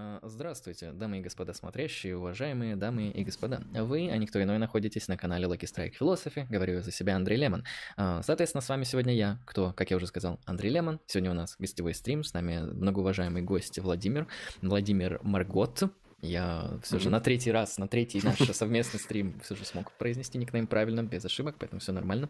А, 0.00 0.20
здравствуйте, 0.22 0.92
дамы 0.92 1.18
и 1.18 1.20
господа 1.20 1.52
смотрящие, 1.52 2.16
уважаемые 2.16 2.76
дамы 2.76 3.08
и 3.08 3.24
господа. 3.24 3.64
Вы, 3.72 4.08
а 4.12 4.16
никто 4.16 4.40
иной, 4.40 4.58
находитесь 4.58 5.08
на 5.08 5.16
канале 5.16 5.46
Lucky 5.46 5.64
Strike 5.64 5.94
Philosophy, 6.00 6.46
говорю 6.48 6.82
за 6.82 6.92
себя 6.92 7.16
Андрей 7.16 7.36
Лемон. 7.36 7.64
А, 7.96 8.22
соответственно, 8.22 8.62
с 8.62 8.68
вами 8.68 8.84
сегодня 8.84 9.12
я, 9.12 9.40
кто, 9.44 9.72
как 9.72 9.90
я 9.90 9.96
уже 9.96 10.06
сказал, 10.06 10.38
Андрей 10.44 10.70
Лемон. 10.70 11.00
Сегодня 11.06 11.32
у 11.32 11.34
нас 11.34 11.56
гостевой 11.58 11.94
стрим, 11.94 12.22
с 12.22 12.32
нами 12.32 12.60
многоуважаемый 12.60 13.42
гость 13.42 13.80
Владимир, 13.80 14.28
Владимир 14.62 15.18
Маргот. 15.24 15.90
Я 16.20 16.78
все 16.82 16.98
же 16.98 17.10
на 17.10 17.20
третий 17.20 17.52
раз, 17.52 17.78
на 17.78 17.86
третий 17.86 18.20
наш 18.22 18.38
совместный 18.52 18.98
стрим 18.98 19.38
все 19.42 19.54
же 19.54 19.64
смог 19.64 19.92
произнести 19.92 20.36
никнейм 20.36 20.66
правильно, 20.66 21.04
без 21.04 21.24
ошибок, 21.24 21.56
поэтому 21.58 21.80
все 21.80 21.92
нормально. 21.92 22.28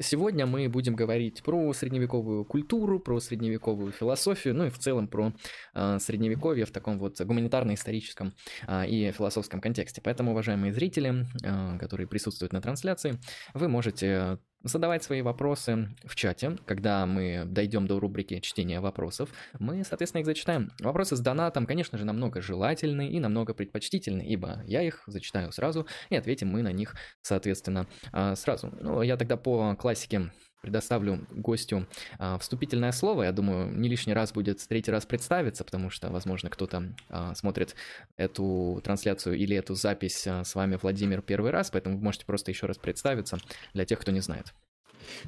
Сегодня 0.00 0.46
мы 0.46 0.68
будем 0.68 0.94
говорить 0.94 1.42
про 1.42 1.72
средневековую 1.72 2.44
культуру, 2.44 3.00
про 3.00 3.18
средневековую 3.18 3.90
философию, 3.90 4.54
ну 4.54 4.66
и 4.66 4.70
в 4.70 4.78
целом 4.78 5.08
про 5.08 5.32
а, 5.74 5.98
средневековье 5.98 6.64
в 6.64 6.70
таком 6.70 6.98
вот 6.98 7.20
гуманитарно-историческом 7.20 8.34
а, 8.66 8.86
и 8.86 9.10
философском 9.10 9.60
контексте. 9.60 10.00
Поэтому, 10.00 10.30
уважаемые 10.30 10.72
зрители, 10.72 11.26
а, 11.44 11.76
которые 11.78 12.06
присутствуют 12.06 12.52
на 12.52 12.60
трансляции, 12.60 13.18
вы 13.52 13.68
можете 13.68 14.38
задавать 14.62 15.02
свои 15.02 15.22
вопросы 15.22 15.88
в 16.04 16.14
чате. 16.14 16.56
Когда 16.66 17.06
мы 17.06 17.44
дойдем 17.46 17.86
до 17.86 17.98
рубрики 17.98 18.40
чтения 18.40 18.80
вопросов, 18.80 19.30
мы, 19.58 19.84
соответственно, 19.84 20.20
их 20.20 20.26
зачитаем. 20.26 20.70
Вопросы 20.80 21.16
с 21.16 21.20
донатом, 21.20 21.66
конечно 21.66 21.98
же, 21.98 22.04
намного 22.04 22.40
желательны 22.40 23.08
и 23.08 23.20
намного 23.20 23.54
предпочтительны, 23.54 24.22
ибо 24.22 24.62
я 24.66 24.82
их 24.82 25.02
зачитаю 25.06 25.52
сразу, 25.52 25.86
и 26.10 26.16
ответим 26.16 26.48
мы 26.48 26.62
на 26.62 26.72
них, 26.72 26.94
соответственно, 27.22 27.86
а, 28.12 28.34
сразу. 28.36 28.72
Ну, 28.80 29.02
я 29.02 29.16
тогда 29.16 29.36
по 29.36 29.74
классике 29.76 30.30
предоставлю 30.60 31.26
гостю 31.30 31.86
а, 32.18 32.38
вступительное 32.38 32.92
слово. 32.92 33.24
Я 33.24 33.32
думаю, 33.32 33.72
не 33.72 33.88
лишний 33.88 34.12
раз 34.12 34.32
будет 34.32 34.66
третий 34.66 34.90
раз 34.90 35.06
представиться, 35.06 35.64
потому 35.64 35.90
что, 35.90 36.10
возможно, 36.10 36.50
кто-то 36.50 36.94
а, 37.08 37.34
смотрит 37.34 37.74
эту 38.16 38.80
трансляцию 38.84 39.36
или 39.36 39.56
эту 39.56 39.74
запись 39.74 40.26
а, 40.26 40.44
с 40.44 40.54
вами, 40.54 40.78
Владимир, 40.80 41.22
первый 41.22 41.50
раз, 41.50 41.70
поэтому 41.70 41.96
вы 41.96 42.04
можете 42.04 42.26
просто 42.26 42.50
еще 42.50 42.66
раз 42.66 42.78
представиться 42.78 43.38
для 43.74 43.84
тех, 43.84 43.98
кто 43.98 44.12
не 44.12 44.20
знает. 44.20 44.54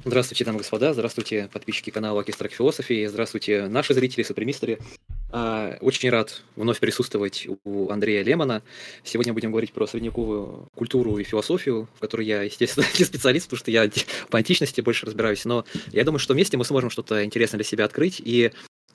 Здравствуйте, 0.05 0.45
дамы 0.45 0.57
и 0.57 0.59
господа, 0.59 0.93
здравствуйте, 0.93 1.49
подписчики 1.51 1.89
канала 1.89 2.21
Акистрак 2.21 2.51
Философии, 2.51 3.05
здравствуйте, 3.05 3.67
наши 3.67 3.93
зрители, 3.93 4.23
супремистеры. 4.23 4.79
А, 5.35 5.77
очень 5.81 6.11
рад 6.11 6.43
вновь 6.55 6.79
присутствовать 6.79 7.47
у 7.63 7.89
Андрея 7.89 8.23
Лемона. 8.23 8.61
Сегодня 9.03 9.33
будем 9.33 9.49
говорить 9.49 9.73
про 9.73 9.87
средневековую 9.87 10.67
культуру 10.75 11.17
и 11.17 11.23
философию, 11.23 11.89
в 11.95 11.99
которой 11.99 12.27
я, 12.27 12.43
естественно, 12.43 12.85
не 12.99 13.03
специалист, 13.03 13.47
потому 13.47 13.57
что 13.57 13.71
я 13.71 13.89
по 14.29 14.37
античности 14.37 14.81
больше 14.81 15.07
разбираюсь, 15.07 15.43
но 15.45 15.65
я 15.91 16.03
думаю, 16.03 16.19
что 16.19 16.35
вместе 16.35 16.55
мы 16.55 16.65
сможем 16.65 16.91
что-то 16.91 17.25
интересное 17.25 17.57
для 17.57 17.65
себя 17.65 17.85
открыть 17.85 18.21
и 18.23 18.51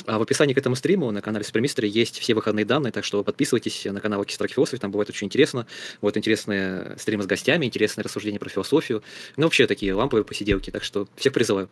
а 0.06 0.20
в 0.20 0.22
описании 0.22 0.54
к 0.54 0.58
этому 0.58 0.76
стриму 0.76 1.10
на 1.10 1.20
канале 1.20 1.44
Супермистер 1.44 1.84
есть 1.84 2.20
все 2.20 2.34
выходные 2.34 2.64
данные, 2.64 2.92
так 2.92 3.04
что 3.04 3.24
подписывайтесь 3.24 3.84
на 3.84 4.00
канал 4.00 4.24
Кистрак 4.24 4.52
Философии, 4.52 4.78
там 4.78 4.92
бывает 4.92 5.10
очень 5.10 5.26
интересно. 5.26 5.66
Вот 6.00 6.16
интересные 6.16 6.94
стримы 6.98 7.24
с 7.24 7.26
гостями, 7.26 7.66
интересные 7.66 8.04
рассуждения 8.04 8.38
про 8.38 8.48
философию. 8.48 9.02
Ну, 9.36 9.42
вообще 9.42 9.66
такие 9.66 9.92
ламповые 9.92 10.24
посиделки, 10.24 10.70
так 10.70 10.84
что 10.84 11.08
всех 11.16 11.32
призываю. 11.32 11.68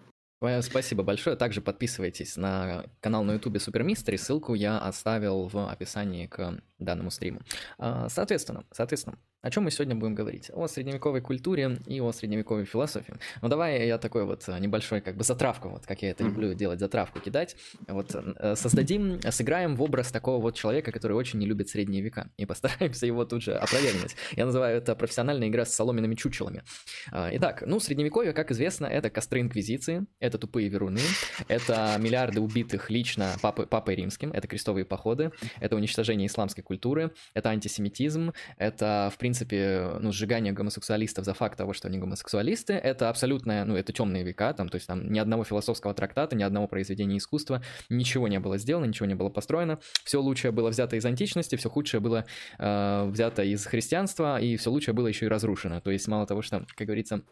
Спасибо 0.61 1.03
большое. 1.03 1.35
Также 1.37 1.61
подписывайтесь 1.61 2.37
на 2.37 2.85
канал 3.01 3.25
на 3.25 3.33
ютубе 3.33 3.59
Супермистери. 3.59 4.17
Ссылку 4.17 4.55
я 4.55 4.79
оставил 4.79 5.49
в 5.49 5.71
описании 5.71 6.27
к 6.27 6.61
данному 6.79 7.11
стриму. 7.11 7.41
А, 7.79 8.09
соответственно, 8.09 8.65
соответственно, 8.73 9.19
о 9.43 9.51
чем 9.51 9.63
мы 9.63 9.71
сегодня 9.71 9.95
будем 9.95 10.15
говорить? 10.15 10.51
О 10.53 10.67
средневековой 10.67 11.21
культуре 11.21 11.79
и 11.87 12.01
о 12.01 12.11
средневековой 12.11 12.65
философии. 12.65 13.15
Ну 13.43 13.49
давай 13.49 13.87
я 13.87 13.97
такой 13.97 14.25
вот 14.25 14.43
э, 14.49 14.59
небольшой 14.59 15.01
как 15.01 15.17
бы 15.17 15.23
затравку, 15.23 15.69
вот 15.69 15.87
как 15.87 16.03
я 16.03 16.11
это 16.11 16.25
люблю 16.25 16.53
делать, 16.55 16.81
затравку 16.81 17.21
кидать. 17.21 17.55
Вот 17.87 18.13
э, 18.15 18.57
создадим, 18.57 19.21
сыграем 19.31 19.77
в 19.77 19.83
образ 19.83 20.11
такого 20.11 20.43
вот 20.43 20.57
человека, 20.57 20.91
который 20.91 21.13
очень 21.13 21.39
не 21.39 21.47
любит 21.47 21.69
средние 21.69 22.03
века, 22.03 22.31
и 22.37 22.45
постараемся 22.45 23.07
его 23.07 23.25
тут 23.25 23.43
же 23.43 23.55
опровергнуть. 23.55 24.17
Я 24.33 24.47
называю 24.47 24.79
это 24.79 24.97
профессиональная 24.97 25.49
игра 25.49 25.65
с 25.65 25.73
соломенными 25.73 26.17
чучелами. 26.17 26.65
А, 27.13 27.31
итак, 27.33 27.63
ну 27.65 27.79
средневековье, 27.79 28.33
как 28.33 28.51
известно, 28.51 28.87
это 28.87 29.11
костры 29.11 29.41
инквизиции, 29.41 30.07
это 30.19 30.39
тупые 30.39 30.69
веруны, 30.69 31.01
это 31.47 31.95
миллиарды 32.01 32.41
убитых 32.41 32.91
лично 32.91 33.37
папой, 33.41 33.69
папой 33.69 33.95
римским, 33.95 34.33
это 34.33 34.49
крестовые 34.49 34.85
походы, 34.85 35.31
это 35.61 35.77
уничтожение 35.77 36.27
исламской 36.27 36.65
культуры, 36.67 37.13
это 37.33 37.51
антисемитизм, 37.51 38.33
это, 38.59 39.11
в 39.13 39.19
принципе, 39.19 39.93
ну, 40.01 40.13
сжигание 40.13 40.53
гомосексуалистов 40.53 41.25
за 41.25 41.33
факт 41.33 41.57
того, 41.57 41.73
что 41.73 41.89
они 41.89 41.99
гомосексуалисты, 41.99 42.75
это 42.75 43.09
абсолютное, 43.09 43.65
ну, 43.65 43.77
это 43.77 43.93
темные 43.93 44.25
века, 44.25 44.53
там, 44.53 44.69
то 44.69 44.77
есть 44.77 44.87
там 44.87 45.11
ни 45.11 45.19
одного 45.19 45.45
философского 45.45 45.95
трактата, 45.95 46.37
ни 46.37 46.43
одного 46.43 46.67
произведения 46.69 47.19
искусства, 47.19 47.63
ничего 47.89 48.29
не 48.29 48.41
было 48.41 48.59
сделано, 48.59 48.87
ничего 48.87 49.07
не 49.07 49.15
было 49.15 49.31
построено, 49.31 49.79
все 50.05 50.21
лучшее 50.21 50.53
было 50.53 50.69
взято 50.71 50.97
из 50.97 51.07
античности, 51.07 51.57
все 51.57 51.71
худшее 51.71 52.01
было 52.01 52.27
э, 52.59 53.09
взято 53.09 53.43
из 53.43 53.65
христианства, 53.65 54.41
и 54.41 54.57
все 54.57 54.71
лучшее 54.71 54.95
было 54.95 55.07
еще 55.07 55.27
и 55.27 55.29
разрушено, 55.29 55.81
то 55.81 55.91
есть 55.91 56.09
мало 56.09 56.27
того, 56.27 56.43
что, 56.43 56.67
как 56.77 56.87
говорится, 56.87 57.23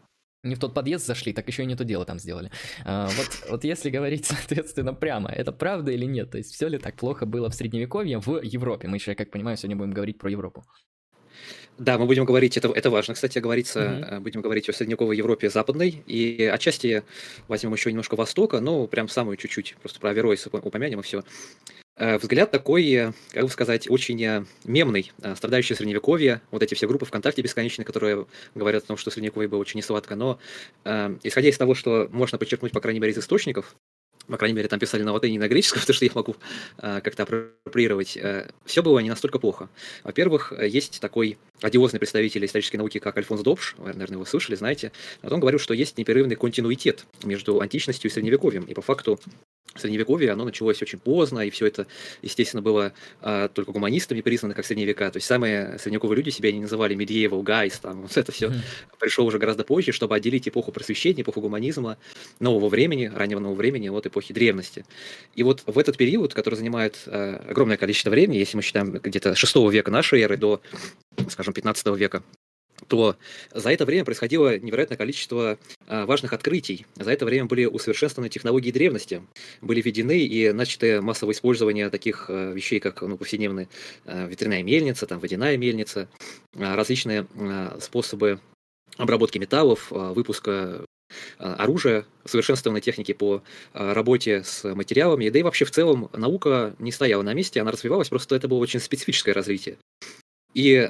не 0.44 0.54
в 0.54 0.58
тот 0.58 0.74
подъезд 0.74 1.06
зашли, 1.06 1.32
так 1.32 1.48
еще 1.48 1.62
и 1.62 1.66
не 1.66 1.76
то 1.76 1.84
дело 1.84 2.04
там 2.04 2.18
сделали. 2.18 2.50
А, 2.84 3.08
вот, 3.08 3.50
вот 3.50 3.64
если 3.64 3.90
говорить, 3.90 4.26
соответственно, 4.26 4.94
прямо, 4.94 5.30
это 5.30 5.52
правда 5.52 5.92
или 5.92 6.04
нет? 6.04 6.30
То 6.30 6.38
есть 6.38 6.52
все 6.54 6.68
ли 6.68 6.78
так 6.78 6.94
плохо 6.96 7.26
было 7.26 7.50
в 7.50 7.54
Средневековье 7.54 8.20
в 8.20 8.40
Европе? 8.42 8.88
Мы 8.88 8.96
еще, 8.96 9.12
я 9.12 9.14
как 9.14 9.30
понимаю, 9.30 9.56
сегодня 9.56 9.76
будем 9.76 9.92
говорить 9.92 10.18
про 10.18 10.30
Европу. 10.30 10.64
Да, 11.76 11.98
мы 11.98 12.06
будем 12.06 12.24
говорить, 12.24 12.56
это, 12.56 12.68
это 12.68 12.88
важно, 12.88 13.14
кстати, 13.14 13.40
говорится, 13.40 13.80
mm-hmm. 13.80 14.20
будем 14.20 14.42
говорить 14.42 14.68
о 14.68 14.72
средневековой 14.72 15.16
Европе 15.16 15.50
западной, 15.50 16.04
и 16.06 16.44
отчасти 16.44 17.02
возьмем 17.48 17.72
еще 17.72 17.90
немножко 17.90 18.14
Востока, 18.14 18.60
но 18.60 18.86
прям 18.86 19.08
самую 19.08 19.36
чуть-чуть, 19.36 19.76
просто 19.82 19.98
про 19.98 20.10
Авероиса 20.10 20.50
упомянем 20.52 21.00
и 21.00 21.02
все. 21.02 21.24
Э, 21.96 22.18
взгляд 22.18 22.50
такой, 22.50 22.90
э, 22.90 23.12
как 23.30 23.44
бы 23.44 23.50
сказать, 23.50 23.88
очень 23.88 24.22
э, 24.24 24.44
мемный, 24.64 25.12
страдающий 25.36 25.74
средневековье, 25.74 26.40
вот 26.50 26.62
эти 26.62 26.74
все 26.74 26.88
группы 26.88 27.06
ВКонтакте 27.06 27.42
бесконечные, 27.42 27.84
которые 27.84 28.26
говорят 28.54 28.82
о 28.84 28.86
том, 28.88 28.96
что 28.96 29.10
средневековье 29.10 29.48
было 29.48 29.60
очень 29.60 29.78
несладко, 29.78 30.16
но 30.16 30.38
исходя 31.22 31.48
из 31.48 31.56
того, 31.56 31.74
что 31.74 32.08
можно 32.10 32.38
подчеркнуть, 32.38 32.72
по 32.72 32.80
крайней 32.80 33.00
мере, 33.00 33.12
из 33.12 33.18
источников, 33.18 33.76
по 34.26 34.38
крайней 34.38 34.56
мере, 34.56 34.68
там 34.68 34.78
писали 34.78 35.02
на 35.02 35.12
латыни 35.12 35.36
и 35.36 35.38
на 35.38 35.48
греческом, 35.48 35.80
потому 35.82 35.94
что 35.94 36.04
я 36.04 36.10
могу 36.14 36.36
как-то 36.78 37.22
апроприировать, 37.22 38.18
все 38.64 38.82
было 38.82 38.98
не 38.98 39.10
настолько 39.10 39.38
плохо. 39.38 39.68
Во-первых, 40.02 40.52
есть 40.60 41.00
такой 41.00 41.38
одиозный 41.62 42.00
представитель 42.00 42.44
исторической 42.44 42.76
науки, 42.76 42.98
как 42.98 43.16
Альфонс 43.16 43.42
Добш, 43.42 43.74
вы, 43.78 43.92
наверное, 43.92 44.16
его 44.16 44.24
слышали, 44.24 44.56
знаете, 44.56 44.92
он 45.22 45.40
говорил, 45.40 45.60
что 45.60 45.74
есть 45.74 45.96
непрерывный 45.98 46.36
континуитет 46.36 47.06
между 47.22 47.60
античностью 47.60 48.10
и 48.10 48.12
средневековьем, 48.12 48.64
и 48.64 48.74
по 48.74 48.82
факту 48.82 49.20
Средневековье, 49.76 50.32
оно 50.32 50.44
началось 50.44 50.80
очень 50.82 50.98
поздно, 50.98 51.40
и 51.40 51.50
все 51.50 51.66
это, 51.66 51.86
естественно, 52.22 52.62
было 52.62 52.92
а, 53.20 53.48
только 53.48 53.72
гуманистами 53.72 54.20
признано 54.20 54.54
как 54.54 54.64
средневека. 54.64 55.10
То 55.10 55.16
есть 55.16 55.26
самые 55.26 55.78
средневековые 55.78 56.16
люди 56.16 56.30
себя 56.30 56.52
не 56.52 56.60
называли 56.60 56.96
medieval 56.96 57.42
guys, 57.42 57.74
там, 57.80 58.02
вот 58.02 58.16
это 58.16 58.32
все 58.32 58.48
mm. 58.48 58.54
пришло 58.98 59.24
уже 59.24 59.38
гораздо 59.38 59.64
позже, 59.64 59.92
чтобы 59.92 60.14
отделить 60.14 60.48
эпоху 60.48 60.72
просвещения, 60.72 61.22
эпоху 61.22 61.40
гуманизма, 61.40 61.98
нового 62.40 62.68
времени, 62.68 63.10
раннего 63.14 63.40
нового 63.40 63.56
времени 63.56 63.88
от 63.88 64.06
эпохи 64.06 64.32
древности. 64.32 64.84
И 65.34 65.42
вот 65.42 65.62
в 65.66 65.78
этот 65.78 65.96
период, 65.96 66.34
который 66.34 66.54
занимает 66.54 67.02
а, 67.06 67.44
огромное 67.48 67.76
количество 67.76 68.10
времени, 68.10 68.38
если 68.38 68.56
мы 68.56 68.62
считаем 68.62 68.90
где-то 68.90 69.34
6 69.34 69.56
века 69.70 69.90
нашей 69.90 70.20
эры 70.22 70.36
до, 70.36 70.60
скажем, 71.28 71.52
15 71.52 71.86
века, 71.96 72.22
то 72.88 73.16
за 73.52 73.70
это 73.70 73.84
время 73.84 74.04
происходило 74.04 74.58
невероятное 74.58 74.96
количество 74.98 75.58
а, 75.86 76.06
важных 76.06 76.32
открытий. 76.32 76.86
За 76.96 77.12
это 77.12 77.24
время 77.24 77.46
были 77.46 77.66
усовершенствованы 77.66 78.28
технологии 78.28 78.70
древности, 78.70 79.22
были 79.60 79.80
введены 79.80 80.18
и 80.18 80.52
начаты 80.52 81.00
массовое 81.00 81.34
использование 81.34 81.90
таких 81.90 82.26
а, 82.28 82.52
вещей, 82.52 82.80
как 82.80 83.02
ну, 83.02 83.16
повседневная 83.16 83.68
ветряная 84.04 84.62
мельница, 84.62 85.06
там, 85.06 85.20
водяная 85.20 85.56
мельница, 85.56 86.08
а, 86.56 86.76
различные 86.76 87.26
способы 87.80 88.40
обработки 88.96 89.38
металлов, 89.38 89.90
выпуска 89.90 90.84
оружия, 91.38 92.06
совершенствованной 92.24 92.80
техники 92.80 93.12
по 93.12 93.42
работе 93.72 94.42
с 94.44 94.64
материалами, 94.74 95.28
да 95.28 95.38
и 95.38 95.42
вообще 95.42 95.64
в 95.64 95.70
целом 95.70 96.10
наука 96.12 96.74
не 96.78 96.92
стояла 96.92 97.22
на 97.22 97.34
месте, 97.34 97.60
она 97.60 97.72
развивалась, 97.72 98.08
просто 98.08 98.36
это 98.36 98.48
было 98.48 98.58
очень 98.58 98.80
специфическое 98.80 99.34
развитие. 99.34 99.78
И 100.54 100.88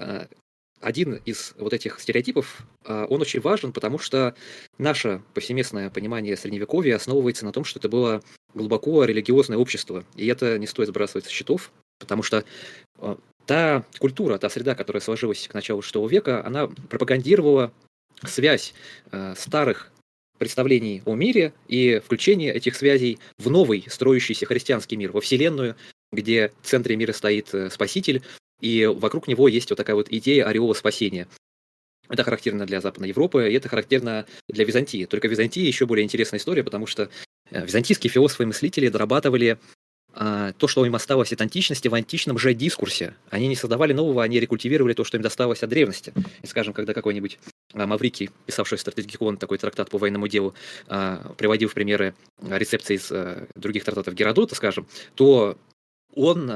один 0.84 1.14
из 1.24 1.54
вот 1.56 1.72
этих 1.72 1.98
стереотипов, 1.98 2.58
а, 2.84 3.06
он 3.06 3.22
очень 3.22 3.40
важен, 3.40 3.72
потому 3.72 3.98
что 3.98 4.34
наше 4.76 5.22
повсеместное 5.32 5.88
понимание 5.88 6.36
Средневековья 6.36 6.96
основывается 6.96 7.46
на 7.46 7.52
том, 7.52 7.64
что 7.64 7.78
это 7.78 7.88
было 7.88 8.22
глубоко 8.52 9.04
религиозное 9.04 9.56
общество, 9.56 10.04
и 10.14 10.26
это 10.26 10.58
не 10.58 10.66
стоит 10.66 10.88
сбрасывать 10.88 11.24
со 11.24 11.30
счетов, 11.30 11.72
потому 11.98 12.22
что 12.22 12.44
а, 12.98 13.18
та 13.46 13.84
культура, 13.98 14.36
та 14.36 14.50
среда, 14.50 14.74
которая 14.74 15.00
сложилась 15.00 15.48
к 15.48 15.54
началу 15.54 15.80
VI 15.80 16.06
века, 16.08 16.44
она 16.44 16.66
пропагандировала 16.66 17.72
связь 18.22 18.74
а, 19.10 19.34
старых 19.36 19.90
представлений 20.38 21.00
о 21.06 21.14
мире 21.14 21.54
и 21.66 22.02
включение 22.04 22.52
этих 22.52 22.76
связей 22.76 23.18
в 23.38 23.48
новый 23.48 23.86
строящийся 23.88 24.44
христианский 24.44 24.96
мир, 24.96 25.12
во 25.12 25.22
Вселенную, 25.22 25.76
где 26.12 26.52
в 26.60 26.66
центре 26.66 26.96
мира 26.96 27.12
стоит 27.12 27.54
э, 27.54 27.70
Спаситель, 27.70 28.22
и 28.64 28.86
вокруг 28.86 29.28
него 29.28 29.46
есть 29.46 29.68
вот 29.68 29.76
такая 29.76 29.94
вот 29.94 30.08
идея 30.10 30.46
ореола 30.46 30.72
спасения. 30.72 31.28
Это 32.08 32.24
характерно 32.24 32.64
для 32.64 32.80
Западной 32.80 33.08
Европы, 33.08 33.50
и 33.50 33.54
это 33.54 33.68
характерно 33.68 34.26
для 34.48 34.64
Византии. 34.64 35.04
Только 35.04 35.28
Византии 35.28 35.60
еще 35.60 35.84
более 35.84 36.04
интересная 36.04 36.40
история, 36.40 36.64
потому 36.64 36.86
что 36.86 37.10
э, 37.50 37.64
византийские 37.64 38.10
философы 38.10 38.44
и 38.44 38.46
мыслители 38.46 38.88
дорабатывали 38.88 39.58
а, 40.14 40.52
то, 40.52 40.66
что 40.66 40.86
им 40.86 40.94
осталось 40.94 41.32
от 41.32 41.40
античности 41.42 41.88
в 41.88 41.94
античном 41.94 42.38
же 42.38 42.54
дискурсе. 42.54 43.14
Они 43.30 43.48
не 43.48 43.56
создавали 43.56 43.92
нового, 43.92 44.22
они 44.22 44.40
рекультивировали 44.40 44.94
то, 44.94 45.04
что 45.04 45.16
им 45.18 45.22
досталось 45.22 45.62
от 45.62 45.68
древности. 45.68 46.14
И, 46.42 46.46
скажем, 46.46 46.72
когда 46.72 46.94
какой-нибудь 46.94 47.38
а, 47.74 47.86
Маврикий, 47.86 48.30
писавший 48.46 48.78
стратегикон, 48.78 49.36
такой 49.36 49.58
трактат 49.58 49.90
по 49.90 49.98
военному 49.98 50.28
делу, 50.28 50.54
а, 50.86 51.34
приводил 51.36 51.68
в 51.68 51.74
примеры 51.74 52.14
рецепции 52.40 52.96
из 52.96 53.10
а, 53.10 53.46
других 53.56 53.84
трактатов 53.84 54.14
Геродота, 54.14 54.54
скажем, 54.54 54.86
то 55.16 55.58
он 56.14 56.50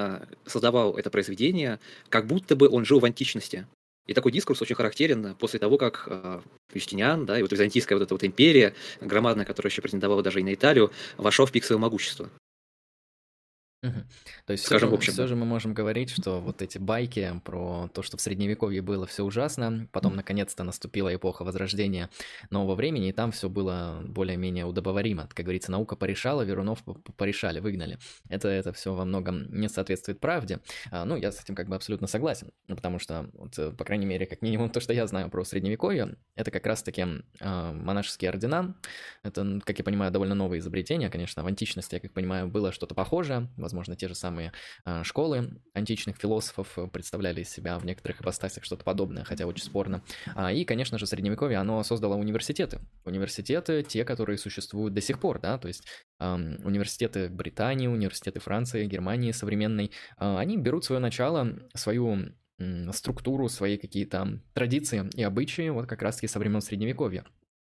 создавал 0.46 0.96
это 0.96 1.10
произведение, 1.10 1.78
как 2.08 2.26
будто 2.26 2.56
бы 2.56 2.68
он 2.68 2.84
жил 2.84 3.00
в 3.00 3.04
античности. 3.04 3.66
И 4.08 4.14
такой 4.14 4.32
дискурс 4.32 4.62
очень 4.62 4.74
характерен 4.74 5.34
после 5.38 5.60
того, 5.60 5.76
как 5.76 6.04
э, 6.06 6.40
Юстиниан, 6.72 7.26
да, 7.26 7.38
и 7.38 7.42
вот 7.42 7.52
византийская 7.52 7.98
вот 7.98 8.04
эта 8.04 8.14
вот 8.14 8.24
империя, 8.24 8.74
громадная, 9.02 9.44
которая 9.44 9.70
еще 9.70 9.82
претендовала 9.82 10.22
даже 10.22 10.40
и 10.40 10.42
на 10.42 10.54
Италию, 10.54 10.90
вошел 11.18 11.44
в 11.44 11.52
пик 11.52 11.62
своего 11.62 11.82
могущества. 11.82 12.30
То 13.80 14.52
есть 14.52 14.64
все 14.64 14.70
Скажем, 14.70 14.90
в 14.90 14.94
общем, 14.94 15.12
все 15.12 15.26
же 15.28 15.36
мы 15.36 15.44
можем 15.44 15.72
говорить, 15.72 16.10
что 16.10 16.40
вот 16.40 16.62
эти 16.62 16.78
байки 16.78 17.40
про 17.44 17.88
то, 17.94 18.02
что 18.02 18.16
в 18.16 18.20
Средневековье 18.20 18.82
было 18.82 19.06
все 19.06 19.24
ужасно, 19.24 19.88
потом 19.92 20.16
наконец-то 20.16 20.64
наступила 20.64 21.14
эпоха 21.14 21.44
Возрождения 21.44 22.10
нового 22.50 22.74
времени, 22.74 23.08
и 23.08 23.12
там 23.12 23.30
все 23.30 23.48
было 23.48 24.02
более-менее 24.04 24.64
удобоваримо. 24.64 25.28
Как 25.32 25.44
говорится, 25.44 25.70
наука 25.70 25.94
порешала, 25.94 26.42
Верунов 26.42 26.82
порешали, 27.16 27.60
выгнали. 27.60 27.98
Это, 28.28 28.48
это 28.48 28.72
все 28.72 28.94
во 28.94 29.04
многом 29.04 29.48
не 29.52 29.68
соответствует 29.68 30.18
правде. 30.18 30.58
А, 30.90 31.04
ну, 31.04 31.16
я 31.16 31.30
с 31.30 31.40
этим 31.40 31.54
как 31.54 31.68
бы 31.68 31.76
абсолютно 31.76 32.08
согласен, 32.08 32.50
потому 32.66 32.98
что, 32.98 33.30
вот, 33.34 33.56
э, 33.58 33.70
по 33.70 33.84
крайней 33.84 34.06
мере, 34.06 34.26
как 34.26 34.42
минимум 34.42 34.70
то, 34.70 34.80
что 34.80 34.92
я 34.92 35.06
знаю 35.06 35.30
про 35.30 35.44
Средневековье, 35.44 36.16
это 36.34 36.50
как 36.50 36.66
раз-таки 36.66 37.02
э, 37.02 37.72
монашеские 37.72 38.30
ордена. 38.30 38.74
Это, 39.22 39.60
как 39.64 39.78
я 39.78 39.84
понимаю, 39.84 40.10
довольно 40.10 40.34
новое 40.34 40.58
изобретение. 40.58 41.10
Конечно, 41.10 41.44
в 41.44 41.46
античности, 41.46 41.94
я 41.94 42.00
как 42.00 42.12
понимаю, 42.12 42.48
было 42.48 42.72
что-то 42.72 42.96
похожее, 42.96 43.48
возможно, 43.68 43.96
те 43.96 44.08
же 44.08 44.14
самые 44.14 44.52
э, 44.86 45.02
школы 45.04 45.60
античных 45.74 46.16
философов 46.16 46.78
э, 46.78 46.86
представляли 46.86 47.42
из 47.42 47.50
себя 47.50 47.78
в 47.78 47.84
некоторых 47.84 48.22
ипостасях 48.22 48.64
что-то 48.64 48.82
подобное, 48.82 49.24
хотя 49.24 49.46
очень 49.46 49.64
спорно. 49.64 50.02
А, 50.34 50.50
и, 50.50 50.64
конечно 50.64 50.98
же, 50.98 51.06
Средневековье, 51.06 51.58
оно 51.58 51.82
создало 51.82 52.14
университеты. 52.14 52.80
Университеты, 53.04 53.82
те, 53.82 54.04
которые 54.04 54.38
существуют 54.38 54.94
до 54.94 55.00
сих 55.00 55.20
пор, 55.20 55.40
да, 55.40 55.58
то 55.58 55.68
есть 55.68 55.84
университеты 56.18 57.28
Британии, 57.28 57.86
университеты 57.86 58.40
Франции, 58.40 58.86
Германии 58.86 59.30
современной, 59.32 59.92
э, 60.18 60.36
они 60.36 60.56
берут 60.56 60.84
свое 60.84 61.00
начало, 61.00 61.58
свою 61.74 62.32
структуру, 62.90 63.48
свои 63.48 63.76
какие-то 63.76 64.40
традиции 64.52 65.08
и 65.14 65.22
обычаи 65.22 65.68
вот 65.68 65.86
как 65.86 66.02
раз-таки 66.02 66.26
со 66.26 66.40
времен 66.40 66.60
Средневековья. 66.60 67.24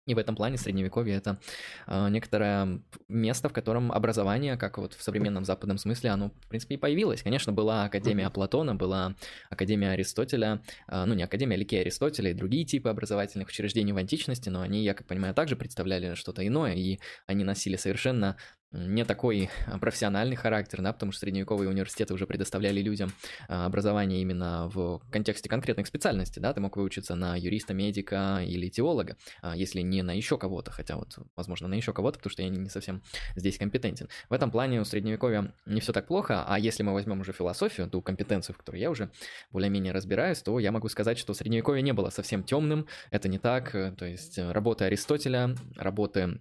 И 0.06 0.14
в 0.14 0.18
этом 0.18 0.36
плане 0.36 0.58
Средневековье 0.58 1.16
это 1.16 1.38
э, 1.86 2.08
некоторое 2.10 2.80
место, 3.08 3.48
в 3.48 3.52
котором 3.52 3.90
образование, 3.90 4.56
как 4.56 4.76
вот 4.76 4.92
в 4.92 5.02
современном 5.02 5.44
западном 5.44 5.78
смысле, 5.78 6.10
оно, 6.10 6.30
в 6.42 6.48
принципе, 6.48 6.74
и 6.74 6.78
появилось. 6.78 7.22
Конечно, 7.22 7.52
была 7.52 7.84
Академия 7.84 8.28
Платона, 8.28 8.74
была 8.74 9.14
Академия 9.48 9.90
Аристотеля, 9.90 10.62
э, 10.88 11.04
ну, 11.06 11.14
не 11.14 11.22
Академия 11.22 11.56
Ликея 11.56 11.80
Аристотеля 11.80 12.30
и 12.32 12.34
другие 12.34 12.64
типы 12.64 12.90
образовательных 12.90 13.48
учреждений 13.48 13.92
в 13.92 13.96
античности, 13.96 14.50
но 14.50 14.60
они, 14.60 14.84
я 14.84 14.92
как 14.92 15.06
понимаю, 15.06 15.34
также 15.34 15.56
представляли 15.56 16.14
что-то 16.14 16.46
иное, 16.46 16.74
и 16.74 16.98
они 17.26 17.44
носили 17.44 17.76
совершенно 17.76 18.36
не 18.74 19.04
такой 19.04 19.50
профессиональный 19.80 20.36
характер, 20.36 20.82
да, 20.82 20.92
потому 20.92 21.12
что 21.12 21.20
средневековые 21.20 21.70
университеты 21.70 22.12
уже 22.12 22.26
предоставляли 22.26 22.80
людям 22.80 23.12
а, 23.48 23.66
образование 23.66 24.20
именно 24.20 24.68
в 24.68 25.00
контексте 25.10 25.48
конкретных 25.48 25.86
специальностей, 25.86 26.42
да, 26.42 26.52
ты 26.52 26.60
мог 26.60 26.76
выучиться 26.76 27.14
на 27.14 27.36
юриста, 27.36 27.72
медика 27.72 28.40
или 28.44 28.68
теолога, 28.68 29.16
а, 29.42 29.56
если 29.56 29.80
не 29.80 30.02
на 30.02 30.12
еще 30.12 30.38
кого-то, 30.38 30.72
хотя 30.72 30.96
вот, 30.96 31.16
возможно, 31.36 31.68
на 31.68 31.74
еще 31.74 31.92
кого-то, 31.92 32.18
потому 32.18 32.32
что 32.32 32.42
я 32.42 32.48
не 32.48 32.68
совсем 32.68 33.02
здесь 33.36 33.58
компетентен. 33.58 34.08
В 34.28 34.32
этом 34.32 34.50
плане 34.50 34.80
у 34.80 34.84
средневековья 34.84 35.54
не 35.66 35.80
все 35.80 35.92
так 35.92 36.08
плохо, 36.08 36.44
а 36.46 36.58
если 36.58 36.82
мы 36.82 36.92
возьмем 36.92 37.20
уже 37.20 37.32
философию, 37.32 37.88
ту 37.88 38.02
компетенцию, 38.02 38.54
в 38.54 38.58
которой 38.58 38.80
я 38.80 38.90
уже 38.90 39.10
более-менее 39.52 39.92
разбираюсь, 39.92 40.42
то 40.42 40.58
я 40.58 40.72
могу 40.72 40.88
сказать, 40.88 41.18
что 41.18 41.32
средневековье 41.32 41.82
не 41.82 41.92
было 41.92 42.10
совсем 42.10 42.42
темным, 42.42 42.86
это 43.10 43.28
не 43.28 43.38
так, 43.38 43.70
то 43.70 44.04
есть 44.04 44.38
работы 44.38 44.84
Аристотеля, 44.84 45.54
работы 45.76 46.40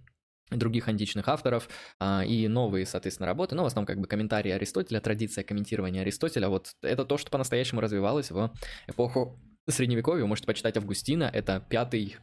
других 0.56 0.88
античных 0.88 1.28
авторов 1.28 1.68
а, 2.00 2.24
и 2.24 2.48
новые, 2.48 2.86
соответственно, 2.86 3.26
работы, 3.26 3.54
но 3.54 3.62
в 3.62 3.66
основном 3.66 3.86
как 3.86 4.00
бы 4.00 4.06
комментарии 4.06 4.50
Аристотеля, 4.50 5.00
традиция 5.00 5.44
комментирования 5.44 6.02
Аристотеля, 6.02 6.48
вот 6.48 6.72
это 6.82 7.04
то, 7.04 7.18
что 7.18 7.30
по-настоящему 7.30 7.80
развивалось 7.80 8.30
в 8.30 8.52
эпоху 8.86 9.38
Средневековья. 9.68 10.22
Вы 10.22 10.28
можете 10.28 10.46
почитать 10.46 10.76
Августина, 10.76 11.30
это 11.32 11.64
пятый, 11.68 12.16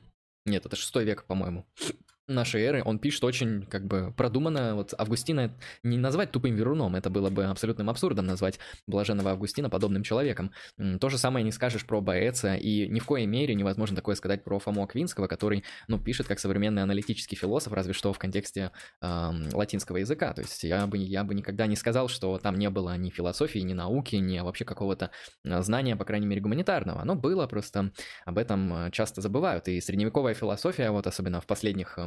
нет, 0.46 0.66
это 0.66 0.76
шестой 0.76 1.06
век, 1.06 1.26
по-моему 1.26 1.66
нашей 2.34 2.62
эры, 2.62 2.82
он 2.84 3.00
пишет 3.00 3.24
очень, 3.24 3.64
как 3.64 3.86
бы, 3.86 4.14
продуманно. 4.16 4.76
Вот 4.76 4.94
Августина 4.98 5.56
не 5.84 5.98
назвать 5.98 6.32
тупым 6.32 6.56
веруном, 6.56 6.96
это 6.96 7.10
было 7.10 7.30
бы 7.30 7.46
абсолютным 7.46 7.90
абсурдом 7.90 8.26
назвать 8.26 8.60
блаженного 8.88 9.32
Августина 9.32 9.70
подобным 9.70 10.04
человеком. 10.04 10.52
То 11.00 11.10
же 11.10 11.18
самое 11.18 11.44
не 11.44 11.52
скажешь 11.52 11.86
про 11.86 12.02
Боэца, 12.02 12.56
и 12.56 12.88
ни 12.88 13.00
в 13.00 13.06
коей 13.06 13.28
мере 13.28 13.56
невозможно 13.56 13.96
такое 13.96 14.16
сказать 14.16 14.44
про 14.44 14.60
Фому 14.60 14.84
Аквинского, 14.84 15.28
который, 15.28 15.64
ну, 15.88 16.00
пишет 16.00 16.28
как 16.28 16.40
современный 16.40 16.84
аналитический 16.84 17.38
философ, 17.38 17.74
разве 17.74 17.94
что 17.94 18.14
в 18.14 18.20
контексте 18.20 18.72
э, 19.02 19.32
латинского 19.54 19.98
языка. 19.98 20.34
То 20.34 20.42
есть 20.42 20.64
я 20.64 20.88
бы, 20.88 20.98
я 20.98 21.24
бы 21.24 21.34
никогда 21.34 21.68
не 21.68 21.76
сказал, 21.76 22.08
что 22.08 22.38
там 22.38 22.58
не 22.58 22.70
было 22.70 22.98
ни 22.98 23.10
философии, 23.10 23.60
ни 23.60 23.74
науки, 23.74 24.16
ни 24.16 24.40
вообще 24.40 24.66
какого-то 24.66 25.12
а, 25.46 25.62
знания, 25.62 25.96
по 25.96 26.06
крайней 26.06 26.28
мере, 26.28 26.42
гуманитарного. 26.42 27.02
Оно 27.02 27.16
было, 27.16 27.48
просто 27.48 27.92
об 28.26 28.38
этом 28.38 28.74
а, 28.74 28.92
часто 28.92 29.22
забывают. 29.22 29.68
И 29.68 29.80
средневековая 29.82 30.34
философия, 30.34 30.92
вот 30.92 31.08
особенно 31.08 31.42
в 31.42 31.48
последних 31.48 31.98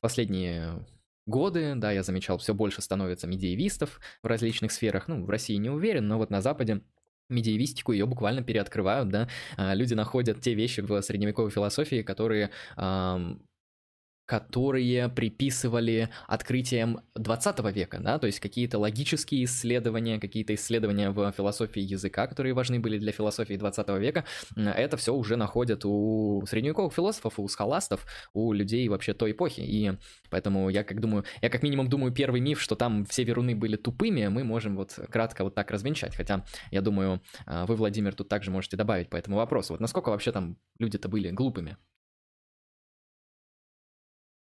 последние 0.00 0.86
годы, 1.26 1.74
да, 1.76 1.92
я 1.92 2.02
замечал, 2.02 2.38
все 2.38 2.54
больше 2.54 2.82
становится 2.82 3.26
медиевистов 3.26 4.00
в 4.22 4.26
различных 4.26 4.72
сферах. 4.72 5.08
Ну, 5.08 5.24
в 5.24 5.30
России 5.30 5.56
не 5.56 5.70
уверен, 5.70 6.06
но 6.06 6.18
вот 6.18 6.30
на 6.30 6.42
Западе 6.42 6.82
медиевистику 7.28 7.92
ее 7.92 8.06
буквально 8.06 8.42
переоткрывают, 8.42 9.08
да, 9.08 9.28
а, 9.56 9.74
люди 9.74 9.94
находят 9.94 10.40
те 10.40 10.54
вещи 10.54 10.82
в 10.82 11.00
средневековой 11.00 11.50
философии, 11.50 12.02
которые 12.02 12.50
которые 14.26 15.08
приписывали 15.08 16.08
открытиям 16.26 17.00
20 17.14 17.60
века, 17.74 17.98
да, 18.00 18.18
то 18.18 18.26
есть 18.26 18.40
какие-то 18.40 18.78
логические 18.78 19.44
исследования, 19.44 20.18
какие-то 20.18 20.54
исследования 20.54 21.10
в 21.10 21.30
философии 21.32 21.82
языка, 21.82 22.26
которые 22.26 22.54
важны 22.54 22.80
были 22.80 22.98
для 22.98 23.12
философии 23.12 23.54
20 23.54 23.88
века, 24.00 24.24
это 24.56 24.96
все 24.96 25.14
уже 25.14 25.36
находят 25.36 25.84
у 25.84 26.42
средневековых 26.48 26.92
философов, 26.94 27.38
у 27.38 27.46
схоластов, 27.48 28.06
у 28.32 28.52
людей 28.52 28.88
вообще 28.88 29.12
той 29.12 29.32
эпохи, 29.32 29.60
и 29.60 29.92
поэтому 30.30 30.70
я 30.70 30.84
как 30.84 31.00
думаю, 31.00 31.24
я 31.42 31.50
как 31.50 31.62
минимум 31.62 31.88
думаю, 31.88 32.12
первый 32.12 32.40
миф, 32.40 32.60
что 32.60 32.76
там 32.76 33.04
все 33.04 33.24
веруны 33.24 33.54
были 33.54 33.76
тупыми, 33.76 34.28
мы 34.28 34.44
можем 34.44 34.76
вот 34.76 34.98
кратко 35.10 35.44
вот 35.44 35.54
так 35.54 35.70
развенчать, 35.70 36.16
хотя 36.16 36.44
я 36.70 36.80
думаю, 36.80 37.20
а, 37.46 37.66
вы, 37.66 37.76
Владимир, 37.76 38.14
тут 38.14 38.28
также 38.28 38.50
можете 38.50 38.76
добавить 38.76 39.10
по 39.10 39.16
этому 39.16 39.36
вопросу, 39.36 39.74
вот 39.74 39.80
насколько 39.80 40.08
вообще 40.08 40.32
там 40.32 40.56
люди-то 40.78 41.08
были 41.08 41.30
глупыми? 41.30 41.76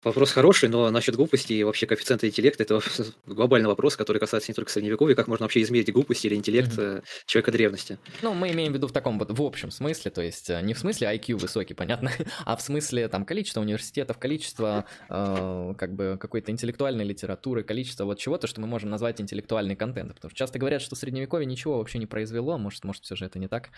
Вопрос 0.04 0.32
хороший, 0.32 0.68
но 0.68 0.90
насчет 0.90 1.14
глупости 1.14 1.52
и 1.52 1.62
вообще 1.62 1.87
коэффициента 1.87 2.26
интеллекта 2.26 2.64
это 2.64 2.80
глобальный 3.26 3.68
вопрос, 3.68 3.97
который 3.97 4.18
касается 4.18 4.50
не 4.50 4.54
только 4.54 4.73
средневековья, 4.73 5.14
как 5.14 5.28
можно 5.28 5.44
вообще 5.44 5.62
измерить 5.62 5.92
глупость 5.92 6.25
или 6.25 6.35
интеллект 6.35 6.76
mm-hmm. 6.76 7.04
человека 7.26 7.52
древности. 7.52 7.99
Ну, 8.21 8.35
мы 8.35 8.50
имеем 8.50 8.73
в 8.73 8.75
виду 8.75 8.88
в 8.88 8.92
таком 8.92 9.16
вот 9.21 9.30
в 9.30 9.40
общем 9.40 9.71
смысле, 9.71 10.11
то 10.11 10.21
есть 10.21 10.50
э, 10.50 10.61
не 10.62 10.75
в 10.75 10.78
смысле 10.80 11.06
IQ 11.06 11.37
высокий, 11.37 11.75
понятно, 11.75 12.11
а 12.44 12.56
в 12.56 12.62
смысле 12.62 13.06
там 13.06 13.25
количество 13.25 13.61
университетов, 13.61 14.18
количество 14.18 14.87
э, 15.09 15.75
как 15.78 15.94
бы 15.94 16.18
какой-то 16.21 16.50
интеллектуальной 16.50 17.04
литературы, 17.04 17.62
количество 17.62 18.04
вот 18.04 18.18
чего-то, 18.18 18.49
что 18.49 18.61
мы 18.61 18.66
можем 18.66 18.90
назвать 18.90 19.21
интеллектуальный 19.21 19.76
контент. 19.76 20.14
Потому 20.14 20.30
что 20.30 20.38
часто 20.38 20.59
говорят, 20.59 20.82
что 20.82 20.97
средневековье 20.97 21.47
ничего 21.47 21.78
вообще 21.78 21.99
не 21.99 22.06
произвело, 22.06 22.59
может, 22.59 22.82
может 22.82 23.04
все 23.04 23.14
же 23.14 23.26
это 23.26 23.38
не 23.38 23.47
так? 23.47 23.71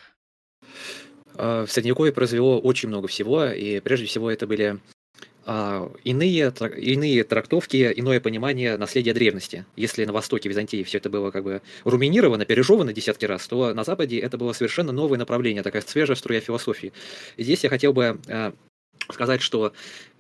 В 1.35 1.67
Средневековье 1.67 2.13
произвело 2.13 2.61
очень 2.61 2.89
много 2.89 3.09
всего, 3.09 3.47
и 3.47 3.81
прежде 3.81 4.07
всего 4.07 4.31
это 4.31 4.47
были 4.47 4.79
а, 4.79 4.94
иные, 5.47 6.53
иные 6.77 7.25
трактовки, 7.25 7.93
иное 7.95 8.21
понимание 8.21 8.77
наследия 8.77 9.13
древности. 9.13 9.67
Если 9.77 10.05
на 10.05 10.13
Востоке, 10.13 10.49
Византии, 10.49 10.83
все 10.83 10.99
это 10.99 11.11
было 11.11 11.31
как 11.31 11.45
бы 11.45 11.63
руминировано, 11.85 12.45
пережевано 12.45 12.93
десятки 12.93 13.25
раз, 13.27 13.47
то 13.47 13.75
на 13.75 13.85
Западе 13.85 14.19
это 14.19 14.39
было 14.39 14.53
совершенно 14.53 14.93
новое 14.93 15.19
направление, 15.19 15.63
такая 15.63 15.83
свежая 15.83 16.17
струя 16.17 16.41
философии. 16.41 16.93
И 17.37 17.43
здесь 17.43 17.63
я 17.65 17.71
хотел 17.71 17.93
бы 17.93 18.19
а, 18.29 18.55
сказать, 19.11 19.43
что, 19.43 19.73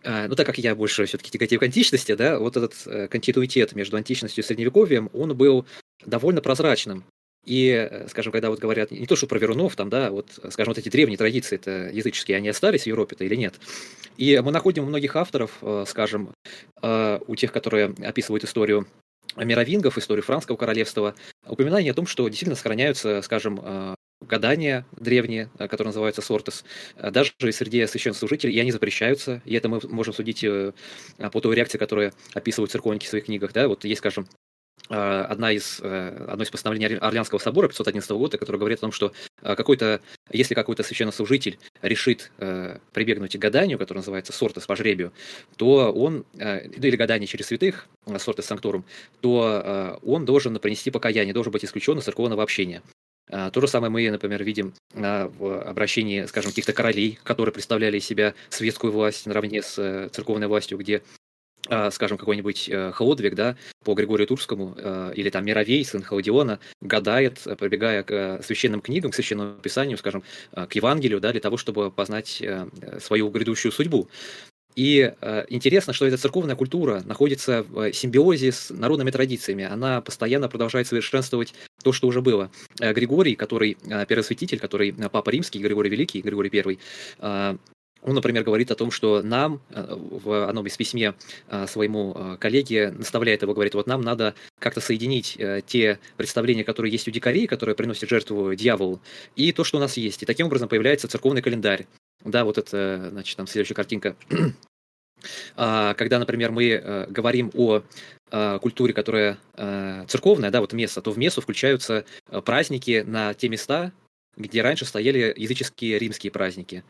а, 0.03 0.29
ну 0.29 0.35
так 0.35 0.47
как 0.47 0.59
я 0.59 0.75
больше 0.75 1.07
все-таки 1.07 1.31
тяготею 1.31 1.61
к 1.61 1.63
античности, 1.63 2.15
да, 2.15 2.39
вот 2.39 2.57
этот 2.57 2.75
э, 2.87 3.09
континуитет 3.09 3.75
между 3.75 3.97
античностью 3.97 4.45
и 4.45 4.47
средневековьем, 4.47 5.11
он 5.13 5.37
был 5.37 5.67
довольно 6.05 6.41
прозрачным. 6.41 7.05
И, 7.45 7.69
э, 7.69 8.09
скажем, 8.09 8.33
когда 8.33 8.51
вот 8.51 8.59
говорят 8.59 8.91
не 8.91 9.07
то, 9.07 9.17
что 9.17 9.27
про 9.27 9.39
Верунов, 9.39 9.77
там, 9.77 9.91
да, 9.91 10.11
вот, 10.11 10.29
скажем, 10.51 10.71
вот 10.73 10.79
эти 10.79 10.89
древние 10.89 11.19
традиции 11.19 11.57
это 11.57 11.91
языческие, 11.93 12.39
они 12.39 12.49
остались 12.49 12.85
в 12.85 12.87
Европе-то 12.87 13.25
или 13.25 13.35
нет? 13.35 13.55
И 14.17 14.41
мы 14.43 14.51
находим 14.51 14.85
у 14.85 14.87
многих 14.87 15.17
авторов, 15.17 15.59
э, 15.61 15.85
скажем, 15.87 16.31
э, 16.83 17.19
у 17.27 17.37
тех, 17.37 17.53
которые 17.53 17.95
описывают 18.03 18.45
историю 18.45 18.87
мировингов, 19.37 19.99
историю 19.99 20.23
Франского 20.23 20.57
королевства, 20.57 21.15
упоминание 21.47 21.91
о 21.91 21.95
том, 21.95 22.07
что 22.07 22.29
действительно 22.29 22.57
сохраняются, 22.57 23.21
скажем, 23.23 23.97
гадания 24.21 24.87
древние, 24.93 25.51
которые 25.59 25.87
называются 25.87 26.23
сортес, 26.23 26.65
даже 26.97 27.33
среди 27.51 27.85
священнослужителей, 27.87 28.55
и 28.55 28.61
они 28.61 28.71
запрещаются, 28.71 29.43
и 29.45 29.55
это 29.55 29.69
мы 29.69 29.81
можем 29.91 30.15
судить 30.15 30.45
по 31.33 31.41
той 31.41 31.57
реакции, 31.57 31.79
которую 31.79 32.13
описывают 32.33 32.71
церковники 32.71 33.07
в 33.07 33.09
своих 33.09 33.25
книгах, 33.25 33.53
да, 33.53 33.67
вот 33.67 33.85
есть, 33.85 33.99
скажем, 33.99 34.29
одна 34.89 35.53
из, 35.53 35.81
э, 35.83 36.27
одно 36.29 36.45
из 36.45 36.51
постановлений 36.51 36.97
Орлеанского 36.97 37.39
собора 37.39 37.69
511 37.69 38.11
года, 38.19 38.37
которое 38.37 38.59
говорит 38.59 38.79
о 38.79 38.81
том, 38.83 38.93
что 38.93 39.13
а, 39.43 39.57
какой-то, 39.57 40.01
если 40.31 40.55
какой-то 40.55 40.83
священнослужитель 40.83 41.59
решит 41.81 42.31
э, 42.39 42.79
прибегнуть 42.93 43.37
к 43.37 43.39
гаданию, 43.39 43.79
которое 43.79 44.01
называется 44.01 44.33
сортес 44.33 44.67
по 44.67 44.77
жребию, 44.77 45.13
то 45.57 45.91
он, 45.91 46.27
э, 46.39 46.69
или 46.69 46.97
гадание 46.97 47.27
через 47.27 47.47
святых, 47.47 47.87
сортес 48.19 48.45
санктурум, 48.45 48.85
то 49.21 49.99
он 50.03 50.25
должен 50.27 50.59
принести 50.59 50.91
покаяние, 50.91 51.33
должен 51.33 51.53
быть 51.53 51.65
исключен 51.65 51.99
из 51.99 52.05
церковного 52.05 52.43
общения. 52.43 52.83
То 53.29 53.61
же 53.61 53.67
самое 53.67 53.91
мы, 53.91 54.11
например, 54.11 54.45
видим 54.45 54.75
в 54.93 55.63
обращении, 55.63 56.27
скажем, 56.27 56.51
каких-то 56.51 56.75
королей, 56.75 57.19
которые 57.23 57.55
представляли 57.55 57.97
из 57.97 58.05
себя 58.05 58.35
светскую 58.51 58.93
власть 58.93 59.25
наравне 59.25 59.63
с 59.63 60.11
церковной 60.13 60.47
властью, 60.47 60.77
где 60.77 61.03
скажем, 61.91 62.19
какой-нибудь 62.19 62.69
э, 62.69 62.93
Хлодвиг, 62.93 63.35
да, 63.35 63.57
по 63.85 63.95
Григорию 63.95 64.27
Турскому, 64.27 64.75
э, 64.77 65.13
или 65.17 65.31
там 65.31 65.45
Мировей, 65.45 65.85
сын 65.85 66.03
Халдиона, 66.03 66.59
гадает, 66.81 67.41
э, 67.47 67.57
пробегая 67.57 68.03
к 68.03 68.43
священным 68.43 68.81
книгам, 68.81 69.11
к 69.11 69.15
священному 69.15 69.55
писанию, 69.55 69.97
скажем, 69.99 70.23
к 70.53 70.73
Евангелию, 70.73 71.21
да, 71.21 71.33
для 71.33 71.41
того, 71.41 71.57
чтобы 71.57 71.91
познать 71.91 72.43
свою 73.01 73.29
грядущую 73.31 73.73
судьбу. 73.73 74.09
И 74.77 75.13
интересно, 75.49 75.93
что 75.93 76.05
эта 76.05 76.17
церковная 76.17 76.57
культура 76.57 77.03
находится 77.05 77.63
в 77.63 77.93
симбиозе 77.93 78.51
с 78.51 78.71
народными 78.71 79.13
традициями. 79.13 79.65
Она 79.65 80.01
постоянно 80.01 80.49
продолжает 80.49 80.89
совершенствовать 80.89 81.55
то, 81.85 81.93
что 81.93 82.09
уже 82.09 82.21
было. 82.21 82.51
Григорий, 82.81 83.37
который 83.37 83.77
первосвятитель, 84.09 84.59
который 84.59 84.93
Папа 84.93 85.31
Римский, 85.31 85.61
Григорий 85.61 85.91
Великий, 85.91 86.23
Григорий 86.23 86.51
Первый, 86.51 86.81
он, 88.05 88.15
например, 88.15 88.45
говорит 88.45 88.71
о 88.71 88.75
том, 88.75 88.91
что 88.91 89.23
нам, 89.23 89.63
э, 89.71 89.97
в 89.97 90.47
одном 90.47 90.67
из 90.67 90.77
письме 90.77 91.15
э, 91.49 91.67
своему 91.67 92.13
э, 92.15 92.37
коллеге, 92.39 92.91
наставляет 92.91 93.43
его, 93.43 93.55
говорит, 93.55 93.75
вот 93.75 93.87
нам 93.87 94.03
надо 94.03 94.35
как-то 94.61 94.81
соединить 94.81 95.39
те 95.67 95.99
представления, 96.17 96.65
которые 96.65 96.93
есть 96.93 97.09
у 97.09 97.11
дикарей, 97.11 97.47
которые 97.47 97.75
приносят 97.75 98.09
жертву 98.09 98.55
дьяволу, 98.55 99.01
и 99.37 99.53
то, 99.53 99.65
что 99.65 99.79
у 99.79 99.81
нас 99.81 99.97
есть. 99.97 100.23
И 100.23 100.27
таким 100.27 100.47
образом 100.47 100.69
появляется 100.69 101.09
церковный 101.09 101.43
календарь. 101.43 101.87
Да, 102.25 102.45
вот 102.45 102.59
это, 102.59 103.09
значит, 103.11 103.37
там 103.37 103.47
следующая 103.47 103.75
картинка. 103.75 104.17
А, 105.57 105.95
когда, 105.95 106.19
например, 106.19 106.51
мы 106.51 107.07
говорим 107.09 107.51
о 107.55 107.83
культуре, 108.59 108.93
которая 108.93 109.39
церковная, 110.07 110.51
да, 110.51 110.61
вот 110.61 110.75
место, 110.75 111.01
то 111.01 111.13
в 111.13 111.17
место 111.17 111.41
включаются 111.41 112.05
праздники 112.45 113.05
на 113.07 113.33
те 113.33 113.49
места, 113.49 113.93
где 114.37 114.61
раньше 114.61 114.85
стояли 114.85 115.33
языческие 115.35 115.99
римские 115.99 116.31
праздники. 116.31 116.85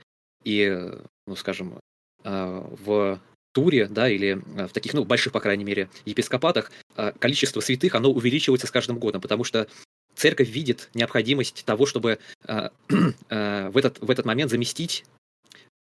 И, 0.45 0.91
ну, 1.27 1.37
скажем, 1.37 1.79
а, 2.23 2.67
в 2.85 3.21
туре, 3.53 3.87
да, 3.87 4.09
или 4.09 4.41
а, 4.57 4.67
в 4.67 4.73
таких, 4.73 4.95
ну, 4.95 5.05
больших, 5.05 5.33
по 5.33 5.41
крайней 5.41 5.65
мере, 5.65 5.89
епископатах, 6.05 6.71
а, 6.97 7.13
количество 7.13 7.61
святых, 7.61 7.95
оно 7.95 8.11
увеличивается 8.11 8.67
с 8.67 8.71
каждым 8.71 8.99
годом, 8.99 9.21
потому 9.21 9.45
что 9.45 9.69
церковь 10.15 10.49
видит 10.49 10.91
необходимость 10.95 11.65
того, 11.65 11.87
чтобы 11.87 12.19
в 12.47 13.77
этот, 13.77 13.99
в 14.01 14.11
этот 14.11 14.27
момент 14.27 14.51
заместить 14.51 15.05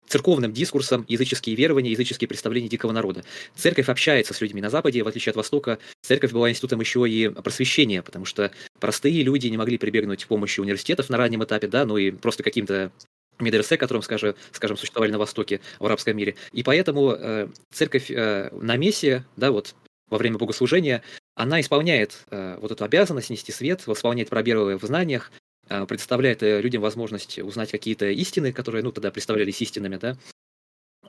церковным 0.08 0.52
дискурсом 0.52 1.04
языческие 1.08 1.56
верования, 1.56 1.90
языческие 1.90 2.28
представления 2.28 2.68
дикого 2.68 2.92
народа. 2.92 3.24
Церковь 3.54 3.88
общается 3.88 4.34
с 4.34 4.40
людьми 4.40 4.60
на 4.60 4.70
Западе, 4.70 5.02
в 5.02 5.08
отличие 5.08 5.30
от 5.30 5.36
Востока. 5.36 5.78
Церковь 6.02 6.32
была 6.32 6.50
институтом 6.50 6.80
еще 6.80 7.08
и 7.08 7.28
просвещения, 7.28 8.02
потому 8.02 8.24
что 8.24 8.52
простые 8.80 9.22
люди 9.22 9.48
не 9.48 9.56
могли 9.56 9.78
прибегнуть 9.78 10.24
к 10.24 10.28
помощи 10.28 10.60
университетов 10.60 11.10
на 11.10 11.16
раннем 11.16 11.44
этапе, 11.44 11.66
да, 11.66 11.84
ну 11.84 11.96
и 11.96 12.10
просто 12.10 12.42
каким-то 12.42 12.92
медресе, 13.38 13.76
которым, 13.76 14.02
скажем, 14.02 14.34
скажем, 14.52 14.76
существовали 14.76 15.12
на 15.12 15.18
Востоке, 15.18 15.60
в 15.78 15.86
арабском 15.86 16.16
мире. 16.16 16.36
И 16.52 16.62
поэтому 16.62 17.12
э, 17.12 17.48
церковь 17.72 18.10
э, 18.10 18.50
на 18.52 18.76
мессе, 18.76 19.24
да, 19.36 19.50
вот 19.50 19.74
во 20.08 20.18
время 20.18 20.38
богослужения, 20.38 21.02
она 21.34 21.60
исполняет 21.60 22.24
э, 22.30 22.58
вот 22.60 22.70
эту 22.70 22.84
обязанность 22.84 23.30
нести 23.30 23.52
свет, 23.52 23.86
восполняет 23.86 24.30
пробелы 24.30 24.76
в 24.76 24.82
знаниях, 24.82 25.32
э, 25.68 25.84
предоставляет 25.86 26.42
э, 26.42 26.60
людям 26.60 26.82
возможность 26.82 27.38
узнать 27.38 27.70
какие-то 27.70 28.06
истины, 28.06 28.52
которые, 28.52 28.82
ну, 28.82 28.92
тогда 28.92 29.10
представлялись 29.10 29.60
истинами, 29.60 29.96
да. 29.96 30.16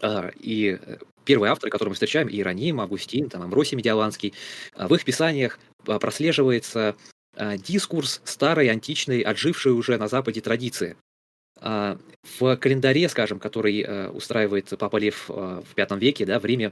Э, 0.01 0.31
и 0.39 0.79
первые 1.27 1.51
авторы, 1.51 1.69
которые 1.69 1.91
мы 1.91 1.93
встречаем, 1.96 2.29
Иероним, 2.29 2.81
Августин, 2.81 3.29
там, 3.29 3.43
Амбросий 3.43 3.77
Медиаланский, 3.77 4.34
э, 4.75 4.88
в 4.88 4.96
их 4.96 5.03
писаниях 5.03 5.60
э, 5.86 6.00
прослеживается 6.00 6.96
э, 7.36 7.57
дискурс 7.57 8.22
старой, 8.24 8.69
античной, 8.69 9.22
отжившей 9.22 9.74
уже 9.74 9.98
на 9.98 10.07
Западе 10.07 10.41
традиции. 10.41 10.96
А, 11.59 11.97
в 12.39 12.55
календаре, 12.57 13.09
скажем, 13.09 13.39
который 13.39 13.81
э, 13.81 14.09
устраивает 14.09 14.71
Папа 14.77 14.97
Лев 14.97 15.25
э, 15.29 15.33
в 15.33 15.77
V 15.77 15.99
веке, 15.99 16.25
да, 16.25 16.39
в 16.39 16.45
Риме, 16.45 16.71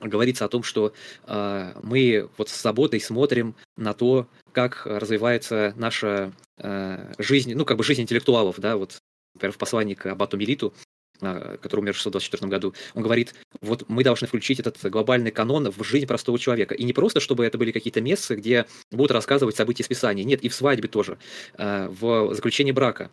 говорится 0.00 0.44
о 0.44 0.48
том, 0.48 0.62
что 0.62 0.92
э, 1.26 1.72
мы 1.82 2.28
вот 2.36 2.48
с 2.48 2.62
заботой 2.62 3.00
смотрим 3.00 3.54
на 3.76 3.94
то, 3.94 4.26
как 4.52 4.86
развивается 4.86 5.72
наша 5.76 6.32
жизнь, 7.18 7.54
ну, 7.54 7.64
как 7.64 7.76
бы 7.76 7.84
жизнь 7.84 8.02
интеллектуалов, 8.02 8.58
да, 8.58 8.76
вот, 8.76 8.98
например, 9.34 9.52
в 9.52 9.58
послании 9.58 9.94
к 9.94 10.06
Аббату 10.06 10.36
Мелиту, 10.36 10.74
который 11.20 11.80
умер 11.80 11.92
в 11.92 11.98
624 11.98 12.50
году, 12.50 12.74
он 12.94 13.04
говорит, 13.04 13.36
вот 13.60 13.88
мы 13.88 14.02
должны 14.02 14.26
включить 14.26 14.58
этот 14.58 14.76
глобальный 14.90 15.30
канон 15.30 15.70
в 15.70 15.84
жизнь 15.84 16.06
простого 16.06 16.36
человека. 16.36 16.74
И 16.74 16.82
не 16.82 16.92
просто, 16.92 17.20
чтобы 17.20 17.44
это 17.44 17.58
были 17.58 17.70
какие-то 17.70 18.00
места, 18.00 18.34
где 18.34 18.66
будут 18.90 19.12
рассказывать 19.12 19.54
события 19.54 19.84
из 19.84 19.88
Писания. 19.88 20.24
Нет, 20.24 20.42
и 20.42 20.48
в 20.48 20.54
свадьбе 20.54 20.88
тоже, 20.88 21.18
в 21.56 22.34
заключении 22.34 22.72
брака 22.72 23.12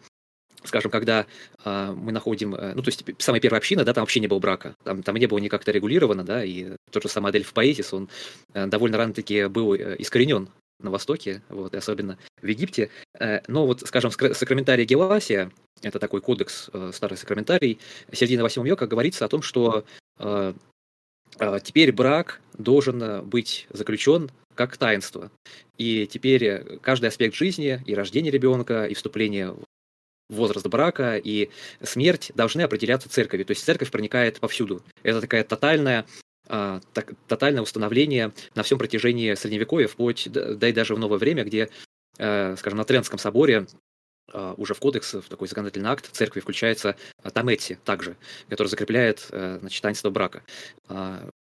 скажем, 0.65 0.91
когда 0.91 1.25
э, 1.63 1.93
мы 1.95 2.11
находим, 2.11 2.55
э, 2.55 2.73
ну, 2.73 2.81
то 2.81 2.89
есть 2.89 3.03
самая 3.19 3.41
первая 3.41 3.59
община, 3.59 3.83
да, 3.83 3.93
там 3.93 4.03
вообще 4.03 4.19
не 4.19 4.27
было 4.27 4.39
брака, 4.39 4.75
там, 4.83 5.03
там 5.03 5.15
не 5.15 5.27
было 5.27 5.39
никак 5.39 5.63
то 5.63 5.71
регулировано, 5.71 6.23
да, 6.23 6.43
и 6.43 6.75
тот 6.91 7.03
же 7.03 7.09
самый 7.09 7.29
Адельф 7.29 7.53
Поэтис, 7.53 7.93
он 7.93 8.09
э, 8.53 8.67
довольно 8.67 8.97
рано-таки 8.97 9.45
был 9.47 9.73
э, 9.73 9.95
искоренен 9.99 10.49
на 10.79 10.91
Востоке, 10.91 11.41
вот, 11.49 11.73
и 11.73 11.77
особенно 11.77 12.17
в 12.41 12.47
Египте. 12.47 12.89
Э, 13.19 13.41
но 13.47 13.65
вот, 13.65 13.81
скажем, 13.81 14.11
сакраментария 14.11 14.85
Геласия, 14.85 15.51
это 15.81 15.99
такой 15.99 16.21
кодекс, 16.21 16.69
э, 16.73 16.91
старый 16.93 17.17
сакраментарий, 17.17 17.79
середины 18.11 18.43
8 18.43 18.65
века, 18.65 18.87
говорится 18.87 19.25
о 19.25 19.29
том, 19.29 19.41
что 19.41 19.85
э, 20.19 20.53
э, 21.39 21.59
теперь 21.63 21.91
брак 21.91 22.41
должен 22.57 23.25
быть 23.25 23.67
заключен 23.71 24.31
как 24.53 24.77
таинство. 24.77 25.31
И 25.77 26.07
теперь 26.07 26.79
каждый 26.79 27.09
аспект 27.09 27.35
жизни, 27.35 27.83
и 27.85 27.93
рождение 27.93 28.31
ребенка, 28.31 28.85
и 28.85 28.93
вступление 28.93 29.53
возраст 30.29 30.65
брака 30.67 31.17
и 31.17 31.49
смерть 31.81 32.31
должны 32.35 32.61
определяться 32.61 33.09
церковью. 33.09 33.45
То 33.45 33.51
есть 33.51 33.63
церковь 33.63 33.91
проникает 33.91 34.39
повсюду. 34.39 34.83
Это 35.03 35.21
такая 35.21 35.43
тотальная 35.43 36.05
а, 36.47 36.79
так, 36.93 37.13
тотальное 37.27 37.61
установление 37.61 38.31
на 38.53 38.63
всем 38.63 38.77
протяжении 38.77 39.33
Средневековья, 39.33 39.87
вплоть, 39.87 40.27
да 40.31 40.67
и 40.67 40.71
даже 40.71 40.95
в 40.95 40.99
новое 40.99 41.17
время, 41.17 41.43
где, 41.43 41.69
э, 42.17 42.55
скажем, 42.57 42.77
на 42.77 42.85
Трентском 42.85 43.17
соборе 43.17 43.65
а, 44.31 44.53
уже 44.57 44.73
в 44.73 44.79
кодекс, 44.79 45.13
в 45.13 45.23
такой 45.23 45.47
законодательный 45.47 45.89
акт 45.89 46.09
церкви 46.11 46.39
включается 46.39 46.95
Таметси 47.33 47.79
также, 47.83 48.15
который 48.49 48.67
закрепляет 48.67 49.27
э, 49.31 49.57
значит, 49.59 49.81
таинство 49.81 50.09
брака. 50.09 50.43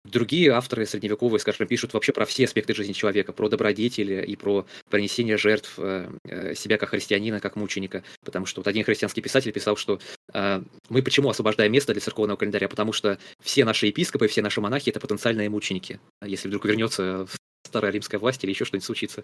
Другие 0.10 0.52
авторы 0.52 0.86
средневековые, 0.86 1.40
скажем, 1.40 1.68
пишут 1.68 1.94
вообще 1.94 2.12
про 2.12 2.26
все 2.26 2.46
аспекты 2.46 2.74
жизни 2.74 2.94
человека, 2.94 3.32
про 3.32 3.48
добродетели 3.48 4.26
и 4.26 4.36
про 4.36 4.66
принесение 4.90 5.38
жертв 5.38 5.74
э, 5.78 6.10
э, 6.24 6.56
себя 6.56 6.78
как 6.78 6.90
христианина, 6.90 7.40
как 7.40 7.56
мученика. 7.56 8.04
Потому 8.24 8.46
что 8.46 8.62
вот 8.62 8.68
один 8.68 8.84
христианский 8.84 9.22
писатель 9.22 9.52
писал, 9.52 9.76
что 9.76 10.00
э, 10.34 10.62
мы 10.90 11.04
почему 11.04 11.30
освобождаем 11.30 11.72
место 11.72 11.94
для 11.94 12.02
церковного 12.02 12.38
календаря? 12.38 12.68
Потому 12.68 12.92
что 12.92 13.20
все 13.44 13.66
наши 13.66 13.88
епископы, 13.88 14.28
все 14.28 14.42
наши 14.42 14.62
монахи– 14.62 14.90
это 14.92 15.00
потенциальные 15.00 15.50
мученики. 15.50 16.00
Если 16.24 16.48
вдруг 16.48 16.66
вернется 16.66 17.28
старая 17.64 17.92
римская 17.92 18.20
власть 18.20 18.44
или 18.44 18.52
еще 18.52 18.66
что-нибудь 18.66 18.86
случится. 18.86 19.24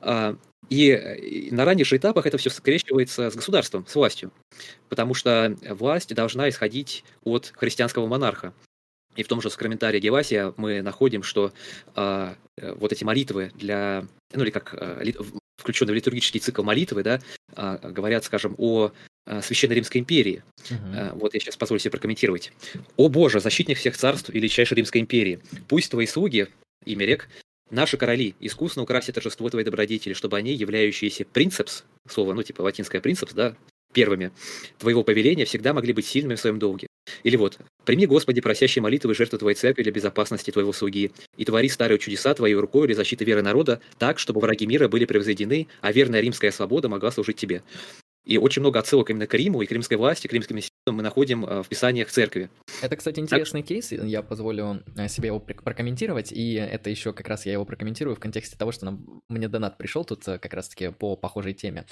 А, 0.00 0.36
и 0.70 1.48
на 1.50 1.64
ранних 1.64 1.92
этапах 1.92 2.26
это 2.26 2.38
все 2.38 2.48
скрещивается 2.48 3.30
с 3.30 3.36
государством, 3.36 3.86
с 3.86 3.94
властью, 3.94 4.32
потому 4.88 5.14
что 5.14 5.56
власть 5.68 6.14
должна 6.14 6.48
исходить 6.48 7.04
от 7.22 7.52
христианского 7.54 8.06
монарха. 8.06 8.54
И 9.16 9.22
в 9.22 9.28
том 9.28 9.40
же 9.40 9.50
комментарии 9.50 10.00
Гевасия 10.00 10.54
мы 10.56 10.82
находим, 10.82 11.22
что 11.22 11.52
а, 11.94 12.36
э, 12.56 12.72
вот 12.74 12.92
эти 12.92 13.04
молитвы 13.04 13.50
для, 13.54 14.06
ну 14.32 14.44
или 14.44 14.50
как 14.50 14.74
э, 14.74 15.12
включенный 15.56 15.92
в 15.92 15.96
литургический 15.96 16.40
цикл 16.40 16.62
молитвы, 16.62 17.02
да, 17.02 17.20
э, 17.56 17.78
говорят, 17.90 18.24
скажем, 18.24 18.54
о 18.58 18.92
Священной 19.42 19.76
Римской 19.76 20.00
империи. 20.00 20.42
Uh-huh. 20.70 21.16
Вот 21.16 21.34
я 21.34 21.40
сейчас 21.40 21.56
позволю 21.56 21.78
себе 21.78 21.92
прокомментировать. 21.92 22.52
«О 22.96 23.08
Боже, 23.08 23.38
защитник 23.38 23.78
всех 23.78 23.96
царств 23.96 24.30
и 24.30 24.32
величайшей 24.32 24.76
Римской 24.76 25.00
империи, 25.02 25.40
пусть 25.68 25.90
твои 25.90 26.06
слуги, 26.06 26.48
имя 26.84 27.06
рек, 27.06 27.28
наши 27.70 27.96
короли, 27.96 28.34
искусно 28.40 28.82
украсят 28.82 29.14
торжество 29.14 29.48
твоей 29.48 29.64
добродетели, 29.64 30.14
чтобы 30.14 30.36
они, 30.36 30.52
являющиеся 30.52 31.26
принцепс, 31.26 31.84
слово, 32.08 32.32
ну 32.32 32.42
типа 32.42 32.62
латинское 32.62 33.00
принцепс, 33.00 33.32
да, 33.32 33.54
первыми 33.92 34.32
твоего 34.78 35.04
повеления, 35.04 35.44
всегда 35.44 35.74
могли 35.74 35.92
быть 35.92 36.06
сильными 36.06 36.34
в 36.34 36.40
своем 36.40 36.58
долге. 36.58 36.88
Или 37.22 37.36
вот, 37.36 37.58
«Прими, 37.84 38.06
Господи, 38.06 38.40
просящие 38.40 38.82
молитвы 38.82 39.14
жертвы 39.14 39.38
Твоей 39.38 39.56
церкви 39.56 39.82
для 39.82 39.92
безопасности 39.92 40.50
Твоего 40.50 40.72
слуги, 40.72 41.12
и 41.36 41.44
твори 41.44 41.68
старые 41.68 41.98
чудеса 41.98 42.34
Твоей 42.34 42.54
рукой 42.54 42.86
для 42.86 42.96
защиты 42.96 43.24
веры 43.24 43.42
народа, 43.42 43.80
так, 43.98 44.18
чтобы 44.18 44.40
враги 44.40 44.66
мира 44.66 44.88
были 44.88 45.04
превзойдены, 45.04 45.66
а 45.80 45.92
верная 45.92 46.20
римская 46.20 46.50
свобода 46.50 46.88
могла 46.88 47.10
служить 47.10 47.36
Тебе». 47.36 47.62
И 48.26 48.36
очень 48.36 48.60
много 48.60 48.78
отсылок 48.78 49.08
именно 49.10 49.26
к 49.26 49.32
Риму 49.32 49.62
и 49.62 49.66
к 49.66 49.72
римской 49.72 49.96
власти, 49.96 50.26
к 50.26 50.32
римским 50.32 50.58
институтам 50.58 50.94
мы 50.94 51.02
находим 51.02 51.42
в 51.42 51.66
писаниях 51.66 52.10
церкви. 52.10 52.50
Это, 52.82 52.94
кстати, 52.96 53.18
интересный 53.18 53.62
так... 53.62 53.68
кейс, 53.68 53.92
я 53.92 54.22
позволю 54.22 54.82
себе 55.08 55.28
его 55.28 55.40
прокомментировать, 55.40 56.30
и 56.30 56.52
это 56.52 56.90
еще 56.90 57.14
как 57.14 57.28
раз 57.28 57.46
я 57.46 57.52
его 57.54 57.64
прокомментирую 57.64 58.14
в 58.14 58.20
контексте 58.20 58.58
того, 58.58 58.72
что 58.72 58.84
нам, 58.84 59.22
мне 59.30 59.48
донат 59.48 59.78
пришел 59.78 60.04
тут 60.04 60.22
как 60.24 60.52
раз-таки 60.52 60.90
по 60.90 61.16
похожей 61.16 61.54
теме. 61.54 61.86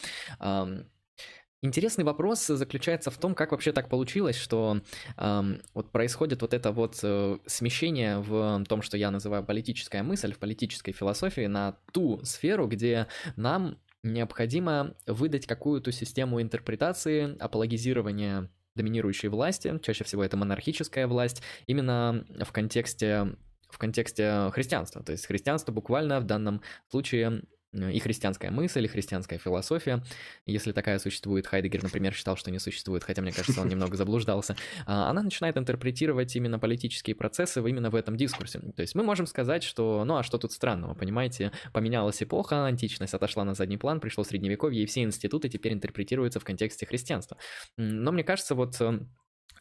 Интересный 1.61 2.05
вопрос 2.05 2.47
заключается 2.47 3.11
в 3.11 3.19
том, 3.19 3.35
как 3.35 3.51
вообще 3.51 3.73
так 3.73 3.89
получилось, 3.89 4.37
что 4.37 4.81
эм, 5.17 5.61
вот 5.75 5.91
происходит 5.91 6.41
вот 6.41 6.55
это 6.55 6.71
вот 6.71 7.01
э, 7.03 7.39
смещение 7.47 8.21
в 8.21 8.65
том, 8.69 8.81
что 8.81 8.97
я 8.97 9.11
называю 9.11 9.45
политическая 9.45 10.05
мысль, 10.05 10.33
в 10.33 10.39
политической 10.39 10.93
философии 10.93 11.47
на 11.47 11.77
ту 11.93 12.21
сферу, 12.23 12.69
где 12.69 13.09
нам 13.35 13.77
необходимо 14.05 14.95
выдать 15.09 15.47
какую-то 15.47 15.91
систему 15.91 16.41
интерпретации, 16.41 17.37
апологизирования 17.41 18.49
доминирующей 18.77 19.29
власти, 19.29 19.81
чаще 19.83 20.05
всего 20.05 20.23
это 20.23 20.37
монархическая 20.37 21.09
власть, 21.09 21.43
именно 21.67 22.25
в 22.41 22.53
контексте 22.53 23.37
в 23.69 23.79
контексте 23.79 24.49
христианства. 24.53 25.03
То 25.03 25.13
есть 25.13 25.27
христианство 25.27 25.73
буквально 25.73 26.21
в 26.21 26.25
данном 26.25 26.63
случае 26.89 27.43
Э, 27.43 27.58
и 27.87 27.99
христианская 27.99 28.51
мысль, 28.51 28.85
и 28.85 28.89
христианская 28.89 29.39
философия. 29.39 30.03
Если 30.47 30.73
такая 30.73 30.99
существует, 30.99 31.47
Хайдегер, 31.47 31.83
например, 31.83 32.15
считал, 32.15 32.37
что 32.37 32.51
не 32.51 32.59
существует, 32.59 33.05
хотя, 33.05 33.23
мне 33.23 33.33
кажется, 33.33 33.61
он 33.61 33.69
немного 33.69 33.97
заблуждался, 33.97 34.57
а, 34.87 35.11
она 35.11 35.23
начинает 35.23 35.57
интерпретировать 35.57 36.35
именно 36.37 36.59
политические 36.59 37.15
процессы 37.15 37.61
именно 37.69 37.91
в 37.91 37.95
этом 37.95 38.17
дискурсе. 38.17 38.61
То 38.61 38.83
есть 38.83 38.95
мы 38.95 39.03
можем 39.03 39.27
сказать, 39.27 39.63
что, 39.63 40.05
ну 40.05 40.17
а 40.17 40.23
что 40.23 40.39
тут 40.39 40.53
странного, 40.53 40.95
понимаете, 40.95 41.53
поменялась 41.73 42.23
эпоха, 42.23 42.67
античность 42.67 43.15
отошла 43.15 43.45
на 43.45 43.55
задний 43.55 43.77
план, 43.77 44.01
пришло 44.01 44.25
средневековье, 44.25 44.83
и 44.83 44.87
все 44.87 45.03
институты 45.03 45.49
теперь 45.49 45.73
интерпретируются 45.73 46.41
в 46.41 46.45
контексте 46.45 46.87
христианства. 46.87 47.37
Но 47.77 48.13
мне 48.13 48.25
кажется, 48.25 48.55
вот 48.55 48.81
эм, 48.81 49.11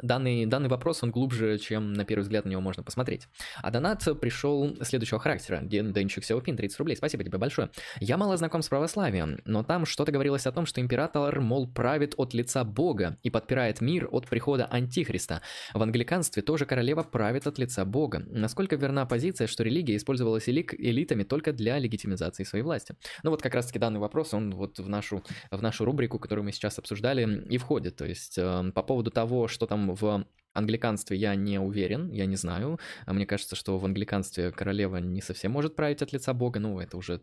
Данный, 0.02 0.46
данный 0.46 0.70
вопрос, 0.70 1.04
он 1.04 1.12
глубже, 1.12 1.58
чем 1.58 1.94
на 1.94 2.06
первый 2.06 2.22
взгляд 2.22 2.46
на 2.46 2.50
него 2.50 2.62
можно 2.62 2.84
посмотреть. 2.84 3.28
А 3.62 3.72
донат 3.72 4.08
пришел 4.20 4.76
следующего 4.82 5.20
характера. 5.20 5.60
Денчик 5.62 6.24
Сеопин, 6.24 6.56
30 6.56 6.80
рублей. 6.80 6.96
Спасибо 6.96 7.24
тебе 7.24 7.38
большое. 7.38 7.70
Я 8.00 8.18
мало 8.18 8.38
знаком 8.38 8.62
с 8.62 8.70
православием, 8.70 9.40
но 9.46 9.64
там 9.64 9.86
что-то 9.86 10.12
говорилось 10.12 10.46
о 10.46 10.52
том, 10.52 10.66
что 10.66 10.82
император, 10.82 11.40
мол, 11.42 11.68
правит 11.68 12.14
от 12.18 12.34
лица 12.34 12.64
Бога 12.64 13.18
и 13.24 13.30
подпирает 13.30 13.82
мир 13.82 14.08
от 14.12 14.28
прихода 14.28 14.66
Антихриста. 14.66 15.42
В 15.74 15.82
англиканстве 15.82 16.42
тоже 16.42 16.66
королева 16.66 17.04
правит 17.04 17.48
от 17.48 17.58
лица 17.58 17.86
Бога. 17.86 18.24
Насколько 18.28 18.76
верна 18.76 19.06
позиция, 19.06 19.48
что 19.48 19.64
религия 19.64 19.96
использовалась 19.96 20.48
элит, 20.50 20.74
элитами 20.74 21.24
только 21.24 21.54
для 21.54 21.80
легитимизации 21.80 22.44
своей 22.44 22.64
власти? 22.64 22.96
Ну 23.24 23.32
вот 23.32 23.42
как 23.42 23.56
раз-таки 23.56 23.80
данный 23.80 24.00
вопрос, 24.00 24.34
он 24.34 24.52
вот 24.52 24.80
в 24.80 24.90
нашу, 24.90 25.24
в 25.52 25.62
нашу 25.62 25.86
рубрику, 25.86 26.20
которую 26.20 26.46
мы 26.46 26.52
сейчас 26.52 26.80
обсуждали, 26.80 27.46
и 27.50 27.58
входит. 27.58 27.96
То 27.96 28.06
есть 28.06 28.38
э, 28.38 28.72
по 28.74 28.84
поводу 28.84 29.12
того, 29.12 29.48
что 29.48 29.66
там 29.66 29.87
в 29.96 30.26
англиканстве 30.54 31.18
я 31.18 31.36
не 31.36 31.60
уверен, 31.60 32.10
я 32.10 32.26
не 32.26 32.36
знаю. 32.36 32.80
Мне 33.06 33.26
кажется, 33.26 33.56
что 33.56 33.78
в 33.78 33.86
англиканстве 33.86 34.52
королева 34.52 34.98
не 34.98 35.22
совсем 35.22 35.52
может 35.52 35.76
править 35.76 36.02
от 36.02 36.12
лица 36.14 36.34
Бога, 36.34 36.60
ну, 36.60 36.80
это 36.80 36.98
уже 36.98 37.22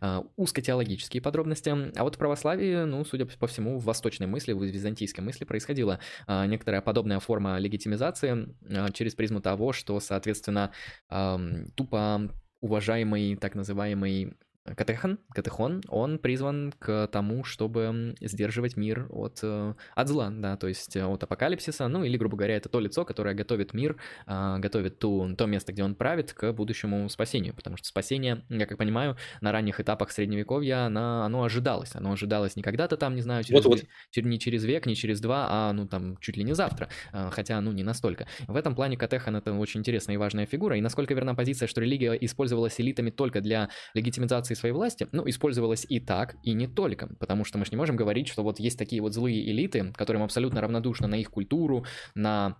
uh, 0.00 0.28
узкотеологические 0.36 1.22
подробности. 1.22 1.70
А 1.96 2.02
вот 2.02 2.16
в 2.16 2.18
православии, 2.18 2.84
ну, 2.84 3.04
судя 3.04 3.26
по 3.26 3.46
всему, 3.46 3.78
в 3.78 3.84
восточной 3.84 4.26
мысли, 4.26 4.52
в 4.52 4.62
византийской 4.62 5.22
мысли 5.24 5.44
происходила 5.44 6.00
uh, 6.26 6.46
некоторая 6.46 6.80
подобная 6.80 7.20
форма 7.20 7.58
легитимизации 7.58 8.48
uh, 8.62 8.92
через 8.92 9.14
призму 9.14 9.40
того, 9.40 9.72
что, 9.72 9.98
соответственно, 10.00 10.72
тупо 11.76 12.30
уважаемый 12.60 13.36
так 13.36 13.54
называемый 13.54 14.34
Катехан, 14.64 15.18
Катехон, 15.34 15.82
он 15.88 16.18
призван 16.18 16.72
к 16.78 17.08
тому, 17.08 17.42
чтобы 17.42 18.14
сдерживать 18.20 18.76
мир 18.76 19.08
от, 19.10 19.40
э, 19.42 19.74
от 19.96 20.08
зла, 20.08 20.30
да, 20.30 20.56
то 20.56 20.68
есть 20.68 20.94
э, 20.94 21.04
от 21.04 21.22
апокалипсиса, 21.24 21.88
ну 21.88 22.04
или, 22.04 22.16
грубо 22.16 22.36
говоря, 22.36 22.56
это 22.56 22.68
то 22.68 22.78
лицо, 22.78 23.04
которое 23.04 23.34
готовит 23.34 23.74
мир, 23.74 23.96
а, 24.24 24.58
готовит 24.58 25.00
ту, 25.00 25.34
то 25.36 25.46
место, 25.46 25.72
где 25.72 25.82
он 25.82 25.96
правит, 25.96 26.32
к 26.32 26.52
будущему 26.52 27.08
спасению, 27.08 27.54
потому 27.54 27.76
что 27.76 27.88
спасение, 27.88 28.44
я 28.50 28.66
как 28.66 28.78
понимаю, 28.78 29.16
на 29.40 29.50
ранних 29.50 29.80
этапах 29.80 30.12
Средневековья, 30.12 30.86
оно, 30.86 31.24
оно 31.24 31.42
ожидалось, 31.42 31.96
оно 31.96 32.12
ожидалось 32.12 32.54
не 32.54 32.62
когда-то 32.62 32.96
там, 32.96 33.16
не 33.16 33.22
знаю, 33.22 33.42
через, 33.42 33.64
вот, 33.64 33.80
вот. 33.80 34.24
не 34.24 34.38
через 34.38 34.62
век, 34.64 34.86
не 34.86 34.94
через 34.94 35.20
два, 35.20 35.48
а, 35.50 35.72
ну, 35.72 35.88
там, 35.88 36.16
чуть 36.18 36.36
ли 36.36 36.44
не 36.44 36.54
завтра, 36.54 36.88
а, 37.12 37.30
хотя, 37.30 37.60
ну, 37.60 37.72
не 37.72 37.82
настолько. 37.82 38.28
В 38.46 38.54
этом 38.54 38.76
плане 38.76 38.96
Катехан 38.96 39.34
это 39.34 39.52
очень 39.52 39.80
интересная 39.80 40.14
и 40.14 40.18
важная 40.18 40.46
фигура, 40.46 40.78
и 40.78 40.80
насколько 40.80 41.14
верна 41.14 41.34
позиция, 41.34 41.66
что 41.66 41.80
религия 41.80 42.12
использовалась 42.12 42.80
элитами 42.80 43.10
только 43.10 43.40
для 43.40 43.68
легитимизации 43.94 44.51
демонстрации 44.52 44.54
своей 44.54 44.74
власти, 44.74 45.08
ну, 45.12 45.28
использовалось 45.28 45.86
и 45.88 46.00
так, 46.00 46.36
и 46.42 46.52
не 46.52 46.66
только, 46.66 47.08
потому 47.18 47.44
что 47.44 47.58
мы 47.58 47.64
же 47.64 47.70
не 47.72 47.76
можем 47.76 47.96
говорить, 47.96 48.28
что 48.28 48.42
вот 48.42 48.60
есть 48.60 48.78
такие 48.78 49.02
вот 49.02 49.12
злые 49.12 49.50
элиты, 49.50 49.92
которым 49.96 50.22
абсолютно 50.22 50.60
равнодушно 50.60 51.08
на 51.08 51.16
их 51.16 51.30
культуру, 51.30 51.84
на 52.14 52.56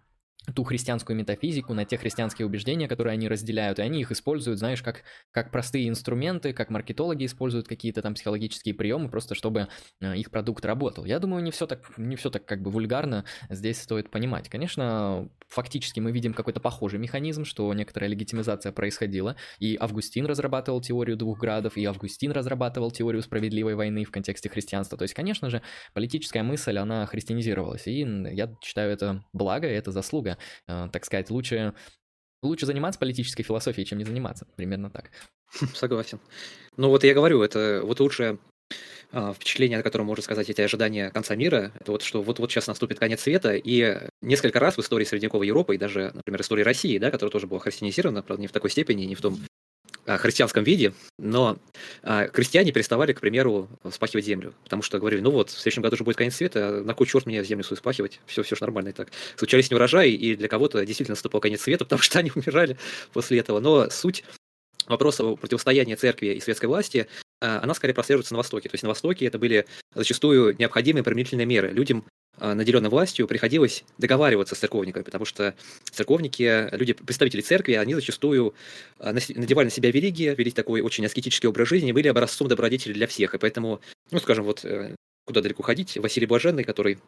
ту 0.54 0.64
христианскую 0.64 1.16
метафизику, 1.16 1.72
на 1.72 1.84
те 1.84 1.96
христианские 1.96 2.46
убеждения, 2.46 2.88
которые 2.88 3.12
они 3.12 3.28
разделяют, 3.28 3.78
и 3.78 3.82
они 3.82 4.00
их 4.00 4.10
используют, 4.10 4.58
знаешь, 4.58 4.82
как, 4.82 5.04
как 5.30 5.50
простые 5.50 5.88
инструменты, 5.88 6.52
как 6.52 6.70
маркетологи 6.70 7.26
используют 7.26 7.68
какие-то 7.68 8.02
там 8.02 8.14
психологические 8.14 8.74
приемы, 8.74 9.08
просто 9.08 9.34
чтобы 9.34 9.68
э, 10.00 10.16
их 10.16 10.30
продукт 10.30 10.64
работал. 10.64 11.04
Я 11.04 11.20
думаю, 11.20 11.42
не 11.44 11.52
все 11.52 11.66
так, 11.66 11.96
не 11.96 12.16
все 12.16 12.28
так 12.28 12.44
как 12.44 12.60
бы 12.60 12.70
вульгарно 12.70 13.24
здесь 13.50 13.80
стоит 13.80 14.10
понимать. 14.10 14.48
Конечно, 14.48 15.28
фактически 15.48 16.00
мы 16.00 16.10
видим 16.10 16.34
какой-то 16.34 16.60
похожий 16.60 16.98
механизм, 16.98 17.44
что 17.44 17.72
некоторая 17.72 18.10
легитимизация 18.10 18.72
происходила, 18.72 19.36
и 19.60 19.76
Августин 19.78 20.26
разрабатывал 20.26 20.80
теорию 20.80 21.16
двух 21.16 21.38
градов, 21.38 21.76
и 21.76 21.84
Августин 21.84 22.32
разрабатывал 22.32 22.90
теорию 22.90 23.22
справедливой 23.22 23.76
войны 23.76 24.04
в 24.04 24.10
контексте 24.10 24.48
христианства. 24.48 24.98
То 24.98 25.02
есть, 25.02 25.14
конечно 25.14 25.50
же, 25.50 25.62
политическая 25.94 26.42
мысль, 26.42 26.78
она 26.78 27.06
христианизировалась, 27.06 27.86
и 27.86 28.00
я 28.00 28.52
считаю 28.60 28.90
это 28.90 29.24
благо, 29.32 29.68
это 29.68 29.92
заслуга 29.92 30.31
э, 30.68 30.88
так 30.92 31.04
сказать, 31.04 31.30
лучше, 31.30 31.74
лучше 32.42 32.66
заниматься 32.66 32.98
политической 32.98 33.42
философией, 33.42 33.86
чем 33.86 33.98
не 33.98 34.04
заниматься. 34.04 34.46
Примерно 34.56 34.90
так. 34.90 35.10
Согласен. 35.74 36.20
Ну 36.76 36.88
вот 36.88 37.04
я 37.04 37.14
говорю, 37.14 37.42
это 37.42 37.82
вот 37.84 38.00
лучшее 38.00 38.38
а, 39.14 39.34
впечатление, 39.34 39.78
о 39.78 39.82
котором 39.82 40.06
можно 40.06 40.22
сказать, 40.22 40.48
эти 40.48 40.62
ожидания 40.62 41.10
конца 41.10 41.34
мира, 41.36 41.72
это 41.78 41.92
вот 41.92 42.02
что 42.02 42.22
вот, 42.22 42.38
вот 42.38 42.50
сейчас 42.50 42.66
наступит 42.66 42.98
конец 42.98 43.20
света, 43.20 43.54
и 43.54 43.98
несколько 44.22 44.58
раз 44.58 44.76
в 44.76 44.80
истории 44.80 45.04
средневековой 45.04 45.46
Европы, 45.46 45.74
и 45.74 45.78
даже, 45.78 46.12
например, 46.14 46.40
истории 46.40 46.62
России, 46.62 46.96
да, 46.96 47.10
которая 47.10 47.30
тоже 47.30 47.46
была 47.46 47.60
христианизирована, 47.60 48.22
правда, 48.22 48.40
не 48.40 48.48
в 48.48 48.52
такой 48.52 48.70
степени, 48.70 49.04
не 49.04 49.14
в 49.14 49.20
том 49.20 49.38
христианском 50.06 50.64
виде, 50.64 50.92
но 51.18 51.58
а, 52.02 52.28
крестьяне 52.28 52.72
переставали, 52.72 53.12
к 53.12 53.20
примеру, 53.20 53.68
спахивать 53.90 54.24
землю, 54.24 54.54
потому 54.64 54.82
что 54.82 54.98
говорили, 54.98 55.20
ну 55.20 55.30
вот, 55.30 55.50
в 55.50 55.58
следующем 55.58 55.82
году 55.82 55.94
уже 55.94 56.04
будет 56.04 56.16
конец 56.16 56.36
света, 56.36 56.82
на 56.84 56.94
кой 56.94 57.06
черт 57.06 57.26
мне 57.26 57.42
землю 57.44 57.64
свою 57.64 57.78
спахивать, 57.78 58.20
все, 58.26 58.42
все 58.42 58.56
же 58.56 58.62
нормально 58.62 58.88
и 58.88 58.92
так. 58.92 59.08
Случались 59.36 59.70
неурожаи, 59.70 60.12
и 60.12 60.34
для 60.36 60.48
кого-то 60.48 60.84
действительно 60.84 61.14
наступал 61.14 61.40
конец 61.40 61.62
света, 61.62 61.84
потому 61.84 62.02
что 62.02 62.18
они 62.18 62.32
умирали 62.34 62.76
после 63.12 63.38
этого, 63.38 63.60
но 63.60 63.90
суть 63.90 64.24
вопроса 64.86 65.24
противостояния 65.36 65.96
церкви 65.96 66.34
и 66.34 66.40
светской 66.40 66.66
власти, 66.66 67.06
а, 67.40 67.60
она 67.62 67.74
скорее 67.74 67.94
прослеживается 67.94 68.34
на 68.34 68.38
Востоке. 68.38 68.68
То 68.68 68.74
есть 68.74 68.82
на 68.82 68.88
Востоке 68.88 69.26
это 69.26 69.38
были 69.38 69.66
зачастую 69.94 70.56
необходимые 70.58 71.04
примирительные 71.04 71.46
меры. 71.46 71.70
Людям 71.70 72.04
наделенной 72.38 72.90
властью, 72.90 73.26
приходилось 73.26 73.84
договариваться 73.98 74.54
с 74.54 74.58
церковниками, 74.58 75.02
потому 75.02 75.24
что 75.24 75.54
церковники, 75.90 76.68
люди, 76.74 76.92
представители 76.92 77.40
церкви, 77.40 77.74
они 77.74 77.94
зачастую 77.94 78.54
а, 78.98 79.12
надевали 79.12 79.66
на 79.66 79.70
себя 79.70 79.90
вериги, 79.90 80.34
вели 80.36 80.50
такой 80.50 80.80
очень 80.80 81.04
аскетический 81.06 81.48
образ 81.48 81.68
жизни, 81.68 81.92
были 81.92 82.08
образцом 82.08 82.48
добродетели 82.48 82.92
для 82.92 83.06
всех. 83.06 83.34
И 83.34 83.38
поэтому, 83.38 83.80
ну, 84.10 84.18
скажем, 84.18 84.44
вот 84.44 84.64
э, 84.64 84.94
куда 85.26 85.40
далеко 85.40 85.62
ходить, 85.62 85.96
Василий 85.96 86.26
Блаженный, 86.26 86.64
который 86.64 86.98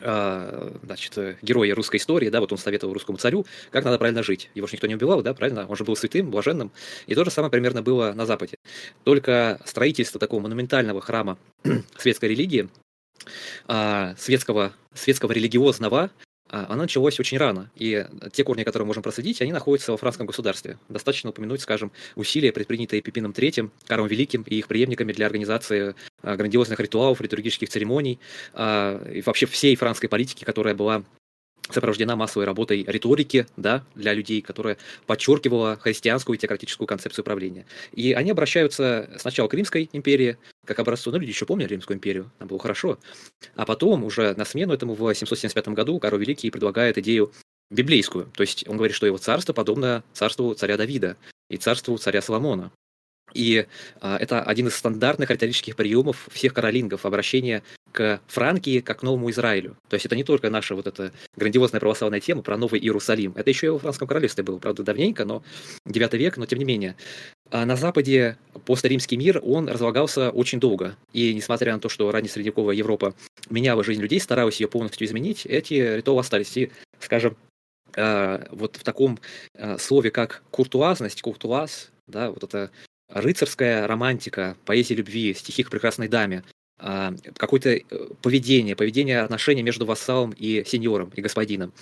а, 0.00 0.72
значит, 0.82 1.38
герой 1.42 1.70
русской 1.72 1.96
истории, 1.96 2.28
да, 2.28 2.40
вот 2.40 2.52
он 2.52 2.58
советовал 2.58 2.92
русскому 2.94 3.18
царю, 3.18 3.46
как 3.70 3.84
надо 3.84 3.98
правильно 3.98 4.22
жить. 4.22 4.50
Его 4.54 4.66
же 4.66 4.74
никто 4.74 4.86
не 4.86 4.94
убивал, 4.94 5.22
да, 5.22 5.34
правильно? 5.34 5.66
Он 5.68 5.76
же 5.76 5.84
был 5.84 5.96
святым, 5.96 6.30
блаженным. 6.30 6.72
И 7.06 7.14
то 7.14 7.24
же 7.24 7.30
самое 7.30 7.50
примерно 7.50 7.82
было 7.82 8.12
на 8.12 8.26
Западе. 8.26 8.56
Только 9.04 9.60
строительство 9.64 10.18
такого 10.18 10.40
монументального 10.40 11.00
храма 11.00 11.38
светской 11.96 12.30
религии 12.30 12.68
а, 13.66 14.14
светского, 14.18 14.72
светского 14.94 15.32
религиозного, 15.32 16.10
а, 16.50 16.66
оно 16.68 16.82
началось 16.82 17.18
очень 17.18 17.38
рано. 17.38 17.70
И 17.76 18.06
те 18.32 18.44
корни, 18.44 18.64
которые 18.64 18.86
можем 18.86 19.02
проследить, 19.02 19.40
они 19.42 19.52
находятся 19.52 19.92
во 19.92 19.98
французском 19.98 20.26
государстве. 20.26 20.78
Достаточно 20.88 21.30
упомянуть, 21.30 21.60
скажем, 21.60 21.92
усилия, 22.14 22.52
предпринятые 22.52 23.02
Пипином 23.02 23.32
III, 23.32 23.70
Карлом 23.86 24.08
Великим 24.08 24.42
и 24.42 24.56
их 24.56 24.68
преемниками 24.68 25.12
для 25.12 25.26
организации 25.26 25.94
а, 26.22 26.36
грандиозных 26.36 26.78
ритуалов, 26.80 27.20
литургических 27.20 27.68
церемоний 27.68 28.18
и 28.54 29.22
вообще 29.24 29.46
всей 29.46 29.76
французской 29.76 30.08
политики, 30.08 30.44
которая 30.44 30.74
была 30.74 31.04
сопровождена 31.70 32.16
массовой 32.16 32.44
работой 32.44 32.84
риторики 32.86 33.46
да, 33.56 33.84
для 33.94 34.12
людей, 34.12 34.42
которая 34.42 34.76
подчеркивала 35.06 35.76
христианскую 35.76 36.36
теократическую 36.36 36.86
концепцию 36.86 37.24
правления. 37.24 37.66
И 37.92 38.12
они 38.12 38.30
обращаются 38.30 39.10
сначала 39.18 39.48
к 39.48 39.54
Римской 39.54 39.88
империи, 39.92 40.36
как 40.66 40.78
образцу, 40.78 41.10
ну, 41.10 41.18
люди 41.18 41.30
еще 41.30 41.46
помнят 41.46 41.70
Римскую 41.70 41.96
империю, 41.96 42.30
там 42.38 42.48
было 42.48 42.58
хорошо, 42.58 42.98
а 43.54 43.64
потом 43.64 44.04
уже 44.04 44.34
на 44.34 44.44
смену 44.44 44.74
этому 44.74 44.94
в 44.94 45.14
775 45.14 45.68
году 45.68 45.98
Карл 45.98 46.18
Великий 46.18 46.50
предлагает 46.50 46.98
идею 46.98 47.32
библейскую, 47.70 48.26
то 48.34 48.42
есть 48.42 48.68
он 48.68 48.76
говорит, 48.76 48.94
что 48.94 49.06
его 49.06 49.18
царство 49.18 49.52
подобно 49.52 50.04
царству 50.12 50.54
царя 50.54 50.76
Давида 50.76 51.16
и 51.48 51.56
царству 51.56 51.96
царя 51.98 52.20
Соломона. 52.20 52.70
И 53.32 53.66
а, 54.00 54.16
это 54.18 54.42
один 54.42 54.68
из 54.68 54.76
стандартных 54.76 55.30
риторических 55.30 55.76
приемов 55.76 56.28
всех 56.30 56.54
каролингов, 56.54 57.06
обращение 57.06 57.62
к 57.94 58.20
Франкии, 58.26 58.80
как 58.80 59.04
Новому 59.04 59.30
Израилю. 59.30 59.76
То 59.88 59.94
есть 59.94 60.04
это 60.04 60.16
не 60.16 60.24
только 60.24 60.50
наша 60.50 60.74
вот 60.74 60.88
эта 60.88 61.12
грандиозная 61.36 61.80
православная 61.80 62.18
тема 62.18 62.42
про 62.42 62.56
Новый 62.56 62.80
Иерусалим. 62.80 63.32
Это 63.36 63.50
еще 63.50 63.68
и 63.68 63.70
во 63.70 63.78
Франском 63.78 64.08
королевстве 64.08 64.42
было, 64.42 64.58
правда, 64.58 64.82
давненько, 64.82 65.24
но 65.24 65.44
9 65.86 66.12
век, 66.14 66.36
но 66.36 66.44
тем 66.44 66.58
не 66.58 66.64
менее. 66.64 66.96
А 67.50 67.64
на 67.64 67.76
Западе 67.76 68.36
постримский 68.66 69.16
мир, 69.16 69.40
он 69.44 69.68
разлагался 69.68 70.30
очень 70.30 70.58
долго. 70.58 70.96
И 71.12 71.32
несмотря 71.34 71.72
на 71.72 71.78
то, 71.78 71.88
что 71.88 72.10
раннесредневековая 72.10 72.74
Европа 72.74 73.14
меняла 73.48 73.84
жизнь 73.84 74.02
людей, 74.02 74.18
старалась 74.18 74.60
ее 74.60 74.66
полностью 74.66 75.06
изменить, 75.06 75.46
эти 75.46 75.74
ритуалы 75.74 76.22
остались. 76.22 76.56
И, 76.56 76.72
скажем, 76.98 77.36
а, 77.96 78.44
вот 78.50 78.74
в 78.74 78.82
таком 78.82 79.20
а, 79.56 79.78
слове, 79.78 80.10
как 80.10 80.42
куртуазность, 80.50 81.22
куртуаз, 81.22 81.92
да, 82.08 82.30
вот 82.30 82.42
это 82.42 82.72
рыцарская 83.08 83.86
романтика, 83.86 84.56
поэзия 84.64 84.96
любви, 84.96 85.32
стихи 85.34 85.62
к 85.62 85.70
прекрасной 85.70 86.08
даме, 86.08 86.42
какое-то 87.36 87.70
э, 87.70 87.82
поведение, 88.20 88.76
поведение 88.76 89.20
отношения 89.20 89.62
между 89.62 89.86
вассалом 89.86 90.34
и 90.36 90.64
сеньором, 90.66 91.10
и 91.14 91.20
господином. 91.22 91.72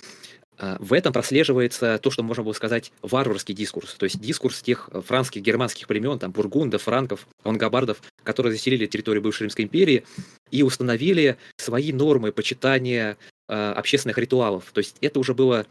В 0.59 0.93
этом 0.93 1.11
прослеживается 1.11 1.97
то, 1.97 2.11
что 2.11 2.21
можно 2.21 2.43
было 2.43 2.53
сказать 2.53 2.93
варварский 3.01 3.55
дискурс, 3.55 3.95
то 3.95 4.03
есть 4.05 4.21
дискурс 4.21 4.61
тех 4.61 4.87
франских, 5.03 5.41
германских 5.41 5.87
племен, 5.87 6.19
там, 6.19 6.31
бургундов, 6.31 6.83
франков, 6.83 7.27
лангобардов, 7.43 8.03
которые 8.23 8.53
заселили 8.53 8.85
территорию 8.85 9.23
бывшей 9.23 9.43
Римской 9.43 9.65
империи 9.65 10.05
и 10.51 10.61
установили 10.61 11.37
свои 11.57 11.91
нормы 11.91 12.31
почитания 12.31 13.17
общественных 13.47 14.19
ритуалов. 14.19 14.65
То 14.73 14.77
есть 14.77 14.95
это 15.01 15.19
уже 15.19 15.33
было 15.33 15.65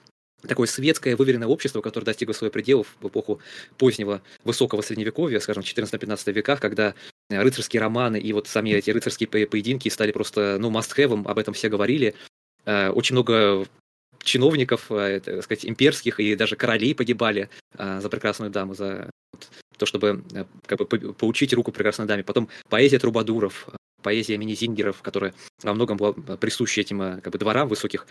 такое 0.47 0.67
светское 0.67 1.17
выверенное 1.17 1.49
общество, 1.49 1.81
которое 1.81 2.07
достигло 2.07 2.33
своих 2.33 2.53
пределов 2.53 2.97
в 3.01 3.09
эпоху 3.09 3.41
позднего 3.79 4.23
высокого 4.45 4.83
средневековья, 4.83 5.41
скажем, 5.41 5.63
в 5.63 5.67
14-15 5.67 6.33
веках, 6.33 6.61
когда 6.61 6.95
рыцарские 7.41 7.81
романы 7.81 8.19
и 8.19 8.33
вот 8.33 8.49
сами 8.49 8.71
эти 8.71 8.91
рыцарские 8.91 9.29
поединки 9.29 9.89
стали 9.89 10.13
просто, 10.13 10.59
ну, 10.59 10.71
must-have, 10.71 11.27
об 11.27 11.39
этом 11.39 11.55
все 11.55 11.69
говорили. 11.69 12.15
Э, 12.65 12.91
очень 12.91 13.15
много 13.15 13.67
чиновников, 14.23 14.91
э, 14.91 15.21
так 15.21 15.43
сказать, 15.43 15.67
имперских 15.67 16.21
и 16.21 16.37
даже 16.37 16.57
королей 16.57 16.95
погибали 16.95 17.49
э, 17.77 18.01
за 18.01 18.09
прекрасную 18.09 18.51
даму, 18.51 18.75
за 18.75 19.11
то, 19.77 19.87
чтобы 19.87 20.23
как 20.67 20.79
бы, 20.79 20.87
поучить 21.15 21.53
руку 21.53 21.73
прекрасной 21.73 22.07
даме. 22.07 22.23
Потом 22.23 22.49
поэзия 22.69 22.99
трубадуров, 22.99 23.69
поэзия 24.03 24.37
мини-зингеров, 24.37 25.03
которая 25.03 25.35
во 25.63 25.75
многом 25.75 25.97
была 25.97 26.13
присуща 26.13 26.81
этим 26.81 27.01
э, 27.03 27.21
как 27.21 27.33
бы, 27.33 27.39
дворам 27.39 27.69
высоких, 27.69 28.07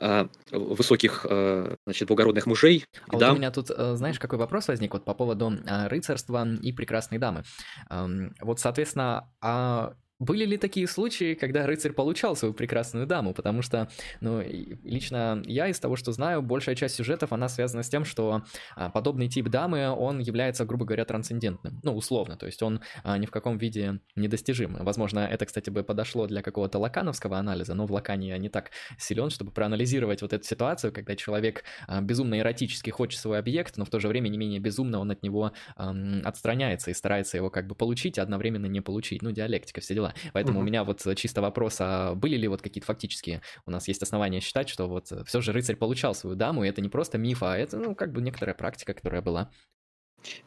э, 0.00 0.26
высоких 0.50 1.26
э, 1.28 1.76
значит, 1.86 2.08
благородных 2.08 2.46
мужей. 2.46 2.84
А 3.08 3.16
дам. 3.16 3.30
вот 3.30 3.36
у 3.36 3.38
меня 3.38 3.50
тут, 3.50 3.68
знаешь, 3.68 4.18
какой 4.18 4.38
вопрос 4.38 4.68
возник 4.68 4.92
вот 4.92 5.04
по 5.04 5.14
поводу 5.14 5.52
рыцарства 5.66 6.46
и 6.62 6.72
прекрасной 6.72 7.18
дамы. 7.18 7.44
Эм, 7.90 8.34
вот, 8.40 8.60
соответственно, 8.60 9.30
а 9.40 9.94
были 10.18 10.46
ли 10.46 10.56
такие 10.56 10.86
случаи, 10.86 11.34
когда 11.34 11.66
рыцарь 11.66 11.92
получал 11.92 12.36
свою 12.36 12.54
прекрасную 12.54 13.06
даму? 13.06 13.34
Потому 13.34 13.60
что, 13.60 13.90
ну, 14.20 14.42
лично 14.82 15.42
я 15.44 15.68
из 15.68 15.78
того, 15.78 15.96
что 15.96 16.12
знаю, 16.12 16.40
большая 16.40 16.74
часть 16.74 16.94
сюжетов, 16.94 17.32
она 17.32 17.48
связана 17.48 17.82
с 17.82 17.88
тем, 17.88 18.04
что 18.04 18.42
а, 18.76 18.88
подобный 18.88 19.28
тип 19.28 19.48
дамы, 19.48 19.90
он 19.90 20.20
является, 20.20 20.64
грубо 20.64 20.86
говоря, 20.86 21.04
трансцендентным. 21.04 21.80
Ну, 21.82 21.94
условно, 21.94 22.36
то 22.36 22.46
есть 22.46 22.62
он 22.62 22.80
а, 23.04 23.18
ни 23.18 23.26
в 23.26 23.30
каком 23.30 23.58
виде 23.58 24.00
недостижим. 24.14 24.76
Возможно, 24.80 25.20
это, 25.20 25.44
кстати, 25.44 25.68
бы 25.68 25.84
подошло 25.84 26.26
для 26.26 26.40
какого-то 26.40 26.78
лакановского 26.78 27.38
анализа, 27.38 27.74
но 27.74 27.84
в 27.86 27.92
лакане 27.92 28.28
я 28.28 28.38
не 28.38 28.48
так 28.48 28.70
силен, 28.98 29.28
чтобы 29.28 29.50
проанализировать 29.50 30.22
вот 30.22 30.32
эту 30.32 30.44
ситуацию, 30.44 30.92
когда 30.92 31.14
человек 31.14 31.64
а, 31.86 32.00
безумно 32.00 32.38
эротически 32.38 32.88
хочет 32.88 33.20
свой 33.20 33.38
объект, 33.38 33.76
но 33.76 33.84
в 33.84 33.90
то 33.90 34.00
же 34.00 34.08
время 34.08 34.28
не 34.28 34.38
менее 34.38 34.60
безумно 34.60 34.98
он 34.98 35.10
от 35.10 35.22
него 35.22 35.52
отстраняется 35.76 36.90
и 36.90 36.94
старается 36.94 37.36
его 37.36 37.50
как 37.50 37.66
бы 37.66 37.74
получить, 37.74 38.18
а 38.18 38.22
одновременно 38.22 38.66
не 38.66 38.80
получить. 38.80 39.22
Ну, 39.22 39.30
диалектика, 39.30 39.80
все 39.80 39.94
дела 39.94 40.05
дела. 40.06 40.30
Поэтому 40.32 40.58
угу. 40.58 40.64
у 40.64 40.66
меня 40.66 40.84
вот 40.84 41.06
э, 41.06 41.14
чисто 41.14 41.40
вопрос, 41.40 41.76
а 41.80 42.14
были 42.14 42.36
ли 42.36 42.48
вот 42.48 42.62
какие-то 42.62 42.86
фактические, 42.86 43.42
у 43.66 43.70
нас 43.70 43.88
есть 43.88 44.02
основания 44.02 44.40
считать, 44.40 44.68
что 44.68 44.88
вот 44.88 45.10
э, 45.12 45.24
все 45.24 45.40
же 45.40 45.52
рыцарь 45.52 45.76
получал 45.76 46.14
свою 46.14 46.36
даму, 46.36 46.64
и 46.64 46.68
это 46.68 46.80
не 46.80 46.88
просто 46.88 47.18
миф, 47.18 47.42
а 47.42 47.56
это, 47.56 47.76
ну, 47.78 47.94
как 47.94 48.12
бы 48.12 48.20
некоторая 48.20 48.54
практика, 48.54 48.94
которая 48.94 49.22
была. 49.22 49.50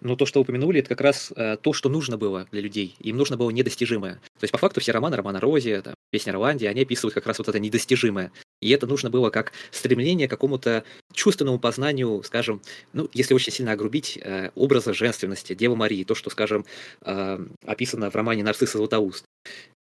Ну, 0.01 0.15
то, 0.15 0.25
что 0.25 0.41
упомянули, 0.41 0.79
это 0.79 0.89
как 0.89 1.01
раз 1.01 1.31
э, 1.35 1.57
то, 1.61 1.73
что 1.73 1.89
нужно 1.89 2.17
было 2.17 2.47
для 2.51 2.61
людей. 2.61 2.95
Им 2.99 3.17
нужно 3.17 3.37
было 3.37 3.49
недостижимое. 3.49 4.15
То 4.15 4.43
есть, 4.43 4.51
по 4.51 4.57
факту, 4.57 4.81
все 4.81 4.91
романы, 4.91 5.15
роман 5.15 5.37
Рози, 5.37 5.81
там, 5.83 5.93
песня 6.11 6.33
Ирландии, 6.33 6.65
они 6.65 6.81
описывают 6.81 7.13
как 7.13 7.27
раз 7.27 7.39
вот 7.39 7.47
это 7.47 7.59
недостижимое. 7.59 8.31
И 8.61 8.69
это 8.71 8.87
нужно 8.87 9.09
было 9.09 9.29
как 9.29 9.53
стремление 9.71 10.27
к 10.27 10.31
какому-то 10.31 10.83
чувственному 11.13 11.59
познанию, 11.59 12.21
скажем, 12.23 12.61
ну, 12.93 13.09
если 13.13 13.33
очень 13.33 13.53
сильно 13.53 13.71
огрубить, 13.73 14.17
э, 14.21 14.51
образа 14.55 14.93
женственности, 14.93 15.55
Девы 15.55 15.75
Марии, 15.75 16.03
то, 16.03 16.15
что, 16.15 16.29
скажем, 16.29 16.65
э, 17.01 17.39
описано 17.65 18.09
в 18.11 18.15
романе 18.15 18.43
«Нарцисса 18.43 18.77
Златоуст» 18.77 19.25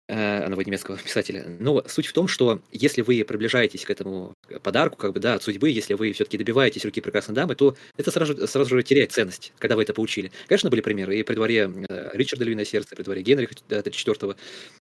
одного 0.08 0.62
немецкого 0.62 0.98
писателя. 1.04 1.46
Но 1.60 1.84
суть 1.88 2.08
в 2.08 2.14
том, 2.14 2.28
что 2.28 2.62
если 2.72 3.02
вы 3.02 3.24
приближаетесь 3.24 3.86
к 3.86 3.90
этому 3.90 4.34
подарку, 4.62 4.98
как 4.98 5.14
бы, 5.14 5.20
да, 5.20 5.36
от 5.36 5.44
судьбы, 5.44 5.70
если 5.70 5.94
вы 5.94 6.12
все-таки 6.14 6.38
добиваетесь 6.38 6.86
руки 6.86 7.02
прекрасной 7.02 7.36
дамы, 7.36 7.56
то 7.56 7.76
это 7.98 8.12
сразу, 8.12 8.48
сразу 8.48 8.76
же 8.76 8.84
теряет 8.84 9.12
ценность, 9.12 9.54
когда 9.58 9.76
вы 9.76 9.84
это 9.84 9.94
получили. 9.94 10.32
Конечно, 10.48 10.70
были 10.70 10.82
примеры. 10.82 11.18
И 11.18 11.24
при 11.24 11.36
дворе 11.36 11.72
э, 11.90 12.10
Ричарда 12.14 12.46
Львиное 12.46 12.66
сердце, 12.66 12.96
при 12.96 13.04
дворе 13.04 13.22
Генриха 13.22 13.56
IV 13.70 14.38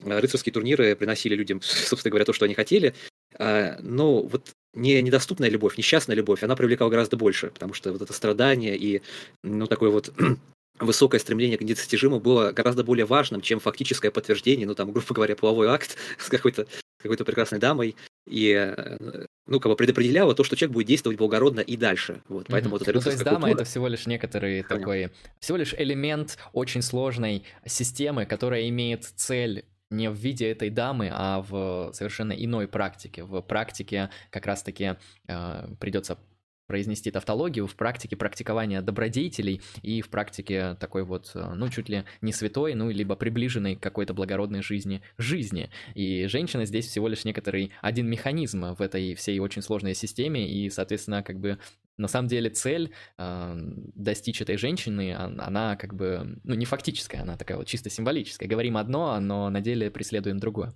э, 0.03 0.19
рыцарские 0.19 0.53
турниры 0.53 0.95
приносили 0.95 1.36
людям, 1.36 1.62
собственно 1.63 2.12
говоря, 2.12 2.25
то, 2.25 2.34
что 2.34 2.45
они 2.45 2.53
хотели. 2.53 2.93
А, 3.38 3.77
но 3.82 4.23
вот 4.23 4.51
не 4.73 5.01
недоступная 5.01 5.49
любовь, 5.49 5.77
несчастная 5.77 6.15
любовь, 6.15 6.43
она 6.43 6.55
привлекала 6.55 6.89
гораздо 6.89 7.17
больше, 7.17 7.47
потому 7.47 7.73
что 7.73 7.91
вот 7.91 8.01
это 8.01 8.13
страдание 8.13 8.77
и, 8.77 9.01
ну, 9.43 9.67
такой 9.67 9.89
вот 9.89 10.13
высокое 10.80 11.20
стремление 11.20 11.58
к 11.58 11.62
недостижимому 11.62 12.20
было 12.20 12.52
гораздо 12.52 12.84
более 12.84 13.06
важным, 13.06 13.42
чем 13.42 13.60
фактическое 13.60 14.12
подтверждение, 14.12 14.68
ну, 14.68 14.76
там, 14.76 14.92
грубо 14.92 15.13
говоря, 15.13 15.36
половой 15.36 15.68
акт 15.68 15.98
с 16.18 16.30
какой-то 16.30 16.68
какой-то 17.02 17.24
прекрасной 17.24 17.60
дамой, 17.60 17.96
и, 18.28 18.52
э, 18.52 19.26
ну, 19.48 19.60
как 19.62 19.72
бы 19.72 19.76
предопределяло 19.78 20.36
то, 20.36 20.44
что 20.44 20.58
человек 20.58 20.74
будет 20.74 20.88
действовать 20.88 21.18
благородно 21.18 21.62
и 21.62 21.78
дальше. 21.78 22.22
Вот, 22.28 22.48
поэтому 22.50 22.76
mm-hmm. 22.76 22.80
вот 22.86 22.94
ну, 22.96 23.02
то 23.02 23.10
есть 23.10 23.24
дама— 23.24 23.50
это 23.52 23.63
всего 23.63 23.88
лишь 23.88 24.06
некоторый 24.06 24.63
Понятно. 24.63 24.78
такой, 24.78 25.12
всего 25.39 25.58
лишь 25.58 25.74
элемент 25.74 26.38
очень 26.52 26.82
сложной 26.82 27.44
системы, 27.65 28.26
которая 28.26 28.68
имеет 28.68 29.06
цель 29.06 29.63
не 29.89 30.10
в 30.10 30.13
виде 30.13 30.52
этой 30.52 30.70
дамы, 30.70 31.10
а 31.12 31.42
в 31.42 31.92
совершенно 31.94 32.34
иной 32.34 32.68
практике. 32.68 33.24
В 33.24 33.42
практике 33.42 34.10
как 34.30 34.46
раз-таки 34.46 34.98
э, 35.28 35.68
придется 35.80 36.20
произнести 36.69 37.10
тавтологию 37.10 37.65
в 37.65 37.75
практике 37.75 38.15
практикования 38.15 38.84
добродетелей 38.84 39.60
и 39.82 40.01
в 40.01 40.10
практике 40.10 40.77
такой 40.79 41.03
вот, 41.03 41.32
э, 41.34 41.53
ну, 41.55 41.67
чуть 41.69 41.89
ли 41.89 42.03
не 42.21 42.32
святой, 42.32 42.75
ну, 42.75 42.91
либо 42.91 43.15
приближенной 43.15 43.75
к 43.75 43.82
какой-то 43.82 44.13
благородной 44.13 44.62
жизни 44.62 45.01
жизни. 45.17 45.71
И 45.95 46.27
женщина 46.27 46.65
здесь 46.65 46.86
всего 46.86 47.08
лишь 47.08 47.25
некоторый 47.25 47.71
один 47.82 48.08
механизм 48.08 48.75
в 48.75 48.82
этой 48.84 49.15
всей 49.15 49.39
очень 49.39 49.63
сложной 49.63 49.95
системе, 49.95 50.47
и, 50.47 50.69
соответственно, 50.69 51.23
как 51.23 51.39
бы 51.39 51.58
на 51.97 52.08
самом 52.08 52.27
деле 52.27 52.51
цель 52.51 52.91
э, 53.17 53.55
достичь 53.95 54.39
этой 54.39 54.58
женщины, 54.58 55.15
она, 55.15 55.75
как 55.75 55.95
бы, 55.95 56.39
ну, 56.43 56.53
не 56.53 56.65
фактическая, 56.65 57.23
она 57.23 57.36
такая 57.36 57.58
вот 57.58 57.65
чисто 57.65 57.89
символическая. 57.89 58.47
Говорим 58.47 58.77
одно, 58.77 59.19
но 59.19 59.49
на 59.49 59.60
деле 59.60 59.89
преследуем 59.89 60.38
другое. 60.38 60.75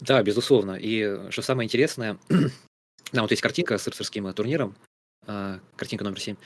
Да, 0.00 0.22
безусловно. 0.22 0.78
И 0.80 1.30
что 1.30 1.42
самое 1.42 1.66
интересное, 1.66 2.16
да, 3.14 3.22
вот 3.22 3.30
есть 3.30 3.42
картинка 3.42 3.78
с 3.78 3.86
рыцарским 3.86 4.30
турниром, 4.34 4.76
а, 5.26 5.60
картинка 5.76 6.04
номер 6.04 6.20
7. 6.20 6.36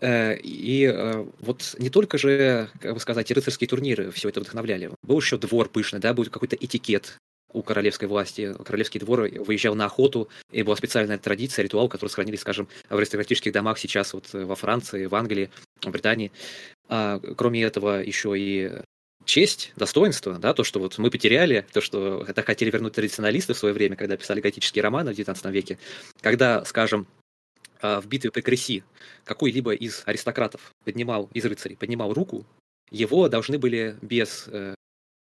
Э, 0.00 0.36
и 0.36 0.84
э, 0.84 1.24
вот 1.38 1.76
не 1.78 1.88
только 1.88 2.18
же, 2.18 2.68
как 2.80 2.94
бы 2.94 3.00
сказать, 3.00 3.30
рыцарские 3.30 3.68
турниры 3.68 4.10
все 4.10 4.28
это 4.28 4.40
вдохновляли. 4.40 4.90
Был 5.02 5.20
еще 5.20 5.38
двор 5.38 5.68
пышный, 5.68 6.00
да, 6.00 6.12
был 6.12 6.24
какой-то 6.24 6.56
этикет 6.56 7.18
у 7.52 7.62
королевской 7.62 8.08
власти. 8.08 8.52
Королевский 8.64 8.98
двор 8.98 9.28
выезжал 9.46 9.76
на 9.76 9.84
охоту, 9.84 10.28
и 10.50 10.64
была 10.64 10.74
специальная 10.74 11.18
традиция, 11.18 11.62
ритуал, 11.62 11.88
который 11.88 12.10
сохранились, 12.10 12.40
скажем, 12.40 12.66
в 12.90 12.96
аристократических 12.96 13.52
домах 13.52 13.78
сейчас 13.78 14.12
вот 14.12 14.32
во 14.32 14.56
Франции, 14.56 15.06
в 15.06 15.14
Англии, 15.14 15.50
в 15.82 15.90
Британии. 15.90 16.32
А, 16.88 17.20
кроме 17.36 17.62
этого, 17.62 18.02
еще 18.02 18.36
и 18.36 18.72
честь, 19.24 19.72
достоинство, 19.76 20.38
да, 20.38 20.54
то, 20.54 20.64
что 20.64 20.80
вот 20.80 20.98
мы 20.98 21.10
потеряли, 21.10 21.66
то, 21.72 21.80
что 21.80 22.24
это 22.26 22.42
хотели 22.42 22.70
вернуть 22.70 22.94
традиционалисты 22.94 23.54
в 23.54 23.58
свое 23.58 23.74
время, 23.74 23.96
когда 23.96 24.16
писали 24.16 24.40
готические 24.40 24.82
романы 24.82 25.14
в 25.14 25.18
XIX 25.18 25.50
веке, 25.50 25.78
когда, 26.20 26.64
скажем, 26.64 27.06
а, 27.80 28.00
в 28.00 28.06
битве 28.06 28.30
при 28.30 28.40
Креси 28.42 28.84
какой-либо 29.24 29.74
из 29.74 30.02
аристократов 30.06 30.72
поднимал, 30.84 31.28
из 31.34 31.44
рыцарей, 31.44 31.76
поднимал 31.76 32.12
руку, 32.12 32.46
его 32.90 33.28
должны 33.28 33.58
были 33.58 33.96
без, 34.02 34.44
э, 34.48 34.74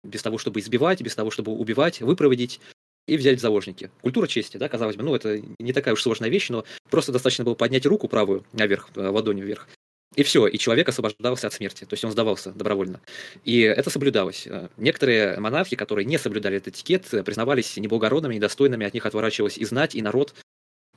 без 0.05 0.23
того, 0.23 0.39
чтобы 0.39 0.61
избивать, 0.61 1.03
без 1.03 1.15
того, 1.15 1.31
чтобы 1.31 1.53
убивать, 1.53 2.01
выпроводить 2.01 2.61
и 3.07 3.17
взять 3.17 3.39
в 3.39 3.43
заложники. 3.43 3.91
Культура 4.01 4.27
чести, 4.27 4.57
да, 4.57 4.69
казалось 4.69 4.97
бы, 4.97 5.03
ну, 5.03 5.15
это 5.15 5.43
не 5.59 5.73
такая 5.73 5.95
уж 5.95 6.03
сложная 6.03 6.31
вещь, 6.31 6.49
но 6.49 6.65
просто 6.91 7.13
достаточно 7.13 7.45
было 7.45 7.55
поднять 7.55 7.87
руку 7.87 8.09
правую 8.09 8.45
наверх, 8.53 8.89
э, 8.95 9.07
ладонью 9.07 9.47
вверх, 9.47 9.69
и 10.15 10.23
все, 10.23 10.47
и 10.47 10.57
человек 10.57 10.89
освобождался 10.89 11.49
от 11.49 11.53
смерти, 11.53 11.85
то 11.85 11.95
есть 11.95 12.05
он 12.05 12.11
сдавался 12.11 12.53
добровольно. 12.53 13.01
И 13.45 13.61
это 13.61 13.91
соблюдалось. 13.91 14.47
Э, 14.47 14.69
некоторые 14.77 15.39
монархи, 15.39 15.77
которые 15.77 16.05
не 16.05 16.19
соблюдали 16.19 16.57
этот 16.57 16.75
этикет, 16.75 17.13
э, 17.13 17.23
признавались 17.23 17.77
неблагородными, 17.77 18.37
недостойными, 18.37 18.87
от 18.87 18.95
них 18.95 19.05
отворачивалась 19.05 19.59
и 19.59 19.65
знать, 19.65 19.95
и 19.95 20.03
народ. 20.03 20.35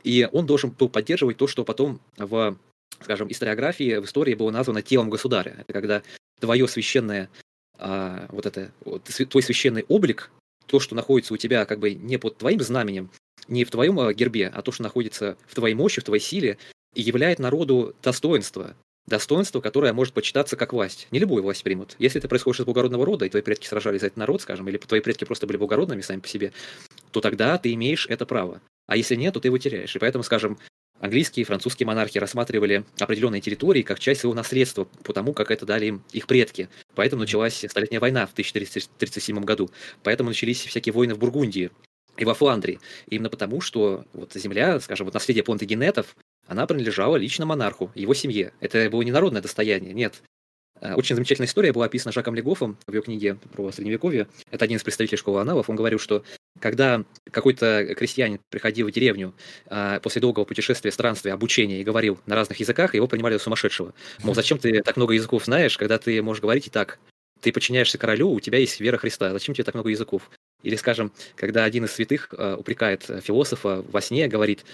И 0.03 0.27
он 0.31 0.45
должен 0.45 0.71
был 0.71 0.89
поддерживать 0.89 1.37
то, 1.37 1.47
что 1.47 1.65
потом 1.65 1.99
в, 2.17 2.57
скажем, 3.01 3.29
историографии, 3.31 3.97
в 3.97 4.05
истории 4.05 4.35
было 4.35 4.51
названо 4.51 4.81
телом 4.81 5.09
государя. 5.09 5.55
Это 5.59 5.73
когда 5.73 6.03
твое 6.39 6.67
священное, 6.67 7.29
а, 7.77 8.27
вот 8.29 8.45
это, 8.45 8.71
твой 9.29 9.43
священный 9.43 9.83
облик, 9.89 10.31
то, 10.67 10.79
что 10.79 10.95
находится 10.95 11.33
у 11.33 11.37
тебя 11.37 11.65
как 11.65 11.79
бы 11.79 11.93
не 11.93 12.17
под 12.17 12.37
твоим 12.37 12.61
знаменем, 12.61 13.09
не 13.47 13.65
в 13.65 13.71
твоем 13.71 13.99
э, 13.99 14.13
гербе, 14.13 14.47
а 14.47 14.61
то, 14.61 14.71
что 14.71 14.83
находится 14.83 15.37
в 15.47 15.55
твоей 15.55 15.75
мощи, 15.75 15.99
в 15.99 16.03
твоей 16.03 16.21
силе, 16.21 16.57
и 16.93 17.01
являет 17.01 17.39
народу 17.39 17.95
достоинство, 18.01 18.75
достоинство, 19.09 19.59
которое 19.59 19.91
может 19.93 20.13
почитаться 20.13 20.55
как 20.55 20.73
власть. 20.73 21.07
Не 21.11 21.19
любую 21.19 21.43
власть 21.43 21.63
примут. 21.63 21.95
Если 21.99 22.19
ты 22.19 22.27
происходишь 22.27 22.61
из 22.61 22.65
благородного 22.65 23.05
рода, 23.05 23.25
и 23.25 23.29
твои 23.29 23.41
предки 23.41 23.67
сражались 23.67 24.01
за 24.01 24.07
этот 24.07 24.17
народ, 24.17 24.41
скажем, 24.41 24.69
или 24.69 24.77
твои 24.77 25.01
предки 25.01 25.25
просто 25.25 25.47
были 25.47 25.57
благородными 25.57 26.01
сами 26.01 26.19
по 26.19 26.27
себе, 26.27 26.53
то 27.11 27.21
тогда 27.21 27.57
ты 27.57 27.73
имеешь 27.73 28.07
это 28.07 28.25
право. 28.25 28.61
А 28.87 28.95
если 28.95 29.15
нет, 29.15 29.33
то 29.33 29.39
ты 29.39 29.49
его 29.49 29.57
теряешь. 29.57 29.95
И 29.95 29.99
поэтому, 29.99 30.23
скажем, 30.23 30.57
английские 30.99 31.41
и 31.41 31.45
французские 31.45 31.87
монархи 31.87 32.17
рассматривали 32.17 32.85
определенные 32.99 33.41
территории 33.41 33.81
как 33.81 33.99
часть 33.99 34.21
своего 34.21 34.35
наследства, 34.35 34.87
потому 35.03 35.33
как 35.33 35.51
это 35.51 35.65
дали 35.65 35.87
им 35.87 36.03
их 36.11 36.27
предки. 36.27 36.69
Поэтому 36.95 37.21
началась 37.21 37.65
Столетняя 37.67 37.99
война 37.99 38.25
в 38.25 38.31
1437 38.31 39.43
году. 39.43 39.69
Поэтому 40.03 40.29
начались 40.29 40.63
всякие 40.65 40.93
войны 40.93 41.15
в 41.15 41.19
Бургундии 41.19 41.71
и 42.17 42.25
во 42.25 42.33
Фландрии. 42.33 42.79
Именно 43.07 43.29
потому, 43.29 43.61
что 43.61 44.05
вот 44.13 44.33
земля, 44.33 44.79
скажем, 44.79 45.05
вот 45.05 45.13
наследие 45.13 45.43
плантагенетов, 45.43 46.15
она 46.49 46.65
принадлежала 46.65 47.15
лично 47.15 47.45
монарху, 47.45 47.91
его 47.93 48.13
семье. 48.13 48.53
Это 48.59 48.89
было 48.89 49.03
не 49.03 49.11
народное 49.11 49.41
достояние, 49.41 49.93
нет. 49.93 50.23
Э, 50.81 50.95
очень 50.95 51.15
замечательная 51.15 51.47
история 51.47 51.71
была 51.71 51.85
описана 51.85 52.11
Жаком 52.11 52.33
Легофом 52.35 52.77
в 52.87 52.91
его 52.91 53.03
книге 53.03 53.35
про 53.53 53.71
Средневековье. 53.71 54.27
Это 54.49 54.65
один 54.65 54.77
из 54.77 54.83
представителей 54.83 55.19
школы 55.19 55.41
аналов. 55.41 55.69
Он 55.69 55.75
говорил, 55.75 55.99
что 55.99 56.23
когда 56.59 57.03
какой-то 57.31 57.93
крестьянин 57.95 58.39
приходил 58.49 58.87
в 58.87 58.91
деревню 58.91 59.35
а, 59.67 59.99
после 59.99 60.21
долгого 60.21 60.45
путешествия, 60.45 60.91
странствия, 60.91 61.33
обучения 61.33 61.81
и 61.81 61.83
говорил 61.83 62.19
на 62.25 62.35
разных 62.35 62.59
языках, 62.59 62.95
его 62.95 63.07
принимали 63.07 63.33
за 63.33 63.43
сумасшедшего. 63.43 63.93
Мол, 64.23 64.33
зачем 64.33 64.57
ты 64.57 64.81
так 64.81 64.97
много 64.97 65.13
языков 65.13 65.45
знаешь, 65.45 65.77
когда 65.77 65.99
ты 65.99 66.21
можешь 66.21 66.41
говорить 66.41 66.67
и 66.67 66.71
так? 66.71 66.99
Ты 67.41 67.53
подчиняешься 67.53 67.97
королю, 67.97 68.31
у 68.31 68.39
тебя 68.39 68.57
есть 68.57 68.79
вера 68.81 68.97
Христа. 68.97 69.31
Зачем 69.31 69.53
тебе 69.53 69.63
так 69.63 69.75
много 69.75 69.89
языков? 69.89 70.29
Или, 70.61 70.75
скажем, 70.75 71.13
когда 71.35 71.63
один 71.63 71.85
из 71.85 71.91
святых 71.91 72.33
а, 72.37 72.55
упрекает 72.55 73.03
философа 73.23 73.85
во 73.87 74.01
сне, 74.01 74.27
говорит, 74.27 74.65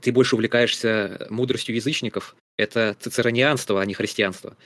ты 0.00 0.12
больше 0.12 0.34
увлекаешься 0.36 1.26
мудростью 1.30 1.74
язычников, 1.74 2.36
это 2.56 2.96
цицеронианство, 3.00 3.80
а 3.80 3.86
не 3.86 3.94
христианство. 3.94 4.56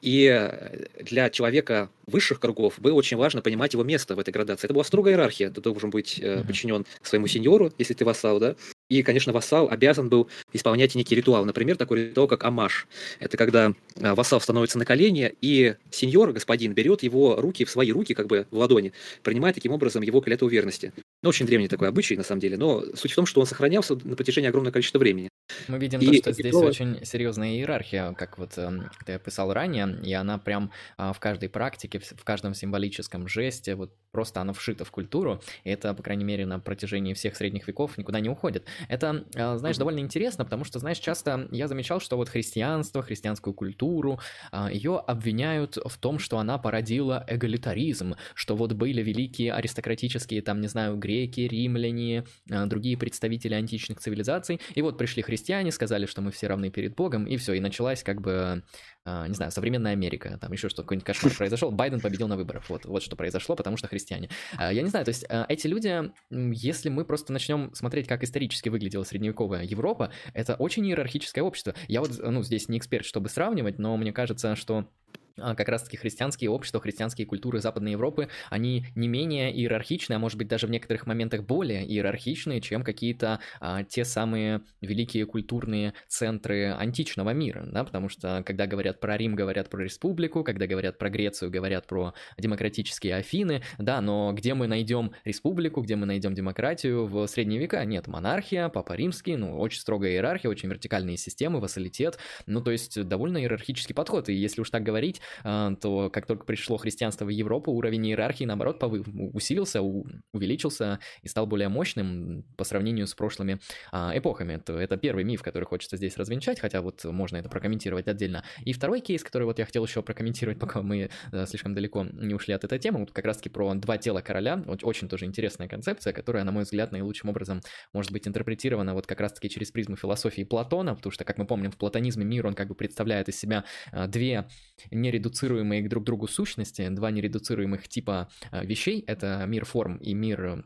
И 0.00 0.26
э, 0.26 0.86
для 1.02 1.30
человека 1.30 1.88
высших 2.06 2.38
кругов 2.38 2.74
было 2.78 2.94
очень 2.94 3.16
важно 3.16 3.40
понимать 3.40 3.72
его 3.72 3.84
место 3.84 4.14
в 4.14 4.18
этой 4.18 4.32
градации. 4.32 4.66
Это 4.66 4.74
была 4.74 4.84
строгая 4.84 5.14
иерархия. 5.14 5.48
Ты 5.48 5.62
должен 5.62 5.88
быть 5.88 6.18
э, 6.20 6.44
подчинен 6.44 6.84
своему 7.02 7.26
сеньору, 7.26 7.72
если 7.78 7.94
ты 7.94 8.04
вассал, 8.04 8.38
да, 8.38 8.54
и, 8.90 9.02
конечно, 9.02 9.32
вассал 9.32 9.68
обязан 9.70 10.10
был 10.10 10.28
исполнять 10.52 10.94
некий 10.94 11.14
ритуал. 11.14 11.44
Например, 11.44 11.76
такой 11.76 12.08
ритуал, 12.08 12.28
как 12.28 12.44
амаш. 12.44 12.86
Это 13.18 13.36
когда 13.36 13.72
а, 14.00 14.14
вассал 14.14 14.40
становится 14.40 14.78
на 14.78 14.84
колени, 14.84 15.34
и 15.40 15.76
сеньор, 15.90 16.32
господин, 16.32 16.74
берет 16.74 17.02
его 17.02 17.36
руки 17.40 17.64
в 17.64 17.70
свои 17.70 17.92
руки, 17.92 18.12
как 18.12 18.26
бы 18.26 18.46
в 18.50 18.58
ладони, 18.58 18.92
принимая 19.22 19.54
таким 19.54 19.72
образом 19.72 20.02
его 20.02 20.20
клятву 20.20 20.48
верности. 20.48 20.92
Ну, 21.24 21.30
очень 21.30 21.46
древний 21.46 21.68
такой 21.68 21.88
обычай, 21.88 22.18
на 22.18 22.22
самом 22.22 22.40
деле, 22.40 22.58
но 22.58 22.84
суть 22.94 23.12
в 23.12 23.14
том, 23.14 23.24
что 23.24 23.40
он 23.40 23.46
сохранялся 23.46 23.96
на 24.04 24.14
протяжении 24.14 24.48
огромного 24.48 24.74
количества 24.74 24.98
времени. 24.98 25.30
Мы 25.68 25.78
видим 25.78 25.98
и 26.00 26.06
то, 26.06 26.12
что 26.14 26.32
здесь 26.32 26.46
ритуал... 26.46 26.66
очень 26.66 27.02
серьезная 27.04 27.54
иерархия, 27.54 28.12
как 28.12 28.36
вот 28.36 28.58
э, 28.58 28.70
ты 29.06 29.12
описал 29.12 29.52
ранее, 29.52 29.98
и 30.02 30.12
она 30.12 30.36
прям 30.36 30.70
э, 30.98 31.12
в 31.14 31.20
каждой 31.20 31.48
практике, 31.48 31.98
в 31.98 32.24
каждом 32.24 32.54
символическом 32.54 33.26
жесте, 33.26 33.74
вот 33.74 33.94
просто 34.10 34.40
она 34.42 34.52
вшита 34.52 34.84
в 34.84 34.90
культуру, 34.90 35.42
и 35.64 35.70
это, 35.70 35.94
по 35.94 36.02
крайней 36.02 36.24
мере, 36.24 36.44
на 36.44 36.60
протяжении 36.60 37.14
всех 37.14 37.36
средних 37.36 37.66
веков 37.68 37.98
никуда 37.98 38.20
не 38.20 38.28
уходит. 38.28 38.66
Это, 38.88 39.24
а, 39.34 39.56
знаешь, 39.58 39.76
довольно 39.76 40.00
интересно, 40.00 40.44
потому 40.44 40.64
что, 40.64 40.78
знаешь, 40.78 40.98
часто 40.98 41.48
я 41.50 41.68
замечал, 41.68 42.00
что 42.00 42.16
вот 42.16 42.28
христианство, 42.28 43.02
христианскую 43.02 43.54
культуру, 43.54 44.20
а, 44.50 44.70
ее 44.70 44.98
обвиняют 44.98 45.76
в 45.76 45.98
том, 45.98 46.18
что 46.18 46.38
она 46.38 46.58
породила 46.58 47.24
эгалитаризм, 47.26 48.14
что 48.34 48.56
вот 48.56 48.72
были 48.72 49.02
великие 49.02 49.52
аристократические, 49.52 50.42
там, 50.42 50.60
не 50.60 50.68
знаю, 50.68 50.96
греки, 50.96 51.13
римляне, 51.22 52.24
а, 52.50 52.66
другие 52.66 52.96
представители 52.96 53.54
античных 53.54 54.00
цивилизаций, 54.00 54.60
и 54.74 54.82
вот 54.82 54.98
пришли 54.98 55.22
христиане, 55.22 55.72
сказали, 55.72 56.06
что 56.06 56.20
мы 56.20 56.30
все 56.30 56.46
равны 56.46 56.70
перед 56.70 56.94
Богом, 56.94 57.24
и 57.24 57.36
все, 57.36 57.54
и 57.54 57.60
началась 57.60 58.02
как 58.02 58.20
бы 58.20 58.62
не 59.06 59.34
знаю, 59.34 59.52
современная 59.52 59.92
Америка, 59.92 60.38
там 60.40 60.50
еще 60.52 60.70
что, 60.70 60.80
какой-нибудь 60.80 61.04
кошмар 61.04 61.34
произошел, 61.36 61.70
Байден 61.70 62.00
победил 62.00 62.26
на 62.26 62.38
выборах, 62.38 62.70
вот, 62.70 62.86
вот 62.86 63.02
что 63.02 63.16
произошло, 63.16 63.54
потому 63.54 63.76
что 63.76 63.86
христиане. 63.86 64.30
Я 64.58 64.80
не 64.80 64.88
знаю, 64.88 65.04
то 65.04 65.10
есть 65.10 65.26
эти 65.50 65.66
люди, 65.66 66.10
если 66.30 66.88
мы 66.88 67.04
просто 67.04 67.30
начнем 67.30 67.74
смотреть, 67.74 68.08
как 68.08 68.24
исторически 68.24 68.70
выглядела 68.70 69.04
средневековая 69.04 69.64
Европа, 69.64 70.10
это 70.32 70.54
очень 70.54 70.86
иерархическое 70.86 71.44
общество. 71.44 71.74
Я 71.86 72.00
вот, 72.00 72.18
ну, 72.18 72.42
здесь 72.42 72.70
не 72.70 72.78
эксперт, 72.78 73.04
чтобы 73.04 73.28
сравнивать, 73.28 73.78
но 73.78 73.94
мне 73.98 74.10
кажется, 74.12 74.56
что 74.56 74.88
как 75.36 75.68
раз-таки 75.68 75.96
христианские 75.96 76.50
общества, 76.50 76.80
христианские 76.80 77.26
культуры 77.26 77.60
Западной 77.60 77.92
Европы, 77.92 78.28
они 78.50 78.86
не 78.94 79.08
менее 79.08 79.52
иерархичны, 79.54 80.14
а 80.14 80.18
может 80.18 80.38
быть 80.38 80.48
даже 80.48 80.66
в 80.66 80.70
некоторых 80.70 81.06
моментах 81.06 81.42
более 81.42 81.84
иерархичные, 81.84 82.60
чем 82.60 82.82
какие-то 82.82 83.40
а, 83.60 83.84
те 83.84 84.04
самые 84.04 84.62
великие 84.80 85.26
культурные 85.26 85.94
центры 86.08 86.72
античного 86.72 87.30
мира, 87.30 87.66
да, 87.66 87.84
потому 87.84 88.08
что 88.08 88.42
когда 88.46 88.66
говорят 88.66 89.00
про 89.00 89.16
Рим, 89.16 89.34
говорят 89.34 89.70
про 89.70 89.82
республику, 89.82 90.44
когда 90.44 90.66
говорят 90.66 90.98
про 90.98 91.10
Грецию, 91.10 91.50
говорят 91.50 91.86
про 91.86 92.14
демократические 92.38 93.16
Афины, 93.16 93.62
да, 93.78 94.00
но 94.00 94.32
где 94.32 94.54
мы 94.54 94.66
найдем 94.66 95.12
республику, 95.24 95.82
где 95.82 95.96
мы 95.96 96.06
найдем 96.06 96.34
демократию 96.34 97.06
в 97.06 97.26
средние 97.26 97.58
века? 97.60 97.84
Нет, 97.84 98.06
монархия, 98.06 98.68
папа 98.68 98.92
римский, 98.92 99.36
ну, 99.36 99.58
очень 99.58 99.80
строгая 99.80 100.12
иерархия, 100.12 100.50
очень 100.50 100.68
вертикальные 100.68 101.16
системы, 101.16 101.60
вассалитет, 101.60 102.18
ну, 102.46 102.60
то 102.60 102.70
есть 102.70 103.02
довольно 103.02 103.38
иерархический 103.38 103.94
подход, 103.94 104.28
и 104.28 104.34
если 104.34 104.60
уж 104.60 104.70
так 104.70 104.82
говорить, 104.82 105.20
а, 105.20 105.23
то 105.42 106.10
как 106.12 106.26
только 106.26 106.44
пришло 106.44 106.76
христианство 106.76 107.24
в 107.24 107.28
Европу, 107.28 107.72
уровень 107.72 108.06
иерархии, 108.08 108.44
наоборот, 108.44 108.82
усилился, 108.82 109.82
увеличился 109.82 110.98
и 111.22 111.28
стал 111.28 111.46
более 111.46 111.68
мощным 111.68 112.44
по 112.56 112.64
сравнению 112.64 113.06
с 113.06 113.14
прошлыми 113.14 113.60
а, 113.92 114.16
эпохами. 114.16 114.56
То 114.56 114.78
это 114.78 114.96
первый 114.96 115.24
миф, 115.24 115.42
который 115.42 115.64
хочется 115.64 115.96
здесь 115.96 116.16
развенчать, 116.16 116.60
хотя 116.60 116.80
вот 116.80 117.04
можно 117.04 117.36
это 117.36 117.48
прокомментировать 117.48 118.08
отдельно. 118.08 118.44
И 118.64 118.72
второй 118.72 119.00
кейс, 119.00 119.22
который 119.22 119.44
вот 119.44 119.58
я 119.58 119.64
хотел 119.64 119.84
еще 119.84 120.02
прокомментировать, 120.02 120.58
пока 120.60 120.82
мы 120.82 121.10
э, 121.32 121.46
слишком 121.46 121.74
далеко 121.74 122.04
не 122.04 122.34
ушли 122.34 122.54
от 122.54 122.64
этой 122.64 122.78
темы, 122.78 123.00
вот 123.00 123.12
как 123.12 123.24
раз-таки 123.24 123.48
про 123.48 123.74
два 123.74 123.98
тела 123.98 124.20
короля, 124.20 124.62
очень 124.82 125.08
тоже 125.08 125.24
интересная 125.24 125.68
концепция, 125.68 126.12
которая, 126.12 126.44
на 126.44 126.52
мой 126.52 126.64
взгляд, 126.64 126.92
наилучшим 126.92 127.30
образом 127.30 127.60
может 127.92 128.12
быть 128.12 128.26
интерпретирована 128.28 128.94
вот 128.94 129.06
как 129.06 129.20
раз-таки 129.20 129.48
через 129.48 129.70
призму 129.70 129.96
философии 129.96 130.42
Платона, 130.42 130.94
потому 130.94 131.12
что, 131.12 131.24
как 131.24 131.38
мы 131.38 131.46
помним, 131.46 131.70
в 131.70 131.76
платонизме 131.76 132.24
мир, 132.24 132.46
он 132.46 132.54
как 132.54 132.68
бы 132.68 132.74
представляет 132.74 133.28
из 133.28 133.38
себя 133.38 133.64
э, 133.92 134.06
две 134.06 134.46
не 134.90 135.10
нередуцируемые 135.14 135.88
друг 135.88 136.04
другу 136.04 136.26
сущности, 136.26 136.88
два 136.88 137.10
нередуцируемых 137.10 137.88
типа 137.88 138.28
э, 138.50 138.64
вещей, 138.66 139.04
это 139.06 139.44
мир 139.46 139.64
форм 139.64 139.96
и 139.98 140.14
мир 140.14 140.64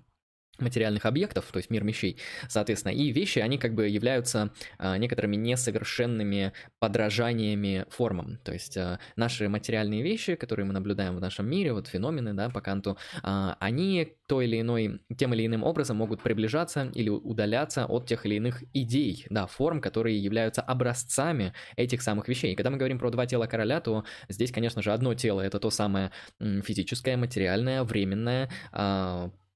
материальных 0.60 1.06
объектов, 1.06 1.46
то 1.50 1.58
есть 1.58 1.70
мир 1.70 1.84
вещей, 1.84 2.18
соответственно, 2.48 2.92
и 2.92 3.10
вещи, 3.10 3.38
они 3.38 3.58
как 3.58 3.74
бы 3.74 3.88
являются 3.88 4.50
а, 4.78 4.96
некоторыми 4.98 5.36
несовершенными 5.36 6.52
подражаниями 6.78 7.86
формам, 7.90 8.38
то 8.44 8.52
есть 8.52 8.76
а, 8.76 8.98
наши 9.16 9.48
материальные 9.48 10.02
вещи, 10.02 10.34
которые 10.34 10.66
мы 10.66 10.72
наблюдаем 10.72 11.16
в 11.16 11.20
нашем 11.20 11.48
мире, 11.48 11.72
вот 11.72 11.88
феномены, 11.88 12.34
да, 12.34 12.50
по 12.50 12.60
Канту, 12.60 12.98
а, 13.22 13.56
они 13.60 14.14
той 14.26 14.46
или 14.46 14.60
иной, 14.60 15.00
тем 15.16 15.34
или 15.34 15.46
иным 15.46 15.62
образом 15.62 15.96
могут 15.96 16.22
приближаться 16.22 16.90
или 16.94 17.08
удаляться 17.08 17.86
от 17.86 18.06
тех 18.06 18.26
или 18.26 18.34
иных 18.36 18.62
идей, 18.74 19.26
да, 19.30 19.46
форм, 19.46 19.80
которые 19.80 20.18
являются 20.18 20.60
образцами 20.62 21.54
этих 21.76 22.02
самых 22.02 22.28
вещей. 22.28 22.52
И 22.52 22.54
когда 22.54 22.70
мы 22.70 22.76
говорим 22.76 22.98
про 22.98 23.10
два 23.10 23.26
тела 23.26 23.46
короля, 23.46 23.80
то 23.80 24.04
здесь, 24.28 24.52
конечно 24.52 24.82
же, 24.82 24.92
одно 24.92 25.14
тело 25.14 25.40
это 25.40 25.58
то 25.58 25.70
самое 25.70 26.10
физическое, 26.38 27.16
материальное, 27.16 27.82
временное, 27.84 28.50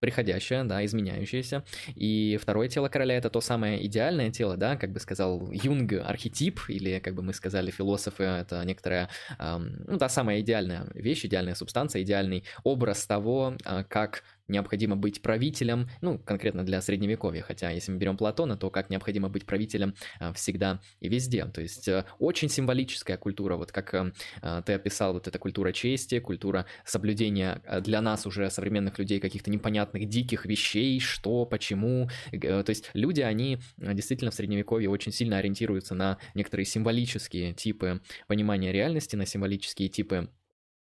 приходящее, 0.03 0.65
да, 0.65 0.85
изменяющееся. 0.85 1.63
И 1.95 2.37
второе 2.43 2.69
тело 2.69 2.89
короля 2.89 3.17
это 3.17 3.31
то 3.31 3.41
самое 3.41 3.87
идеальное 3.87 4.33
тело, 4.33 4.57
да, 4.57 4.77
как 4.77 4.93
бы 4.93 4.99
сказал 4.99 5.49
Юнг, 5.53 5.93
архетип, 5.93 6.61
или, 6.69 6.99
как 6.99 7.15
бы 7.15 7.23
мы 7.23 7.33
сказали, 7.33 7.71
философы, 7.71 8.25
это 8.25 8.65
некоторая, 8.65 9.09
эм, 9.39 9.85
ну, 9.87 9.99
та 9.99 10.09
самая 10.09 10.41
идеальная 10.41 10.89
вещь, 10.95 11.25
идеальная 11.25 11.55
субстанция, 11.55 12.03
идеальный 12.03 12.43
образ 12.65 13.07
того, 13.07 13.57
э, 13.65 13.85
как 13.89 14.25
необходимо 14.49 14.97
быть 14.97 15.23
правителем, 15.23 15.89
ну, 16.01 16.19
конкретно 16.19 16.65
для 16.65 16.81
средневековья, 16.81 17.43
хотя 17.43 17.71
если 17.71 17.93
мы 17.93 17.99
берем 17.99 18.17
Платона, 18.17 18.57
то 18.57 18.71
как 18.71 18.91
необходимо 18.91 19.29
быть 19.29 19.47
правителем 19.47 19.95
а, 20.19 20.33
всегда 20.33 20.81
и 21.01 21.09
везде. 21.09 21.45
То 21.47 21.61
есть 21.61 21.89
э, 21.89 22.05
очень 22.19 22.49
символическая 22.49 23.17
культура, 23.17 23.57
вот 23.57 23.73
как 23.73 23.95
э, 23.95 24.13
а, 24.41 24.63
ты 24.63 24.75
описал, 24.75 25.15
вот 25.15 25.29
эта 25.29 25.39
культура 25.39 25.73
чести, 25.73 26.19
культура 26.19 26.67
соблюдения 26.85 27.63
э, 27.65 27.81
для 27.81 28.01
нас 28.01 28.27
уже 28.27 28.51
современных 28.51 28.99
людей 28.99 29.21
каких-то 29.21 29.51
непонятных 29.51 30.09
диких 30.09 30.47
вещей, 30.47 31.01
что, 31.01 31.47
почему. 31.47 32.09
То 32.31 32.65
есть 32.69 32.91
люди, 32.95 33.21
они 33.21 33.59
действительно 33.77 34.31
в 34.31 34.35
средневековье 34.35 34.89
очень 34.89 35.13
сильно 35.13 35.39
ориентируются 35.39 35.95
на 35.95 36.19
некоторые 36.35 36.67
символические 36.67 37.53
типы 37.53 38.01
понимания 38.27 38.73
реальности, 38.73 39.17
на 39.17 39.27
символические 39.27 39.89
типы 39.89 40.29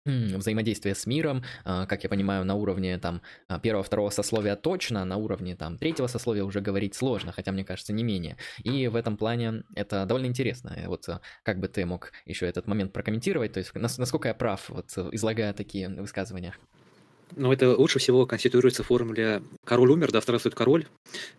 взаимодействие 0.08 0.94
с 0.94 1.06
миром, 1.06 1.42
а, 1.64 1.86
как 1.86 2.02
я 2.02 2.08
понимаю, 2.08 2.44
на 2.44 2.54
уровне 2.54 2.98
там 2.98 3.22
а, 3.48 3.58
первого, 3.58 3.84
второго 3.84 4.10
сословия 4.10 4.56
точно, 4.56 5.04
на 5.04 5.16
уровне 5.16 5.54
там 5.54 5.78
третьего 5.78 6.06
сословия 6.06 6.44
уже 6.44 6.60
говорить 6.60 6.94
сложно, 6.94 7.32
хотя 7.32 7.52
мне 7.52 7.64
кажется 7.64 7.92
не 7.92 8.02
менее. 8.02 8.36
И 8.62 8.88
в 8.88 8.96
этом 8.96 9.16
плане 9.16 9.64
это 9.74 10.04
довольно 10.06 10.26
интересно. 10.26 10.76
Вот 10.86 11.08
а, 11.08 11.20
как 11.42 11.60
бы 11.60 11.68
ты 11.68 11.84
мог 11.84 12.12
еще 12.26 12.46
этот 12.46 12.66
момент 12.66 12.92
прокомментировать, 12.92 13.52
то 13.52 13.58
есть 13.58 13.74
насколько 13.74 14.28
я 14.28 14.34
прав, 14.34 14.68
вот 14.68 14.96
излагая 15.12 15.52
такие 15.52 15.88
высказывания? 15.88 16.54
Но 17.36 17.52
это 17.52 17.76
лучше 17.76 17.98
всего 17.98 18.24
конституируется 18.24 18.82
в 18.82 18.86
формуле 18.86 19.42
«король 19.64 19.90
умер, 19.90 20.12
да 20.12 20.22
здравствует 20.22 20.54
король». 20.54 20.86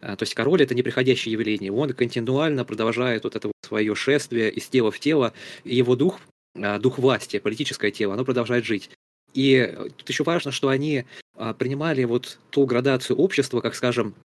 То 0.02 0.18
есть 0.20 0.36
король– 0.36 0.62
это 0.64 0.76
неприходящее 0.76 1.34
явление. 1.34 1.72
Он 1.72 1.94
континуально 1.94 2.64
продолжает 2.64 3.24
вот 3.24 3.36
это 3.36 3.48
вот 3.48 3.56
свое 3.66 3.96
шествие 3.96 4.52
из 4.52 4.68
тела 4.68 4.92
в 4.92 5.00
тело, 5.00 5.34
и 5.64 5.76
его 5.76 5.96
дух, 5.96 6.20
дух 6.56 6.98
власти, 6.98 7.40
политическое 7.40 7.92
тело, 7.92 8.14
оно 8.14 8.26
продолжает 8.26 8.66
жить. 8.66 8.90
И 9.34 9.76
тут 9.98 10.10
еще 10.10 10.24
важно, 10.24 10.52
что 10.52 10.70
они 10.70 11.06
а, 11.36 11.54
принимали 11.54 12.04
вот 12.04 12.40
ту 12.50 12.66
градацию 12.66 13.18
общества, 13.18 13.62
как, 13.62 13.76
скажем, 13.76 14.16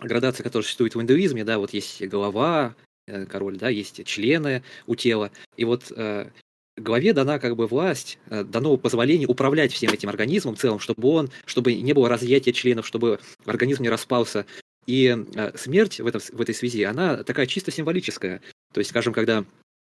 градация, 0.00 0.44
которая 0.44 0.64
существует 0.64 0.94
в 0.94 1.00
индуизме, 1.00 1.44
да, 1.44 1.58
вот 1.58 1.72
есть 1.72 2.02
голова, 2.06 2.74
э, 3.06 3.26
король, 3.26 3.56
да, 3.56 3.68
есть 3.68 4.04
члены 4.04 4.62
у 4.86 4.94
тела, 4.94 5.30
и 5.56 5.64
вот 5.64 5.90
э, 5.96 6.28
главе 6.76 7.12
дана 7.12 7.38
как 7.38 7.56
бы 7.56 7.66
власть, 7.66 8.18
э, 8.26 8.44
дано 8.44 8.76
позволение 8.76 9.28
управлять 9.28 9.72
всем 9.72 9.92
этим 9.92 10.08
организмом 10.08 10.56
в 10.56 10.58
целом, 10.58 10.78
чтобы 10.78 11.08
он, 11.08 11.30
чтобы 11.44 11.74
не 11.74 11.92
было 11.92 12.08
разъятия 12.08 12.52
членов, 12.52 12.86
чтобы 12.86 13.20
организм 13.46 13.82
не 13.82 13.90
распался. 13.90 14.46
И 14.86 15.16
э, 15.34 15.56
смерть 15.56 16.00
в, 16.00 16.06
этом, 16.06 16.20
в 16.20 16.40
этой 16.40 16.54
связи, 16.54 16.82
она 16.82 17.22
такая 17.22 17.46
чисто 17.46 17.70
символическая. 17.70 18.40
То 18.72 18.80
есть, 18.80 18.90
скажем, 18.90 19.12
когда 19.12 19.44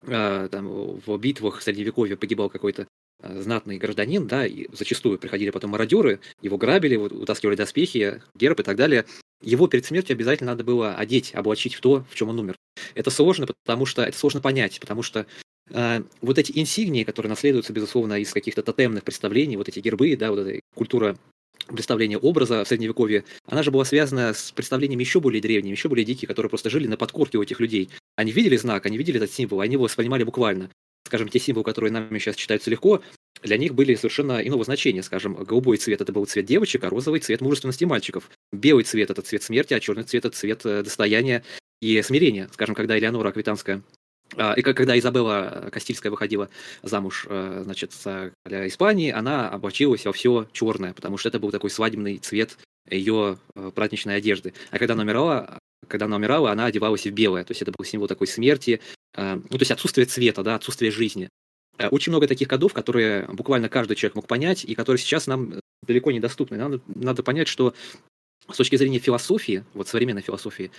э, 0.06 0.48
там, 0.52 0.68
в 0.68 1.18
битвах 1.18 1.62
Средневековья 1.62 2.16
погибал 2.16 2.50
какой-то 2.50 2.88
знатный 3.22 3.78
гражданин, 3.78 4.28
да, 4.28 4.46
и 4.46 4.68
зачастую 4.74 5.18
приходили 5.18 5.50
потом 5.50 5.72
мародеры, 5.72 6.20
его 6.42 6.58
грабили, 6.58 6.98
утаскивали 6.98 7.56
доспехи, 7.56 8.22
герб 8.36 8.60
и 8.60 8.64
так 8.64 8.76
далее. 8.76 9.06
Его 9.42 9.68
перед 9.68 9.86
смертью 9.86 10.16
обязательно 10.16 10.52
надо 10.52 10.64
было 10.64 10.96
одеть, 10.96 11.34
облачить 11.34 11.76
в 11.76 11.82
то, 11.82 12.06
в 12.10 12.16
чем 12.16 12.30
он 12.30 12.40
умер. 12.40 12.56
Это 12.96 13.10
сложно, 13.12 13.48
потому 13.66 13.86
что 13.86 14.04
это 14.04 14.18
сложно 14.18 14.42
понять, 14.42 14.80
потому 14.80 15.04
что 15.04 15.26
э, 15.70 16.04
вот 16.22 16.38
эти 16.38 16.58
инсигнии, 16.58 17.04
которые 17.04 17.30
наследуются, 17.30 17.74
безусловно, 17.74 18.20
из 18.20 18.32
каких-то 18.34 18.64
тотемных 18.64 19.04
представлений, 19.04 19.58
вот 19.58 19.68
эти 19.68 19.80
гербы, 19.80 20.16
да, 20.16 20.32
вот 20.32 20.40
эта 20.40 20.60
культура 20.76 21.18
представления 21.68 22.18
образа 22.18 22.64
в 22.64 22.68
Средневековье, 22.68 23.24
она 23.46 23.64
же 23.64 23.72
была 23.72 23.86
связана 23.86 24.34
с 24.34 24.52
представлениями 24.52 25.04
еще 25.04 25.20
более 25.20 25.42
древними, 25.42 25.72
еще 25.72 25.90
более 25.90 26.06
дикие, 26.06 26.28
которые 26.28 26.50
просто 26.50 26.70
жили 26.70 26.88
на 26.88 26.98
подкорке 26.98 27.38
у 27.38 27.44
этих 27.44 27.60
людей. 27.60 27.90
Они 28.16 28.32
видели 28.32 28.58
знак, 28.58 28.86
они 28.86 28.98
видели 28.98 29.18
этот 29.18 29.32
символ, 29.32 29.62
они 29.62 29.74
его 29.74 29.86
воспринимали 29.86 30.24
буквально. 30.24 30.70
Скажем, 31.06 31.28
те 31.28 31.40
символы, 31.40 31.64
которые 31.66 31.92
нами 31.92 32.18
сейчас 32.18 32.36
читаются 32.36 32.70
легко, 32.70 33.02
для 33.42 33.58
них 33.58 33.76
были 33.76 33.94
совершенно 33.96 34.40
иного 34.40 34.64
значения. 34.64 35.04
Скажем, 35.04 35.36
голубой 35.36 35.78
цвет 35.78 36.02
это 36.02 36.14
был 36.14 36.26
цвет 36.26 36.46
девочек, 36.46 36.84
а 36.84 36.90
розовый 36.90 37.20
цвет 37.20 37.42
мужественности 37.42 37.84
мальчиков. 37.84 38.30
Белый 38.52 38.84
цвет 38.84 39.10
это 39.10 39.22
цвет 39.22 39.44
смерти, 39.44 39.74
а 39.74 39.80
черный 39.80 40.04
цвет 40.04 40.26
это 40.26 40.36
цвет 40.36 40.66
э, 40.66 40.84
достояния 40.84 41.44
и 41.82 42.02
смирения. 42.02 42.50
Скажем, 42.54 42.74
когда 42.74 42.98
Элеонора 42.98 43.30
Аквитанская 43.30 43.84
и 44.58 44.62
когда 44.62 44.98
Изабелла 44.98 45.70
Кастильская 45.72 46.12
выходила 46.12 46.50
замуж, 46.82 47.26
э, 47.30 47.62
значит, 47.64 47.94
для 48.46 48.68
Испании, 48.68 49.12
она 49.12 49.50
облачилась 49.50 50.06
во 50.06 50.14
все 50.14 50.48
черное, 50.52 50.94
потому 50.94 51.18
что 51.18 51.30
это 51.30 51.40
был 51.40 51.52
такой 51.52 51.70
свадебный 51.70 52.18
цвет 52.18 52.58
ее 52.90 53.38
э, 53.56 53.72
праздничной 53.74 54.18
одежды. 54.18 54.54
А 54.72 54.80
когда 54.80 54.94
она 54.94 55.04
умирала, 55.04 55.60
когда 55.88 56.06
она 56.06 56.16
умирала, 56.16 56.52
она 56.52 56.66
одевалась 56.66 57.06
в 57.06 57.12
белое, 57.12 57.44
то 57.44 57.52
есть 57.52 57.62
это 57.62 57.72
был 57.72 57.86
символ 57.86 58.08
такой 58.08 58.28
смерти, 58.28 58.80
ну, 59.16 59.42
то 59.42 59.60
есть 59.60 59.70
отсутствие 59.70 60.06
цвета, 60.06 60.42
да, 60.42 60.56
отсутствие 60.56 60.90
жизни. 60.90 61.30
Очень 61.92 62.12
много 62.12 62.28
таких 62.28 62.48
кодов, 62.48 62.74
которые 62.74 63.28
буквально 63.28 63.70
каждый 63.70 63.96
человек 63.96 64.16
мог 64.16 64.28
понять, 64.28 64.66
и 64.66 64.74
которые 64.74 65.00
сейчас 65.00 65.28
нам 65.28 65.60
далеко 65.86 66.12
недоступны. 66.12 66.58
Надо, 66.58 66.82
надо 66.88 67.22
понять, 67.22 67.48
что 67.48 67.74
с 68.50 68.58
точки 68.58 68.76
зрения 68.76 69.00
философии, 69.00 69.64
вот 69.74 69.88
современной 69.88 70.22
философии, 70.22 70.72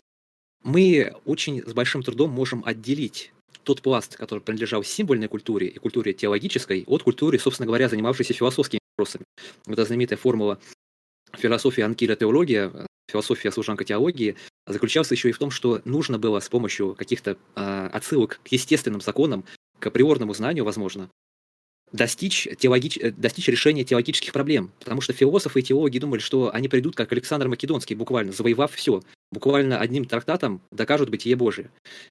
мы 0.62 1.14
очень 1.25 1.62
с 1.62 1.73
большим 1.73 2.03
трудом 2.03 2.31
можем 2.31 2.62
отделить 2.64 3.33
тот 3.64 3.83
пласт, 3.83 4.16
который 4.16 4.40
принадлежал 4.40 4.85
символьной 4.85 5.29
культуре 5.29 5.68
и 5.68 5.79
культуре 5.79 6.12
теологической, 6.12 6.85
от 6.87 7.03
культуры, 7.03 7.38
собственно 7.38 7.66
говоря, 7.66 7.88
занимавшейся 7.88 8.35
философскими 8.35 8.81
вопросами. 8.96 9.24
Это 9.66 9.85
знаменитая 9.85 10.18
формула 10.18 10.59
философии 11.37 11.83
Анкира 11.83 12.14
теология, 12.16 12.70
философия 13.11 13.50
служанка 13.50 13.85
теологии, 13.85 14.37
заключалась 14.66 15.11
еще 15.11 15.31
и 15.31 15.33
в 15.33 15.38
том, 15.38 15.50
что 15.50 15.81
нужно 15.85 16.18
было 16.18 16.40
с 16.40 16.48
помощью 16.48 16.94
каких-то 16.94 17.37
э, 17.57 17.88
отсылок 17.92 18.40
к 18.44 18.48
естественным 18.48 19.00
законам, 19.00 19.44
к 19.79 19.87
априорному 19.87 20.35
знанию, 20.35 20.64
возможно, 20.64 21.11
достичь, 21.94 22.48
теологич... 22.59 22.98
достичь 23.16 23.48
решения 23.48 23.85
теологических 23.85 24.33
проблем. 24.33 24.72
Потому 24.80 25.00
что 25.00 25.12
философы 25.12 25.61
и 25.61 25.62
теологи 25.62 25.98
думали, 25.98 26.20
что 26.20 26.52
они 26.52 26.68
придут, 26.68 26.96
как 26.96 27.12
Александр 27.12 27.48
Македонский, 27.48 27.94
буквально, 27.94 28.33
завоевав 28.33 28.74
все. 28.74 29.00
Буквально 29.30 29.78
одним 29.78 30.04
трактатом 30.04 30.61
докажут 30.72 31.09
бытие 31.09 31.37
Божие. 31.37 31.70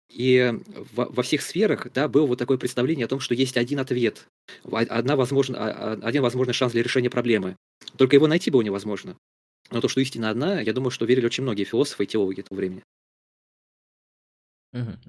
И 0.10 0.54
во, 0.94 1.06
во 1.06 1.22
всех 1.22 1.42
сферах 1.42 1.88
да, 1.94 2.08
было 2.08 2.26
вот 2.26 2.40
такое 2.40 2.58
представление 2.58 3.06
о 3.06 3.10
том, 3.10 3.20
что 3.20 3.34
есть 3.36 3.58
один 3.58 3.80
ответ, 3.80 4.26
одна 4.72 5.16
возможно, 5.16 5.58
а, 5.60 5.94
а, 5.94 6.08
один 6.08 6.22
возможный 6.22 6.54
шанс 6.54 6.72
для 6.72 6.82
решения 6.82 7.10
проблемы. 7.10 7.58
Только 7.98 8.16
его 8.16 8.28
найти 8.28 8.52
было 8.52 8.62
невозможно. 8.62 9.18
Но 9.70 9.82
то, 9.82 9.90
что 9.90 10.00
истина 10.02 10.30
одна, 10.30 10.62
я 10.62 10.72
думаю, 10.72 10.92
что 10.92 11.06
верили 11.06 11.26
очень 11.26 11.44
многие 11.44 11.66
философы 11.66 12.04
и 12.04 12.08
теологи 12.08 12.42
того 12.42 12.58
времени. 12.58 12.84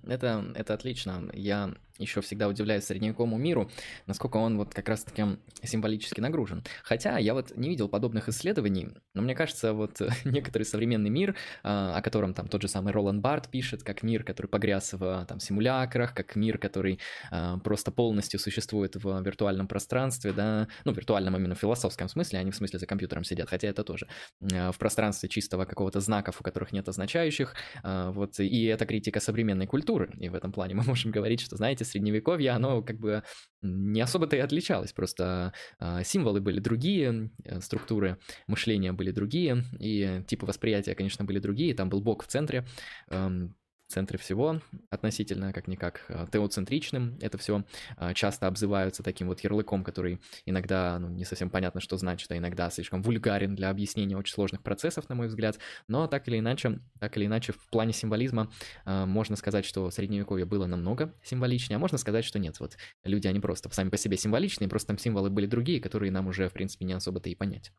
Это, 0.07 0.45
это 0.55 0.75
отлично. 0.75 1.31
Я 1.33 1.75
еще 1.99 2.21
всегда 2.21 2.49
удивляюсь 2.49 2.85
средневековому 2.85 3.39
миру, 3.39 3.71
насколько 4.07 4.39
он 4.39 4.57
вот 4.57 4.75
как 4.75 4.89
раз-таки 4.89 5.25
символически 5.63 6.21
нагружен. 6.21 6.65
Хотя 6.83 7.19
я 7.19 7.35
вот 7.35 7.57
не 7.57 7.69
видел 7.69 7.89
подобных 7.89 8.29
исследований, 8.29 8.89
но 9.15 9.23
мне 9.23 9.35
кажется, 9.35 9.73
вот 9.73 10.01
некоторый 10.25 10.65
современный 10.65 11.11
мир, 11.11 11.37
а, 11.63 11.97
о 11.97 12.03
котором 12.03 12.35
там 12.35 12.49
тот 12.49 12.63
же 12.63 12.69
самый 12.69 12.93
Роланд 12.93 13.23
Барт 13.23 13.49
пишет, 13.49 13.83
как 13.85 14.03
мир, 14.03 14.25
который 14.25 14.49
погряз 14.49 14.93
в 14.93 15.25
там 15.29 15.39
симулякрах, 15.39 16.15
как 16.15 16.35
мир, 16.35 16.59
который 16.59 16.99
а, 17.31 17.59
просто 17.59 17.93
полностью 17.93 18.41
существует 18.41 18.97
в 18.97 19.23
виртуальном 19.23 19.69
пространстве, 19.69 20.33
да, 20.33 20.69
ну, 20.85 20.93
виртуальном 20.93 21.37
именно 21.37 21.55
в 21.55 21.59
философском 21.59 22.09
смысле, 22.09 22.41
а 22.41 22.43
не 22.43 22.51
в 22.51 22.57
смысле 22.57 22.81
за 22.81 22.87
компьютером 22.87 23.23
сидят, 23.23 23.49
хотя 23.49 23.69
это 23.69 23.85
тоже 23.85 24.09
а, 24.53 24.73
в 24.73 24.79
пространстве 24.79 25.29
чистого 25.29 25.65
какого-то 25.65 26.01
знаков, 26.01 26.41
у 26.41 26.45
которых 26.45 26.73
нет 26.73 26.89
означающих, 26.89 27.55
вот, 27.85 28.41
и 28.41 28.65
это 28.65 28.87
критика 28.87 29.21
современной 29.55 29.67
культуры, 29.67 30.11
и 30.19 30.29
в 30.29 30.35
этом 30.35 30.53
плане 30.53 30.75
мы 30.75 30.83
можем 30.87 31.11
говорить, 31.11 31.41
что, 31.41 31.57
знаете, 31.57 31.85
средневековье, 31.85 32.51
оно 32.51 32.83
как 32.83 32.99
бы 32.99 33.23
не 33.63 34.01
особо-то 34.03 34.37
и 34.37 34.41
отличалось, 34.41 34.93
просто 34.93 35.53
э, 35.81 36.05
символы 36.05 36.41
были 36.41 36.61
другие, 36.61 37.31
э, 37.45 37.61
структуры 37.61 38.19
мышления 38.47 38.93
были 38.93 39.11
другие, 39.11 39.65
и 39.81 40.23
типы 40.27 40.47
восприятия, 40.47 40.95
конечно, 40.95 41.25
были 41.25 41.39
другие, 41.39 41.75
там 41.75 41.89
был 41.89 42.01
Бог 42.01 42.25
в 42.25 42.27
центре, 42.27 42.67
э, 43.11 43.49
центре 43.95 44.19
всего, 44.19 44.61
относительно 44.91 45.53
как-никак 45.53 46.05
а, 46.09 46.27
теоцентричным. 46.27 47.17
Это 47.21 47.39
все 47.39 47.65
а, 47.97 48.13
часто 48.13 48.47
обзываются 48.47 49.03
таким 49.03 49.29
вот 49.29 49.41
ярлыком, 49.41 49.85
который 49.85 50.21
иногда 50.45 50.99
ну, 50.99 51.09
не 51.09 51.25
совсем 51.25 51.49
понятно, 51.49 51.81
что 51.81 51.97
значит, 51.97 52.31
а 52.33 52.37
иногда 52.37 52.69
слишком 52.71 53.03
вульгарен 53.03 53.55
для 53.55 53.71
объяснения 53.71 54.17
очень 54.17 54.35
сложных 54.35 54.63
процессов, 54.63 55.09
на 55.09 55.15
мой 55.15 55.29
взгляд. 55.29 55.59
Но 55.89 56.07
так 56.09 56.27
или 56.29 56.41
иначе, 56.41 56.81
так 56.99 57.17
или 57.17 57.27
иначе, 57.27 57.53
в 57.53 57.71
плане 57.71 57.93
символизма 57.93 58.51
а, 58.85 59.07
можно 59.07 59.37
сказать, 59.37 59.65
что 59.65 59.91
средневековье 59.91 60.45
было 60.45 60.67
намного 60.67 61.15
символичнее, 61.23 61.77
а 61.77 61.79
можно 61.79 61.97
сказать, 61.97 62.25
что 62.25 62.39
нет. 62.39 62.59
Вот 62.59 62.77
люди, 63.05 63.29
они 63.29 63.41
просто 63.41 63.73
сами 63.73 63.91
по 63.91 63.97
себе 63.97 64.17
символичные, 64.17 64.69
просто 64.69 64.89
там 64.89 64.99
символы 64.99 65.31
были 65.31 65.47
другие, 65.47 65.81
которые 65.81 66.11
нам 66.11 66.27
уже, 66.27 66.49
в 66.49 66.53
принципе, 66.53 66.85
не 66.85 66.93
особо-то 66.95 67.31
и 67.31 67.35
понять. 67.35 67.73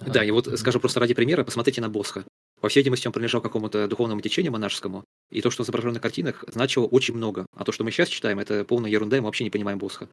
Да, 0.00 0.24
и 0.24 0.30
вот 0.30 0.46
скажу 0.58 0.78
просто 0.80 1.00
ради 1.00 1.14
примера, 1.14 1.44
посмотрите 1.44 1.80
на 1.80 1.88
Босха. 1.88 2.24
По 2.60 2.68
всей 2.68 2.80
видимости, 2.80 3.06
он 3.06 3.12
принадлежал 3.12 3.40
какому-то 3.40 3.86
духовному 3.86 4.20
течению 4.20 4.52
монашескому, 4.52 5.04
и 5.30 5.40
то, 5.40 5.50
что 5.50 5.62
изображено 5.62 5.94
на 5.94 6.00
картинах, 6.00 6.44
значило 6.48 6.86
очень 6.86 7.14
много. 7.14 7.46
А 7.54 7.64
то, 7.64 7.72
что 7.72 7.84
мы 7.84 7.90
сейчас 7.90 8.08
читаем, 8.08 8.38
это 8.38 8.64
полная 8.64 8.90
ерунда, 8.90 9.16
и 9.16 9.20
мы 9.20 9.26
вообще 9.26 9.44
не 9.44 9.50
понимаем 9.50 9.78
Босха. 9.78 10.08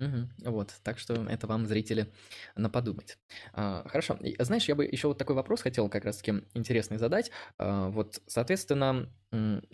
Угу, 0.00 0.50
вот, 0.50 0.74
так 0.84 1.00
что 1.00 1.14
это 1.14 1.48
вам, 1.48 1.66
зрители, 1.66 2.12
на 2.54 2.70
подумать. 2.70 3.18
А, 3.52 3.84
хорошо, 3.88 4.16
знаешь, 4.38 4.68
я 4.68 4.76
бы 4.76 4.84
еще 4.84 5.08
вот 5.08 5.18
такой 5.18 5.34
вопрос 5.34 5.62
хотел 5.62 5.88
как 5.88 6.04
раз-таки 6.04 6.44
интересный 6.54 6.98
задать. 6.98 7.32
А, 7.58 7.88
вот, 7.88 8.20
соответственно, 8.28 9.12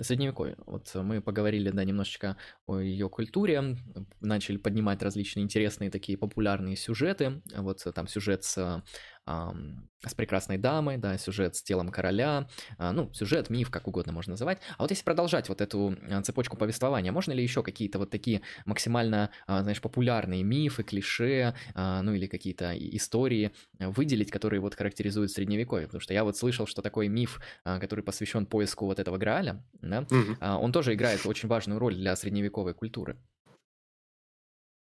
Средневековье. 0.01 0.57
Вот 0.67 0.91
мы 0.95 1.21
поговорили, 1.21 1.71
да, 1.71 1.85
немножечко 1.85 2.37
о 2.67 2.79
ее 2.81 3.09
культуре, 3.09 3.77
начали 4.21 4.57
поднимать 4.57 5.01
различные 5.01 5.45
интересные 5.45 5.91
такие 5.91 6.19
популярные 6.19 6.75
сюжеты. 6.75 7.41
Вот 7.55 7.87
там 7.95 8.09
сюжет 8.09 8.43
с 8.45 8.83
с 9.27 10.15
прекрасной 10.15 10.59
дамой, 10.59 10.99
да, 10.99 11.17
сюжет 11.19 11.57
с 11.57 11.63
телом 11.63 11.91
короля, 11.91 12.49
а, 12.79 12.93
ну, 12.93 13.13
сюжет, 13.13 13.51
миф, 13.51 13.71
как 13.71 13.89
угодно 13.89 14.13
можно 14.13 14.33
называть. 14.33 14.59
А 14.77 14.83
вот 14.83 14.91
если 14.91 15.05
продолжать 15.05 15.49
вот 15.49 15.61
эту 15.61 15.97
а, 16.11 16.23
цепочку 16.23 16.57
повествования, 16.57 17.13
можно 17.13 17.33
ли 17.33 17.43
еще 17.43 17.63
какие-то 17.63 17.99
вот 17.99 18.11
такие 18.11 18.43
максимально, 18.67 19.31
а, 19.47 19.63
знаешь, 19.63 19.81
популярные 19.81 20.43
мифы, 20.43 20.83
клише, 20.83 21.55
ну 21.75 22.13
или 22.13 22.27
какие-то 22.27 22.75
истории 22.77 23.53
выделить, 23.79 24.31
которые 24.31 24.61
вот 24.61 24.75
характеризуют 24.75 25.31
средневековье? 25.31 25.87
Потому 25.87 26.01
что 26.01 26.15
я 26.15 26.25
вот 26.25 26.37
слышал, 26.37 26.67
что 26.67 26.83
такой 26.83 27.09
миф, 27.09 27.41
который 27.65 28.03
посвящен 28.03 28.47
поиску 28.47 28.87
вот 28.87 28.99
этого 28.99 29.17
Грааля, 29.19 29.65
да, 29.81 30.03
mm-hmm. 30.03 30.57
он 30.57 30.73
тоже 30.73 30.95
играет 30.95 31.25
очень 31.27 31.49
важную 31.49 31.79
роль 31.79 31.95
для 31.95 32.15
средневековой 32.17 32.75
культуры. 32.75 33.17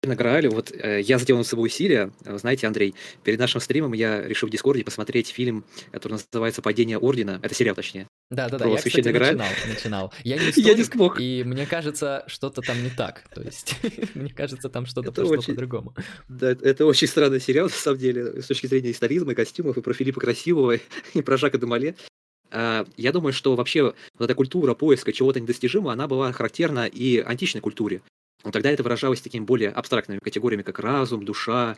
На 0.09 0.17
Граале, 0.17 0.49
вот 0.49 0.73
э, 0.73 1.01
я 1.01 1.19
сделал 1.19 1.39
над 1.39 1.47
собой 1.47 1.67
усилия. 1.67 2.11
Знаете, 2.25 2.67
Андрей, 2.67 2.95
перед 3.25 3.39
нашим 3.39 3.61
стримом 3.61 3.93
я 3.93 4.23
решил 4.23 4.49
в 4.49 4.53
Дискорде 4.53 4.85
посмотреть 4.85 5.29
фильм, 5.29 5.65
который 5.93 6.15
называется 6.15 6.63
«Падение 6.63 6.99
Ордена». 6.99 7.41
Это 7.43 7.55
сериал, 7.55 7.75
точнее. 7.75 8.07
Да, 8.31 8.49
да, 8.49 8.59
да. 8.59 8.67
Я, 8.67 8.77
кстати, 8.77 9.09
начинал, 9.09 9.49
начинал. 9.67 10.13
Я 10.23 10.37
не 10.37 10.51
историк, 10.51 10.67
я 10.67 10.75
не 10.75 10.85
смог. 10.85 11.21
И 11.21 11.43
мне 11.45 11.65
кажется, 11.65 12.25
что-то 12.27 12.61
там 12.61 12.83
не 12.83 12.91
так. 12.91 13.25
То 13.35 13.41
есть, 13.41 13.75
мне 14.15 14.31
кажется, 14.31 14.69
там 14.69 14.85
что-то 14.85 15.13
пошло 15.13 15.33
очень... 15.33 15.55
по-другому. 15.55 15.95
Да, 16.29 16.51
это 16.51 16.85
очень 16.85 17.09
странный 17.09 17.41
сериал, 17.41 17.67
на 17.69 17.73
самом 17.73 17.99
деле, 17.99 18.43
с 18.43 18.47
точки 18.47 18.67
зрения 18.67 18.91
историзма 18.91 19.33
и 19.33 19.35
костюмов, 19.35 19.79
и 19.79 19.81
про 19.81 19.95
Филиппа 19.95 20.21
Красивого, 20.21 20.79
и 21.15 21.23
про 21.23 21.37
Жака 21.37 21.59
Демале. 21.59 21.95
А, 22.51 22.87
я 22.97 23.13
думаю, 23.13 23.33
что 23.33 23.55
вообще 23.57 23.83
вот 23.83 23.95
эта 24.19 24.35
культура 24.35 24.75
поиска 24.75 25.13
чего-то 25.13 25.41
недостижимого, 25.41 25.93
она 25.93 26.07
была 26.07 26.33
характерна 26.33 26.87
и 26.87 27.19
античной 27.19 27.61
культуре. 27.61 28.03
Тогда 28.43 28.71
это 28.71 28.83
выражалось 28.83 29.21
такими 29.21 29.45
более 29.45 29.71
абстрактными 29.71 30.21
категориями, 30.21 30.63
как 30.63 30.79
разум, 30.79 31.25
душа, 31.25 31.77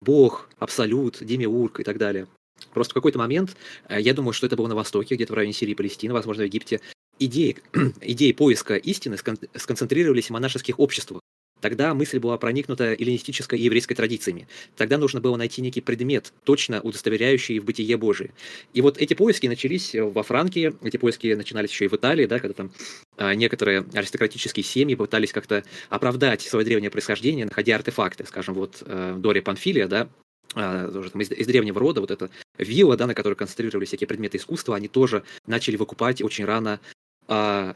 бог, 0.00 0.48
абсолют, 0.58 1.18
демиург 1.20 1.80
и 1.80 1.84
так 1.84 1.98
далее. 1.98 2.26
Просто 2.72 2.92
в 2.92 2.94
какой-то 2.94 3.18
момент, 3.18 3.56
э, 3.88 4.00
я 4.00 4.14
думаю, 4.14 4.32
что 4.32 4.46
это 4.46 4.56
было 4.56 4.68
на 4.68 4.74
Востоке, 4.74 5.14
где-то 5.14 5.32
в 5.32 5.36
районе 5.36 5.52
Сирии 5.52 5.72
и 5.72 5.74
Палестины, 5.74 6.12
возможно, 6.12 6.42
в 6.42 6.46
Египте, 6.46 6.80
идеи, 7.18 7.56
идеи 8.00 8.32
поиска 8.32 8.76
истины 8.76 9.16
сконцентрировались 9.16 10.26
в 10.26 10.30
монашеских 10.30 10.78
обществах. 10.78 11.20
Тогда 11.60 11.94
мысль 11.94 12.18
была 12.18 12.36
проникнута 12.38 12.94
эллинистической 12.94 13.58
и 13.58 13.62
еврейской 13.64 13.94
традициями. 13.94 14.48
Тогда 14.76 14.98
нужно 14.98 15.20
было 15.20 15.36
найти 15.36 15.60
некий 15.60 15.80
предмет, 15.80 16.32
точно 16.44 16.80
удостоверяющий 16.80 17.58
в 17.58 17.64
бытие 17.64 17.96
Божие. 17.96 18.30
И 18.72 18.80
вот 18.80 18.98
эти 18.98 19.14
поиски 19.14 19.46
начались 19.46 19.94
во 19.94 20.22
Франкии, 20.22 20.74
эти 20.82 20.96
поиски 20.96 21.34
начинались 21.34 21.70
еще 21.70 21.86
и 21.86 21.88
в 21.88 21.94
Италии, 21.94 22.26
да, 22.26 22.38
когда 22.38 22.54
там 22.54 22.72
а, 23.16 23.34
некоторые 23.34 23.84
аристократические 23.92 24.64
семьи 24.64 24.94
пытались 24.94 25.32
как-то 25.32 25.64
оправдать 25.88 26.42
свое 26.42 26.64
древнее 26.64 26.90
происхождение, 26.90 27.44
находя 27.44 27.74
артефакты. 27.74 28.24
Скажем, 28.26 28.54
вот 28.54 28.82
э, 28.86 29.16
Дория 29.18 29.42
Панфилия, 29.42 29.88
да, 29.88 30.08
а, 30.54 30.90
тоже 30.90 31.10
там 31.10 31.20
из, 31.20 31.30
из 31.30 31.46
древнего 31.46 31.78
рода, 31.78 32.00
вот 32.00 32.10
эта 32.10 32.30
вилла, 32.56 32.96
да, 32.96 33.06
на 33.06 33.14
которой 33.14 33.34
концентрировались 33.34 33.88
всякие 33.88 34.06
предметы 34.06 34.38
искусства, 34.38 34.76
они 34.76 34.88
тоже 34.88 35.22
начали 35.46 35.76
выкупать 35.76 36.22
очень 36.22 36.44
рано 36.44 36.80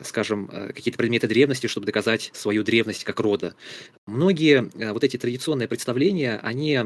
скажем, 0.02 0.48
э, 0.50 0.72
какие-то 0.72 0.96
предметы 0.96 1.28
древности, 1.28 1.66
чтобы 1.66 1.84
доказать 1.84 2.30
свою 2.32 2.62
древность 2.64 3.04
как 3.04 3.20
рода. 3.20 3.54
Многие 4.06 4.70
э, 4.74 4.92
вот 4.92 5.04
эти 5.04 5.18
традиционные 5.18 5.68
представления, 5.68 6.40
они 6.42 6.80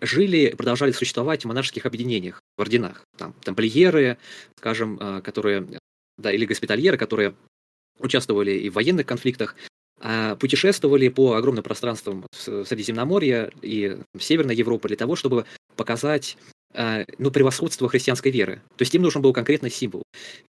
жили, 0.00 0.54
продолжали 0.56 0.92
существовать 0.92 1.42
в 1.42 1.48
монашеских 1.48 1.86
объединениях, 1.86 2.40
в 2.56 2.60
орденах. 2.60 3.04
Там 3.16 3.34
тамплиеры, 3.42 4.18
скажем, 4.58 5.22
которые, 5.22 5.66
да, 6.18 6.32
или 6.32 6.44
госпитальеры, 6.44 6.96
которые 6.96 7.34
участвовали 7.98 8.52
и 8.52 8.68
в 8.68 8.74
военных 8.74 9.06
конфликтах, 9.06 9.56
а 10.00 10.36
путешествовали 10.36 11.08
по 11.08 11.34
огромным 11.34 11.62
пространствам 11.62 12.26
Средиземноморья 12.32 13.50
и 13.62 13.98
Северной 14.18 14.56
Европы 14.56 14.88
для 14.88 14.96
того, 14.96 15.14
чтобы 15.16 15.46
показать 15.76 16.36
а, 16.36 16.61
ну, 16.74 17.30
превосходство 17.30 17.88
христианской 17.88 18.30
веры. 18.30 18.62
То 18.76 18.82
есть 18.82 18.94
им 18.94 19.02
нужен 19.02 19.20
был 19.20 19.32
конкретный 19.32 19.70
символ. 19.70 20.02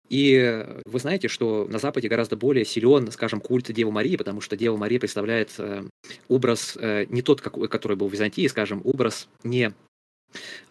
И 0.08 0.66
вы 0.84 0.98
знаете, 0.98 1.28
что 1.28 1.66
на 1.70 1.78
Западе 1.78 2.08
гораздо 2.08 2.36
более 2.36 2.64
силен, 2.64 3.10
скажем, 3.12 3.40
культ 3.40 3.72
Девы 3.72 3.92
Марии, 3.92 4.16
потому 4.16 4.40
что 4.40 4.56
Дева 4.56 4.76
Мария 4.76 4.98
представляет 4.98 5.52
э, 5.58 5.84
образ 6.28 6.76
э, 6.78 7.06
не 7.08 7.22
тот, 7.22 7.40
который 7.40 7.96
был 7.96 8.08
в 8.08 8.12
Византии, 8.12 8.46
скажем, 8.48 8.82
образ 8.84 9.28
не 9.44 9.72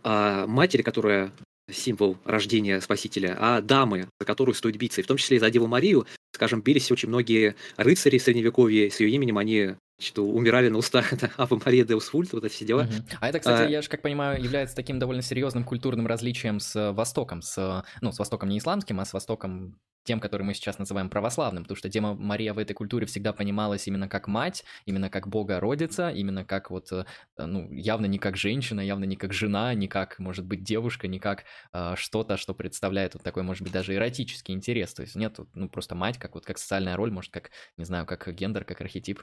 а, 0.03 0.45
матери, 0.47 0.81
которая 0.81 1.31
символ 1.71 2.17
рождения 2.25 2.81
Спасителя, 2.81 3.37
а 3.39 3.61
дамы, 3.61 4.07
за 4.19 4.25
которую 4.25 4.55
стоит 4.55 4.77
биться. 4.77 5.01
И 5.01 5.03
в 5.03 5.07
том 5.07 5.17
числе 5.17 5.37
и 5.37 5.39
за 5.39 5.49
Деву 5.49 5.67
Марию, 5.67 6.05
скажем, 6.33 6.61
бились 6.61 6.91
очень 6.91 7.09
многие 7.09 7.55
рыцари 7.77 8.17
Средневековья, 8.17 8.89
с 8.89 8.99
ее 8.99 9.11
именем 9.11 9.37
они 9.37 9.75
что 9.99 10.25
умирали 10.25 10.69
на 10.69 10.77
устах, 10.77 11.13
это 11.13 11.29
Ава 11.37 11.59
Мария 11.63 11.85
Деус 11.85 12.07
Фульт, 12.09 12.33
вот 12.33 12.43
эти 12.43 12.53
все 12.53 12.65
дела. 12.65 12.83
Uh-huh. 12.83 13.17
А 13.19 13.29
это, 13.29 13.39
кстати, 13.39 13.63
а... 13.63 13.69
я 13.69 13.81
же 13.81 13.89
как 13.89 14.01
понимаю, 14.01 14.41
является 14.41 14.75
таким 14.75 14.97
довольно 14.97 15.21
серьезным 15.21 15.63
культурным 15.63 16.07
различием 16.07 16.59
с 16.59 16.91
Востоком, 16.91 17.41
с, 17.41 17.83
ну, 18.01 18.11
с 18.11 18.19
Востоком 18.19 18.49
не 18.49 18.57
исламским, 18.57 18.99
а 18.99 19.05
с 19.05 19.13
Востоком 19.13 19.75
тем, 20.03 20.19
который 20.19 20.43
мы 20.43 20.53
сейчас 20.53 20.79
называем 20.79 21.09
православным, 21.09 21.63
потому 21.63 21.77
что 21.77 21.89
Дева 21.89 22.13
Мария 22.13 22.53
в 22.53 22.57
этой 22.57 22.73
культуре 22.73 23.05
всегда 23.05 23.33
понималась 23.33 23.85
именно 23.87 24.07
как 24.07 24.27
мать, 24.27 24.63
именно 24.85 25.09
как 25.09 25.27
Богородица, 25.27 26.09
именно 26.09 26.45
как 26.45 26.71
вот, 26.71 26.91
э, 26.91 27.05
ну, 27.37 27.71
явно 27.71 28.05
не 28.05 28.17
как 28.17 28.35
женщина, 28.35 28.81
явно 28.81 29.03
не 29.03 29.15
как 29.15 29.33
жена, 29.33 29.73
не 29.73 29.87
как, 29.87 30.17
может 30.17 30.45
быть, 30.45 30.63
девушка, 30.63 31.07
не 31.07 31.19
как 31.19 31.43
э, 31.73 31.93
что-то, 31.95 32.37
что 32.37 32.53
представляет 32.53 33.13
вот 33.13 33.23
такой, 33.23 33.43
может 33.43 33.61
быть, 33.61 33.71
даже 33.71 33.93
эротический 33.93 34.55
интерес, 34.55 34.93
то 34.93 35.03
есть 35.03 35.15
нет, 35.15 35.37
ну, 35.53 35.69
просто 35.69 35.93
мать, 35.93 36.17
как 36.17 36.33
вот 36.33 36.45
как 36.45 36.57
социальная 36.57 36.95
роль, 36.95 37.11
может, 37.11 37.31
как, 37.31 37.51
не 37.77 37.85
знаю, 37.85 38.05
как 38.05 38.33
гендер, 38.33 38.63
как 38.63 38.81
архетип. 38.81 39.19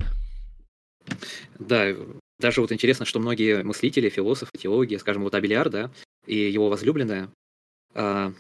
Да, 1.58 1.94
даже 2.38 2.60
вот 2.60 2.72
интересно, 2.72 3.04
что 3.04 3.20
многие 3.20 3.62
мыслители, 3.62 4.08
философы, 4.08 4.52
теологи, 4.58 4.96
скажем, 4.96 5.22
вот 5.22 5.34
Абелиар, 5.34 5.70
да, 5.70 5.90
и 6.26 6.36
его 6.36 6.68
возлюбленная, 6.68 7.30
а, 7.94 8.32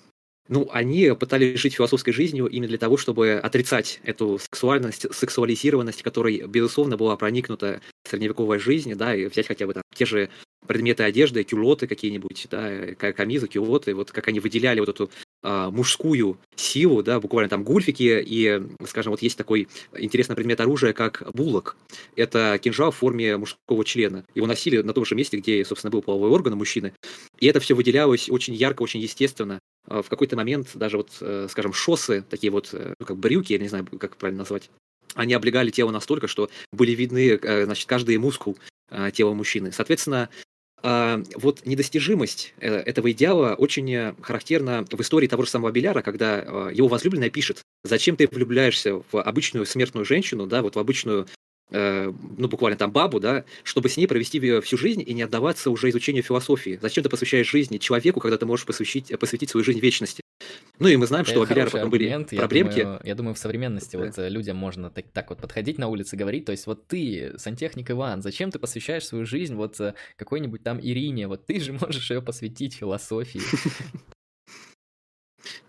ну, 0.48 0.68
они 0.72 1.12
пытались 1.18 1.58
жить 1.58 1.74
философской 1.74 2.12
жизнью 2.12 2.46
именно 2.46 2.68
для 2.68 2.78
того, 2.78 2.96
чтобы 2.96 3.32
отрицать 3.34 4.00
эту 4.04 4.38
сексуальность, 4.38 5.12
сексуализированность, 5.14 6.02
которой, 6.02 6.46
безусловно, 6.46 6.96
была 6.96 7.16
проникнута 7.16 7.80
средневековая 8.08 8.58
жизнь, 8.58 8.94
да, 8.94 9.14
и 9.14 9.26
взять 9.26 9.48
хотя 9.48 9.66
бы 9.66 9.74
там 9.74 9.82
те 9.94 10.06
же 10.06 10.30
предметы 10.66 11.04
одежды, 11.04 11.44
кюлоты 11.44 11.86
какие-нибудь, 11.86 12.48
да, 12.50 12.94
камизы, 12.96 13.48
кюлоты, 13.48 13.94
вот 13.94 14.12
как 14.12 14.28
они 14.28 14.40
выделяли 14.40 14.80
вот 14.80 14.88
эту 14.88 15.10
а, 15.48 15.70
мужскую 15.70 16.38
силу, 16.56 17.04
да, 17.04 17.20
буквально 17.20 17.48
там 17.48 17.62
гульфики, 17.62 18.20
и, 18.20 18.60
скажем, 18.84 19.12
вот 19.12 19.22
есть 19.22 19.38
такой 19.38 19.68
интересный 19.96 20.34
предмет 20.34 20.60
оружия, 20.60 20.92
как 20.92 21.22
булок. 21.34 21.76
Это 22.16 22.58
кинжал 22.60 22.90
в 22.90 22.96
форме 22.96 23.36
мужского 23.36 23.84
члена. 23.84 24.24
Его 24.34 24.48
носили 24.48 24.82
на 24.82 24.92
том 24.92 25.04
же 25.04 25.14
месте, 25.14 25.36
где, 25.36 25.64
собственно, 25.64 25.92
был 25.92 26.02
половой 26.02 26.30
орган 26.30 26.54
у 26.54 26.56
мужчины. 26.56 26.94
И 27.38 27.46
это 27.46 27.60
все 27.60 27.74
выделялось 27.74 28.28
очень 28.28 28.54
ярко, 28.54 28.82
очень 28.82 28.98
естественно. 28.98 29.60
А, 29.86 30.02
в 30.02 30.08
какой-то 30.08 30.34
момент 30.34 30.70
даже 30.74 30.96
вот, 30.96 31.10
э, 31.20 31.46
скажем, 31.48 31.72
шоссы, 31.72 32.24
такие 32.28 32.50
вот, 32.50 32.70
э, 32.72 32.94
ну, 32.98 33.06
как 33.06 33.16
брюки, 33.16 33.52
я 33.52 33.60
не 33.60 33.68
знаю, 33.68 33.86
как 33.86 34.16
правильно 34.16 34.40
назвать, 34.40 34.68
они 35.14 35.32
облегали 35.32 35.70
тело 35.70 35.92
настолько, 35.92 36.26
что 36.26 36.50
были 36.72 36.90
видны, 36.90 37.38
э, 37.40 37.64
значит, 37.66 37.86
каждый 37.88 38.18
мускул 38.18 38.58
тела 39.12 39.32
мужчины. 39.34 39.72
Соответственно, 39.72 40.28
а, 40.28 40.28
вот 41.34 41.66
недостижимость 41.66 42.54
этого 42.58 43.10
идеала 43.10 43.54
очень 43.54 44.14
характерна 44.20 44.84
в 44.90 45.00
истории 45.00 45.26
того 45.26 45.42
же 45.44 45.50
самого 45.50 45.72
Беляра, 45.72 46.02
когда 46.02 46.38
его 46.72 46.86
возлюбленная 46.86 47.30
пишет, 47.30 47.62
зачем 47.82 48.16
ты 48.16 48.28
влюбляешься 48.30 49.02
в 49.10 49.20
обычную 49.20 49.66
смертную 49.66 50.04
женщину, 50.04 50.46
да, 50.46 50.62
вот 50.62 50.76
в 50.76 50.78
обычную 50.78 51.26
Э, 51.70 52.12
ну, 52.38 52.48
буквально 52.48 52.78
там 52.78 52.92
бабу, 52.92 53.18
да, 53.18 53.44
чтобы 53.64 53.88
с 53.88 53.96
ней 53.96 54.06
провести 54.06 54.38
всю 54.60 54.76
жизнь 54.76 55.02
и 55.04 55.12
не 55.12 55.22
отдаваться 55.22 55.70
уже 55.70 55.90
изучению 55.90 56.22
философии. 56.22 56.78
Зачем 56.80 57.02
ты 57.02 57.10
посвящаешь 57.10 57.50
жизни 57.50 57.78
человеку, 57.78 58.20
когда 58.20 58.38
ты 58.38 58.46
можешь 58.46 58.66
посвятить, 58.66 59.12
посвятить 59.18 59.50
свою 59.50 59.64
жизнь 59.64 59.80
вечности? 59.80 60.22
Ну 60.78 60.88
и 60.88 60.96
мы 60.96 61.06
знаем, 61.06 61.24
что 61.24 61.40
у 61.40 61.46
Беляра 61.46 61.70
потом 61.70 61.86
аргумент. 61.86 62.30
были 62.30 62.38
проблемки. 62.38 62.78
Я 62.78 62.84
думаю, 62.84 63.00
я 63.04 63.14
думаю 63.14 63.34
в 63.34 63.38
современности 63.38 63.96
да. 63.96 64.04
вот 64.04 64.18
э, 64.18 64.28
людям 64.28 64.56
можно 64.56 64.90
так, 64.90 65.06
так 65.12 65.30
вот 65.30 65.40
подходить 65.40 65.78
на 65.78 65.88
улице 65.88 66.16
и 66.16 66.18
говорить, 66.18 66.44
то 66.44 66.52
есть 66.52 66.66
вот 66.66 66.86
ты, 66.86 67.32
сантехник 67.38 67.90
Иван, 67.90 68.20
зачем 68.20 68.50
ты 68.50 68.58
посвящаешь 68.58 69.06
свою 69.06 69.24
жизнь 69.24 69.54
вот 69.54 69.80
э, 69.80 69.94
какой-нибудь 70.16 70.62
там 70.62 70.78
Ирине, 70.78 71.28
вот 71.28 71.46
ты 71.46 71.60
же 71.60 71.72
можешь 71.80 72.10
ее 72.10 72.20
посвятить 72.20 72.74
философии. 72.74 73.40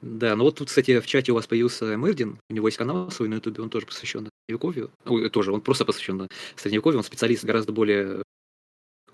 Да, 0.02 0.36
ну 0.36 0.44
вот 0.44 0.58
тут, 0.58 0.70
кстати, 0.70 1.00
в 1.00 1.08
чате 1.08 1.32
у 1.32 1.36
вас 1.36 1.48
появился 1.48 1.96
Мердин, 1.96 2.40
у 2.50 2.54
него 2.54 2.68
есть 2.68 2.78
канал 2.78 3.10
свой 3.12 3.30
на 3.30 3.36
ютубе, 3.36 3.62
он 3.64 3.70
тоже 3.70 3.86
посвящен 3.86 4.30
Средневековью. 4.48 4.92
Ой, 5.06 5.30
тоже, 5.30 5.52
он 5.52 5.62
просто 5.62 5.86
посвящен 5.86 6.28
Средневековью, 6.56 7.00
он 7.00 7.04
специалист 7.04 7.44
гораздо 7.44 7.72
более 7.72 8.24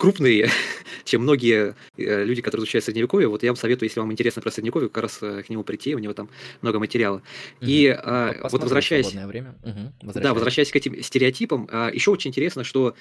крупный, 0.04 0.50
чем 1.06 1.22
многие 1.22 1.76
э, 1.96 2.26
люди, 2.26 2.42
которые 2.42 2.66
изучают 2.66 2.84
Средневековье. 2.84 3.30
Вот 3.30 3.42
я 3.42 3.52
вам 3.52 3.56
советую, 3.56 3.88
если 3.88 4.02
вам 4.02 4.12
интересно 4.12 4.42
про 4.42 4.52
Средневековье, 4.52 4.90
как 4.90 5.04
раз 5.04 5.20
э, 5.22 5.44
к 5.44 5.50
нему 5.50 5.64
прийти, 5.64 5.96
у 5.96 6.00
него 6.00 6.14
там 6.14 6.30
много 6.62 6.78
материала. 6.80 7.18
Угу. 7.62 7.70
И 7.70 7.88
а, 7.88 8.36
вот 8.52 8.62
возвращаясь... 8.62 9.14
Время. 9.14 9.56
Угу. 9.64 10.12
Да, 10.16 10.34
возвращаясь 10.34 10.72
к 10.72 10.76
этим 10.76 11.02
стереотипам, 11.02 11.70
а, 11.72 11.90
еще 11.90 12.12
очень 12.12 12.32
интересно, 12.32 12.66
что 12.66 12.96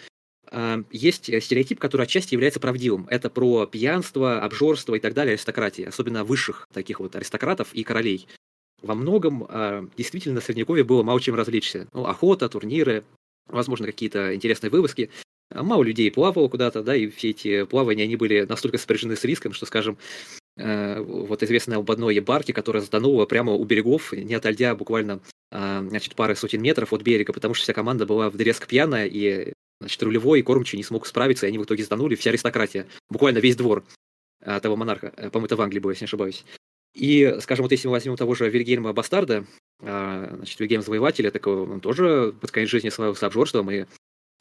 а, 0.47 0.85
есть 0.93 1.25
стереотип, 1.25 1.81
который 1.81 2.03
отчасти 2.03 2.35
является 2.35 2.61
правдивым. 2.61 3.09
Это 3.11 3.31
про 3.31 3.67
пьянство, 3.67 4.41
обжорство 4.41 4.95
и 4.95 5.01
так 5.01 5.13
далее 5.13 5.33
аристократии, 5.33 5.83
особенно 5.83 6.23
высших 6.23 6.69
таких 6.73 7.01
вот 7.01 7.17
аристократов 7.17 7.75
и 7.75 7.83
королей. 7.83 8.29
Во 8.81 8.95
многом 8.95 9.45
а, 9.49 9.85
действительно 9.97 10.41
в 10.41 10.45
Средневековье 10.45 10.85
было 10.85 11.03
мало 11.03 11.21
чем 11.21 11.35
развлечься. 11.35 11.89
Ну, 11.93 12.07
охота, 12.07 12.49
турниры, 12.49 13.03
возможно, 13.49 13.87
какие-то 13.87 14.37
интересные 14.37 14.71
вывозки. 14.71 15.11
Мало 15.55 15.83
людей 15.83 16.11
плавало 16.11 16.49
куда-то, 16.49 16.83
да, 16.83 16.97
и 16.97 17.09
все 17.09 17.31
эти 17.31 17.65
плавания, 17.65 18.05
они 18.05 18.17
были 18.17 18.47
настолько 18.49 18.79
сопряжены 18.79 19.17
с 19.17 19.25
риском, 19.25 19.53
что, 19.53 19.67
скажем, 19.67 19.99
э, 20.57 21.01
вот 21.01 21.43
известная 21.43 21.79
об 21.79 21.91
одной 21.91 22.19
барке, 22.21 22.53
которая 22.53 22.83
затонула 22.83 23.27
прямо 23.27 23.53
у 23.53 23.65
берегов, 23.65 24.13
не 24.13 24.35
отойдя 24.35 24.75
буквально 24.75 25.21
значит, 25.51 26.15
пары 26.15 26.35
сотен 26.35 26.63
метров 26.63 26.95
от 26.95 27.03
берега, 27.03 27.35
потому 27.35 27.53
что 27.53 27.65
вся 27.65 27.75
команда 27.75 28.07
была 28.07 28.31
вдрезг 28.31 28.67
пьяная, 28.67 29.05
и 29.07 29.53
Значит, 29.83 30.01
рулевой 30.05 30.39
и 30.39 30.43
кормчий 30.43 30.77
не 30.77 30.85
смог 30.85 31.09
справиться, 31.09 31.45
и 31.45 31.49
они 31.49 31.59
в 31.59 31.65
итоге 31.65 31.83
сданули, 31.83 32.15
вся 32.15 32.31
аристократия, 32.31 32.87
буквально 33.11 33.39
весь 33.39 33.57
двор 33.57 33.85
а, 34.41 34.61
того 34.61 34.77
монарха, 34.77 35.13
э, 35.17 35.29
по-моему, 35.29 35.47
это 35.47 35.57
в 35.57 35.61
Англии 35.61 35.81
было, 35.81 35.91
если 35.91 36.05
не 36.05 36.07
ошибаюсь. 36.07 36.45
И, 36.95 37.39
скажем, 37.41 37.65
вот 37.65 37.73
если 37.73 37.89
мы 37.89 37.93
возьмем 37.93 38.17
того 38.17 38.37
же 38.37 38.49
Вильгельма 38.49 38.93
Бастарда, 38.93 39.45
а, 39.81 40.35
значит, 40.37 40.61
Вильгельм 40.61 40.83
Завоевателя, 40.83 41.33
такой, 41.33 41.55
он 41.55 41.81
тоже 41.81 42.33
под 42.41 42.53
конец 42.53 42.69
жизни 42.69 42.91
славился 42.91 43.27
обжорством, 43.27 43.73
и 43.73 43.87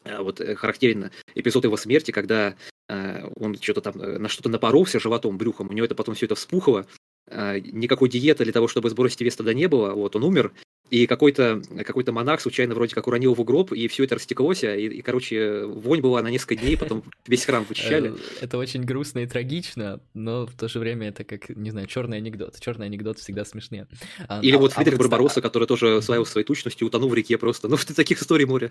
вот 0.04 0.40
характерен 0.56 1.10
эпизод 1.34 1.64
его 1.64 1.76
смерти, 1.76 2.10
когда 2.10 2.56
он 2.88 3.56
что-то 3.60 3.80
там 3.80 3.96
на 3.96 4.28
что-то 4.28 4.48
напоролся 4.48 5.00
животом, 5.00 5.38
брюхом, 5.38 5.68
у 5.70 5.72
него 5.72 5.86
это 5.86 5.94
потом 5.94 6.14
все 6.14 6.26
это 6.26 6.34
вспухло, 6.34 6.86
никакой 7.30 8.08
диеты 8.08 8.44
для 8.44 8.52
того, 8.52 8.68
чтобы 8.68 8.90
сбросить 8.90 9.20
вес 9.20 9.36
тогда 9.36 9.54
не 9.54 9.68
было, 9.68 9.92
вот 9.92 10.16
он 10.16 10.24
умер, 10.24 10.52
и 10.92 11.06
какой-то 11.06 11.62
какой 11.86 12.04
монах 12.12 12.42
случайно 12.42 12.74
вроде 12.74 12.94
как 12.94 13.06
уронил 13.06 13.34
в 13.34 13.42
гроб, 13.44 13.72
и 13.72 13.88
все 13.88 14.04
это 14.04 14.16
растеклось, 14.16 14.62
и, 14.62 14.86
и, 14.88 15.00
короче, 15.00 15.64
вонь 15.64 16.02
была 16.02 16.20
на 16.20 16.28
несколько 16.28 16.56
дней, 16.56 16.76
потом 16.76 17.02
весь 17.26 17.46
храм 17.46 17.64
вычищали. 17.64 18.10
Э, 18.10 18.16
это 18.42 18.58
очень 18.58 18.82
грустно 18.84 19.20
и 19.20 19.26
трагично, 19.26 20.00
но 20.12 20.46
в 20.46 20.52
то 20.52 20.68
же 20.68 20.78
время 20.78 21.08
это 21.08 21.24
как, 21.24 21.48
не 21.48 21.70
знаю, 21.70 21.86
черный 21.86 22.18
анекдот. 22.18 22.60
Черный 22.60 22.86
анекдот 22.86 23.18
всегда 23.18 23.46
смешнее. 23.46 23.88
А, 24.28 24.40
Или 24.42 24.56
а, 24.56 24.58
вот 24.58 24.72
Фридрих 24.72 24.96
а, 24.96 24.98
Барбаросса, 24.98 25.40
а... 25.40 25.42
который 25.42 25.66
тоже 25.66 26.02
славил 26.02 26.26
своей 26.26 26.46
тучностью, 26.46 26.86
утонул 26.86 27.08
в 27.08 27.14
реке 27.14 27.38
просто. 27.38 27.68
Ну, 27.68 27.78
таких 27.96 28.20
историй 28.20 28.44
море. 28.44 28.70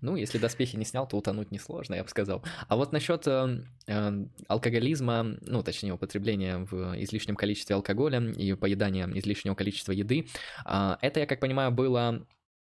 Ну, 0.00 0.16
если 0.16 0.38
доспехи 0.38 0.74
не 0.74 0.84
снял, 0.84 1.06
то 1.06 1.16
утонуть 1.16 1.52
несложно, 1.52 1.94
я 1.94 2.02
бы 2.02 2.08
сказал. 2.08 2.42
А 2.66 2.74
вот 2.74 2.90
насчет 2.90 3.28
э, 3.28 3.62
э, 3.86 4.24
алкоголизма, 4.48 5.36
ну, 5.42 5.62
точнее, 5.62 5.92
употребления 5.92 6.66
в 6.68 7.00
излишнем 7.00 7.36
количестве 7.36 7.76
алкоголя 7.76 8.20
и 8.20 8.54
поедания 8.54 9.08
излишнего 9.14 9.54
количества 9.54 9.92
еды, 9.92 10.26
э, 10.66 10.96
это, 11.00 11.20
я 11.20 11.26
как 11.26 11.38
понимаю, 11.38 11.59
понимаю, 11.60 11.72
было 11.72 12.26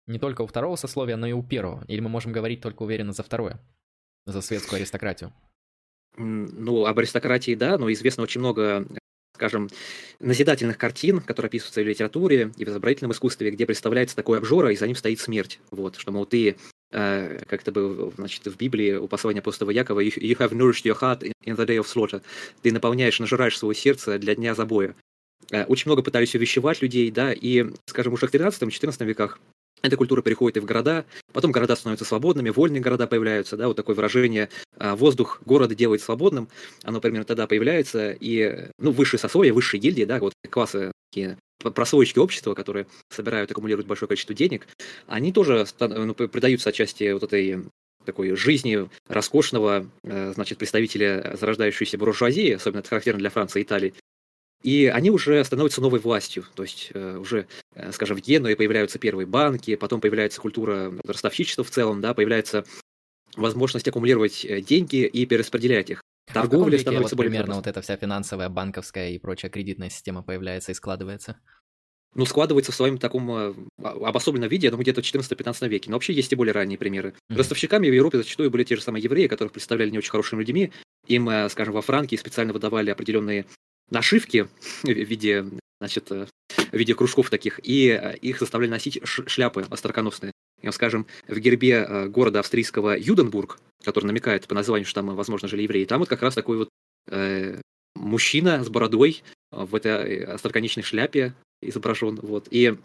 не 0.07 0.19
только 0.19 0.41
у 0.41 0.47
второго 0.47 0.75
сословия, 0.75 1.15
но 1.15 1.27
и 1.27 1.31
у 1.31 1.43
первого? 1.43 1.83
Или 1.87 2.01
мы 2.01 2.09
можем 2.09 2.31
говорить 2.31 2.61
только 2.61 2.83
уверенно 2.83 3.13
за 3.13 3.23
второе? 3.23 3.59
За 4.25 4.41
светскую 4.41 4.77
аристократию? 4.77 5.33
Ну, 6.17 6.85
об 6.85 6.99
аристократии, 6.99 7.55
да, 7.55 7.77
но 7.77 7.91
известно 7.91 8.23
очень 8.23 8.41
много, 8.41 8.85
скажем, 9.35 9.69
назидательных 10.19 10.77
картин, 10.77 11.21
которые 11.21 11.47
описываются 11.47 11.81
в 11.81 11.87
литературе 11.87 12.51
и 12.57 12.65
в 12.65 12.69
изобразительном 12.69 13.13
искусстве, 13.13 13.51
где 13.51 13.65
представляется 13.65 14.15
такой 14.15 14.37
обжора, 14.37 14.71
и 14.71 14.75
за 14.75 14.85
ним 14.85 14.95
стоит 14.95 15.19
смерть. 15.19 15.59
Вот, 15.71 15.95
что, 15.95 16.11
мол, 16.11 16.25
ты 16.25 16.57
э, 16.91 17.39
как 17.47 17.61
это 17.61 17.71
было, 17.71 18.11
значит, 18.11 18.45
в 18.45 18.57
Библии 18.57 18.93
у 18.93 19.07
послания 19.07 19.39
апостола 19.39 19.71
Якова, 19.71 20.01
you, 20.01 20.15
you 20.19 20.37
have 20.37 20.51
nourished 20.51 20.85
your 20.85 20.99
heart 20.99 21.23
in 21.23 21.55
the 21.55 21.65
day 21.65 21.79
of 21.79 21.87
slaughter. 21.87 22.21
Ты 22.61 22.71
наполняешь, 22.71 23.19
нажираешь 23.19 23.57
свое 23.57 23.75
сердце 23.75 24.19
для 24.19 24.35
дня 24.35 24.53
забоя. 24.53 24.95
Э, 25.51 25.65
очень 25.65 25.89
много 25.89 26.01
пытались 26.01 26.35
увещевать 26.35 26.81
людей, 26.81 27.11
да, 27.11 27.33
и, 27.33 27.65
скажем, 27.85 28.13
уже 28.13 28.27
в 28.27 28.33
13-14 28.33 29.05
веках 29.05 29.39
эта 29.81 29.97
культура 29.97 30.21
переходит 30.21 30.57
и 30.57 30.59
в 30.61 30.65
города, 30.65 31.05
потом 31.33 31.51
города 31.51 31.75
становятся 31.75 32.05
свободными, 32.05 32.49
вольные 32.49 32.81
города 32.81 33.05
появляются, 33.05 33.57
да, 33.57 33.67
вот 33.67 33.75
такое 33.75 33.95
выражение 33.95 34.49
э, 34.77 34.95
«воздух 34.95 35.41
города 35.45 35.75
делает 35.75 36.01
свободным», 36.01 36.47
оно 36.83 37.01
примерно 37.01 37.25
тогда 37.25 37.47
появляется, 37.47 38.11
и, 38.11 38.69
ну, 38.79 38.91
высшие 38.91 39.19
сословия, 39.19 39.53
высшие 39.53 39.81
гильдии, 39.81 40.05
да, 40.05 40.19
вот 40.19 40.33
классы 40.49 40.93
такие 41.11 41.37
прослоечки 41.59 42.19
общества, 42.19 42.53
которые 42.55 42.87
собирают, 43.09 43.51
аккумулируют 43.51 43.87
большое 43.87 44.07
количество 44.07 44.33
денег, 44.33 44.67
они 45.07 45.31
тоже 45.31 45.65
ну, 45.79 46.13
придаются 46.13 46.69
отчасти 46.69 47.11
вот 47.11 47.23
этой 47.23 47.63
такой 48.05 48.35
жизни 48.35 48.89
роскошного, 49.07 49.89
э, 50.03 50.33
значит, 50.33 50.57
представителя 50.57 51.35
зарождающейся 51.39 51.97
буржуазии, 51.97 52.51
особенно 52.51 52.79
это 52.79 52.89
характерно 52.89 53.19
для 53.19 53.29
Франции 53.29 53.61
и 53.61 53.63
Италии, 53.63 53.93
и 54.63 54.85
они 54.85 55.11
уже 55.11 55.43
становятся 55.43 55.81
новой 55.81 55.99
властью. 55.99 56.45
То 56.55 56.63
есть 56.63 56.89
э, 56.93 57.17
уже, 57.17 57.47
э, 57.75 57.91
скажем, 57.91 58.17
в 58.17 58.21
Генуе 58.21 58.55
появляются 58.55 58.97
первые 58.97 59.27
банки, 59.27 59.75
потом 59.75 59.99
появляется 59.99 60.39
культура 60.39 60.93
ростовщичества 61.05 61.63
в 61.63 61.69
целом, 61.69 62.01
да, 62.01 62.13
появляется 62.13 62.63
возможность 63.35 63.87
аккумулировать 63.87 64.45
э, 64.45 64.61
деньги 64.61 65.05
и 65.05 65.25
перераспределять 65.25 65.89
их. 65.89 66.01
Торговля 66.33 66.79
становится 66.79 67.15
вот 67.15 67.17
более 67.17 67.31
примерно 67.31 67.55
вот 67.55 67.67
эта 67.67 67.81
вся 67.81 67.97
финансовая, 67.97 68.47
банковская 68.47 69.11
и 69.11 69.19
прочая 69.19 69.51
кредитная 69.51 69.89
система 69.89 70.23
появляется 70.23 70.71
и 70.71 70.75
складывается? 70.75 71.37
Ну, 72.15 72.25
складывается 72.25 72.71
в 72.71 72.75
своем 72.75 72.99
таком 72.99 73.29
а, 73.31 73.55
обособленном 73.81 74.47
виде, 74.47 74.67
я 74.67 74.71
думаю, 74.71 74.83
где-то 74.83 75.01
в 75.01 75.05
14-15 75.05 75.67
веке. 75.67 75.89
Но 75.89 75.95
вообще 75.95 76.13
есть 76.13 76.31
и 76.31 76.35
более 76.35 76.53
ранние 76.53 76.77
примеры. 76.77 77.09
Mm-hmm. 77.09 77.37
Ростовщиками 77.37 77.89
в 77.89 77.93
Европе 77.93 78.19
зачастую 78.19 78.51
были 78.51 78.63
те 78.63 78.75
же 78.75 78.83
самые 78.83 79.03
евреи, 79.03 79.27
которых 79.27 79.51
представляли 79.51 79.89
не 79.89 79.97
очень 79.97 80.11
хорошими 80.11 80.39
людьми. 80.39 80.71
Им, 81.07 81.29
скажем, 81.49 81.73
во 81.73 81.81
Франкии 81.81 82.15
специально 82.15 82.53
выдавали 82.53 82.91
определенные 82.91 83.45
нашивки 83.93 84.47
в 84.83 84.87
виде, 84.89 85.45
значит, 85.79 86.11
э, 86.11 86.27
в 86.71 86.73
виде 86.73 86.95
кружков 86.95 87.29
таких, 87.29 87.59
и 87.63 87.89
э, 87.89 88.17
их 88.17 88.39
заставляли 88.39 88.71
носить 88.71 88.99
шляпы 89.05 89.65
остроконосные. 89.69 90.31
И, 90.61 90.71
скажем, 90.71 91.05
в 91.27 91.37
гербе 91.39 91.85
э, 91.87 92.07
города 92.07 92.39
австрийского 92.39 92.97
Юденбург, 92.97 93.59
который 93.83 94.05
намекает 94.05 94.47
по 94.47 94.55
названию, 94.55 94.85
что 94.85 95.01
там, 95.01 95.15
возможно, 95.15 95.47
жили 95.47 95.63
евреи, 95.63 95.85
там 95.85 95.99
вот 95.99 96.09
как 96.09 96.21
раз 96.21 96.33
такой 96.33 96.57
вот 96.57 96.69
э, 97.09 97.61
мужчина 97.95 98.63
с 98.63 98.69
бородой 98.69 99.23
в 99.51 99.75
этой 99.75 100.23
остроконечной 100.23 100.83
шляпе 100.83 101.35
изображен. 101.61 102.15
Вот. 102.15 102.47
И, 102.49 102.75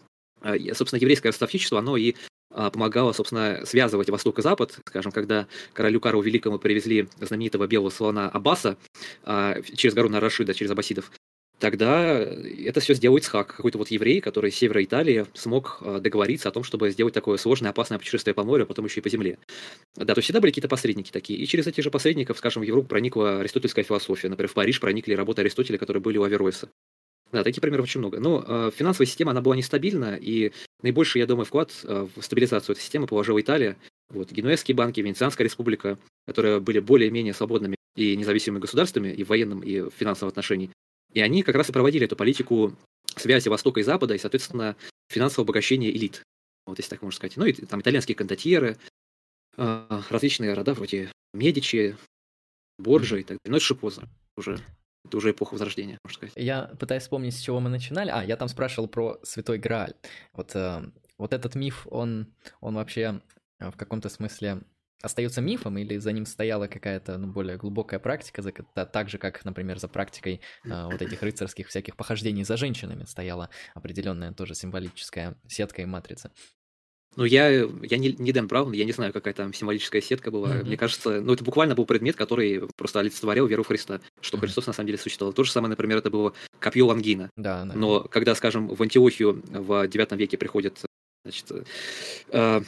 собственно, 0.75 1.01
еврейское 1.01 1.31
ростовщичество, 1.31 1.79
оно 1.79 1.97
и 1.97 2.15
помогала, 2.51 3.13
собственно, 3.13 3.65
связывать 3.65 4.11
Восток 4.11 4.39
и 4.39 4.43
Запад. 4.43 4.79
Скажем, 4.87 5.13
когда 5.13 5.47
королю 5.73 6.01
Карлу 6.01 6.23
Великому 6.23 6.59
привезли 6.59 7.09
знаменитого 7.21 7.67
белого 7.67 7.91
слона 7.91 8.29
Аббаса 8.29 8.77
а, 9.25 9.61
через 9.63 9.95
гору 9.95 10.09
Нарашида, 10.09 10.55
через 10.55 10.71
аббасидов, 10.71 11.11
тогда 11.59 12.19
это 12.21 12.81
все 12.81 12.95
сделал 12.95 13.17
Ицхак, 13.17 13.57
какой-то 13.57 13.79
вот 13.79 13.89
еврей, 13.89 14.21
который 14.21 14.53
с 14.53 14.57
севера 14.57 14.83
Италии 14.83 15.27
смог 15.35 15.79
а, 15.81 15.99
договориться 15.99 16.49
о 16.49 16.53
том, 16.53 16.65
чтобы 16.65 16.91
сделать 16.91 17.15
такое 17.15 17.37
сложное, 17.37 17.71
опасное 17.71 17.99
путешествие 17.99 18.35
по 18.35 18.45
морю, 18.45 18.65
а 18.65 18.67
потом 18.67 18.85
еще 18.87 19.01
и 19.01 19.03
по 19.03 19.11
земле. 19.11 19.39
Да, 19.97 20.15
то 20.15 20.19
есть 20.19 20.25
всегда 20.25 20.41
были 20.41 20.51
какие-то 20.51 20.69
посредники 20.69 21.11
такие. 21.11 21.39
И 21.39 21.47
через 21.47 21.67
этих 21.67 21.83
же 21.83 21.91
посредников, 21.91 22.39
скажем, 22.39 22.63
в 22.63 22.67
Европу 22.67 22.89
проникла 22.89 23.41
аристотельская 23.41 23.85
философия. 23.85 24.29
Например, 24.29 24.49
в 24.49 24.55
Париж 24.55 24.81
проникли 24.81 25.15
работы 25.15 25.43
Аристотеля, 25.43 25.79
которые 25.79 26.03
были 26.03 26.19
у 26.19 26.25
Авероиса. 26.25 26.71
Да, 27.33 27.45
таких 27.45 27.61
примеров 27.61 27.85
очень 27.85 28.01
много. 28.01 28.21
Но 28.21 28.45
э, 28.47 28.71
финансовая 28.75 29.07
система, 29.07 29.33
она 29.33 29.43
была 29.43 29.55
нестабильна, 29.55 30.17
и 30.17 30.53
наибольший, 30.83 31.21
я 31.21 31.27
думаю, 31.27 31.45
вклад 31.45 31.73
э, 31.85 32.09
в 32.15 32.23
стабилизацию 32.23 32.75
этой 32.75 32.81
системы 32.81 33.07
положила 33.07 33.41
Италия. 33.41 33.77
Вот, 34.11 34.33
генуэзские 34.33 34.75
банки, 34.75 35.01
Венецианская 35.01 35.45
республика, 35.45 35.99
которые 36.27 36.61
были 36.61 36.79
более-менее 36.79 37.35
свободными 37.35 37.77
и 37.95 38.17
независимыми 38.17 38.61
государствами 38.61 39.09
и 39.09 39.25
в 39.25 39.29
военном, 39.29 39.61
и 39.61 39.81
в 39.81 39.91
финансовом 39.91 40.31
отношении. 40.31 40.71
И 41.13 41.21
они 41.21 41.43
как 41.43 41.57
раз 41.57 41.69
и 41.69 41.73
проводили 41.73 42.07
эту 42.07 42.17
политику 42.17 42.75
связи 43.17 43.49
Востока 43.49 43.81
и 43.81 43.83
Запада, 43.83 44.15
и, 44.15 44.19
соответственно, 44.19 44.77
финансового 45.11 45.45
обогащения 45.45 45.91
элит. 45.91 46.23
Вот 46.67 46.79
если 46.79 46.91
так 46.91 47.03
можно 47.03 47.17
сказать. 47.17 47.37
Ну 47.37 47.45
и 47.45 47.53
там 47.53 47.81
итальянские 47.81 48.15
кондотьеры, 48.15 48.79
э, 49.57 50.01
различные 50.09 50.55
рода 50.55 50.75
вроде 50.75 51.13
Медичи, 51.35 51.97
Борджи 52.79 53.21
и 53.21 53.25
так 53.25 53.39
далее. 53.39 53.51
Но 53.51 53.57
это 53.57 53.67
же 53.67 53.75
поздно 53.75 54.09
уже. 54.37 54.61
Это 55.05 55.17
уже 55.17 55.31
эпоха 55.31 55.55
Возрождения, 55.55 55.99
можно 56.05 56.17
сказать. 56.17 56.33
Я 56.37 56.63
пытаюсь 56.79 57.03
вспомнить, 57.03 57.35
с 57.35 57.41
чего 57.41 57.61
мы 57.61 57.71
начинали. 57.71 58.11
А, 58.11 58.25
я 58.25 58.37
там 58.37 58.49
спрашивал 58.49 58.89
про 58.89 59.19
Святой 59.23 59.59
Грааль. 59.59 59.95
Вот, 60.33 60.55
э, 60.55 60.83
вот 61.17 61.33
этот 61.33 61.55
миф, 61.55 61.87
он, 61.91 62.33
он 62.61 62.75
вообще 62.75 63.21
э, 63.59 63.71
в 63.71 63.77
каком-то 63.77 64.09
смысле 64.09 64.63
остается 65.01 65.41
мифом 65.41 65.79
или 65.79 65.97
за 65.99 66.13
ним 66.13 66.27
стояла 66.27 66.67
какая-то 66.67 67.19
ну, 67.19 67.29
более 67.29 67.57
глубокая 67.57 68.01
практика, 68.01 68.43
за, 68.43 68.53
так 68.53 69.09
же, 69.09 69.19
как, 69.19 69.45
например, 69.45 69.79
за 69.79 69.89
практикой 69.89 70.41
э, 70.65 70.85
вот 70.85 71.01
этих 71.01 71.23
рыцарских 71.23 71.69
всяких 71.69 71.97
похождений 71.97 72.45
за 72.45 72.57
женщинами 72.57 73.05
стояла 73.05 73.51
определенная 73.75 74.33
тоже 74.33 74.55
символическая 74.55 75.37
сетка 75.47 75.83
и 75.83 75.87
матрица. 75.87 76.33
Ну, 77.17 77.25
я, 77.25 77.49
я 77.49 77.99
не, 77.99 78.13
не 78.13 78.33
Дэн 78.33 78.47
Браун, 78.47 78.73
я 78.73 78.85
не 78.85 78.93
знаю, 78.93 79.13
какая 79.13 79.35
там 79.35 79.53
символическая 79.53 80.01
сетка 80.01 80.31
была. 80.31 80.51
Mm-hmm. 80.51 80.65
Мне 80.65 80.77
кажется, 80.77 81.21
ну, 81.21 81.33
это 81.33 81.43
буквально 81.43 81.75
был 81.75 81.85
предмет, 81.85 82.17
который 82.17 82.63
просто 82.77 83.01
олицетворял 83.01 83.47
веру 83.47 83.65
в 83.65 83.67
Христа, 83.67 84.01
что 84.21 84.37
mm-hmm. 84.37 84.41
Христос 84.41 84.67
на 84.67 84.73
самом 84.73 84.87
деле 84.87 84.99
существовал. 84.99 85.33
То 85.33 85.43
же 85.43 85.51
самое, 85.51 85.71
например, 85.71 85.99
это 85.99 86.11
было 86.11 86.33
копье 86.61 86.87
Лангина. 86.87 87.31
Да, 87.37 87.65
да. 87.65 87.75
Но 87.75 88.01
когда, 88.03 88.35
скажем, 88.35 88.69
в 88.69 88.81
Антиохию 88.81 89.43
в 89.49 89.87
IX 89.87 90.17
веке 90.17 90.37
приходят 90.37 90.79
значит, 91.25 91.47
э, 92.31 92.63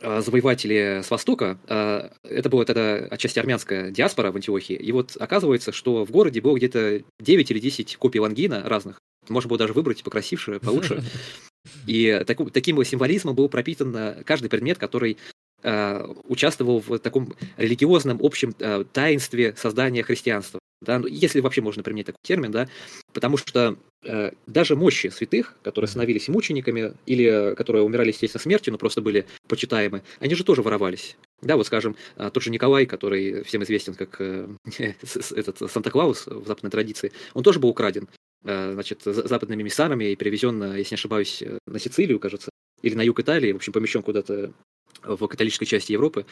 э, 0.00 0.20
завоеватели 0.20 1.02
с 1.02 1.10
Востока, 1.10 1.58
э, 1.68 2.10
это 2.24 2.48
была 2.48 2.64
тогда 2.64 2.96
отчасти 3.10 3.38
армянская 3.38 3.90
диаспора 3.90 4.32
в 4.32 4.36
Антиохии, 4.36 4.76
и 4.76 4.92
вот 4.92 5.16
оказывается, 5.18 5.72
что 5.72 6.04
в 6.04 6.10
городе 6.10 6.40
было 6.40 6.56
где-то 6.56 7.02
9 7.20 7.50
или 7.50 7.58
10 7.58 7.96
копий 7.96 8.20
Лангина 8.20 8.62
разных, 8.64 8.98
можно 9.28 9.48
было 9.48 9.58
даже 9.58 9.72
выбрать 9.72 10.02
покрасившее, 10.02 10.60
получше. 10.60 11.02
И 11.86 12.22
так, 12.26 12.38
таким 12.52 12.82
символизмом 12.84 13.34
был 13.34 13.48
пропитан 13.48 13.94
э, 13.96 14.22
каждый 14.24 14.48
предмет, 14.48 14.78
который 14.78 15.16
э, 15.62 16.06
участвовал 16.24 16.80
в 16.80 16.98
таком 16.98 17.34
религиозном 17.56 18.18
общем 18.22 18.54
э, 18.58 18.84
таинстве 18.92 19.54
создания 19.56 20.02
христианства. 20.02 20.58
Да, 20.82 20.98
ну, 20.98 21.06
если 21.06 21.40
вообще 21.40 21.60
можно 21.60 21.84
применить 21.84 22.06
такой 22.06 22.18
термин, 22.22 22.50
да, 22.50 22.68
потому 23.12 23.36
что 23.36 23.76
э, 24.04 24.32
даже 24.48 24.74
мощи 24.74 25.08
святых, 25.08 25.56
которые 25.62 25.88
становились 25.88 26.26
мучениками 26.26 26.94
или 27.06 27.54
которые 27.54 27.84
умирали, 27.84 28.08
естественно, 28.08 28.42
смертью, 28.42 28.72
но 28.72 28.78
просто 28.78 29.00
были 29.00 29.26
почитаемы, 29.46 30.02
они 30.18 30.34
же 30.34 30.42
тоже 30.42 30.62
воровались. 30.62 31.16
Да, 31.40 31.56
вот 31.56 31.66
скажем, 31.68 31.96
э, 32.16 32.30
тот 32.32 32.42
же 32.42 32.50
Николай, 32.50 32.86
который 32.86 33.44
всем 33.44 33.62
известен 33.62 33.94
как 33.94 34.20
э, 34.20 34.48
этот 35.36 35.70
Санта-Клаус 35.70 36.26
в 36.26 36.46
западной 36.46 36.72
традиции, 36.72 37.12
он 37.32 37.44
тоже 37.44 37.60
был 37.60 37.68
украден. 37.68 38.08
Э, 38.44 38.72
значит, 38.72 39.02
западными 39.04 39.62
миссарами 39.62 40.10
и 40.10 40.16
перевезен, 40.16 40.60
э, 40.64 40.78
если 40.78 40.94
не 40.94 40.98
ошибаюсь, 40.98 41.42
э, 41.42 41.58
на 41.66 41.78
Сицилию, 41.78 42.18
кажется, 42.18 42.50
или 42.82 42.94
на 42.94 43.02
юг 43.02 43.20
Италии, 43.20 43.52
в 43.52 43.56
общем, 43.56 43.72
помещен 43.72 44.02
куда-то 44.02 44.52
в 45.02 45.28
католической 45.28 45.64
части 45.64 45.92
Европы. 45.92 46.26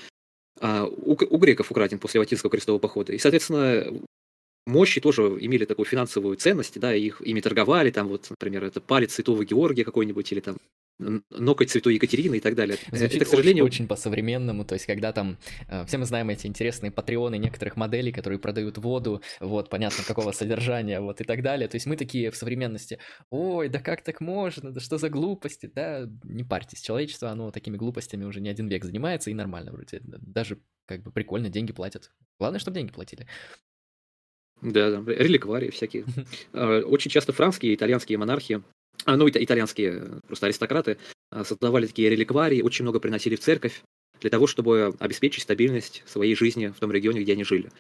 А 0.61 0.87
у, 0.87 1.13
у 1.13 1.39
греков 1.39 1.71
украден 1.71 2.01
после 2.01 2.19
Латинского 2.19 2.51
крестового 2.51 2.81
похода. 2.81 3.13
И, 3.13 3.19
соответственно, 3.19 3.87
мощи 4.67 5.01
тоже 5.01 5.23
имели 5.41 5.65
такую 5.65 5.87
финансовую 5.87 6.37
ценность, 6.37 6.81
да, 6.81 6.93
их 6.93 7.23
ими 7.23 7.41
торговали, 7.41 7.93
там 7.93 8.09
вот, 8.09 8.29
например, 8.29 8.65
это 8.65 8.81
палец 8.81 9.15
Святого 9.15 9.45
Георгия 9.45 9.85
какой-нибудь, 9.85 10.33
или 10.33 10.41
там 10.41 10.57
нокать 11.01 11.71
святой 11.71 11.95
Екатерины 11.95 12.37
и 12.37 12.41
так 12.41 12.55
далее. 12.55 12.79
Звучит 12.93 13.17
это, 13.17 13.25
к 13.25 13.29
сожалению... 13.29 13.65
очень, 13.65 13.77
очень 13.77 13.89
по-современному, 13.89 14.65
то 14.65 14.75
есть 14.75 14.87
когда 14.87 15.13
там, 15.13 15.39
э, 15.69 15.85
все 15.87 15.99
мы 15.99 16.05
знаем 16.05 16.29
эти 16.31 16.47
интересные 16.47 16.91
патреоны 16.91 17.39
некоторых 17.39 17.77
моделей, 17.77 18.13
которые 18.13 18.39
продают 18.39 18.79
воду, 18.79 19.23
вот, 19.41 19.71
понятно, 19.71 20.05
какого 20.05 20.33
содержания, 20.33 21.01
вот, 21.01 21.21
и 21.21 21.25
так 21.25 21.43
далее, 21.43 21.69
то 21.69 21.77
есть 21.77 21.87
мы 21.87 21.97
такие 21.97 22.31
в 22.31 22.37
современности, 22.37 22.99
ой, 23.31 23.69
да 23.69 23.81
как 23.81 24.03
так 24.03 24.21
можно, 24.21 24.71
да 24.71 24.81
что 24.81 24.99
за 24.99 25.09
глупости, 25.09 25.71
да, 25.75 26.09
не 26.25 26.45
парьтесь, 26.45 26.83
человечество, 26.83 27.31
оно 27.31 27.51
такими 27.51 27.77
глупостями 27.77 28.25
уже 28.25 28.41
не 28.41 28.49
один 28.49 28.69
век 28.69 28.85
занимается, 28.85 29.31
и 29.31 29.35
нормально 29.35 29.73
вроде, 29.73 30.01
даже 30.03 30.59
как 30.87 31.03
бы 31.03 31.13
прикольно, 31.13 31.49
деньги 31.49 31.73
платят. 31.73 32.11
Главное, 32.39 32.59
чтобы 32.59 32.75
деньги 32.75 32.93
платили. 32.93 33.27
Да, 34.61 34.91
да, 34.91 35.13
реликварии 35.13 35.71
всякие. 35.71 36.05
А, 36.53 36.81
очень 36.85 37.11
часто 37.11 37.33
францкие 37.33 37.73
и 37.73 37.75
итальянские 37.77 38.19
монархи 38.19 38.55
а, 38.55 38.63
ну, 39.07 39.29
итальянские 39.29 40.21
просто 40.27 40.47
аристократы 40.47 40.99
а, 41.31 41.45
создавали 41.45 41.87
такие 41.87 42.11
реликварии, 42.11 42.63
очень 42.63 42.85
много 42.85 43.01
приносили 43.01 43.37
в 43.37 43.41
церковь 43.41 43.83
для 44.21 44.31
того, 44.31 44.47
чтобы 44.47 44.95
обеспечить 44.99 45.43
стабильность 45.43 46.03
своей 46.07 46.35
жизни 46.35 46.69
в 46.69 46.79
том 46.79 46.93
регионе, 46.93 47.23
где 47.23 47.33
они 47.33 47.45
жили. 47.45 47.71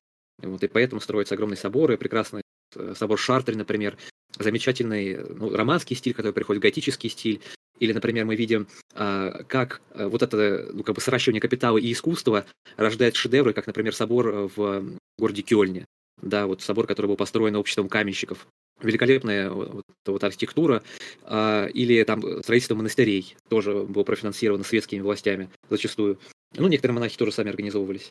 Вот, 0.43 0.63
и 0.63 0.69
поэтому 0.69 1.01
строятся 1.01 1.35
огромные 1.35 1.59
соборы, 1.59 1.99
прекрасный 1.99 2.43
э, 2.75 2.95
собор 2.97 3.19
Шартри, 3.19 3.57
например, 3.57 3.99
замечательный 4.39 5.19
ну, 5.19 5.55
романский 5.55 5.97
стиль, 5.97 6.15
который 6.15 6.33
приходит 6.33 6.63
готический 6.63 7.11
стиль, 7.11 7.41
или, 7.79 7.93
например, 7.93 8.27
мы 8.27 8.37
видим, 8.37 8.69
а, 8.95 9.43
как 9.45 9.83
э, 9.93 10.07
вот 10.07 10.23
это 10.23 10.71
ну, 10.73 10.83
как 10.83 10.95
бы 10.95 11.01
сращивание 11.01 11.41
капитала 11.41 11.79
и 11.79 11.93
искусства 11.93 12.47
рождает 12.77 13.17
шедевры, 13.17 13.53
как, 13.53 13.67
например, 13.67 13.95
собор 13.95 14.51
в 14.55 14.99
городе 15.19 15.43
Кёльне. 15.43 15.85
Да, 16.23 16.47
вот 16.47 16.63
собор, 16.63 16.87
который 16.87 17.07
был 17.07 17.17
построен 17.17 17.57
обществом 17.57 17.89
каменщиков 17.89 18.47
великолепная 18.83 19.51
вот, 19.51 19.85
вот 20.07 20.25
архитектура, 20.25 20.83
а, 21.23 21.67
или 21.67 22.03
там 22.05 22.23
строительство 22.43 22.75
монастырей 22.75 23.37
тоже 23.49 23.85
было 23.85 24.05
профинансировано 24.05 24.65
светскими 24.65 25.01
властями 25.01 25.51
зачастую. 25.69 26.19
Ну, 26.57 26.69
некоторые 26.69 26.95
монахи 26.95 27.17
тоже 27.17 27.33
сами 27.33 27.51
организовывались. 27.51 28.11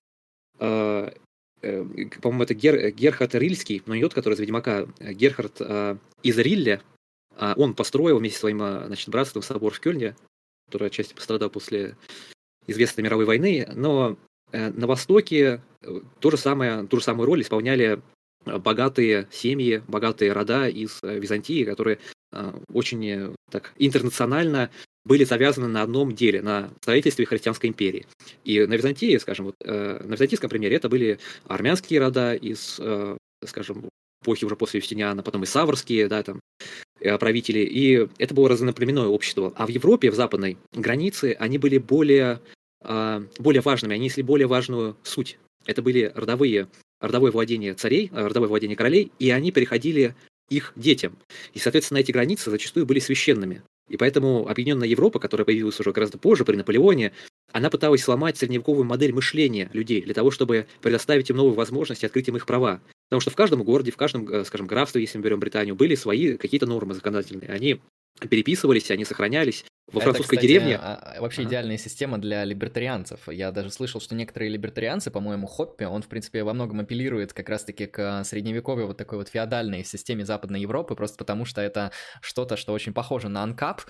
А, 0.59 1.13
э, 1.61 1.86
по-моему, 2.22 2.43
это 2.43 2.53
Гер, 2.53 2.91
Герхард 2.91 3.36
Рильский, 3.36 3.82
но 3.86 3.95
не 3.95 4.01
тот, 4.01 4.13
который 4.13 4.36
из 4.36 4.39
Ведьмака, 4.39 4.88
Герхард 4.99 5.57
а, 5.59 5.97
из 6.24 6.38
Рилля, 6.38 6.82
а, 7.36 7.53
он 7.55 7.74
построил 7.74 8.20
вместе 8.20 8.38
с 8.38 8.41
своим 8.41 8.61
а, 8.61 8.86
значит, 8.88 9.09
братством 9.09 9.41
собор 9.41 9.74
в 9.74 9.80
Кёльне, 9.80 10.15
который 10.67 10.88
отчасти 10.88 11.13
пострадал 11.13 11.49
после 11.49 11.95
известной 12.67 13.03
мировой 13.03 13.26
войны, 13.26 13.67
но 13.74 14.17
э, 14.51 14.70
на 14.70 14.88
Востоке 14.88 15.61
э, 15.82 15.99
то 16.20 16.32
же 16.32 16.38
самое, 16.38 16.86
ту 16.86 16.97
же 16.97 17.03
самую 17.03 17.26
роль 17.26 17.41
исполняли 17.41 18.01
богатые 18.45 19.27
семьи, 19.31 19.83
богатые 19.87 20.31
рода 20.33 20.67
из 20.67 20.99
э, 21.03 21.19
Византии, 21.19 21.63
которые 21.63 21.99
э, 22.31 22.53
очень 22.73 23.05
э, 23.07 23.29
так 23.51 23.73
интернационально 23.77 24.69
были 25.05 25.23
завязаны 25.23 25.67
на 25.67 25.81
одном 25.81 26.13
деле, 26.13 26.41
на 26.41 26.69
строительстве 26.81 27.25
христианской 27.25 27.69
империи. 27.69 28.05
И 28.43 28.65
на 28.65 28.73
Византии, 28.73 29.17
скажем, 29.17 29.47
вот, 29.47 29.55
на 29.65 30.13
византийском 30.13 30.49
примере 30.49 30.75
это 30.75 30.87
были 30.87 31.19
армянские 31.47 31.99
рода 32.01 32.35
из, 32.35 32.79
скажем, 33.43 33.89
эпохи 34.21 34.45
уже 34.45 34.55
после 34.55 34.81
Юстиниана, 34.81 35.23
потом 35.23 35.43
и 35.43 35.45
саврские, 35.47 36.09
да, 36.09 36.21
там, 36.21 36.41
правители, 36.99 37.59
и 37.59 38.07
это 38.19 38.35
было 38.35 38.49
разноплеменное 38.49 39.07
общество. 39.07 39.53
А 39.55 39.65
в 39.65 39.69
Европе, 39.69 40.11
в 40.11 40.15
западной 40.15 40.57
границе, 40.73 41.35
они 41.39 41.57
были 41.57 41.79
более, 41.79 42.41
более 42.83 43.61
важными, 43.61 43.95
они 43.95 44.05
несли 44.05 44.21
более 44.21 44.47
важную 44.47 44.95
суть. 45.01 45.39
Это 45.65 45.81
были 45.81 46.11
родовые 46.13 46.67
родовое 47.00 47.32
владение 47.32 47.74
царей, 47.74 48.10
э, 48.12 48.28
родовое 48.28 48.50
владение 48.50 48.76
королей, 48.76 49.12
и 49.20 49.30
они 49.30 49.52
переходили 49.52 50.16
их 50.50 50.74
детям. 50.76 51.18
И, 51.54 51.60
соответственно, 51.60 52.00
эти 52.00 52.12
границы 52.12 52.50
зачастую 52.50 52.86
были 52.86 53.00
священными. 53.00 53.62
И 53.88 53.97
поэтому 53.97 54.47
Объединенная 54.47 54.88
Европа, 54.88 55.20
которая 55.20 55.45
появилась 55.45 55.80
уже 55.80 55.91
гораздо 55.91 56.18
позже, 56.18 56.45
при 56.45 56.56
Наполеоне, 56.56 57.12
она 57.52 57.70
пыталась 57.70 58.04
сломать 58.04 58.38
средневековую 58.38 58.86
модель 58.86 59.14
мышления 59.14 59.70
людей 59.74 60.02
для 60.02 60.14
того, 60.14 60.30
чтобы 60.30 60.68
предоставить 60.82 61.30
им 61.30 61.38
новые 61.38 61.56
возможности, 61.56 62.06
открыть 62.06 62.28
им 62.28 62.38
их 62.38 62.45
права. 62.45 62.82
Потому 63.10 63.22
что 63.22 63.32
в 63.32 63.36
каждом 63.36 63.64
городе, 63.64 63.91
в 63.91 63.97
каждом, 63.97 64.30
э, 64.30 64.45
скажем, 64.45 64.68
графстве, 64.68 65.02
если 65.02 65.18
мы 65.18 65.24
берем 65.24 65.39
Британию, 65.39 65.76
были 65.76 65.95
свои 65.95 66.38
какие-то 66.38 66.68
нормы 66.68 66.93
законодательные. 66.93 67.50
Они 67.50 67.82
переписывались, 68.30 68.91
они 68.91 69.05
сохранялись. 69.05 69.66
Во 69.91 70.01
французской 70.01 70.36
это, 70.36 70.41
кстати, 70.41 70.47
деревне... 70.47 70.78
А, 70.78 71.16
а, 71.18 71.22
вообще 71.22 71.41
ага. 71.41 71.49
идеальная 71.49 71.78
система 71.78 72.20
для 72.20 72.43
либертарианцев. 72.43 73.28
Я 73.28 73.51
даже 73.51 73.72
слышал, 73.72 73.99
что 73.99 74.14
некоторые 74.14 74.51
либертарианцы, 74.51 75.10
по-моему, 75.10 75.47
Хоппи, 75.47 75.86
он, 75.86 76.03
в 76.03 76.07
принципе, 76.07 76.43
во 76.43 76.53
многом 76.53 76.80
апеллирует 76.80 77.34
как 77.34 77.49
раз-таки 77.49 77.88
к 77.88 78.24
средневековой 78.24 78.86
вот 78.86 78.97
такой 78.97 79.18
вот 79.18 79.30
феодальной 79.30 79.84
системе 79.84 80.26
Западной 80.26 80.62
Европы, 80.62 80.95
просто 80.95 81.18
потому 81.18 81.45
что 81.45 81.62
это 81.62 81.91
что-то, 82.22 82.55
что 82.55 82.74
очень 82.74 82.93
похоже 82.93 83.30
на 83.30 83.41
анкап, 83.41 83.82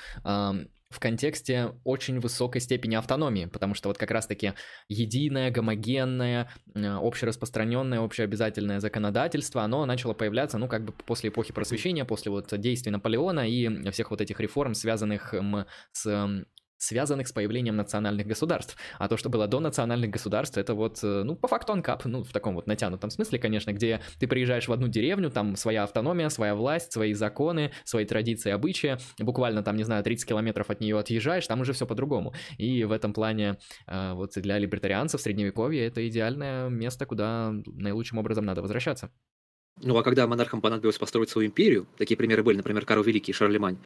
в 0.89 0.99
контексте 0.99 1.73
очень 1.83 2.19
высокой 2.19 2.61
степени 2.61 2.95
автономии, 2.95 3.45
потому 3.45 3.75
что 3.75 3.89
вот 3.89 3.97
как 3.97 4.09
раз-таки 4.09 4.53
единое, 4.87 5.51
гомогенное, 5.51 6.49
общераспространенное, 6.75 7.99
общеобязательное 7.99 8.79
законодательство, 8.79 9.61
оно 9.61 9.85
начало 9.85 10.13
появляться, 10.13 10.57
ну, 10.57 10.67
как 10.67 10.85
бы 10.85 10.91
после 10.91 11.29
эпохи 11.29 11.53
просвещения, 11.53 12.05
после 12.05 12.31
вот 12.31 12.47
действий 12.59 12.91
Наполеона 12.91 13.47
и 13.47 13.91
всех 13.91 14.09
вот 14.09 14.21
этих 14.21 14.39
реформ, 14.39 14.73
связанных 14.73 15.33
с 15.91 16.45
связанных 16.79 17.27
с 17.27 17.31
появлением 17.31 17.75
национальных 17.75 18.25
государств. 18.25 18.75
А 18.97 19.07
то, 19.07 19.17
что 19.17 19.29
было 19.29 19.47
до 19.47 19.59
национальных 19.59 20.09
государств, 20.09 20.57
это 20.57 20.73
вот, 20.73 20.99
э, 21.03 21.23
ну, 21.23 21.35
по 21.35 21.47
факту 21.47 21.73
анкап, 21.73 22.05
ну, 22.05 22.23
в 22.23 22.31
таком 22.31 22.55
вот 22.55 22.65
натянутом 22.65 23.11
смысле, 23.11 23.37
конечно, 23.37 23.71
где 23.71 24.01
ты 24.19 24.27
приезжаешь 24.27 24.67
в 24.67 24.71
одну 24.71 24.87
деревню, 24.87 25.29
там 25.29 25.55
своя 25.55 25.83
автономия, 25.83 26.29
своя 26.29 26.55
власть, 26.55 26.91
свои 26.91 27.13
законы, 27.13 27.71
свои 27.83 28.05
традиции, 28.05 28.49
обычаи, 28.49 28.97
буквально 29.19 29.61
там, 29.61 29.75
не 29.75 29.83
знаю, 29.83 30.03
30 30.03 30.27
километров 30.27 30.69
от 30.69 30.79
нее 30.79 30.97
отъезжаешь, 30.97 31.45
там 31.45 31.61
уже 31.61 31.73
все 31.73 31.85
по-другому. 31.85 32.33
И 32.57 32.85
в 32.85 32.91
этом 32.91 33.13
плане 33.13 33.57
э, 33.87 34.13
вот 34.13 34.31
для 34.35 34.57
либертарианцев 34.57 35.21
Средневековье 35.21 35.85
это 35.85 36.07
идеальное 36.07 36.69
место, 36.69 37.05
куда 37.05 37.51
наилучшим 37.65 38.17
образом 38.17 38.45
надо 38.45 38.61
возвращаться. 38.61 39.11
Ну 39.81 39.97
а 39.97 40.03
когда 40.03 40.27
монархам 40.27 40.61
понадобилось 40.61 40.97
построить 40.97 41.29
свою 41.29 41.47
империю, 41.47 41.87
такие 41.97 42.17
примеры 42.17 42.43
были, 42.43 42.57
например, 42.57 42.85
Карл 42.85 43.03
Великий 43.03 43.31
и 43.31 43.35
Шарлемань, 43.35 43.77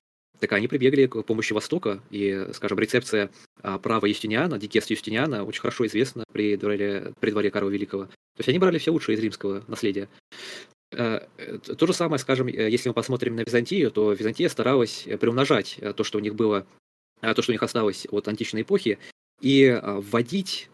так 0.44 0.52
они 0.52 0.68
прибегли 0.68 1.06
к 1.06 1.22
помощи 1.24 1.54
Востока, 1.54 2.02
и, 2.12 2.50
скажем, 2.52 2.78
рецепция 2.78 3.32
а, 3.62 3.80
права 3.80 4.08
Юстиниана, 4.08 4.60
дикест 4.60 4.90
Юстиниана, 4.90 5.46
очень 5.46 5.62
хорошо 5.62 5.86
известна 5.86 6.26
при 6.34 6.58
дворе, 6.58 7.14
при 7.22 7.32
дворе 7.32 7.50
Карла 7.50 7.70
Великого. 7.70 8.08
То 8.08 8.40
есть 8.40 8.50
они 8.50 8.60
брали 8.60 8.78
все 8.78 8.92
лучшее 8.92 9.16
из 9.16 9.22
римского 9.22 9.64
наследия. 9.70 10.10
Э, 10.92 11.22
то 11.78 11.88
же 11.88 11.94
самое, 11.94 12.20
скажем, 12.20 12.50
э, 12.50 12.70
если 12.70 12.90
мы 12.90 12.94
посмотрим 12.94 13.38
на 13.38 13.46
Византию, 13.46 13.90
то 13.90 14.12
Византия 14.12 14.50
старалась 14.50 15.08
приумножать 15.18 15.78
э, 15.80 15.94
то, 15.94 16.04
что 16.04 16.18
у 16.18 16.22
них 16.22 16.36
было, 16.36 16.68
то, 17.22 17.42
что 17.42 17.52
у 17.52 17.54
них 17.54 17.64
осталось 17.64 18.06
от 18.12 18.28
античной 18.28 18.64
эпохи, 18.64 19.00
и 19.40 19.80
вводить 19.82 20.70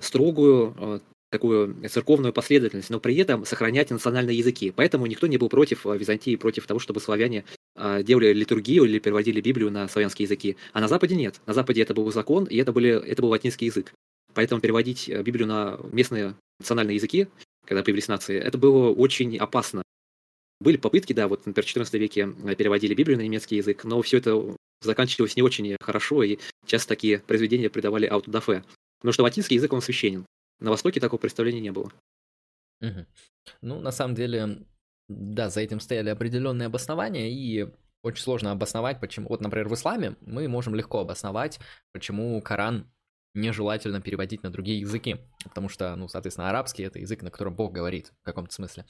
строгую 0.00 1.02
такую 1.30 1.76
церковную 1.90 2.32
последовательность, 2.32 2.88
но 2.88 3.00
при 3.00 3.16
этом 3.16 3.44
сохранять 3.44 3.90
национальные 3.90 4.38
языки. 4.38 4.72
Поэтому 4.74 5.04
никто 5.04 5.26
не 5.26 5.36
был 5.36 5.50
против 5.50 5.84
Византии, 5.84 6.36
против 6.36 6.66
того, 6.66 6.80
чтобы 6.80 7.00
славяне 7.00 7.44
а, 7.44 7.63
делали 7.76 8.32
литургию 8.32 8.84
или 8.84 8.98
переводили 8.98 9.40
Библию 9.40 9.70
на 9.70 9.88
славянские 9.88 10.24
языки. 10.24 10.56
А 10.72 10.80
на 10.80 10.88
Западе 10.88 11.16
нет. 11.16 11.40
На 11.46 11.54
Западе 11.54 11.82
это 11.82 11.94
был 11.94 12.10
закон, 12.12 12.44
и 12.44 12.56
это, 12.56 12.72
были, 12.72 12.90
это 12.90 13.22
был 13.22 13.30
латинский 13.30 13.66
язык. 13.66 13.92
Поэтому 14.34 14.60
переводить 14.60 15.08
э, 15.08 15.22
Библию 15.22 15.46
на 15.46 15.78
местные 15.92 16.36
национальные 16.58 16.96
языки, 16.96 17.28
когда 17.64 17.82
появились 17.82 18.08
нации, 18.08 18.36
это 18.36 18.58
было 18.58 18.90
очень 18.90 19.38
опасно. 19.38 19.82
Были 20.60 20.76
попытки, 20.76 21.12
да, 21.12 21.28
вот, 21.28 21.46
например, 21.46 21.66
в 21.66 21.76
XIV 21.76 21.98
веке 21.98 22.32
э, 22.44 22.54
переводили 22.54 22.94
Библию 22.94 23.18
на 23.18 23.22
немецкий 23.22 23.56
язык, 23.56 23.84
но 23.84 24.02
все 24.02 24.18
это 24.18 24.56
заканчивалось 24.82 25.36
не 25.36 25.42
очень 25.42 25.76
хорошо, 25.80 26.22
и 26.22 26.38
часто 26.66 26.88
такие 26.88 27.20
произведения 27.20 27.70
придавали 27.70 28.06
аутодафе. 28.06 28.64
Потому 28.98 29.12
что 29.12 29.22
латинский 29.22 29.56
язык, 29.56 29.72
он 29.72 29.82
священен. 29.82 30.26
На 30.60 30.70
Востоке 30.70 31.00
такого 31.00 31.20
представления 31.20 31.60
не 31.60 31.72
было. 31.72 31.92
Угу. 32.80 33.06
Ну, 33.62 33.80
на 33.80 33.92
самом 33.92 34.14
деле, 34.14 34.64
да, 35.08 35.50
за 35.50 35.60
этим 35.60 35.80
стояли 35.80 36.10
определенные 36.10 36.66
обоснования, 36.66 37.28
и 37.28 37.68
очень 38.02 38.22
сложно 38.22 38.52
обосновать, 38.52 39.00
почему... 39.00 39.28
Вот, 39.28 39.40
например, 39.40 39.68
в 39.68 39.74
исламе 39.74 40.16
мы 40.20 40.46
можем 40.48 40.74
легко 40.74 41.00
обосновать, 41.00 41.58
почему 41.92 42.40
Коран 42.42 42.90
нежелательно 43.34 44.00
переводить 44.00 44.42
на 44.42 44.50
другие 44.50 44.80
языки, 44.80 45.16
потому 45.42 45.68
что, 45.68 45.96
ну, 45.96 46.06
соответственно, 46.06 46.50
арабский— 46.50 46.82
это 46.84 47.00
язык, 47.00 47.22
на 47.22 47.30
котором 47.30 47.56
Бог 47.56 47.72
говорит 47.72 48.12
в 48.22 48.24
каком-то 48.24 48.54
смысле. 48.54 48.86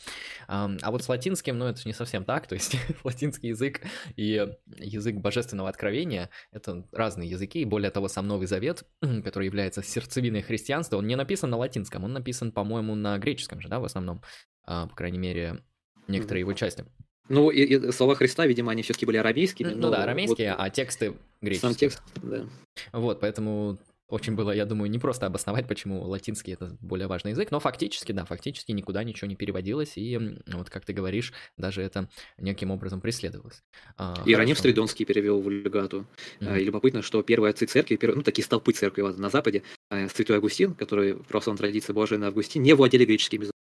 А 0.47 0.91
вот 0.91 1.03
с 1.03 1.09
латинским, 1.09 1.59
ну, 1.59 1.67
это 1.67 1.81
не 1.87 1.95
совсем 1.95 2.25
так, 2.25 2.47
то 2.49 2.55
есть 2.55 2.77
латинский 3.05 3.51
язык 3.51 3.81
и 4.17 4.47
язык 4.79 5.17
божественного 5.17 5.71
откровения— 5.71 6.31
это 6.53 6.87
разные 6.93 7.31
языки, 7.31 7.61
и 7.61 7.65
более 7.65 7.91
того, 7.91 8.09
сам 8.09 8.29
Новый 8.29 8.47
Завет, 8.47 8.85
который 9.01 9.47
является 9.47 9.83
сердцевиной 9.83 10.43
христианства, 10.43 10.99
он 10.99 11.07
не 11.07 11.17
написан 11.17 11.51
на 11.51 11.57
латинском, 11.57 12.05
он 12.05 12.13
написан, 12.13 12.53
по-моему, 12.53 12.95
на 12.95 13.17
греческом 13.19 13.61
же, 13.61 13.69
да, 13.69 13.81
в 13.81 13.85
основном, 13.85 14.23
а, 14.67 14.87
по 14.87 14.95
крайней 14.95 15.19
мере, 15.19 15.63
некоторые 16.09 16.41
его 16.41 16.53
части. 16.53 16.85
Ну, 17.29 17.51
и, 17.51 17.63
и 17.63 17.93
слова 17.93 18.15
Христа, 18.15 18.47
видимо, 18.47 18.73
они 18.73 18.83
все-таки 18.83 19.07
были 19.07 19.17
арамейскими. 19.17 19.69
Ну 19.69 19.91
да, 19.91 20.03
арамейские, 20.03 20.51
вот, 20.51 20.61
а 20.61 20.71
тексты 20.71 21.15
греческие. 21.41 21.71
Сам 21.71 21.75
текст, 21.75 22.03
да. 22.23 22.47
Вот, 22.93 23.21
поэтому 23.21 23.79
очень 24.09 24.35
было, 24.35 24.51
я 24.51 24.67
думаю, 24.67 24.91
не 24.91 24.99
просто 24.99 25.27
обосновать, 25.27 25.67
почему 25.67 26.03
латинский 26.03 26.53
это 26.53 26.77
более 26.81 27.07
важный 27.07 27.31
язык, 27.31 27.51
но 27.51 27.59
фактически, 27.59 28.13
да, 28.13 28.27
фактически 28.27 28.73
никуда 28.73 29.03
ничего 29.03 29.29
не 29.29 29.35
переводилось, 29.35 29.93
и 29.97 30.37
вот 30.47 30.69
как 30.69 30.85
ты 30.85 30.93
говоришь, 30.93 31.33
даже 31.57 31.81
это 31.81 32.09
неким 32.37 32.71
образом 32.71 33.01
преследовалось. 33.01 33.63
А, 33.97 34.23
Иероним 34.27 34.57
Стридонский 34.57 35.07
перевел 35.07 35.41
вульгату. 35.41 36.07
Mm-hmm. 36.41 36.61
И 36.61 36.65
любопытно, 36.65 37.03
что 37.03 37.23
первые 37.23 37.51
отцы 37.51 37.65
церкви, 37.65 37.97
первые, 37.97 38.19
ну, 38.19 38.23
такие 38.23 38.45
столпы 38.45 38.73
церкви 38.73 39.03
на 39.03 39.31
Западе, 39.31 39.63
а, 39.91 40.07
святой 40.09 40.37
Августин, 40.37 40.75
который 40.75 41.15
в 41.15 41.25
православной 41.25 41.59
традиции 41.59 41.93
блаженный 41.93 42.27
Августин, 42.27 42.63
не 42.63 42.75
владели 42.75 43.07
греческим 43.07 43.41
языком. 43.41 43.55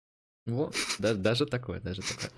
Вот, 0.51 0.75
да, 0.99 1.13
даже 1.13 1.45
такое, 1.45 1.79
даже 1.79 2.01
такое. 2.01 2.29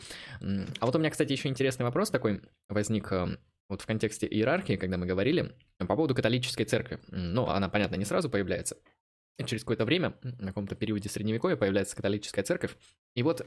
А 0.80 0.86
вот 0.86 0.96
у 0.96 1.00
меня, 1.00 1.10
кстати, 1.10 1.32
еще 1.32 1.50
интересный 1.50 1.84
вопрос 1.84 2.12
такой 2.12 2.42
возник 2.70 3.12
э, 3.12 3.38
вот 3.70 3.82
в 3.82 3.86
контексте 3.86 4.28
иерархии, 4.28 4.76
когда 4.76 4.98
мы 4.98 5.06
говорили 5.06 5.56
по 5.80 5.96
поводу 5.96 6.14
католической 6.14 6.66
церкви. 6.66 7.00
Ну, 7.08 7.48
она, 7.48 7.70
понятно, 7.70 7.96
не 7.96 8.06
сразу 8.06 8.30
появляется. 8.30 8.78
Через 9.44 9.64
какое-то 9.64 9.86
время, 9.86 10.14
на 10.22 10.48
каком-то 10.48 10.76
периоде 10.76 11.10
средневековья, 11.10 11.56
появляется 11.56 11.96
католическая 11.96 12.44
церковь. 12.44 12.76
И 13.16 13.24
вот 13.24 13.46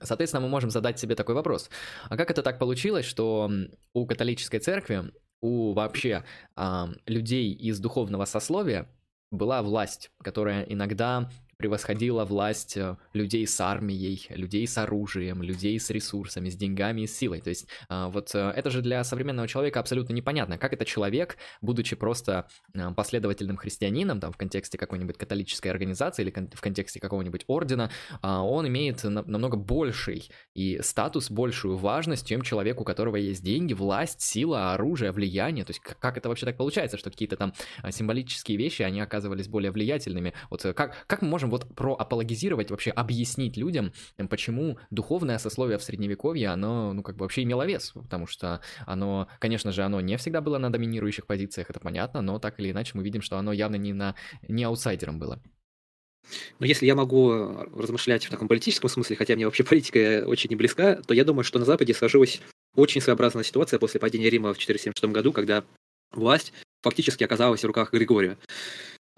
Соответственно, 0.00 0.40
мы 0.40 0.48
можем 0.48 0.70
задать 0.70 0.98
себе 0.98 1.14
такой 1.14 1.36
вопрос. 1.36 1.70
А 2.08 2.16
как 2.16 2.32
это 2.32 2.42
так 2.42 2.58
получилось, 2.58 3.06
что 3.06 3.48
у 3.92 4.06
католической 4.06 4.58
церкви, 4.58 5.12
у 5.40 5.72
вообще 5.72 6.24
людей 7.06 7.52
из 7.52 7.78
духовного 7.78 8.24
сословия 8.24 8.88
была 9.30 9.62
власть, 9.62 10.10
которая 10.22 10.64
иногда 10.64 11.30
превосходила 11.62 12.24
власть 12.24 12.76
э, 12.76 12.96
людей 13.12 13.46
с 13.46 13.60
армией, 13.60 14.26
людей 14.30 14.66
с 14.66 14.76
оружием, 14.78 15.44
людей 15.44 15.78
с 15.78 15.90
ресурсами, 15.90 16.48
с 16.48 16.56
деньгами 16.56 17.02
и 17.02 17.06
с 17.06 17.16
силой. 17.16 17.40
То 17.40 17.50
есть 17.50 17.68
а, 17.88 18.08
вот 18.08 18.34
э, 18.34 18.52
это 18.56 18.68
же 18.68 18.82
для 18.82 19.04
современного 19.04 19.46
человека 19.46 19.78
абсолютно 19.78 20.12
непонятно, 20.12 20.58
как 20.58 20.72
это 20.72 20.84
человек, 20.84 21.36
будучи 21.60 21.94
просто 21.94 22.48
э, 22.74 22.90
последовательным 22.96 23.56
христианином, 23.56 24.18
там 24.18 24.32
в 24.32 24.36
контексте 24.36 24.76
какой-нибудь 24.76 25.16
католической 25.16 25.68
организации 25.68 26.22
или 26.22 26.30
в 26.52 26.60
контексте 26.60 26.98
какого-нибудь 26.98 27.44
ордена, 27.46 27.92
а, 28.22 28.42
он 28.42 28.66
имеет 28.66 29.04
намного 29.04 29.56
больший 29.56 30.30
и 30.54 30.80
статус, 30.82 31.30
большую 31.30 31.76
важность, 31.76 32.26
чем 32.26 32.42
человек, 32.42 32.80
у 32.80 32.84
которого 32.84 33.14
есть 33.14 33.44
деньги, 33.44 33.72
власть, 33.72 34.20
сила, 34.20 34.74
оружие, 34.74 35.12
влияние. 35.12 35.64
То 35.64 35.70
есть 35.70 35.80
как 35.80 36.16
это 36.18 36.28
вообще 36.28 36.44
так 36.44 36.56
получается, 36.56 36.98
что 36.98 37.08
какие-то 37.10 37.36
там 37.36 37.52
символические 37.88 38.58
вещи, 38.58 38.82
они 38.82 39.00
оказывались 39.00 39.46
более 39.46 39.70
влиятельными? 39.70 40.34
Вот 40.50 40.62
как, 40.74 41.06
как 41.06 41.22
мы 41.22 41.28
можем 41.28 41.50
вот 41.52 41.68
про 41.76 41.94
апологизировать, 41.94 42.70
вообще 42.70 42.90
объяснить 42.90 43.56
людям, 43.56 43.92
почему 44.28 44.78
духовное 44.90 45.38
сословие 45.38 45.78
в 45.78 45.84
Средневековье, 45.84 46.48
оно, 46.48 46.92
ну, 46.92 47.02
как 47.02 47.16
бы 47.16 47.24
вообще 47.24 47.44
имело 47.44 47.64
вес, 47.64 47.92
потому 47.94 48.26
что 48.26 48.60
оно, 48.86 49.28
конечно 49.38 49.70
же, 49.70 49.82
оно 49.82 50.00
не 50.00 50.16
всегда 50.16 50.40
было 50.40 50.58
на 50.58 50.72
доминирующих 50.72 51.26
позициях, 51.26 51.70
это 51.70 51.78
понятно, 51.78 52.22
но 52.22 52.38
так 52.38 52.58
или 52.58 52.70
иначе 52.70 52.92
мы 52.94 53.04
видим, 53.04 53.22
что 53.22 53.36
оно 53.36 53.52
явно 53.52 53.76
не, 53.76 53.92
на, 53.92 54.14
не 54.48 54.64
аутсайдером 54.64 55.18
было. 55.18 55.40
Но 56.58 56.66
если 56.66 56.86
я 56.86 56.94
могу 56.94 57.32
размышлять 57.74 58.24
в 58.24 58.30
таком 58.30 58.48
политическом 58.48 58.88
смысле, 58.88 59.16
хотя 59.16 59.34
мне 59.34 59.44
вообще 59.44 59.64
политика 59.68 60.24
очень 60.26 60.50
не 60.50 60.56
близка, 60.56 60.96
то 60.96 61.14
я 61.14 61.24
думаю, 61.24 61.44
что 61.44 61.58
на 61.58 61.64
Западе 61.64 61.94
сложилась 61.94 62.40
очень 62.74 63.00
своеобразная 63.00 63.44
ситуация 63.44 63.78
после 63.78 64.00
падения 64.00 64.30
Рима 64.30 64.54
в 64.54 64.58
476 64.58 65.12
году, 65.12 65.32
когда 65.32 65.64
власть 66.12 66.52
фактически 66.82 67.24
оказалась 67.24 67.62
в 67.62 67.66
руках 67.66 67.92
Григория. 67.92 68.38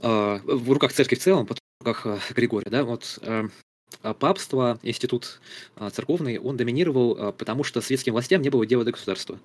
А, 0.02 0.40
в 0.44 0.70
руках 0.72 0.92
церкви 0.92 1.16
в 1.16 1.20
целом, 1.20 1.46
руках 1.84 2.06
э, 2.06 2.18
Григория, 2.34 2.70
да, 2.70 2.84
вот 2.84 3.18
э, 3.22 3.48
а 4.02 4.14
папство, 4.14 4.78
институт 4.82 5.40
а, 5.76 5.90
церковный, 5.90 6.38
он 6.38 6.56
доминировал, 6.56 7.16
а, 7.18 7.32
потому 7.32 7.64
что 7.64 7.80
светским 7.80 8.12
властям 8.12 8.42
не 8.42 8.50
было 8.50 8.66
дела 8.66 8.84
до 8.84 8.92
государства. 8.92 9.38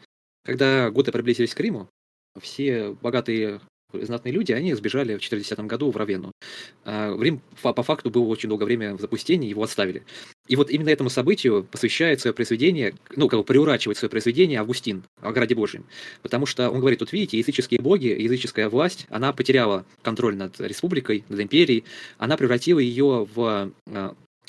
Когда 0.44 0.90
готы 0.90 1.12
приблизились 1.12 1.54
к 1.54 1.60
Риму, 1.60 1.88
все 2.42 2.92
богатые 3.02 3.62
знатные 3.94 4.32
люди, 4.32 4.52
они 4.52 4.74
сбежали 4.74 5.18
в 5.18 5.24
40 5.24 5.66
году 5.66 5.92
в 5.92 5.98
Равенну. 5.98 6.32
Рим 6.86 7.42
по 7.62 7.84
факту 7.84 8.10
был 8.10 8.30
очень 8.30 8.50
долгое 8.50 8.66
время 8.66 8.96
в 8.96 9.02
запустении, 9.02 9.50
его 9.50 9.64
отставили. 9.64 10.04
И 10.50 10.56
вот 10.56 10.72
именно 10.72 10.90
этому 10.90 11.12
событию 11.12 11.64
посвящает 11.64 12.20
свое 12.20 12.34
произведение, 12.34 12.96
ну, 13.16 13.30
как 13.30 13.40
бы 13.40 13.44
приурачивает 13.46 13.98
свое 13.98 14.10
произведение 14.10 14.60
Августин 14.60 15.04
о 15.22 15.32
Граде 15.32 15.54
Божьем. 15.54 15.86
Потому 16.24 16.48
что 16.48 16.72
он 16.72 16.80
говорит, 16.80 17.00
тут 17.00 17.14
видите, 17.14 17.38
языческие 17.38 17.80
боги, 17.80 18.08
языческая 18.08 18.68
власть, 18.68 19.06
она 19.10 19.32
потеряла 19.32 19.86
контроль 20.02 20.36
над 20.36 20.60
республикой, 20.60 21.24
над 21.30 21.40
империей, 21.40 21.84
она 22.18 22.36
превратила 22.36 22.80
ее 22.80 23.28
в 23.34 23.72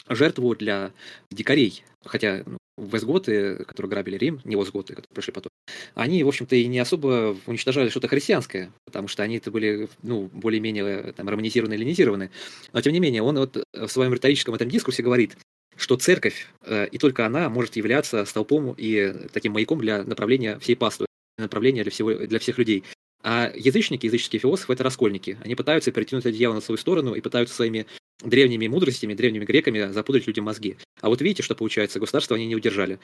жертву 0.09 0.57
для 0.57 0.93
дикарей. 1.31 1.85
Хотя 2.03 2.45
ну, 2.47 2.57
вестготы, 2.79 3.57
которые 3.67 3.91
грабили 3.91 4.17
Рим, 4.17 4.41
не 4.45 4.57
востготы, 4.57 4.95
которые 4.95 5.15
пришли 5.15 5.35
потом, 5.35 5.51
они, 5.95 6.25
в 6.25 6.29
общем-то, 6.29 6.57
и 6.57 6.67
не 6.67 6.79
особо 6.79 7.37
уничтожали 7.45 7.91
что-то 7.91 8.09
христианское, 8.09 8.73
потому 8.87 9.07
что 9.07 9.23
они 9.23 9.37
это 9.37 9.51
были, 9.51 9.91
ну, 10.03 10.31
более-менее 10.33 11.13
там 11.13 11.29
романизированы, 11.29 11.75
эллинизированы. 11.75 12.31
Но, 12.73 12.81
тем 12.81 12.95
не 12.95 13.01
менее, 13.01 13.23
он 13.23 13.37
вот 13.37 13.63
в 13.75 13.89
своем 13.89 14.15
риторическом 14.15 14.55
этом 14.55 14.71
дискурсе 14.71 15.03
говорит, 15.03 15.37
что 15.81 15.97
церковь, 15.97 16.47
э, 16.63 16.87
и 16.89 16.99
только 16.99 17.25
она 17.25 17.49
может 17.49 17.77
являться 17.77 18.25
столпом 18.27 18.75
и 18.77 19.15
таким 19.33 19.53
маяком 19.53 19.81
для 19.81 20.05
направления 20.05 20.59
всей 20.59 20.77
паствы, 20.77 21.07
направления 21.39 21.83
для, 21.83 21.91
всего, 21.91 22.15
для 22.15 22.39
всех 22.39 22.59
людей. 22.59 22.85
А 23.23 23.51
язычники, 23.55 24.07
языческие 24.07 24.41
философы– 24.41 24.73
это 24.75 24.85
раскольники. 24.85 25.39
Они 25.43 25.55
пытаются 25.55 25.91
перетянуть 25.91 26.27
одеяло 26.27 26.55
на 26.55 26.61
свою 26.61 26.77
сторону 26.77 27.15
и 27.15 27.21
пытаются 27.21 27.55
своими 27.55 27.87
древними 28.23 28.67
мудростями, 28.67 29.15
древними 29.15 29.45
греками 29.47 29.91
запутать 29.91 30.27
людям 30.27 30.45
мозги. 30.45 30.77
А 31.01 31.09
вот 31.09 31.23
видите, 31.23 31.43
что 31.43 31.55
получается, 31.55 31.99
государство 31.99 32.37
они 32.37 32.47
не 32.47 32.57
удержали. 32.57 32.99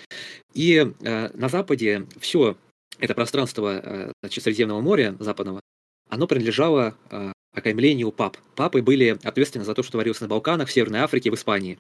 И 0.53 0.77
э, 1.01 1.31
на 1.35 1.49
Западе 1.49 2.07
все 2.21 2.57
это 2.99 3.15
пространство 3.15 3.81
э, 3.83 4.13
значит, 4.23 4.45
Средиземного 4.45 4.81
моря 4.83 5.17
западного, 5.19 5.61
оно 6.09 6.27
принадлежало 6.27 6.97
э, 7.11 7.33
окаймлению 7.57 8.13
пап. 8.13 8.37
Папы 8.55 8.83
были 8.83 9.19
ответственны 9.23 9.65
за 9.65 9.75
то, 9.75 9.83
что 9.83 9.93
творилось 9.93 10.21
на 10.21 10.29
Балканах, 10.29 10.69
в 10.69 10.73
Северной 10.73 11.01
Африке, 11.01 11.31
в 11.31 11.35
Испании. 11.35 11.79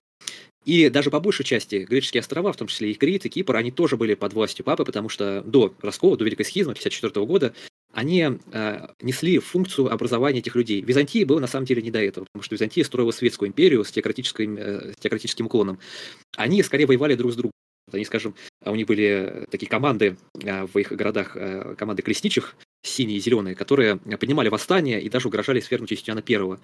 И 0.64 0.88
даже 0.88 1.10
по 1.10 1.20
большей 1.20 1.44
части 1.44 1.86
греческие 1.88 2.20
острова, 2.20 2.52
в 2.52 2.56
том 2.56 2.66
числе 2.66 2.90
и 2.90 2.94
Крит, 2.94 3.26
и 3.26 3.28
Кипр, 3.28 3.54
они 3.54 3.70
тоже 3.70 3.96
были 3.96 4.14
под 4.14 4.32
властью 4.32 4.64
папы, 4.64 4.84
потому 4.84 5.08
что 5.08 5.42
до 5.42 5.72
раскола, 5.80 6.16
до 6.16 6.24
Великой 6.24 6.44
схизмы 6.44 6.72
1954 6.72 7.26
года 7.26 7.54
они 7.92 8.28
э, 8.52 8.86
несли 9.00 9.38
функцию 9.38 9.92
образования 9.92 10.40
этих 10.40 10.54
людей. 10.54 10.82
Византии 10.82 11.24
было 11.24 11.38
на 11.38 11.46
самом 11.46 11.66
деле 11.66 11.80
не 11.82 11.90
до 11.90 12.02
этого, 12.02 12.26
потому 12.26 12.42
что 12.42 12.54
Византия 12.54 12.84
строила 12.84 13.10
светскую 13.10 13.48
империю 13.48 13.84
с, 13.84 13.90
теократическим, 13.90 14.56
э, 14.58 14.92
с 14.92 14.96
теократическим 14.96 15.46
уклоном. 15.46 15.78
Они 16.36 16.62
скорее 16.62 16.86
воевали 16.86 17.14
друг 17.14 17.32
с 17.32 17.36
другом. 17.36 17.52
Они, 17.92 18.04
скажем, 18.04 18.34
у 18.64 18.74
них 18.74 18.86
были 18.86 19.46
такие 19.50 19.68
команды 19.68 20.16
э, 20.42 20.66
в 20.66 20.76
их 20.78 20.92
городах, 20.92 21.36
э, 21.36 21.74
команды 21.76 22.02
крестничих, 22.02 22.56
синие 22.82 23.18
и 23.18 23.20
зеленые, 23.20 23.54
которые 23.54 23.96
поднимали 23.96 24.48
восстание 24.48 25.00
и 25.00 25.08
даже 25.08 25.28
угрожали 25.28 25.60
свергнуть 25.60 25.90
Юстиана 25.92 26.22
Первого 26.22 26.60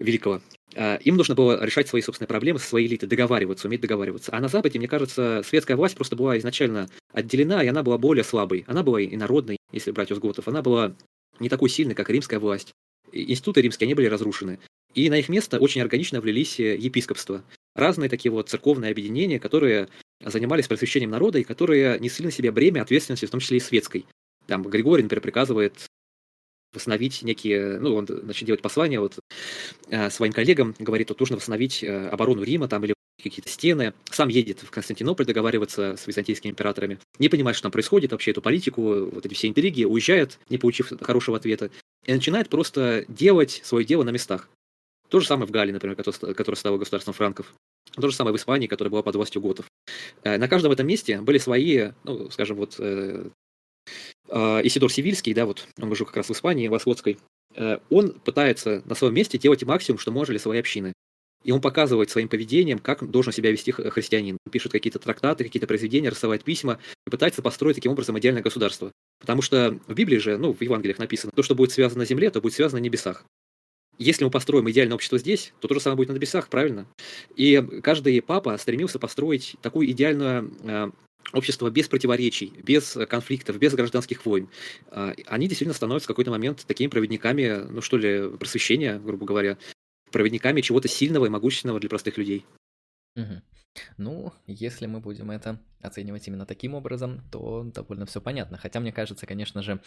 великого. 0.00 0.40
А, 0.74 0.96
им 0.96 1.16
нужно 1.16 1.34
было 1.34 1.64
решать 1.64 1.88
свои 1.88 2.02
собственные 2.02 2.28
проблемы 2.28 2.58
со 2.58 2.66
своей 2.66 2.86
элитой, 2.86 3.08
договариваться, 3.08 3.68
уметь 3.68 3.80
договариваться. 3.80 4.32
А 4.34 4.40
на 4.40 4.48
Западе, 4.48 4.78
мне 4.78 4.88
кажется, 4.88 5.42
светская 5.44 5.76
власть 5.76 5.94
просто 5.94 6.16
была 6.16 6.38
изначально 6.38 6.88
отделена, 7.12 7.62
и 7.62 7.68
она 7.68 7.82
была 7.82 7.98
более 7.98 8.24
слабой. 8.24 8.64
Она 8.66 8.82
была 8.82 9.00
и 9.00 9.16
народной, 9.16 9.58
если 9.72 9.90
брать 9.90 10.10
узготов. 10.10 10.48
Она 10.48 10.62
была 10.62 10.94
не 11.40 11.48
такой 11.48 11.68
сильной, 11.68 11.94
как 11.94 12.10
римская 12.10 12.40
власть. 12.40 12.72
Институты 13.12 13.60
римские, 13.60 13.86
они 13.86 13.94
были 13.94 14.06
разрушены. 14.06 14.58
И 14.94 15.10
на 15.10 15.18
их 15.18 15.28
место 15.28 15.58
очень 15.58 15.80
органично 15.80 16.20
влились 16.20 16.58
э, 16.60 16.76
епископства. 16.76 17.42
Разные 17.74 18.08
такие 18.08 18.30
вот 18.30 18.48
церковные 18.48 18.92
объединения, 18.92 19.40
которые 19.40 19.88
занимались 20.20 20.68
просвещением 20.68 21.10
народа 21.10 21.38
и 21.38 21.44
которые 21.44 21.98
несли 22.00 22.26
на 22.26 22.30
себе 22.30 22.50
бремя 22.50 22.82
ответственности, 22.82 23.26
в 23.26 23.30
том 23.30 23.40
числе 23.40 23.58
и 23.58 23.60
светской. 23.60 24.06
Там 24.46 24.62
Григорий, 24.62 25.02
например, 25.02 25.22
приказывает 25.22 25.86
восстановить 26.72 27.22
некие, 27.22 27.78
ну, 27.78 27.94
он 27.94 28.06
начнет 28.08 28.46
делать 28.46 28.62
послания 28.62 29.00
вот 29.00 29.18
э, 29.88 30.10
своим 30.10 30.32
коллегам, 30.32 30.74
говорит, 30.78 31.08
вот 31.08 31.20
нужно 31.20 31.36
восстановить 31.36 31.84
э, 31.84 32.08
оборону 32.08 32.42
Рима 32.42 32.68
там 32.68 32.84
или 32.84 32.94
какие-то 33.22 33.48
стены, 33.48 33.94
сам 34.10 34.28
едет 34.28 34.60
в 34.60 34.70
Константинополь 34.70 35.24
договариваться 35.24 35.96
с 35.96 36.06
византийскими 36.06 36.50
императорами, 36.50 36.98
не 37.18 37.28
понимает, 37.28 37.56
что 37.56 37.64
там 37.64 37.72
происходит, 37.72 38.12
вообще 38.12 38.32
эту 38.32 38.42
политику, 38.42 39.06
вот 39.06 39.24
эти 39.24 39.34
все 39.34 39.48
интриги, 39.48 39.84
уезжает, 39.84 40.38
не 40.50 40.58
получив 40.58 40.92
хорошего 41.00 41.36
ответа, 41.36 41.70
и 42.04 42.12
начинает 42.12 42.48
просто 42.48 43.04
делать 43.08 43.60
свое 43.64 43.86
дело 43.86 44.02
на 44.02 44.10
местах. 44.10 44.50
То 45.08 45.20
же 45.20 45.26
самое 45.26 45.46
в 45.46 45.50
Галлии, 45.50 45.72
например, 45.72 45.96
которая 45.96 46.56
стала 46.56 46.76
государством 46.76 47.14
франков. 47.14 47.54
То 47.92 48.08
же 48.08 48.14
самое 48.14 48.34
в 48.34 48.36
Испании, 48.36 48.66
которая 48.66 48.90
была 48.90 49.02
под 49.02 49.16
властью 49.16 49.40
готов. 49.40 49.66
Э, 50.22 50.38
на 50.38 50.48
каждом 50.48 50.72
этом 50.72 50.86
месте 50.86 51.20
были 51.20 51.38
свои, 51.38 51.90
ну, 52.04 52.30
скажем, 52.30 52.56
вот 52.56 52.80
а, 54.28 54.60
Исидор 54.64 54.90
Сивильский, 54.90 55.34
да, 55.34 55.46
вот 55.46 55.66
он 55.80 55.94
жил 55.94 56.06
как 56.06 56.16
раз 56.16 56.28
в 56.28 56.32
Испании, 56.32 56.68
в 56.68 56.74
Ослотской, 56.74 57.18
э, 57.54 57.78
он 57.90 58.12
пытается 58.12 58.82
на 58.86 58.94
своем 58.94 59.14
месте 59.14 59.38
делать 59.38 59.62
максимум, 59.64 59.98
что 59.98 60.10
может 60.10 60.30
для 60.30 60.38
своей 60.38 60.60
общины. 60.60 60.92
И 61.44 61.52
он 61.52 61.60
показывает 61.60 62.08
своим 62.08 62.28
поведением, 62.28 62.78
как 62.78 63.08
должен 63.10 63.32
себя 63.32 63.50
вести 63.50 63.70
христианин. 63.70 64.38
Он 64.46 64.50
пишет 64.50 64.72
какие-то 64.72 64.98
трактаты, 64.98 65.44
какие-то 65.44 65.66
произведения, 65.66 66.08
рассылает 66.08 66.42
письма 66.42 66.78
и 67.06 67.10
пытается 67.10 67.42
построить 67.42 67.76
таким 67.76 67.92
образом 67.92 68.18
идеальное 68.18 68.42
государство. 68.42 68.90
Потому 69.20 69.42
что 69.42 69.78
в 69.86 69.92
Библии 69.92 70.16
же, 70.16 70.38
ну, 70.38 70.54
в 70.54 70.62
Евангелиях 70.62 70.98
написано, 70.98 71.32
то, 71.36 71.42
что 71.42 71.54
будет 71.54 71.70
связано 71.70 72.00
на 72.00 72.06
земле, 72.06 72.30
то 72.30 72.40
будет 72.40 72.54
связано 72.54 72.80
на 72.80 72.84
небесах. 72.84 73.24
Если 73.98 74.24
мы 74.24 74.30
построим 74.30 74.68
идеальное 74.70 74.94
общество 74.94 75.18
здесь, 75.18 75.52
то 75.60 75.68
то 75.68 75.74
же 75.74 75.80
самое 75.80 75.96
будет 75.96 76.08
на 76.08 76.14
небесах, 76.14 76.48
правильно? 76.48 76.86
И 77.36 77.62
каждый 77.82 78.20
папа 78.22 78.56
стремился 78.56 78.98
построить 78.98 79.56
такую 79.62 79.90
идеальную 79.90 80.52
э, 80.62 80.90
общества 81.32 81.70
без 81.70 81.88
противоречий, 81.88 82.52
без 82.62 82.96
конфликтов, 83.08 83.58
без 83.58 83.74
гражданских 83.74 84.24
войн, 84.26 84.48
а, 84.90 85.14
они 85.26 85.48
действительно 85.48 85.74
становятся 85.74 86.06
в 86.06 86.08
какой-то 86.08 86.30
момент 86.30 86.64
такими 86.66 86.88
проводниками, 86.88 87.66
ну 87.70 87.80
что 87.80 87.96
ли, 87.96 88.30
просвещения, 88.36 88.98
грубо 88.98 89.24
говоря, 89.24 89.58
проводниками 90.10 90.60
чего-то 90.60 90.88
сильного 90.88 91.26
и 91.26 91.30
могущественного 91.30 91.80
для 91.80 91.88
простых 91.88 92.18
людей. 92.18 92.44
Угу. 93.16 93.42
Ну, 93.96 94.32
если 94.46 94.86
мы 94.86 95.00
будем 95.00 95.30
это 95.30 95.60
оценивать 95.80 96.26
именно 96.26 96.46
таким 96.46 96.74
образом, 96.74 97.22
то 97.30 97.62
довольно 97.64 98.06
все 98.06 98.20
понятно. 98.20 98.56
Хотя, 98.56 98.80
мне 98.80 98.92
кажется, 98.92 99.26
конечно 99.26 99.62
же, 99.62 99.80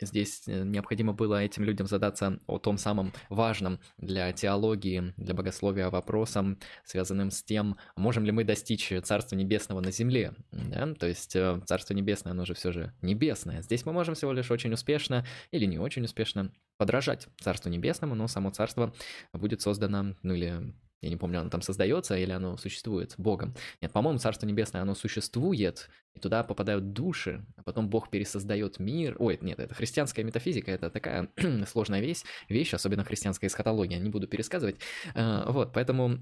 здесь 0.00 0.44
э, 0.46 0.64
необходимо 0.64 1.12
было 1.12 1.42
этим 1.42 1.64
людям 1.64 1.86
задаться 1.86 2.38
о 2.46 2.58
том 2.58 2.78
самом 2.78 3.12
важном 3.28 3.80
для 3.98 4.32
теологии, 4.32 5.12
для 5.16 5.34
богословия 5.34 5.90
вопросом, 5.90 6.58
связанным 6.84 7.30
с 7.30 7.42
тем, 7.42 7.76
можем 7.96 8.24
ли 8.24 8.32
мы 8.32 8.44
достичь 8.44 8.92
Царства 9.02 9.36
Небесного 9.36 9.80
на 9.80 9.90
земле. 9.90 10.34
Да? 10.52 10.94
То 10.94 11.06
есть 11.06 11.36
э, 11.36 11.60
Царство 11.66 11.94
Небесное, 11.94 12.32
оно 12.32 12.44
же 12.44 12.54
все 12.54 12.72
же 12.72 12.92
небесное. 13.02 13.62
Здесь 13.62 13.84
мы 13.84 13.92
можем 13.92 14.14
всего 14.14 14.32
лишь 14.32 14.50
очень 14.50 14.72
успешно 14.72 15.26
или 15.50 15.66
не 15.66 15.78
очень 15.78 16.04
успешно 16.04 16.52
подражать 16.76 17.28
Царству 17.40 17.70
Небесному, 17.70 18.14
но 18.14 18.26
само 18.26 18.50
Царство 18.50 18.92
будет 19.32 19.60
создано, 19.60 20.16
ну 20.22 20.34
или 20.34 20.74
я 21.04 21.10
не 21.10 21.16
помню, 21.16 21.40
оно 21.40 21.50
там 21.50 21.60
создается 21.60 22.16
или 22.16 22.32
оно 22.32 22.56
существует 22.56 23.14
Богом. 23.18 23.54
Нет, 23.82 23.92
по-моему, 23.92 24.18
Царство 24.18 24.46
Небесное, 24.46 24.80
оно 24.80 24.94
существует, 24.94 25.90
и 26.14 26.20
туда 26.20 26.42
попадают 26.42 26.92
души, 26.92 27.44
а 27.56 27.62
потом 27.62 27.90
Бог 27.90 28.08
пересоздает 28.08 28.78
мир. 28.78 29.16
Ой, 29.18 29.38
нет, 29.42 29.58
это 29.58 29.74
христианская 29.74 30.24
метафизика, 30.24 30.70
это 30.70 30.88
такая 30.88 31.28
сложная 31.68 32.00
вещь, 32.00 32.22
вещь, 32.48 32.72
особенно 32.72 33.04
христианская 33.04 33.48
эсхатология, 33.48 33.98
не 33.98 34.08
буду 34.08 34.26
пересказывать. 34.26 34.76
А, 35.14 35.50
вот, 35.52 35.74
поэтому 35.74 36.18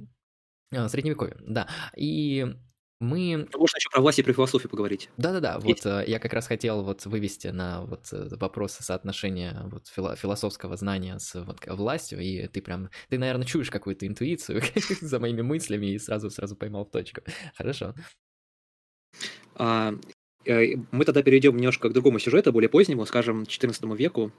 а, 0.73 0.89
средневековье, 0.89 1.37
да. 1.41 1.69
И 1.97 2.57
мы... 3.03 3.49
Можно 3.53 3.77
еще 3.77 3.91
про 3.91 4.01
власть 4.01 4.21
и 4.21 4.23
про 4.23 4.33
философию 4.33 4.71
поговорить. 4.71 5.11
Да-да-да, 5.17 5.59
вот 5.59 5.85
э, 5.85 6.05
я 6.07 6.19
как 6.21 6.33
раз 6.33 6.47
хотел 6.47 6.83
вот 6.85 7.05
вывести 7.05 7.49
на 7.49 7.83
вот 7.83 8.13
э, 8.13 8.29
вопрос 8.37 8.75
соотношения 8.75 9.63
вот 9.65 9.89
фило- 9.89 10.17
философского 10.17 10.77
знания 10.77 11.19
с 11.19 11.35
вот 11.35 11.59
властью, 11.67 12.21
и 12.21 12.47
ты 12.47 12.63
прям, 12.63 12.91
ты, 13.09 13.19
наверное, 13.19 13.45
чуешь 13.45 13.71
какую-то 13.71 14.07
интуицию 14.07 14.63
за 15.01 15.19
моими 15.19 15.43
мыслями 15.43 15.87
и 15.87 15.99
сразу-сразу 15.99 16.55
поймал 16.55 16.85
в 16.85 16.91
точку. 16.91 17.23
Хорошо. 17.57 17.95
А, 19.57 19.95
э, 20.45 20.77
мы 20.93 21.05
тогда 21.05 21.23
перейдем 21.23 21.57
немножко 21.57 21.89
к 21.89 21.93
другому 21.93 22.21
сюжету, 22.21 22.53
более 22.53 22.69
позднему, 22.69 23.05
скажем, 23.05 23.47
14 23.47 23.83
веку, 23.99 24.33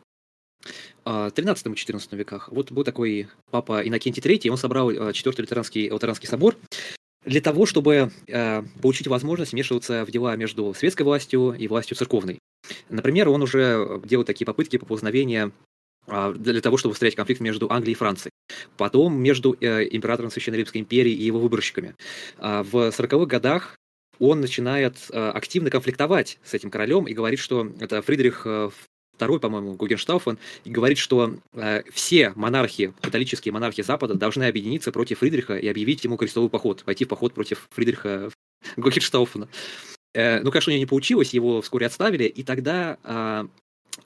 13-14 1.04 2.08
а, 2.12 2.16
веках. 2.16 2.50
Вот 2.50 2.72
был 2.72 2.86
такой 2.86 3.28
папа 3.52 3.86
Иннокентий 3.86 4.24
III, 4.24 4.50
он 4.50 4.58
собрал 4.58 5.12
Четвертый 5.12 5.42
лютеранский, 5.42 5.90
лютеранский 5.90 6.30
собор, 6.30 6.56
для 7.26 7.42
того, 7.42 7.66
чтобы 7.66 8.12
э, 8.28 8.64
получить 8.82 9.08
возможность 9.08 9.54
вмешиваться 9.54 10.06
в 10.06 10.12
дела 10.12 10.36
между 10.36 10.74
светской 10.74 11.04
властью 11.04 11.56
и 11.58 11.68
властью 11.68 11.98
церковной. 11.98 12.40
Например, 12.90 13.30
он 13.30 13.42
уже 13.42 14.02
делал 14.06 14.24
такие 14.24 14.46
попытки 14.46 14.78
поползновения 14.78 15.52
э, 16.08 16.34
для 16.38 16.62
того, 16.62 16.78
чтобы 16.78 16.94
встрять 16.94 17.16
конфликт 17.16 17.42
между 17.42 17.72
Англией 17.72 17.94
и 17.94 17.98
Францией. 17.98 18.32
Потом 18.78 19.16
между 19.22 19.56
э, 19.60 19.88
императором 19.92 20.32
Священной 20.32 20.60
Римской 20.60 20.82
империи 20.82 21.14
и 21.14 21.24
его 21.24 21.40
выборщиками. 21.40 21.96
Э, 22.38 22.64
в 22.64 22.90
40-х 22.90 23.26
годах 23.26 23.78
он 24.20 24.42
начинает 24.42 24.98
э, 25.12 25.30
активно 25.30 25.70
конфликтовать 25.70 26.40
с 26.44 26.54
этим 26.54 26.70
королем 26.70 27.06
и 27.06 27.14
говорит, 27.14 27.40
что 27.40 27.72
это 27.80 28.02
Фридрих 28.02 28.44
э, 28.46 28.70
второй, 29.16 29.40
по-моему, 29.40 29.74
Гугенштауфен, 29.76 30.38
и 30.64 30.70
говорит, 30.70 30.98
что 30.98 31.36
э, 31.54 31.84
все 31.92 32.34
монархи, 32.36 32.94
католические 33.02 33.52
монархи 33.52 33.84
Запада 33.84 34.16
должны 34.16 34.44
объединиться 34.44 34.92
против 34.92 35.20
Фридриха 35.20 35.58
и 35.58 35.68
объявить 35.68 36.04
ему 36.04 36.18
крестовый 36.18 36.50
поход, 36.50 36.84
пойти 36.84 37.06
в 37.06 37.08
поход 37.08 37.34
против 37.34 37.68
Фридриха 37.72 38.30
Гугенштауфена. 38.78 39.48
Э, 40.14 40.42
ну, 40.42 40.52
конечно, 40.52 40.72
у 40.72 40.74
него 40.74 40.82
не 40.82 40.88
получилось, 40.88 41.34
его 41.34 41.62
вскоре 41.62 41.88
отставили, 41.88 42.26
и 42.26 42.44
тогда 42.44 42.98
э, 43.04 43.48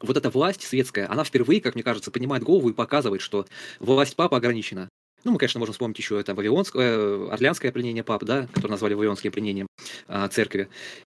вот 0.01 0.18
эта 0.18 0.30
власть 0.30 0.64
светская, 0.64 1.10
она 1.10 1.24
впервые, 1.24 1.62
как 1.62 1.76
мне 1.76 1.84
кажется, 1.84 2.12
поднимает 2.12 2.43
голову 2.43 2.70
и 2.70 2.74
показывает, 2.74 3.22
что 3.22 3.45
власть 3.80 4.16
папы 4.16 4.36
ограничена. 4.36 4.89
Ну, 5.24 5.32
мы, 5.32 5.39
конечно, 5.39 5.60
можем 5.60 5.74
вспомнить 5.74 5.97
еще 5.97 6.20
это 6.20 6.36
Вавилонское, 6.36 6.97
э, 6.97 7.30
Орлеанское 7.32 7.72
пленение 7.72 8.03
пап, 8.03 8.24
да, 8.24 8.47
которое 8.53 8.72
назвали 8.72 8.93
Вавилонским 8.93 9.32
пленением 9.32 9.68
э, 10.08 10.28
церкви. 10.32 10.70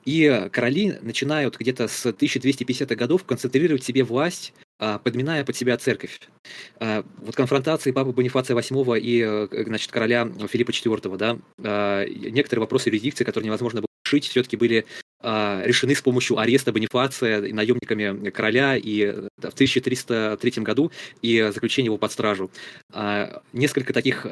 И 0.06 0.50
короли 0.52 0.98
начинают 1.02 1.58
где-то 1.58 1.88
с 1.88 2.06
1250-х 2.06 2.96
годов 2.96 3.24
концентрировать 3.24 3.84
себе 3.84 4.04
власть, 4.04 4.54
а, 4.82 4.98
подминая 4.98 5.46
под 5.46 5.56
себя 5.56 5.78
церковь. 5.78 6.20
А, 6.80 7.06
вот 7.18 7.36
конфронтации 7.36 7.92
папы 7.92 8.14
Бонифация 8.14 8.58
VIII 8.58 9.00
и 9.00 9.22
э, 9.22 9.64
значит, 9.66 9.92
короля 9.92 10.28
Филиппа 10.50 10.72
IV, 10.72 11.18
да, 11.18 11.38
а, 11.64 12.04
некоторые 12.08 12.62
вопросы 12.62 12.90
юрисдикции, 12.90 13.24
которые 13.24 13.46
невозможно 13.46 13.82
было 13.82 13.88
решить, 14.04 14.28
все-таки 14.28 14.58
были 14.58 14.86
решены 15.24 15.94
с 15.94 16.02
помощью 16.02 16.40
ареста 16.40 16.72
Бонифация 16.72 17.54
наемниками 17.54 18.32
короля 18.32 18.76
и 18.76 19.04
э, 19.04 19.28
в 19.38 19.54
1303 19.54 20.64
году 20.64 20.92
и 21.22 21.52
заключения 21.54 21.86
его 21.86 22.00
под 22.00 22.12
стражу. 22.12 22.50
Несколько 23.54 23.94
таких 23.94 24.26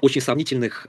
очень 0.00 0.20
сомнительных 0.20 0.86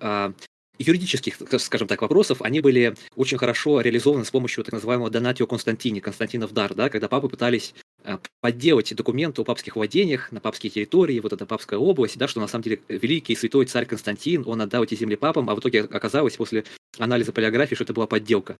юридических, 0.80 1.38
скажем 1.59 1.88
так, 1.88 2.01
вопросов, 2.01 2.41
они 2.41 2.61
были 2.61 2.95
очень 3.15 3.38
хорошо 3.38 3.82
реализованы 3.82 4.25
с 4.25 4.32
помощью 4.32 4.63
так 4.63 4.73
называемого 4.73 5.09
Донатио 5.09 5.47
Константини, 5.47 5.99
Константинов 5.99 6.53
дар, 6.53 6.73
да, 6.73 6.89
когда 6.89 7.07
папы 7.07 7.30
пытались 7.30 7.73
э, 8.03 8.17
подделать 8.41 8.93
документы 8.95 9.41
о 9.41 9.45
папских 9.45 9.75
владениях 9.75 10.32
на 10.32 10.39
папские 10.39 10.69
территории, 10.71 11.19
вот 11.19 11.34
эта 11.34 11.45
папская 11.45 11.80
область, 11.80 12.17
да, 12.17 12.28
что 12.28 12.39
на 12.39 12.47
самом 12.47 12.63
деле 12.63 12.82
великий 12.88 13.36
святой 13.36 13.65
царь 13.65 13.86
Константин, 13.86 14.43
он 14.45 14.61
отдал 14.61 14.84
эти 14.84 14.95
земли 14.95 15.15
папам, 15.15 15.49
а 15.49 15.55
в 15.55 15.59
итоге 15.59 15.82
оказалось 15.82 16.36
после 16.36 16.63
анализа 16.97 17.32
полиографии, 17.32 17.75
что 17.75 17.84
это 17.84 17.93
была 17.93 18.07
подделка. 18.07 18.57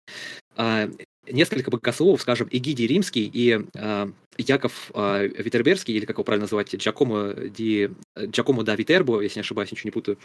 А, 0.56 0.90
несколько 1.32 1.72
богословов, 1.72 2.22
скажем, 2.22 2.48
Эгидий 2.52 2.88
Римский 2.88 3.30
и 3.32 3.60
э, 3.74 4.08
Яков 4.38 4.92
э, 4.94 5.28
Витерберский, 5.28 5.96
или 5.96 6.06
как 6.06 6.16
его 6.16 6.24
правильно 6.24 6.46
называть, 6.46 6.74
Джакомо, 6.74 7.34
ди, 7.34 7.90
Джакомо 8.18 8.64
да 8.64 8.76
Витербо, 8.76 9.22
если 9.22 9.40
не 9.40 9.42
ошибаюсь, 9.42 9.72
ничего 9.72 9.88
не 9.88 9.92
путаю, 9.92 10.18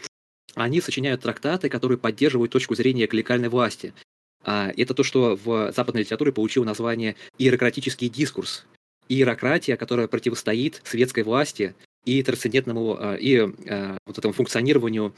они 0.55 0.81
сочиняют 0.81 1.21
трактаты, 1.21 1.69
которые 1.69 1.97
поддерживают 1.97 2.51
точку 2.51 2.75
зрения 2.75 3.07
клерикальной 3.07 3.49
власти. 3.49 3.93
А, 4.43 4.71
это 4.75 4.93
то, 4.93 5.03
что 5.03 5.39
в 5.43 5.71
западной 5.71 6.01
литературе 6.01 6.31
получило 6.31 6.63
название 6.63 7.15
иерократический 7.37 8.09
дискурс. 8.09 8.65
Иерократия, 9.09 9.77
которая 9.77 10.07
противостоит 10.07 10.81
светской 10.83 11.23
власти 11.23 11.75
и 12.05 12.21
трансцендентному, 12.23 12.97
а, 12.99 13.15
и 13.15 13.37
а, 13.37 13.97
вот 14.05 14.17
этому 14.17 14.33
функционированию 14.33 15.13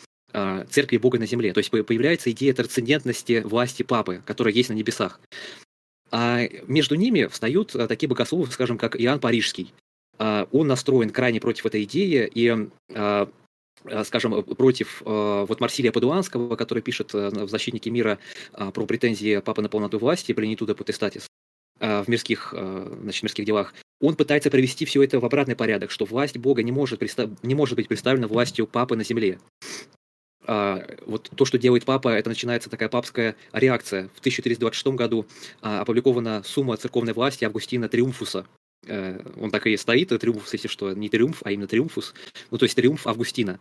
церкви 0.70 0.98
Бога 0.98 1.18
на 1.18 1.26
земле. 1.26 1.54
То 1.54 1.60
есть 1.60 1.72
появляется 1.72 2.30
идея 2.32 2.54
трансцендентности 2.54 3.42
власти 3.46 3.84
Папы, 3.84 4.22
которая 4.26 4.54
есть 4.54 4.68
на 4.68 4.74
небесах. 4.74 5.22
А 6.12 6.42
между 6.68 6.96
ними 6.96 7.28
встают 7.28 7.72
такие 7.88 8.10
богословы, 8.10 8.52
скажем, 8.52 8.78
как 8.78 9.00
Иоанн 9.00 9.22
Парижский. 9.22 9.74
Он 10.20 10.68
настроен 10.68 11.12
крайне 11.12 11.40
против 11.40 11.66
этой 11.68 11.84
идеи 11.84 12.30
и 12.34 12.68
скажем, 14.06 14.34
э, 14.36 14.42
против 14.42 15.02
э, 15.06 15.46
вот 15.48 15.60
Марсилия 15.60 15.92
Падуанского, 15.92 16.56
который 16.56 16.82
пишет 16.82 17.14
в 17.14 17.48
«Защитнике 17.48 17.90
мира» 17.90 18.20
про 18.52 18.86
претензии 18.86 19.40
папы 19.40 19.62
на 19.62 19.70
полноту 19.70 20.00
власти, 20.00 20.34
пленитуда 20.34 20.76
потестатис 20.76 21.28
в 21.80 22.06
мирских, 22.08 22.54
значит, 23.02 23.24
мирских 23.24 23.46
делах, 23.46 23.74
он 24.00 24.16
пытается 24.16 24.50
привести 24.50 24.86
все 24.86 25.04
это 25.04 25.20
в 25.20 25.26
обратный 25.26 25.58
порядок, 25.58 25.92
что 25.92 26.06
власть 26.06 26.38
Бога 26.38 26.64
не 26.64 26.72
может, 26.72 27.00
представ... 27.00 27.30
не 27.44 27.54
может 27.54 27.76
быть 27.76 27.90
представлена 27.90 28.28
властью 28.28 28.66
папы 28.66 28.96
на 28.96 29.04
земле. 29.04 29.40
вот 30.48 31.30
то, 31.36 31.44
что 31.44 31.58
делает 31.58 31.84
папа, 31.84 32.10
это 32.10 32.30
начинается 32.30 32.70
такая 32.70 32.88
папская 32.88 33.36
реакция. 33.52 34.10
В 34.16 34.20
1326 34.20 34.88
году 34.96 35.26
опубликована 35.60 36.44
сумма 36.46 36.78
церковной 36.78 37.12
власти 37.12 37.44
Августина 37.44 37.90
Триумфуса, 37.90 38.46
он 38.88 39.52
так 39.52 39.68
и 39.68 39.78
стоит, 39.78 40.10
триумфус, 40.10 40.54
если 40.54 40.68
что, 40.68 40.94
не 40.94 41.10
триумф, 41.10 41.42
а 41.44 41.52
именно 41.52 41.68
триумфус, 41.68 42.14
ну 42.52 42.58
то 42.58 42.66
есть 42.66 42.76
триумф 42.76 43.08
Августина. 43.08 43.60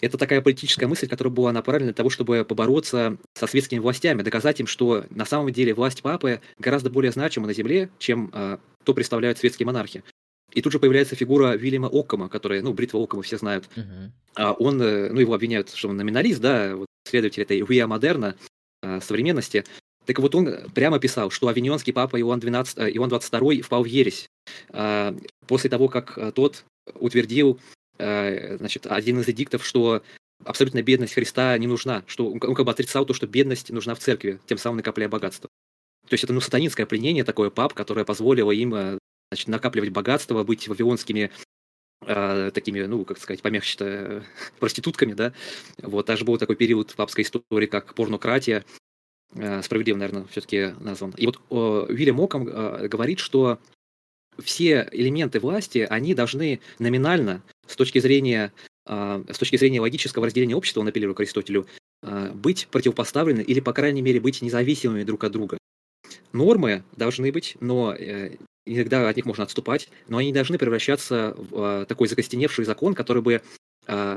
Это 0.00 0.18
такая 0.18 0.40
политическая 0.40 0.86
мысль, 0.86 1.08
которая 1.08 1.32
была 1.32 1.52
направлена 1.52 1.88
для 1.88 1.94
того, 1.94 2.10
чтобы 2.10 2.44
побороться 2.44 3.16
со 3.34 3.46
светскими 3.46 3.78
властями, 3.78 4.22
доказать 4.22 4.60
им, 4.60 4.66
что 4.66 5.04
на 5.10 5.24
самом 5.24 5.52
деле 5.52 5.74
власть 5.74 6.02
папы 6.02 6.40
гораздо 6.58 6.90
более 6.90 7.12
значима 7.12 7.46
на 7.46 7.54
земле, 7.54 7.88
чем 7.98 8.30
э, 8.32 8.58
то 8.84 8.94
представляют 8.94 9.38
светские 9.38 9.66
монархи. 9.66 10.04
И 10.52 10.62
тут 10.62 10.72
же 10.72 10.78
появляется 10.78 11.16
фигура 11.16 11.56
Вильяма 11.56 11.88
Оккома, 11.88 12.28
которая, 12.28 12.62
ну, 12.62 12.72
Бритва 12.72 12.98
Оккома 12.98 13.22
все 13.22 13.36
знают. 13.36 13.68
Uh-huh. 13.74 14.10
А 14.34 14.52
он, 14.52 14.80
э, 14.80 15.10
ну, 15.10 15.20
его 15.20 15.34
обвиняют, 15.34 15.70
что 15.70 15.88
он 15.88 15.96
номиналист, 15.96 16.40
да, 16.40 16.76
вот, 16.76 16.86
следователь 17.08 17.42
этой 17.42 17.60
Виа 17.62 17.86
Модерна, 17.86 18.36
э, 18.82 19.00
современности. 19.00 19.64
Так 20.06 20.20
вот, 20.20 20.34
он 20.34 20.70
прямо 20.72 20.98
писал, 20.98 21.30
что 21.30 21.48
авиньонский 21.48 21.92
папа 21.92 22.18
Иоанн, 22.20 22.40
12, 22.40 22.78
э, 22.78 22.90
Иоанн 22.92 23.08
22 23.08 23.62
впал 23.62 23.82
в 23.82 23.86
ересь. 23.86 24.28
Э, 24.70 25.16
после 25.46 25.68
того, 25.68 25.88
как 25.88 26.16
э, 26.16 26.32
тот 26.32 26.64
утвердил 26.94 27.60
значит, 27.98 28.86
один 28.86 29.20
из 29.20 29.28
эдиктов, 29.28 29.64
что 29.64 30.02
абсолютная 30.44 30.82
бедность 30.82 31.14
Христа 31.14 31.56
не 31.58 31.66
нужна, 31.66 32.04
что 32.06 32.30
он 32.30 32.38
как 32.38 32.64
бы 32.64 32.70
отрицал 32.70 33.06
то, 33.06 33.14
что 33.14 33.26
бедность 33.26 33.70
нужна 33.70 33.94
в 33.94 33.98
церкви, 33.98 34.40
тем 34.46 34.58
самым 34.58 34.78
накапливая 34.78 35.08
богатство. 35.08 35.48
То 36.08 36.14
есть 36.14 36.24
это 36.24 36.32
ну, 36.32 36.40
сатанинское 36.40 36.86
пленение, 36.86 37.24
такое 37.24 37.50
пап, 37.50 37.74
которое 37.74 38.04
позволило 38.04 38.52
им 38.52 38.74
э, 38.74 38.98
значит, 39.30 39.48
накапливать 39.48 39.90
богатство, 39.90 40.44
быть 40.44 40.68
вавилонскими 40.68 41.32
э, 42.06 42.50
такими, 42.54 42.82
ну, 42.82 43.04
как 43.04 43.18
сказать, 43.18 43.42
помягче 43.42 44.22
проститутками, 44.60 45.14
да. 45.14 45.32
Вот, 45.78 46.06
даже 46.06 46.24
был 46.24 46.38
такой 46.38 46.56
период 46.56 46.94
папской 46.94 47.24
истории, 47.24 47.66
как 47.66 47.94
порнократия, 47.94 48.64
справедливо, 49.62 49.96
наверное, 49.96 50.26
все-таки 50.30 50.74
назван. 50.78 51.12
И 51.16 51.26
вот 51.26 51.40
Уильям 51.50 52.20
Оком 52.20 52.44
говорит, 52.44 53.18
что 53.18 53.58
все 54.38 54.88
элементы 54.92 55.40
власти, 55.40 55.86
они 55.88 56.14
должны 56.14 56.60
номинально, 56.78 57.42
с 57.66 57.76
точки 57.76 57.98
зрения, 57.98 58.52
с 58.86 59.38
точки 59.38 59.56
зрения 59.56 59.80
логического 59.80 60.26
разделения 60.26 60.54
общества, 60.54 60.80
он 60.80 60.88
апеллирует 60.88 61.16
к 61.16 61.20
Аристотелю, 61.20 61.66
быть 62.34 62.68
противопоставлены 62.70 63.40
или, 63.40 63.60
по 63.60 63.72
крайней 63.72 64.02
мере, 64.02 64.20
быть 64.20 64.42
независимыми 64.42 65.02
друг 65.02 65.24
от 65.24 65.32
друга. 65.32 65.58
Нормы 66.32 66.84
должны 66.96 67.32
быть, 67.32 67.56
но 67.60 67.94
э, 67.94 68.36
иногда 68.66 69.08
от 69.08 69.16
них 69.16 69.24
можно 69.24 69.44
отступать, 69.44 69.88
но 70.08 70.18
они 70.18 70.32
должны 70.32 70.58
превращаться 70.58 71.34
в 71.36 71.82
э, 71.82 71.86
такой 71.86 72.08
закостеневший 72.08 72.64
закон, 72.64 72.94
который 72.94 73.22
бы 73.22 73.42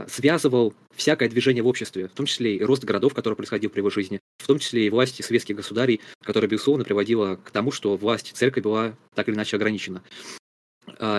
связывал 0.07 0.73
всякое 0.95 1.29
движение 1.29 1.63
в 1.63 1.67
обществе, 1.67 2.07
в 2.07 2.11
том 2.11 2.25
числе 2.25 2.55
и 2.55 2.63
рост 2.63 2.83
городов, 2.83 3.13
который 3.13 3.35
происходил 3.35 3.69
при 3.69 3.79
его 3.79 3.89
жизни, 3.89 4.19
в 4.37 4.47
том 4.47 4.59
числе 4.59 4.87
и 4.87 4.89
власти 4.89 5.21
светских 5.21 5.55
государей, 5.55 6.01
которая, 6.23 6.49
безусловно, 6.49 6.83
приводила 6.83 7.35
к 7.35 7.51
тому, 7.51 7.71
что 7.71 7.95
власть 7.95 8.35
церкви 8.35 8.61
была 8.61 8.95
так 9.13 9.27
или 9.27 9.35
иначе 9.35 9.57
ограничена. 9.57 10.01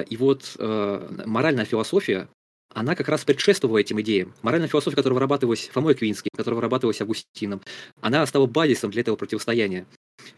И 0.09 0.17
вот 0.17 0.57
моральная 0.59 1.65
философия, 1.65 2.29
она 2.75 2.95
как 2.95 3.09
раз 3.09 3.25
предшествовала 3.25 3.79
этим 3.79 4.01
идеям. 4.01 4.35
Моральная 4.43 4.69
философия, 4.69 4.97
которая 4.97 5.15
вырабатывалась 5.15 5.69
Фомой 5.73 5.95
Квинским, 5.95 6.31
которая 6.37 6.57
вырабатывалась 6.57 7.01
Августином, 7.01 7.63
она 8.01 8.27
стала 8.27 8.47
базисом 8.47 8.91
для 8.91 9.03
этого 9.03 9.17
противостояния. 9.17 9.87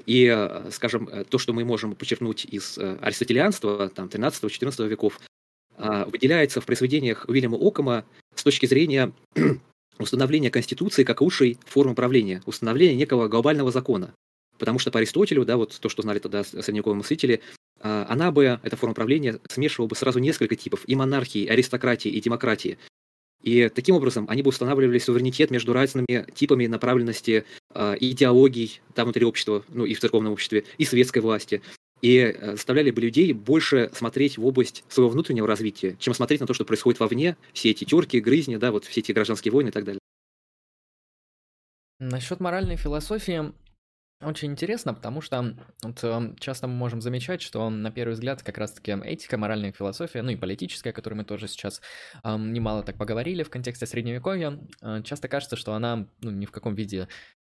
И, 0.06 0.48
скажем, 0.70 1.08
то, 1.28 1.38
что 1.38 1.52
мы 1.52 1.64
можем 1.64 1.94
подчеркнуть 1.94 2.44
из 2.44 2.78
аристотелианства, 2.78 3.88
там, 3.88 4.08
13-14 4.08 4.86
веков, 4.88 5.18
а, 5.18 5.24
выделяется 5.78 6.60
в 6.60 6.66
произведениях 6.66 7.24
Уильяма 7.28 7.56
Окома 7.56 8.04
с 8.34 8.42
точки 8.42 8.66
зрения 8.66 9.12
установления 9.98 10.50
Конституции 10.50 11.04
как 11.04 11.20
лучшей 11.20 11.58
формы 11.66 11.94
правления, 11.94 12.42
установления 12.46 12.96
некого 12.96 13.28
глобального 13.28 13.70
закона. 13.70 14.14
Потому 14.58 14.78
что 14.78 14.90
по 14.90 14.98
Аристотелю, 14.98 15.44
да, 15.44 15.56
вот 15.56 15.78
то, 15.78 15.88
что 15.88 16.02
знали 16.02 16.18
тогда 16.18 16.44
средневековые 16.44 16.96
мыслители, 16.96 17.40
а, 17.80 18.06
она 18.08 18.30
бы, 18.30 18.60
эта 18.62 18.76
форма 18.76 18.94
правления, 18.94 19.40
смешивала 19.48 19.88
бы 19.88 19.96
сразу 19.96 20.18
несколько 20.18 20.56
типов 20.56 20.84
и 20.86 20.94
монархии, 20.94 21.42
и 21.42 21.48
аристократии, 21.48 22.10
и 22.10 22.20
демократии. 22.20 22.78
И 23.42 23.68
таким 23.68 23.96
образом 23.96 24.26
они 24.28 24.42
бы 24.42 24.50
устанавливали 24.50 24.98
суверенитет 24.98 25.50
между 25.50 25.72
разными 25.72 26.30
типами 26.32 26.68
направленности 26.68 27.44
э, 27.74 27.96
идеологий 27.98 28.80
там 28.94 29.06
внутри 29.06 29.24
общества, 29.24 29.64
ну 29.68 29.84
и 29.84 29.94
в 29.94 30.00
церковном 30.00 30.32
обществе, 30.32 30.64
и 30.78 30.84
светской 30.84 31.18
власти. 31.18 31.60
И 32.03 32.18
э, 32.18 32.53
заставляли 32.53 32.90
бы 32.90 33.00
людей 33.00 33.32
больше 33.32 33.90
смотреть 33.94 34.36
в 34.36 34.44
область 34.44 34.84
своего 34.88 35.11
внутреннего 35.11 35.46
развития, 35.46 35.96
чем 35.98 36.14
смотреть 36.14 36.40
на 36.40 36.46
то, 36.46 36.53
что 36.53 36.64
происходит 36.64 37.00
вовне, 37.00 37.36
все 37.53 37.70
эти 37.70 37.84
терки, 37.84 38.20
грызни, 38.20 38.57
да, 38.57 38.72
вот 38.72 38.84
все 38.84 39.00
эти 39.00 39.12
гражданские 39.12 39.53
войны 39.53 39.68
и 39.68 39.72
так 39.72 39.84
далее. 39.84 40.00
Насчет 42.00 42.40
моральной 42.40 42.76
философии 42.76 43.53
очень 44.20 44.53
интересно, 44.53 44.94
потому 44.94 45.20
что 45.20 45.57
вот, 45.82 46.03
эм, 46.05 46.36
часто 46.36 46.68
мы 46.68 46.74
можем 46.74 47.00
замечать, 47.00 47.42
что 47.42 47.68
на 47.70 47.90
первый 47.90 48.12
взгляд 48.12 48.42
как 48.42 48.59
раз-таки 48.59 48.92
этика, 48.92 49.36
моральная 49.36 49.72
философия, 49.72 50.22
ну 50.22 50.30
и 50.30 50.36
политическая, 50.36 50.90
о 50.90 50.92
которой 50.92 51.14
мы 51.14 51.24
тоже 51.24 51.48
сейчас 51.48 51.80
эм, 52.22 52.53
немало 52.53 52.82
так 52.82 52.98
поговорили 52.98 53.42
в 53.42 53.50
контексте 53.50 53.86
Средневековья, 53.86 54.59
э, 54.80 55.03
часто 55.05 55.28
кажется, 55.28 55.57
что 55.57 55.74
она 55.74 56.09
ну, 56.20 56.30
ни 56.30 56.46
в 56.46 56.53
каком 56.53 56.74
виде 56.74 57.09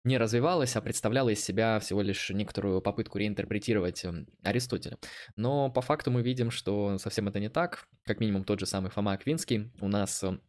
не 0.07 0.19
развивалась, 0.19 0.77
а 0.77 0.81
представляла 0.81 1.31
из 1.31 1.45
себя 1.45 1.79
всего 1.81 2.01
лишь 2.01 2.31
некоторую 2.31 2.81
попытку 2.81 3.19
реинтерпретировать 3.19 4.05
эм, 4.05 4.27
Аристотеля. 4.43 4.99
Но 5.37 5.71
по 5.71 5.83
факту 5.83 6.11
мы 6.11 6.23
видим, 6.23 6.51
что 6.51 6.97
совсем 6.99 7.29
это 7.29 7.41
не 7.41 7.49
так. 7.49 7.89
Как 8.05 8.21
минимум 8.21 8.45
тот 8.45 8.61
же 8.61 8.67
самый 8.67 8.91
Фома 8.91 9.13
Аквинский 9.13 9.73
у 9.81 9.89
нас 9.89 10.23
эм, 10.23 10.41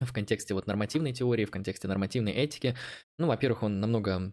в 0.00 0.12
контексте 0.12 0.52
вот 0.52 0.66
нормативной 0.66 1.12
теории, 1.12 1.44
в 1.44 1.50
контексте 1.50 1.88
нормативной 1.88 2.32
этики. 2.32 2.76
Ну, 3.18 3.28
во-первых, 3.28 3.62
он 3.62 3.80
намного 3.80 4.32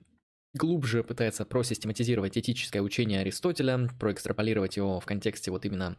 глубже 0.54 1.04
пытается 1.04 1.46
просистематизировать 1.46 2.38
этическое 2.38 2.82
учение 2.82 3.22
Аристотеля, 3.22 3.88
проэкстраполировать 4.00 4.78
его 4.78 5.00
в 5.00 5.06
контексте 5.06 5.52
вот 5.52 5.66
именно 5.66 5.98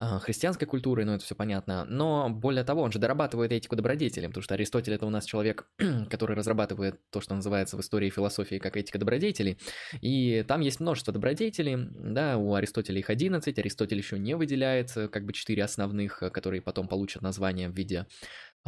христианской 0.00 0.66
культуры, 0.66 1.04
ну 1.04 1.12
это 1.12 1.24
все 1.24 1.34
понятно, 1.34 1.84
но 1.84 2.28
более 2.28 2.64
того, 2.64 2.82
он 2.82 2.92
же 2.92 2.98
дорабатывает 2.98 3.52
этику 3.52 3.76
добродетели, 3.76 4.26
потому 4.26 4.42
что 4.42 4.54
Аристотель 4.54 4.94
это 4.94 5.06
у 5.06 5.10
нас 5.10 5.24
человек, 5.24 5.66
который 6.10 6.36
разрабатывает 6.36 7.00
то, 7.10 7.20
что 7.20 7.34
называется 7.34 7.76
в 7.76 7.80
истории 7.80 8.10
философии 8.10 8.58
как 8.58 8.76
этика 8.76 8.98
добродетелей, 8.98 9.58
и 10.00 10.44
там 10.46 10.60
есть 10.60 10.80
множество 10.80 11.12
добродетелей, 11.12 11.88
да, 11.94 12.36
у 12.36 12.54
Аристотеля 12.54 12.98
их 12.98 13.10
11, 13.10 13.58
Аристотель 13.58 13.98
еще 13.98 14.18
не 14.18 14.36
выделяет 14.36 14.92
как 14.92 15.24
бы 15.24 15.32
четыре 15.32 15.64
основных, 15.64 16.18
которые 16.18 16.60
потом 16.60 16.88
получат 16.88 17.22
название 17.22 17.68
в 17.68 17.74
виде 17.74 18.06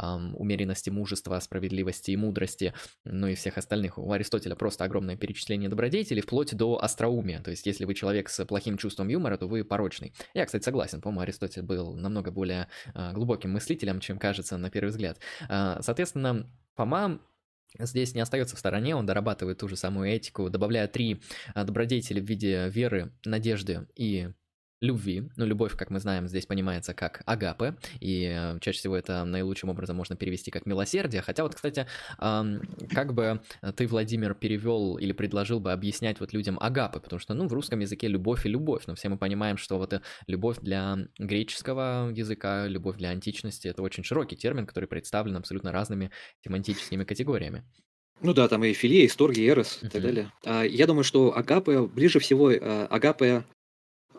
um, 0.01 0.33
умеренности, 0.35 0.89
мужества, 0.89 1.39
справедливости 1.39 2.11
и 2.11 2.17
мудрости, 2.17 2.73
ну 3.03 3.27
и 3.27 3.35
всех 3.35 3.57
остальных. 3.57 3.97
У 3.97 4.11
Аристотеля 4.11 4.55
просто 4.55 4.83
огромное 4.83 5.17
перечисление 5.17 5.69
добродетелей, 5.69 6.21
вплоть 6.21 6.55
до 6.55 6.83
остроумия. 6.83 7.41
То 7.41 7.51
есть, 7.51 7.65
если 7.65 7.85
вы 7.85 7.93
человек 7.93 8.29
с 8.29 8.45
плохим 8.45 8.77
чувством 8.77 9.07
юмора, 9.07 9.37
то 9.37 9.47
вы 9.47 9.63
порочный. 9.63 10.13
Я, 10.33 10.45
кстати, 10.45 10.63
согласен. 10.63 11.01
По-моему, 11.01 11.21
Аристотель 11.21 11.63
был 11.63 11.95
намного 11.95 12.31
более 12.31 12.67
uh, 12.93 13.13
глубоким 13.13 13.51
мыслителем, 13.51 13.99
чем 13.99 14.17
кажется 14.19 14.57
на 14.57 14.69
первый 14.69 14.89
взгляд. 14.89 15.19
Uh, 15.49 15.81
соответственно, 15.81 16.49
Фома 16.75 17.19
здесь 17.79 18.13
не 18.13 18.21
остается 18.21 18.55
в 18.55 18.59
стороне, 18.59 18.95
он 18.95 19.05
дорабатывает 19.05 19.57
ту 19.57 19.67
же 19.67 19.75
самую 19.75 20.09
этику, 20.09 20.49
добавляя 20.49 20.87
три 20.87 21.21
добродетели 21.55 22.19
в 22.19 22.25
виде 22.25 22.69
веры, 22.69 23.11
надежды 23.25 23.87
и 23.95 24.29
любви. 24.81 25.29
Ну, 25.35 25.45
любовь, 25.45 25.75
как 25.75 25.89
мы 25.89 25.99
знаем, 25.99 26.27
здесь 26.27 26.45
понимается 26.45 26.93
как 26.93 27.21
агапы, 27.25 27.75
и 27.99 28.31
э, 28.31 28.59
чаще 28.59 28.79
всего 28.79 28.95
это 28.95 29.25
наилучшим 29.25 29.69
образом 29.69 29.95
можно 29.95 30.15
перевести 30.15 30.51
как 30.51 30.65
милосердие. 30.65 31.21
Хотя 31.21 31.43
вот, 31.43 31.55
кстати, 31.55 31.87
как 32.17 33.13
бы 33.13 33.41
ты, 33.75 33.87
Владимир, 33.87 34.33
перевел 34.33 34.97
или 34.97 35.11
предложил 35.11 35.59
бы 35.59 35.71
объяснять 35.71 36.19
вот 36.19 36.33
людям 36.33 36.57
агапы, 36.59 36.99
потому 36.99 37.19
что, 37.19 37.33
ну, 37.33 37.47
в 37.47 37.53
русском 37.53 37.79
языке 37.79 38.07
любовь 38.07 38.45
и 38.45 38.49
любовь, 38.49 38.83
но 38.87 38.95
все 38.95 39.09
мы 39.09 39.17
понимаем, 39.17 39.57
что 39.57 39.77
вот 39.77 40.01
любовь 40.27 40.57
для 40.61 40.97
греческого 41.17 42.11
языка, 42.13 42.67
любовь 42.67 42.97
для 42.97 43.09
античности, 43.09 43.67
это 43.67 43.81
очень 43.81 44.03
широкий 44.03 44.35
термин, 44.35 44.65
который 44.65 44.87
представлен 44.87 45.37
абсолютно 45.37 45.71
разными 45.71 46.11
тематическими 46.43 47.03
категориями. 47.03 47.63
Ну 48.21 48.33
да, 48.33 48.47
там 48.47 48.63
и 48.63 48.73
филия, 48.73 49.05
и 49.05 49.07
сторги, 49.07 49.43
и 49.43 49.47
эрос 49.47 49.79
и 49.83 49.89
так 49.89 50.01
далее. 50.01 50.31
А, 50.43 50.63
я 50.63 50.87
думаю, 50.87 51.03
что 51.03 51.37
агапы, 51.37 51.83
ближе 51.83 52.19
всего 52.19 52.51
э, 52.51 52.57
агапы 52.85 53.45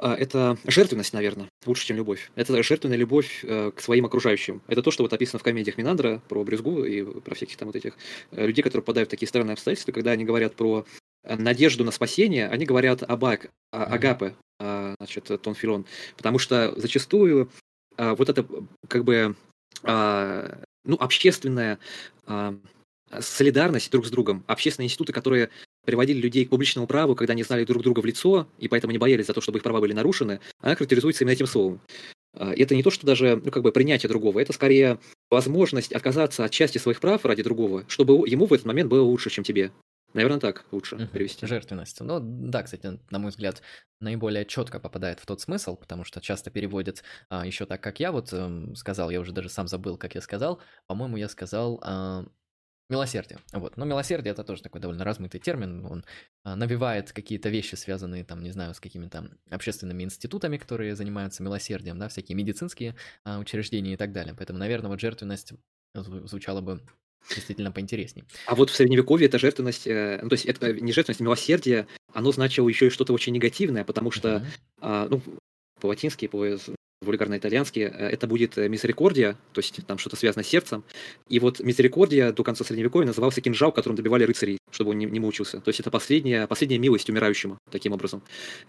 это 0.01 0.57
жертвенность, 0.65 1.13
наверное, 1.13 1.49
лучше, 1.67 1.87
чем 1.87 1.97
любовь. 1.97 2.31
Это 2.35 2.63
жертвенная 2.63 2.97
любовь 2.97 3.45
э, 3.45 3.73
к 3.75 3.81
своим 3.81 4.07
окружающим. 4.07 4.63
Это 4.67 4.83
то, 4.83 4.91
что 4.91 5.03
вот 5.03 5.13
описано 5.13 5.39
в 5.39 5.43
комедиях 5.43 5.79
Минандра 5.79 6.23
про 6.29 6.43
брюзгу 6.45 6.85
и 6.85 7.03
про 7.21 7.35
всяких 7.35 7.57
там 7.57 7.69
вот 7.69 7.77
этих 7.77 7.97
э, 8.31 8.47
людей, 8.47 8.63
которые 8.63 8.83
попадают 8.83 9.09
в 9.09 9.11
такие 9.11 9.29
странные 9.29 9.55
обстоятельства, 9.55 9.93
когда 9.93 10.13
они 10.13 10.25
говорят 10.25 10.55
про 10.55 10.87
э, 11.25 11.37
надежду 11.37 11.85
на 11.85 11.91
спасение, 11.91 12.49
они 12.49 12.65
говорят 12.65 13.03
об 13.03 13.25
аг, 13.25 13.51
а, 13.73 13.85
агапе, 13.85 14.35
а, 14.61 14.95
значит, 14.99 15.25
тонфилон. 15.43 15.85
Потому 16.17 16.39
что 16.39 16.73
зачастую 16.77 17.51
вот 17.97 18.29
это 18.29 18.47
как 18.87 19.03
бы 19.03 19.35
ну, 19.83 20.97
общественная 21.01 21.81
солидарность 23.19 23.91
друг 23.91 24.07
с 24.07 24.11
другом, 24.11 24.45
общественные 24.47 24.87
институты, 24.87 25.13
которые 25.13 25.51
приводили 25.89 26.21
людей 26.21 26.45
к 26.45 26.51
публичному 26.51 26.87
праву, 26.87 27.15
когда 27.15 27.33
они 27.33 27.43
знали 27.43 27.65
друг 27.65 27.83
друга 27.83 28.01
в 28.01 28.05
лицо, 28.05 28.47
и 28.59 28.69
поэтому 28.69 28.93
не 28.93 28.99
боялись 28.99 29.27
за 29.27 29.33
то, 29.33 29.41
чтобы 29.41 29.57
их 29.57 29.63
права 29.63 29.81
были 29.81 29.95
нарушены, 29.95 30.41
она 30.61 30.75
характеризуется 30.75 31.25
именно 31.25 31.33
этим 31.33 31.47
словом. 31.47 31.81
А, 32.35 32.53
это 32.53 32.75
не 32.75 32.83
то, 32.83 32.91
что 32.91 33.07
даже 33.07 33.41
ну, 33.43 33.51
как 33.51 33.63
бы 33.63 33.73
принятие 33.73 34.11
другого, 34.11 34.39
это 34.39 34.53
скорее 34.53 34.99
возможность 35.31 35.93
отказаться 35.93 36.45
от 36.45 36.51
части 36.51 36.77
своих 36.77 37.01
прав 37.01 37.25
ради 37.25 37.43
другого, 37.43 37.87
чтобы 37.89 38.29
ему 38.29 38.45
в 38.45 38.53
этот 38.53 38.67
момент 38.67 38.91
было 38.91 39.01
лучше, 39.01 39.31
чем 39.31 39.45
тебе. 39.45 39.73
Наверное, 40.13 40.41
так 40.41 40.67
лучше 40.73 40.97
uh-huh. 40.97 41.09
перевести. 41.09 41.47
Жертвенность. 41.47 41.99
Ну, 42.03 42.19
да, 42.21 42.63
кстати, 42.63 42.99
на 43.09 43.19
мой 43.19 43.31
взгляд, 43.31 43.63
наиболее 44.01 44.45
четко 44.45 44.81
попадает 44.81 45.21
в 45.21 45.27
тот 45.27 45.41
смысл, 45.41 45.75
потому 45.75 46.05
что 46.05 46.21
часто 46.21 46.51
переводят 46.51 47.03
а, 47.31 47.47
еще 47.47 47.65
так, 47.65 47.83
как 47.83 47.99
я 47.99 48.13
вот 48.13 48.31
эм, 48.35 48.75
сказал, 48.75 49.09
я 49.09 49.21
уже 49.21 49.33
даже 49.33 49.49
сам 49.49 49.69
забыл, 49.69 49.97
как 49.97 50.15
я 50.17 50.21
сказал. 50.21 50.61
По-моему, 50.87 51.17
я 51.17 51.31
сказал 51.31 51.81
а, 51.83 52.27
Милосердие. 52.89 53.39
Вот. 53.53 53.77
Но 53.77 53.85
милосердие 53.85 54.33
это 54.33 54.45
тоже 54.45 54.63
такой 54.63 54.81
довольно 54.81 55.05
размытый 55.05 55.41
термин. 55.41 55.85
Он 55.85 56.05
а, 56.43 56.57
навевает 56.57 57.13
какие-то 57.13 57.51
вещи, 57.51 57.75
связанные 57.75 58.25
там, 58.25 58.43
не 58.43 58.51
знаю, 58.51 58.75
с 58.75 58.81
какими-то 58.81 59.31
общественными 59.51 60.05
институтами, 60.05 60.57
которые 60.57 60.97
занимаются 60.97 61.43
милосердием, 61.43 61.99
да, 61.99 62.09
всякие 62.09 62.37
медицинские 62.37 62.97
а, 63.25 63.39
учреждения 63.39 63.93
и 63.93 63.97
так 63.97 64.13
далее. 64.13 64.35
Поэтому, 64.35 64.59
наверное, 64.59 64.89
вот 64.89 65.01
жертвенность 65.01 65.53
звучала 65.95 66.63
бы 66.63 66.81
действительно 67.35 67.73
поинтересней. 67.73 68.25
А 68.47 68.55
вот 68.55 68.71
в 68.71 68.75
средневековье 68.75 69.29
эта 69.29 69.39
жертвенность, 69.39 69.87
э, 69.87 70.21
ну, 70.23 70.29
то 70.29 70.35
есть 70.35 70.47
это 70.47 70.73
не 70.73 70.93
жертвенность, 70.93 71.21
а 71.21 71.25
милосердие, 71.25 71.87
оно 72.15 72.33
значило 72.33 72.69
еще 72.69 72.87
и 72.87 72.91
что-то 72.91 73.13
очень 73.13 73.35
негативное, 73.35 73.85
потому 73.85 74.11
что, 74.11 74.29
uh-huh. 74.29 74.45
а, 74.81 75.09
ну, 75.11 75.21
по-латински, 75.81 76.27
по 76.27 76.57
вульгарно-итальянский, 77.03 77.83
э, 77.83 77.89
это 77.89 78.27
будет 78.27 78.59
э, 78.59 78.69
мисерикордия, 78.69 79.37
то 79.53 79.59
есть 79.59 79.79
там 79.87 79.99
что-то 79.99 80.17
связано 80.17 80.43
с 80.43 80.49
сердцем. 80.49 80.85
И 81.29 81.39
вот 81.39 81.61
мисерикордия 81.61 82.33
до 82.33 82.43
конца 82.45 82.65
Средневековья 82.65 83.07
назывался 83.07 83.41
кинжал, 83.41 83.73
которым 83.73 83.97
добивали 83.97 84.25
рыцарей, 84.25 84.59
чтобы 84.71 84.91
он 84.91 84.99
не, 84.99 85.07
не 85.07 85.21
мучился. 85.21 85.61
То 85.61 85.69
есть 85.69 85.81
это 85.81 85.91
последняя, 85.91 86.47
последняя 86.47 86.79
милость 86.79 87.09
умирающему, 87.09 87.59
таким 87.71 87.93
образом. 87.93 88.23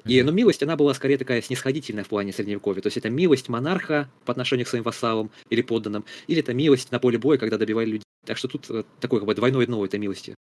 И, 0.06 0.22
но 0.22 0.32
милость, 0.32 0.64
она 0.64 0.76
была 0.76 0.94
скорее 0.94 1.18
такая 1.18 1.42
снисходительная 1.42 2.04
в 2.04 2.10
плане 2.10 2.34
Средневековья. 2.34 2.82
То 2.82 2.88
есть 2.88 2.98
это 2.98 3.10
милость 3.10 3.50
монарха 3.50 4.10
по 4.26 4.32
отношению 4.32 4.66
к 4.66 4.70
своим 4.70 4.84
вассалам 4.84 5.32
или 5.50 5.62
подданным, 5.62 6.06
или 6.28 6.40
это 6.40 6.54
милость 6.54 6.92
на 6.92 7.00
поле 7.00 7.18
боя, 7.18 7.38
когда 7.38 7.58
добивали 7.58 7.86
людей. 7.86 8.04
Так 8.26 8.38
что 8.38 8.48
тут 8.48 8.70
э, 8.70 8.84
такое 9.00 9.20
как 9.20 9.28
бы 9.28 9.36
двойное 9.36 9.66
дно 9.66 9.84
этой 9.84 10.00
милости. 10.00 10.36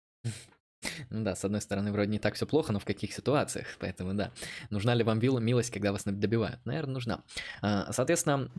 Ну 1.09 1.23
да, 1.23 1.35
с 1.35 1.43
одной 1.43 1.61
стороны, 1.61 1.91
вроде 1.91 2.11
не 2.11 2.19
так 2.19 2.35
все 2.35 2.45
плохо, 2.45 2.71
но 2.71 2.79
в 2.79 2.85
каких 2.85 3.13
ситуациях? 3.13 3.67
Поэтому 3.79 4.13
да. 4.13 4.31
Нужна 4.69 4.93
ли 4.93 5.03
вам 5.03 5.19
милость, 5.19 5.71
когда 5.71 5.91
вас 5.91 6.03
добивают? 6.03 6.59
Наверное, 6.65 6.93
нужна. 6.93 7.23
А, 7.61 7.91
соответственно, 7.91 8.49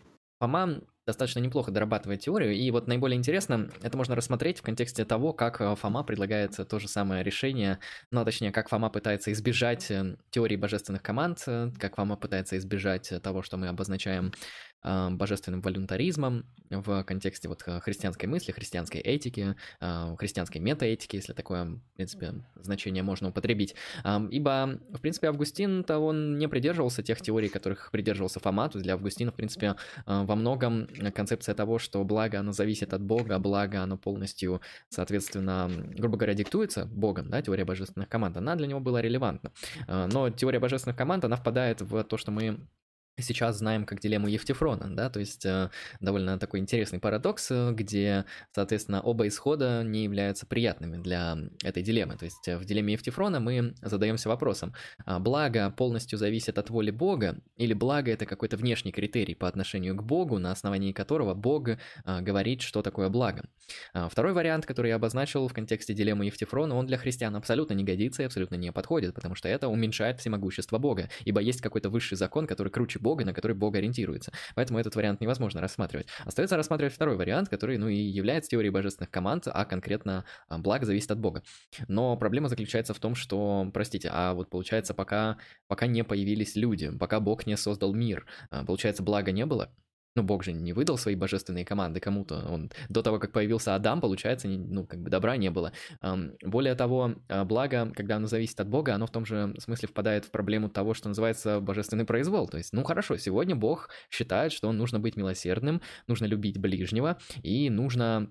Фома 0.41 0.81
достаточно 1.05 1.41
неплохо 1.41 1.73
дорабатывает 1.73 2.21
теорию, 2.21 2.55
и 2.55 2.71
вот 2.71 2.87
наиболее 2.87 3.17
интересно, 3.17 3.71
это 3.83 3.97
можно 3.97 4.15
рассмотреть 4.15 4.59
в 4.59 4.63
контексте 4.63 5.05
того, 5.05 5.33
как 5.33 5.61
э, 5.61 5.75
Фома 5.75 6.05
предлагает 6.05 6.55
то 6.69 6.79
же 6.79 6.87
самое 6.87 7.25
решение, 7.25 7.79
ну, 8.13 8.21
а 8.21 8.25
точнее, 8.25 8.53
как 8.53 8.69
Фома 8.69 8.91
пытается 8.91 9.33
избежать 9.33 9.91
э, 9.91 10.17
теории 10.31 10.57
божественных 10.57 11.03
команд, 11.03 11.43
э, 11.47 11.71
как 11.79 11.97
Фома 11.97 12.17
пытается 12.17 12.59
избежать 12.59 13.11
того, 13.23 13.43
что 13.43 13.57
мы 13.57 13.69
обозначаем 13.69 14.33
божественным 14.83 15.61
волюнтаризмом 15.61 16.45
в 16.71 17.03
контексте 17.05 17.49
вот 17.49 17.63
э, 17.67 17.81
христианской 17.81 18.29
мысли, 18.29 18.53
христианской 18.53 19.01
этики, 19.01 19.57
а, 19.81 20.15
христианской 20.17 20.61
метаэтики, 20.61 21.17
если 21.17 21.33
такое, 21.33 21.65
в 21.65 21.97
принципе, 21.97 22.35
значение 22.57 23.03
можно 23.03 23.29
употребить. 23.29 23.75
Ибо, 24.05 24.79
в 24.91 25.01
принципе, 25.01 25.29
Августин-то 25.29 25.99
он 25.99 26.39
не 26.39 26.49
придерживался 26.49 27.03
тех 27.03 27.21
теорий, 27.21 27.49
которых 27.49 27.91
придерживался 27.91 28.41
Фома, 28.41 28.69
то 28.69 28.79
для 28.79 28.95
Августина, 28.95 29.31
в 29.31 29.35
принципе, 29.35 29.77
а, 30.07 30.25
во 30.25 30.35
многом 30.35 30.89
концепция 31.15 31.55
того, 31.55 31.79
что 31.79 32.05
благо, 32.05 32.39
оно 32.39 32.53
зависит 32.53 32.93
от 32.93 33.03
Бога, 33.03 33.39
благо, 33.39 33.83
оно 33.83 33.97
полностью, 33.97 34.61
соответственно, 34.89 35.71
грубо 35.97 36.17
говоря, 36.17 36.35
диктуется 36.35 36.87
Богом, 36.87 37.31
да, 37.31 37.43
теория 37.43 37.65
божественных 37.65 38.09
команд, 38.09 38.37
она 38.37 38.55
для 38.57 38.67
него 38.67 38.81
была 38.81 39.03
релевантна. 39.03 39.53
Но 39.87 40.31
теория 40.31 40.59
божественных 40.59 40.97
команд, 40.97 41.25
она 41.25 41.37
впадает 41.37 41.81
в 41.81 42.05
то, 42.05 42.17
что 42.17 42.31
мы 42.31 42.61
сейчас 43.19 43.59
знаем 43.59 43.85
как 43.85 44.01
дилемму 44.01 44.29
Евтифрона, 44.29 44.95
да, 44.95 45.11
то 45.11 45.21
есть 45.21 45.45
э, 45.45 45.71
довольно 46.01 46.39
такой 46.39 46.61
интересный 46.61 46.99
парадокс, 46.99 47.51
э, 47.51 47.73
где, 47.73 48.25
соответственно, 48.53 49.01
оба 49.01 49.27
исхода 49.29 49.83
не 49.85 50.05
являются 50.05 50.47
приятными 50.47 50.97
для 50.97 51.37
этой 51.63 51.83
дилеммы. 51.83 52.17
То 52.17 52.25
есть 52.25 52.49
э, 52.49 52.57
в 52.57 52.65
дилемме 52.65 52.95
Евтифрона 52.95 53.41
мы 53.41 53.75
задаемся 53.83 54.29
вопросом, 54.29 54.75
а 55.05 55.19
благо 55.19 55.71
полностью 55.71 56.19
зависит 56.19 56.59
от 56.59 56.71
воли 56.71 56.91
Бога, 56.91 57.41
или 57.57 57.75
благо 57.75 58.11
это 58.11 58.27
какой-то 58.27 58.57
внешний 58.57 58.93
критерий 58.93 59.35
по 59.35 59.49
отношению 59.49 59.97
к 59.97 60.03
Богу, 60.03 60.39
на 60.39 60.53
основании 60.53 60.93
которого 60.93 61.35
Бог 61.35 61.59
а, 62.05 62.21
говорит, 62.21 62.63
что 62.63 62.83
такое 62.83 63.09
благо. 63.09 63.45
А, 63.93 64.09
второй 64.09 64.33
вариант, 64.33 64.67
который 64.67 64.89
я 64.89 64.97
обозначил 64.97 65.49
в 65.49 65.53
контексте 65.53 65.95
дилеммы 65.95 66.27
Евтифрона, 66.27 66.77
он 66.77 66.87
для 66.87 66.99
христиан 66.99 67.35
абсолютно 67.37 67.75
не 67.75 67.85
годится 67.85 68.23
и 68.23 68.27
абсолютно 68.27 68.55
не 68.57 68.73
подходит, 68.73 69.15
потому 69.15 69.35
что 69.35 69.49
это 69.49 69.69
уменьшает 69.69 70.21
всемогущество 70.21 70.79
Бога, 70.79 71.09
ибо 71.25 71.41
есть 71.41 71.61
какой-то 71.61 71.91
высший 71.91 72.17
закон, 72.17 72.47
который 72.47 72.71
круче 72.71 72.99
Бога, 72.99 73.08
на 73.17 73.33
который 73.33 73.57
Бог 73.57 73.75
ориентируется. 73.75 74.33
Поэтому 74.55 74.79
этот 74.79 74.95
вариант 74.97 75.21
невозможно 75.21 75.61
рассматривать. 75.61 76.09
Остается 76.25 76.57
рассматривать 76.57 76.95
второй 76.95 77.17
вариант, 77.17 77.49
который, 77.49 77.79
ну, 77.79 77.89
и 77.89 77.97
является 77.97 78.51
теорией 78.51 78.71
божественных 78.71 79.11
команд, 79.11 79.47
а 79.47 79.65
конкретно 79.65 80.25
а, 80.49 80.59
благо 80.59 80.87
зависит 80.87 81.11
от 81.11 81.19
Бога. 81.19 81.43
Но 81.89 82.17
проблема 82.17 82.49
заключается 82.49 82.95
в 82.95 82.99
том, 82.99 83.15
что, 83.15 83.69
простите, 83.73 84.11
а 84.13 84.35
вот 84.35 84.51
получается, 84.51 84.95
пока, 84.95 85.39
пока 85.67 85.87
не 85.87 86.05
появились 86.05 86.57
люди, 86.57 86.91
пока 86.91 87.21
Бог 87.21 87.47
не 87.47 87.57
создал 87.57 87.95
мир, 87.95 88.27
а, 88.51 88.65
получается, 88.65 89.03
блага 89.03 89.33
не 89.33 89.47
было, 89.47 89.71
ну, 90.19 90.25
Бог 90.25 90.43
же 90.43 90.53
не 90.53 90.73
выдал 90.73 90.99
свои 90.99 91.15
божественные 91.15 91.65
команды 91.65 92.01
кому-то. 92.01 92.45
Он 92.49 92.71
до 92.89 93.03
того, 93.03 93.21
как 93.21 93.31
появился 93.33 93.77
Адам, 93.77 94.01
получается, 94.01 94.49
ну, 94.49 94.85
как 94.85 95.01
бы 95.01 95.11
добра 95.11 95.37
не 95.37 95.49
было. 95.51 95.73
Более 96.43 96.75
того, 96.75 97.15
а, 97.29 97.45
благо, 97.45 97.93
когда 97.95 98.17
оно 98.17 98.27
зависит 98.27 98.59
от 98.59 98.69
Бога, 98.69 98.95
оно 98.95 99.07
в 99.07 99.13
том 99.13 99.25
же 99.25 99.55
смысле 99.59 99.89
впадает 99.89 100.25
в 100.25 100.33
проблему 100.33 100.69
того, 100.69 100.95
что 100.95 101.09
называется 101.09 101.61
божественный 101.61 102.05
произвол. 102.05 102.49
То 102.49 102.59
есть, 102.59 102.73
ну, 102.73 102.83
хорошо, 102.83 103.17
сегодня 103.17 103.55
Бог 103.55 103.91
считает, 104.11 104.51
что 104.51 104.73
нужно 104.73 104.99
быть 104.99 105.17
милосердным, 105.17 105.81
нужно 106.09 106.25
любить 106.25 106.59
ближнего, 106.59 107.19
и 107.45 107.71
нужно 107.71 108.29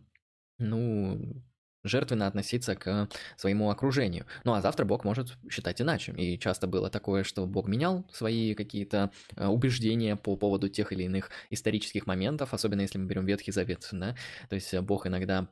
ну, 0.59 1.41
жертвенно 1.87 2.27
относиться 2.27 2.75
к 2.75 3.09
своему 3.35 3.69
окружению. 3.69 4.25
Ну 4.43 4.53
а 4.53 4.61
завтра 4.61 4.85
Бог 4.85 5.03
может 5.03 5.37
считать 5.49 5.81
иначе. 5.81 6.13
И 6.13 6.37
часто 6.39 6.67
было 6.67 6.89
такое, 6.89 7.23
что 7.23 7.45
Бог 7.45 7.67
менял 7.67 8.05
свои 8.11 8.53
какие-то 8.53 9.11
э, 9.35 9.47
убеждения 9.47 10.15
по 10.15 10.35
поводу 10.35 10.69
тех 10.69 10.91
или 10.91 11.03
иных 11.03 11.29
исторических 11.49 12.07
моментов, 12.07 12.53
особенно 12.53 12.81
если 12.81 12.97
мы 12.97 13.05
берем 13.05 13.25
Ветхий 13.25 13.51
Завет, 13.51 13.87
да, 13.91 14.15
то 14.49 14.55
есть 14.55 14.77
Бог 14.79 15.07
иногда 15.07 15.47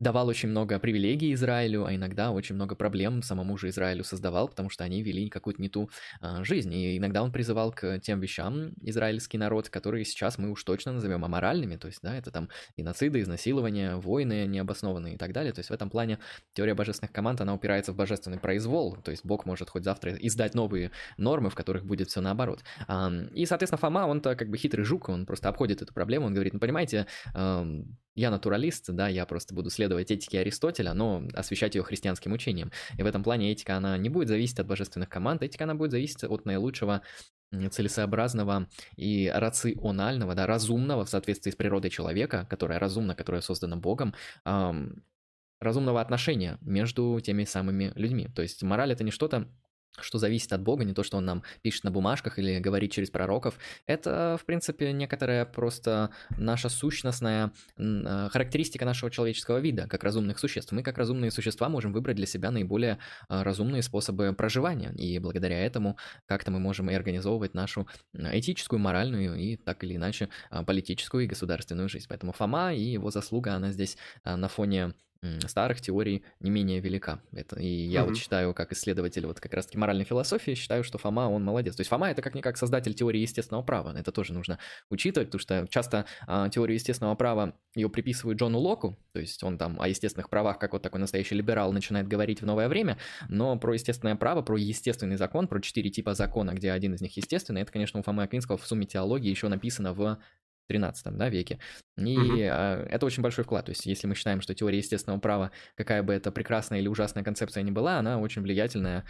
давал 0.00 0.28
очень 0.28 0.50
много 0.50 0.78
привилегий 0.78 1.32
Израилю, 1.32 1.86
а 1.86 1.94
иногда 1.94 2.30
очень 2.30 2.54
много 2.54 2.74
проблем 2.74 3.22
самому 3.22 3.56
же 3.56 3.68
Израилю 3.70 4.04
создавал, 4.04 4.48
потому 4.48 4.70
что 4.70 4.84
они 4.84 5.02
вели 5.02 5.28
какую-то 5.28 5.62
не 5.62 5.68
ту 5.68 5.90
а, 6.20 6.44
жизнь. 6.44 6.72
И 6.74 6.98
иногда 6.98 7.22
он 7.22 7.32
призывал 7.32 7.72
к 7.72 7.98
тем 8.00 8.20
вещам 8.20 8.72
израильский 8.82 9.38
народ, 9.38 9.68
которые 9.68 10.04
сейчас 10.04 10.38
мы 10.38 10.50
уж 10.50 10.62
точно 10.64 10.92
назовем 10.92 11.24
аморальными, 11.24 11.76
то 11.76 11.86
есть, 11.88 12.00
да, 12.02 12.16
это 12.16 12.30
там 12.30 12.48
геноциды, 12.76 13.20
изнасилования, 13.20 13.96
войны 13.96 14.46
необоснованные 14.46 15.14
и 15.14 15.18
так 15.18 15.32
далее. 15.32 15.52
То 15.52 15.60
есть 15.60 15.70
в 15.70 15.72
этом 15.72 15.90
плане 15.90 16.18
теория 16.52 16.74
божественных 16.74 17.12
команд, 17.12 17.40
она 17.40 17.54
упирается 17.54 17.92
в 17.92 17.96
божественный 17.96 18.38
произвол, 18.38 18.96
то 18.96 19.10
есть 19.10 19.24
Бог 19.24 19.46
может 19.46 19.70
хоть 19.70 19.84
завтра 19.84 20.14
издать 20.16 20.54
новые 20.54 20.90
нормы, 21.16 21.50
в 21.50 21.54
которых 21.54 21.84
будет 21.84 22.08
все 22.08 22.20
наоборот. 22.20 22.62
И, 23.32 23.46
соответственно, 23.46 23.78
Фома, 23.78 24.06
он-то 24.06 24.36
как 24.36 24.50
бы 24.50 24.58
хитрый 24.58 24.84
жук, 24.84 25.08
он 25.08 25.26
просто 25.26 25.48
обходит 25.48 25.82
эту 25.82 25.94
проблему, 25.94 26.26
он 26.26 26.34
говорит, 26.34 26.52
ну, 26.52 26.60
понимаете, 26.60 27.06
я 28.14 28.30
натуралист, 28.30 28.90
да, 28.92 29.08
я 29.08 29.26
просто 29.26 29.54
буду 29.54 29.70
следовать 29.70 30.10
этике 30.10 30.40
Аристотеля, 30.40 30.94
но 30.94 31.22
освещать 31.34 31.74
ее 31.74 31.82
христианским 31.82 32.32
учением. 32.32 32.70
И 32.96 33.02
в 33.02 33.06
этом 33.06 33.22
плане 33.22 33.52
этика, 33.52 33.76
она 33.76 33.96
не 33.98 34.08
будет 34.08 34.28
зависеть 34.28 34.60
от 34.60 34.66
божественных 34.66 35.08
команд, 35.08 35.42
этика, 35.42 35.64
она 35.64 35.74
будет 35.74 35.90
зависеть 35.90 36.24
от 36.24 36.44
наилучшего 36.44 37.02
целесообразного 37.70 38.68
и 38.96 39.30
рационального, 39.32 40.34
да, 40.34 40.46
разумного 40.46 41.04
в 41.04 41.08
соответствии 41.08 41.50
с 41.50 41.56
природой 41.56 41.90
человека, 41.90 42.46
которая 42.50 42.78
разумна, 42.78 43.14
которая 43.14 43.42
создана 43.42 43.76
Богом, 43.76 44.14
эм, 44.44 45.04
разумного 45.60 46.00
отношения 46.00 46.58
между 46.60 47.20
теми 47.20 47.44
самыми 47.44 47.92
людьми. 47.94 48.28
То 48.34 48.42
есть 48.42 48.62
мораль 48.62 48.92
это 48.92 49.04
не 49.04 49.10
что-то 49.10 49.48
что 50.00 50.18
зависит 50.18 50.52
от 50.52 50.62
Бога, 50.62 50.84
не 50.84 50.92
то, 50.92 51.02
что 51.02 51.16
Он 51.16 51.24
нам 51.24 51.42
пишет 51.62 51.84
на 51.84 51.90
бумажках 51.90 52.38
или 52.38 52.58
говорит 52.58 52.92
через 52.92 53.10
пророков. 53.10 53.58
Это, 53.86 54.36
в 54.40 54.44
принципе, 54.44 54.92
некоторая 54.92 55.44
просто 55.44 56.10
наша 56.36 56.68
сущностная 56.68 57.52
э, 57.76 58.28
характеристика 58.30 58.84
нашего 58.84 59.10
человеческого 59.10 59.58
вида, 59.58 59.86
как 59.88 60.04
разумных 60.04 60.38
существ. 60.38 60.72
Мы, 60.72 60.82
как 60.82 60.98
разумные 60.98 61.30
существа, 61.30 61.68
можем 61.68 61.92
выбрать 61.92 62.16
для 62.16 62.26
себя 62.26 62.50
наиболее 62.50 62.98
э, 63.28 63.42
разумные 63.42 63.82
способы 63.82 64.32
проживания, 64.32 64.92
и 64.96 65.18
благодаря 65.18 65.64
этому 65.64 65.96
как-то 66.26 66.50
мы 66.50 66.58
можем 66.58 66.90
и 66.90 66.94
организовывать 66.94 67.54
нашу 67.54 67.88
этическую, 68.12 68.80
моральную 68.80 69.36
и 69.36 69.56
так 69.56 69.84
или 69.84 69.96
иначе 69.96 70.28
э, 70.50 70.64
политическую 70.64 71.24
и 71.24 71.28
государственную 71.28 71.88
жизнь. 71.88 72.06
Поэтому 72.08 72.32
Фома 72.32 72.74
и 72.74 72.82
его 72.82 73.10
заслуга, 73.10 73.54
она 73.54 73.70
здесь 73.70 73.96
на 74.24 74.48
фоне 74.48 74.94
старых 75.46 75.80
теорий 75.80 76.24
не 76.40 76.50
менее 76.50 76.80
велика. 76.80 77.20
Это, 77.32 77.58
и 77.58 77.66
я 77.66 78.00
mm-hmm. 78.00 78.04
вот 78.06 78.16
считаю, 78.16 78.54
как 78.54 78.72
исследователь 78.72 79.26
вот 79.26 79.40
как 79.40 79.52
раз-таки 79.54 79.78
моральной 79.78 80.04
философии, 80.04 80.54
считаю, 80.54 80.84
что 80.84 80.98
Фома, 80.98 81.28
он 81.28 81.44
молодец. 81.44 81.76
То 81.76 81.80
есть 81.80 81.90
Фома 81.90 82.10
это 82.10 82.22
как-никак 82.22 82.56
создатель 82.56 82.94
теории 82.94 83.20
естественного 83.20 83.62
права. 83.62 83.94
Это 83.96 84.12
тоже 84.12 84.32
нужно 84.32 84.58
учитывать, 84.90 85.28
потому 85.28 85.40
что 85.40 85.66
часто 85.68 86.06
а, 86.26 86.48
теорию 86.48 86.74
естественного 86.74 87.14
права 87.14 87.54
ее 87.74 87.88
приписывают 87.88 88.38
Джону 88.38 88.58
Локу, 88.58 88.98
то 89.12 89.20
есть 89.20 89.42
он 89.42 89.58
там 89.58 89.80
о 89.80 89.88
естественных 89.88 90.30
правах, 90.30 90.58
как 90.58 90.72
вот 90.72 90.82
такой 90.82 91.00
настоящий 91.00 91.34
либерал, 91.34 91.72
начинает 91.72 92.06
говорить 92.06 92.40
в 92.40 92.46
новое 92.46 92.68
время, 92.68 92.98
но 93.28 93.58
про 93.58 93.74
естественное 93.74 94.16
право, 94.16 94.42
про 94.42 94.56
естественный 94.56 95.16
закон, 95.16 95.48
про 95.48 95.60
четыре 95.60 95.90
типа 95.90 96.14
закона, 96.14 96.52
где 96.52 96.70
один 96.70 96.94
из 96.94 97.00
них 97.00 97.16
естественный, 97.16 97.62
это, 97.62 97.72
конечно, 97.72 98.00
у 98.00 98.02
Фомы 98.02 98.22
Аквинского 98.22 98.56
в 98.56 98.66
сумме 98.66 98.86
теологии 98.86 99.28
еще 99.30 99.48
написано 99.48 99.92
в 99.92 100.18
13 100.66 101.16
да, 101.16 101.28
веке. 101.28 101.58
И 101.96 102.16
угу. 102.16 102.36
это 102.36 103.06
очень 103.06 103.22
большой 103.22 103.44
вклад. 103.44 103.66
То 103.66 103.70
есть, 103.70 103.86
если 103.86 104.06
мы 104.06 104.14
считаем, 104.14 104.40
что 104.40 104.54
теория 104.54 104.78
естественного 104.78 105.20
права, 105.20 105.50
какая 105.76 106.02
бы 106.02 106.12
это 106.12 106.32
прекрасная 106.32 106.80
или 106.80 106.88
ужасная 106.88 107.24
концепция 107.24 107.62
ни 107.62 107.70
была, 107.70 107.98
она 107.98 108.18
очень 108.18 108.42
влиятельная 108.42 109.04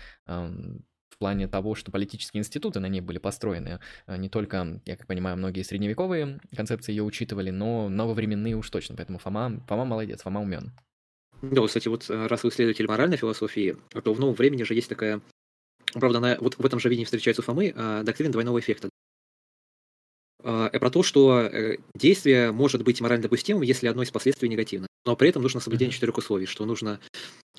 в 1.15 1.19
плане 1.19 1.47
того, 1.47 1.75
что 1.75 1.93
политические 1.93 2.41
институты 2.41 2.81
на 2.81 2.87
ней 2.87 3.01
были 3.01 3.19
построены. 3.19 3.79
А, 4.07 4.17
не 4.17 4.29
только, 4.29 4.81
я 4.85 4.97
как 4.97 5.07
понимаю, 5.07 5.37
многие 5.37 5.63
средневековые 5.63 6.41
концепции 6.57 6.93
ее 6.93 7.05
учитывали, 7.05 7.51
но 7.51 7.89
нововременные 7.89 8.57
уж 8.57 8.69
точно. 8.69 8.97
Поэтому 8.97 9.19
Фома, 9.19 9.63
Фома 9.69 9.85
молодец, 9.85 10.23
Фома 10.23 10.43
умен. 10.43 10.73
Да, 11.41 11.65
кстати, 11.65 11.89
вот 11.89 12.09
э, 12.09 12.27
раз 12.27 12.43
вы 12.43 12.49
исследователь 12.49 12.89
моральной 12.89 13.17
философии, 13.17 13.77
то 13.91 14.13
в 14.13 14.19
новом 14.19 14.35
времени 14.35 14.65
же 14.65 14.75
есть 14.75 14.89
такая 14.89 15.21
Правда, 15.93 16.19
она 16.19 16.37
вот 16.41 16.59
в 16.59 16.67
этом 16.67 16.81
же 16.81 16.89
виде 16.89 17.05
встречается 17.05 17.43
у 17.43 17.45
Фомы, 17.45 17.73
а, 17.77 18.03
доктрина 18.03 18.33
двойного 18.33 18.59
эффекта. 18.59 18.89
А, 20.45 20.69
про 20.69 20.91
то, 20.91 21.03
что 21.03 21.41
э, 21.41 21.79
действие 21.95 22.53
может 22.53 22.85
быть 22.85 23.01
морально 23.01 23.23
допустимым, 23.23 23.62
если 23.62 23.89
одно 23.89 24.03
из 24.03 24.11
последствий 24.11 24.49
негативно. 24.49 24.87
Но 25.07 25.16
при 25.16 25.31
этом 25.31 25.43
нужно 25.43 25.61
соблюдение 25.61 25.91
mm-hmm. 25.91 25.95
четырех 25.95 26.19
условий, 26.19 26.47
что 26.47 26.66
нужно 26.66 27.01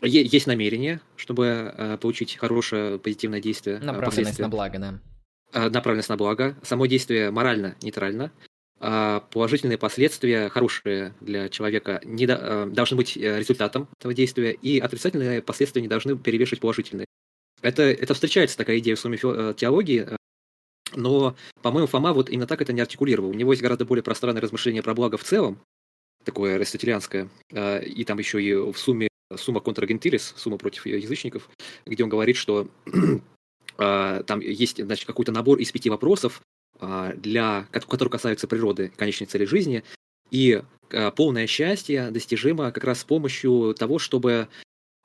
есть 0.02 0.46
намерение, 0.46 1.02
чтобы 1.16 1.74
э, 1.76 1.98
получить 2.00 2.36
хорошее 2.36 3.00
позитивное 3.00 3.42
действие. 3.42 3.78
Э, 3.78 3.86
Направленность 3.86 4.40
на 4.40 4.50
благо, 4.50 4.80
да. 4.80 5.70
Направленность 5.70 6.10
на 6.10 6.18
благо. 6.18 6.56
Само 6.62 6.86
действие 6.86 7.32
морально 7.32 7.76
нейтрально. 7.82 8.32
А 8.80 9.22
положительные 9.32 9.78
последствия, 9.78 10.50
хорошие 10.50 11.16
для 11.22 11.50
человека, 11.50 12.02
не 12.04 12.28
до, 12.28 12.66
должны 12.66 12.98
быть 12.98 13.16
результатом 13.16 13.88
этого 13.98 14.14
действия, 14.14 14.52
и 14.52 14.80
отрицательные 14.80 15.42
последствия 15.42 15.82
не 15.82 15.88
должны 15.88 16.18
перевешивать 16.18 16.60
положительные. 16.60 17.06
Это, 17.62 17.84
это 17.84 18.14
встречается 18.14 18.58
такая 18.58 18.80
идея 18.80 18.96
в 18.96 19.00
сумме 19.00 19.18
теологии, 19.18 20.06
но, 20.96 21.36
по-моему, 21.62 21.88
Фома 21.88 22.14
вот 22.14 22.30
именно 22.30 22.48
так 22.48 22.62
это 22.62 22.74
не 22.74 22.82
артикулировал. 22.82 23.30
У 23.30 23.34
него 23.34 23.54
есть 23.54 23.62
гораздо 23.62 23.86
более 23.86 24.04
пространное 24.04 24.42
размышление 24.42 24.84
про 24.84 24.94
благо 24.94 25.18
в 25.18 25.24
целом, 25.24 25.60
такое 26.24 26.56
аристотелианское, 26.56 27.30
а, 27.54 27.80
и 27.80 28.04
там 28.04 28.18
еще 28.20 28.44
и 28.44 28.54
в 28.54 28.78
сумме 28.78 29.08
Сумма 29.36 29.60
контра 29.60 29.88
Гентилис, 29.88 30.36
Сумма 30.38 30.58
против 30.58 30.86
язычников, 30.86 31.50
где 31.86 32.04
он 32.04 32.10
говорит, 32.10 32.36
что 32.36 32.68
а, 33.78 34.22
там 34.24 34.40
есть 34.40 34.84
значит, 34.84 35.06
какой-то 35.06 35.32
набор 35.32 35.58
из 35.58 35.72
пяти 35.72 35.90
вопросов, 35.90 36.42
а, 36.80 37.14
для, 37.14 37.68
которые 37.72 38.12
касаются 38.12 38.48
природы, 38.48 38.92
конечной 38.96 39.26
цели 39.26 39.46
жизни, 39.46 39.84
и 40.32 40.62
полное 41.16 41.48
счастье 41.48 42.12
достижимо 42.12 42.72
как 42.72 42.84
раз 42.84 43.00
с 43.02 43.04
помощью 43.04 43.76
того, 43.78 44.00
чтобы 44.00 44.48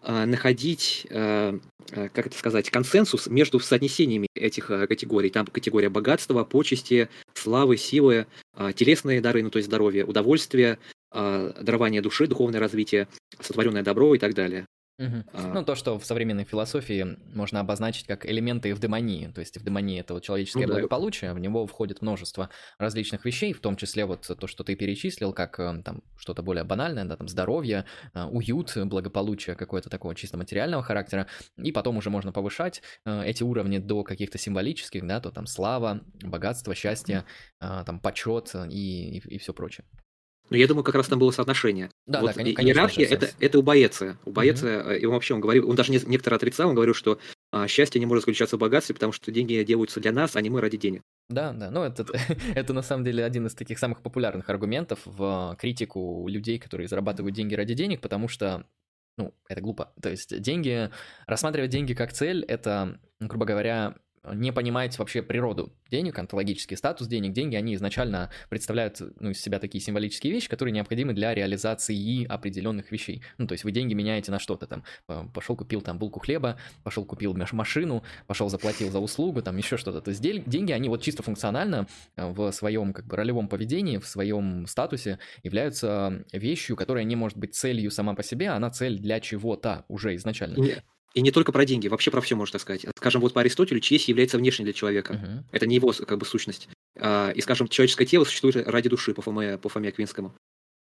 находить, 0.02 1.06
как 1.10 2.26
это 2.26 2.36
сказать, 2.36 2.70
консенсус 2.70 3.26
между 3.26 3.60
соотнесениями 3.60 4.28
этих 4.34 4.66
категорий. 4.66 5.30
Там 5.30 5.46
категория 5.46 5.88
богатства, 5.88 6.44
почести, 6.44 7.08
славы, 7.34 7.76
силы, 7.76 8.26
телесные 8.74 9.20
дары, 9.20 9.42
ну 9.42 9.50
то 9.50 9.58
есть 9.58 9.68
здоровье, 9.68 10.04
удовольствие, 10.04 10.78
дарование 11.12 12.02
души, 12.02 12.26
духовное 12.26 12.60
развитие, 12.60 13.08
сотворенное 13.40 13.82
добро 13.82 14.14
и 14.14 14.18
так 14.18 14.34
далее. 14.34 14.66
Угу. 15.00 15.24
А... 15.32 15.52
Ну, 15.54 15.64
то, 15.64 15.74
что 15.74 15.98
в 15.98 16.04
современной 16.04 16.44
философии 16.44 17.16
можно 17.34 17.60
обозначить 17.60 18.06
как 18.06 18.26
элементы 18.26 18.70
эвдемонии. 18.70 19.28
То 19.28 19.40
есть 19.40 19.56
эвдемония— 19.56 20.00
это 20.02 20.12
вот 20.12 20.22
человеческое 20.22 20.66
ну, 20.66 20.74
благополучие, 20.74 21.30
да. 21.30 21.34
в 21.34 21.38
него 21.38 21.66
входит 21.66 22.02
множество 22.02 22.50
различных 22.78 23.24
вещей, 23.24 23.54
в 23.54 23.60
том 23.60 23.76
числе 23.76 24.04
вот 24.04 24.30
то, 24.38 24.46
что 24.46 24.62
ты 24.62 24.76
перечислил, 24.76 25.32
как 25.32 25.58
э, 25.58 25.82
там 25.82 26.02
что-то 26.18 26.42
более 26.42 26.64
банальное, 26.64 27.06
да, 27.06 27.16
там 27.16 27.28
здоровье, 27.28 27.86
э, 28.12 28.24
уют, 28.24 28.76
благополучие 28.76 29.56
какое-то 29.56 29.88
такого 29.88 30.14
чисто 30.14 30.36
материального 30.36 30.82
характера, 30.82 31.26
и 31.56 31.72
потом 31.72 31.96
уже 31.96 32.10
можно 32.10 32.30
повышать 32.30 32.82
э, 33.06 33.24
эти 33.24 33.42
уровни 33.42 33.78
до 33.78 34.04
каких-то 34.04 34.36
символических, 34.36 35.06
да, 35.06 35.20
то 35.20 35.30
там 35.30 35.46
слава, 35.46 36.02
богатство, 36.22 36.74
счастье, 36.74 37.24
там 37.58 38.00
почет 38.00 38.54
и, 38.68 39.18
и, 39.18 39.34
и 39.34 39.38
все 39.38 39.54
прочее. 39.54 39.86
Но 40.50 40.56
я 40.56 40.66
думаю, 40.66 40.84
как 40.84 40.96
раз 40.96 41.06
там 41.06 41.18
было 41.18 41.30
соотношение. 41.30 41.90
Да, 42.06 42.20
вот 42.20 42.28
да, 42.28 42.34
конечно. 42.34 42.60
Иерархия 42.60 43.06
это, 43.06 43.30
это 43.38 43.58
у 43.58 43.62
Боеция. 43.62 44.18
У 44.24 44.32
Боеция, 44.32 44.82
угу. 44.82 44.90
и 44.90 45.04
он 45.06 45.14
вообще 45.14 45.34
он 45.34 45.40
говорил, 45.40 45.70
он 45.70 45.76
даже 45.76 45.92
не, 45.92 46.00
некоторые 46.04 46.36
отрицал, 46.36 46.68
он 46.68 46.74
говорил, 46.74 46.94
что 46.94 47.18
а, 47.52 47.68
счастье 47.68 48.00
не 48.00 48.06
может 48.06 48.22
заключаться 48.22 48.56
в 48.56 48.60
богатстве, 48.60 48.94
потому 48.94 49.12
что 49.12 49.30
деньги 49.30 49.62
делаются 49.62 50.00
для 50.00 50.12
нас, 50.12 50.34
а 50.34 50.40
не 50.40 50.50
мы 50.50 50.60
ради 50.60 50.76
денег. 50.76 51.02
Да, 51.28 51.52
да, 51.52 51.70
ну 51.70 51.82
это, 51.82 52.04
это 52.54 52.72
на 52.72 52.82
самом 52.82 53.04
деле 53.04 53.24
один 53.24 53.46
из 53.46 53.54
таких 53.54 53.78
самых 53.78 54.02
популярных 54.02 54.50
аргументов 54.50 54.98
в 55.04 55.56
критику 55.60 56.26
людей, 56.28 56.58
которые 56.58 56.88
зарабатывают 56.88 57.34
деньги 57.34 57.54
ради 57.54 57.74
денег, 57.74 58.00
потому 58.00 58.26
что, 58.26 58.66
ну, 59.16 59.32
это 59.48 59.60
глупо. 59.60 59.92
То 60.02 60.10
есть 60.10 60.40
деньги, 60.40 60.90
рассматривать 61.26 61.70
деньги 61.70 61.94
как 61.94 62.12
цель, 62.12 62.44
это, 62.44 62.98
грубо 63.20 63.46
говоря, 63.46 63.94
не 64.24 64.52
понимаете 64.52 64.98
вообще 64.98 65.22
природу 65.22 65.72
денег, 65.90 66.18
онтологический 66.18 66.76
статус 66.76 67.06
денег. 67.06 67.32
Деньги, 67.32 67.56
они 67.56 67.74
изначально 67.74 68.30
представляют 68.48 69.00
ну, 69.18 69.30
из 69.30 69.40
себя 69.40 69.58
такие 69.58 69.82
символические 69.82 70.32
вещи, 70.32 70.48
которые 70.48 70.72
необходимы 70.72 71.14
для 71.14 71.34
реализации 71.34 72.26
определенных 72.26 72.92
вещей. 72.92 73.22
Ну, 73.38 73.46
то 73.46 73.52
есть 73.52 73.64
вы 73.64 73.72
деньги 73.72 73.94
меняете 73.94 74.30
на 74.30 74.38
что-то 74.38 74.66
там. 74.66 74.84
Пошел 75.32 75.56
купил 75.56 75.80
там 75.80 75.98
булку 75.98 76.20
хлеба, 76.20 76.58
пошел 76.84 77.04
купил 77.04 77.34
машину, 77.52 78.02
пошел 78.26 78.48
заплатил 78.48 78.90
за 78.90 78.98
услугу, 78.98 79.42
там 79.42 79.56
еще 79.56 79.76
что-то. 79.76 80.00
То 80.00 80.10
есть 80.10 80.20
деньги, 80.20 80.72
они 80.72 80.88
вот 80.88 81.02
чисто 81.02 81.22
функционально 81.22 81.86
э, 82.16 82.30
в 82.30 82.52
своем 82.52 82.92
как 82.92 83.06
бы 83.06 83.16
ролевом 83.16 83.48
поведении, 83.48 83.98
в 83.98 84.06
своем 84.06 84.66
статусе 84.66 85.18
являются 85.42 86.24
вещью, 86.32 86.76
которая 86.76 87.04
не 87.04 87.16
может 87.16 87.38
быть 87.38 87.54
целью 87.54 87.90
сама 87.90 88.14
по 88.14 88.22
себе, 88.22 88.50
а 88.50 88.56
она 88.56 88.70
цель 88.70 88.98
для 88.98 89.20
чего-то 89.20 89.84
уже 89.88 90.14
изначально. 90.14 90.60
Нет. 90.60 90.84
И 91.14 91.22
не 91.22 91.30
только 91.30 91.50
про 91.52 91.64
деньги, 91.64 91.88
вообще 91.88 92.10
про 92.10 92.20
все 92.20 92.36
можно 92.36 92.52
так 92.52 92.62
сказать. 92.62 92.86
Скажем, 92.96 93.20
вот 93.20 93.32
по 93.32 93.40
Аристотелю 93.40 93.80
честь 93.80 94.08
является 94.08 94.38
внешней 94.38 94.64
для 94.64 94.72
человека. 94.72 95.14
Uh-huh. 95.14 95.44
Это 95.50 95.66
не 95.66 95.74
его 95.74 95.92
как 95.92 96.18
бы 96.18 96.24
сущность. 96.24 96.68
А, 96.98 97.30
и, 97.30 97.40
скажем, 97.40 97.68
человеческое 97.68 98.06
тело 98.06 98.24
существует 98.24 98.56
ради 98.68 98.88
души 98.88 99.12
по 99.12 99.22
Фоме, 99.22 99.58
по 99.58 99.68
Фоме 99.68 99.88
Аквинскому. 99.88 100.34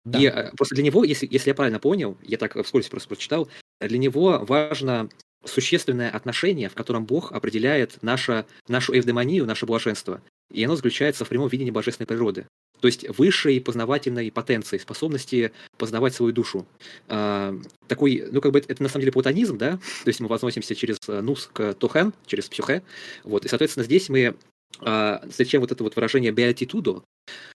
Да. 0.04 0.18
И 0.18 0.26
а, 0.26 0.52
просто 0.56 0.74
для 0.74 0.84
него, 0.84 1.04
если, 1.04 1.28
если 1.30 1.50
я 1.50 1.54
правильно 1.54 1.78
понял, 1.78 2.16
я 2.22 2.38
так 2.38 2.56
вскользь 2.64 2.88
просто 2.88 3.08
прочитал, 3.08 3.48
для 3.80 3.98
него 3.98 4.44
важно 4.48 5.10
существенное 5.44 6.10
отношение, 6.10 6.68
в 6.68 6.74
котором 6.74 7.04
Бог 7.04 7.32
определяет 7.32 8.02
наше, 8.02 8.46
нашу 8.68 8.96
эвдемонию, 8.98 9.46
наше 9.46 9.66
блаженство. 9.66 10.22
И 10.50 10.64
оно 10.64 10.76
заключается 10.76 11.24
в 11.24 11.28
прямом 11.28 11.48
видении 11.48 11.70
божественной 11.70 12.06
природы. 12.06 12.46
То 12.80 12.88
есть 12.88 13.06
высшей 13.18 13.60
познавательной 13.60 14.30
потенции, 14.30 14.78
способности 14.78 15.52
познавать 15.78 16.14
свою 16.14 16.32
душу. 16.32 16.66
А, 17.08 17.54
такой, 17.88 18.24
ну 18.30 18.40
как 18.40 18.52
бы 18.52 18.58
это 18.58 18.82
на 18.82 18.88
самом 18.88 19.02
деле 19.02 19.12
платонизм, 19.12 19.58
да, 19.58 19.72
то 19.72 20.08
есть 20.08 20.20
мы 20.20 20.28
возносимся 20.28 20.74
через 20.74 20.98
э, 21.08 21.20
нус 21.20 21.48
к 21.52 21.74
тохен, 21.74 22.12
через 22.26 22.48
псюхе, 22.48 22.82
вот, 23.24 23.44
и, 23.44 23.48
соответственно, 23.48 23.84
здесь 23.84 24.08
мы 24.08 24.36
а, 24.80 25.22
встречаем 25.28 25.62
вот 25.62 25.72
это 25.72 25.82
вот 25.82 25.96
выражение 25.96 26.32
beatitudo, 26.32 27.02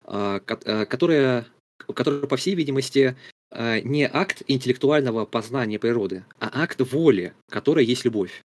а, 0.04 0.40
а, 0.46 0.84
которое, 0.86 1.46
которое, 1.78 2.26
по 2.26 2.36
всей 2.36 2.54
видимости, 2.54 3.16
а, 3.50 3.80
не 3.80 4.06
акт 4.06 4.42
интеллектуального 4.46 5.24
познания 5.24 5.78
природы, 5.78 6.24
а 6.38 6.62
акт 6.62 6.80
воли, 6.80 7.34
которая 7.50 7.84
есть 7.84 8.04
любовь. 8.04 8.42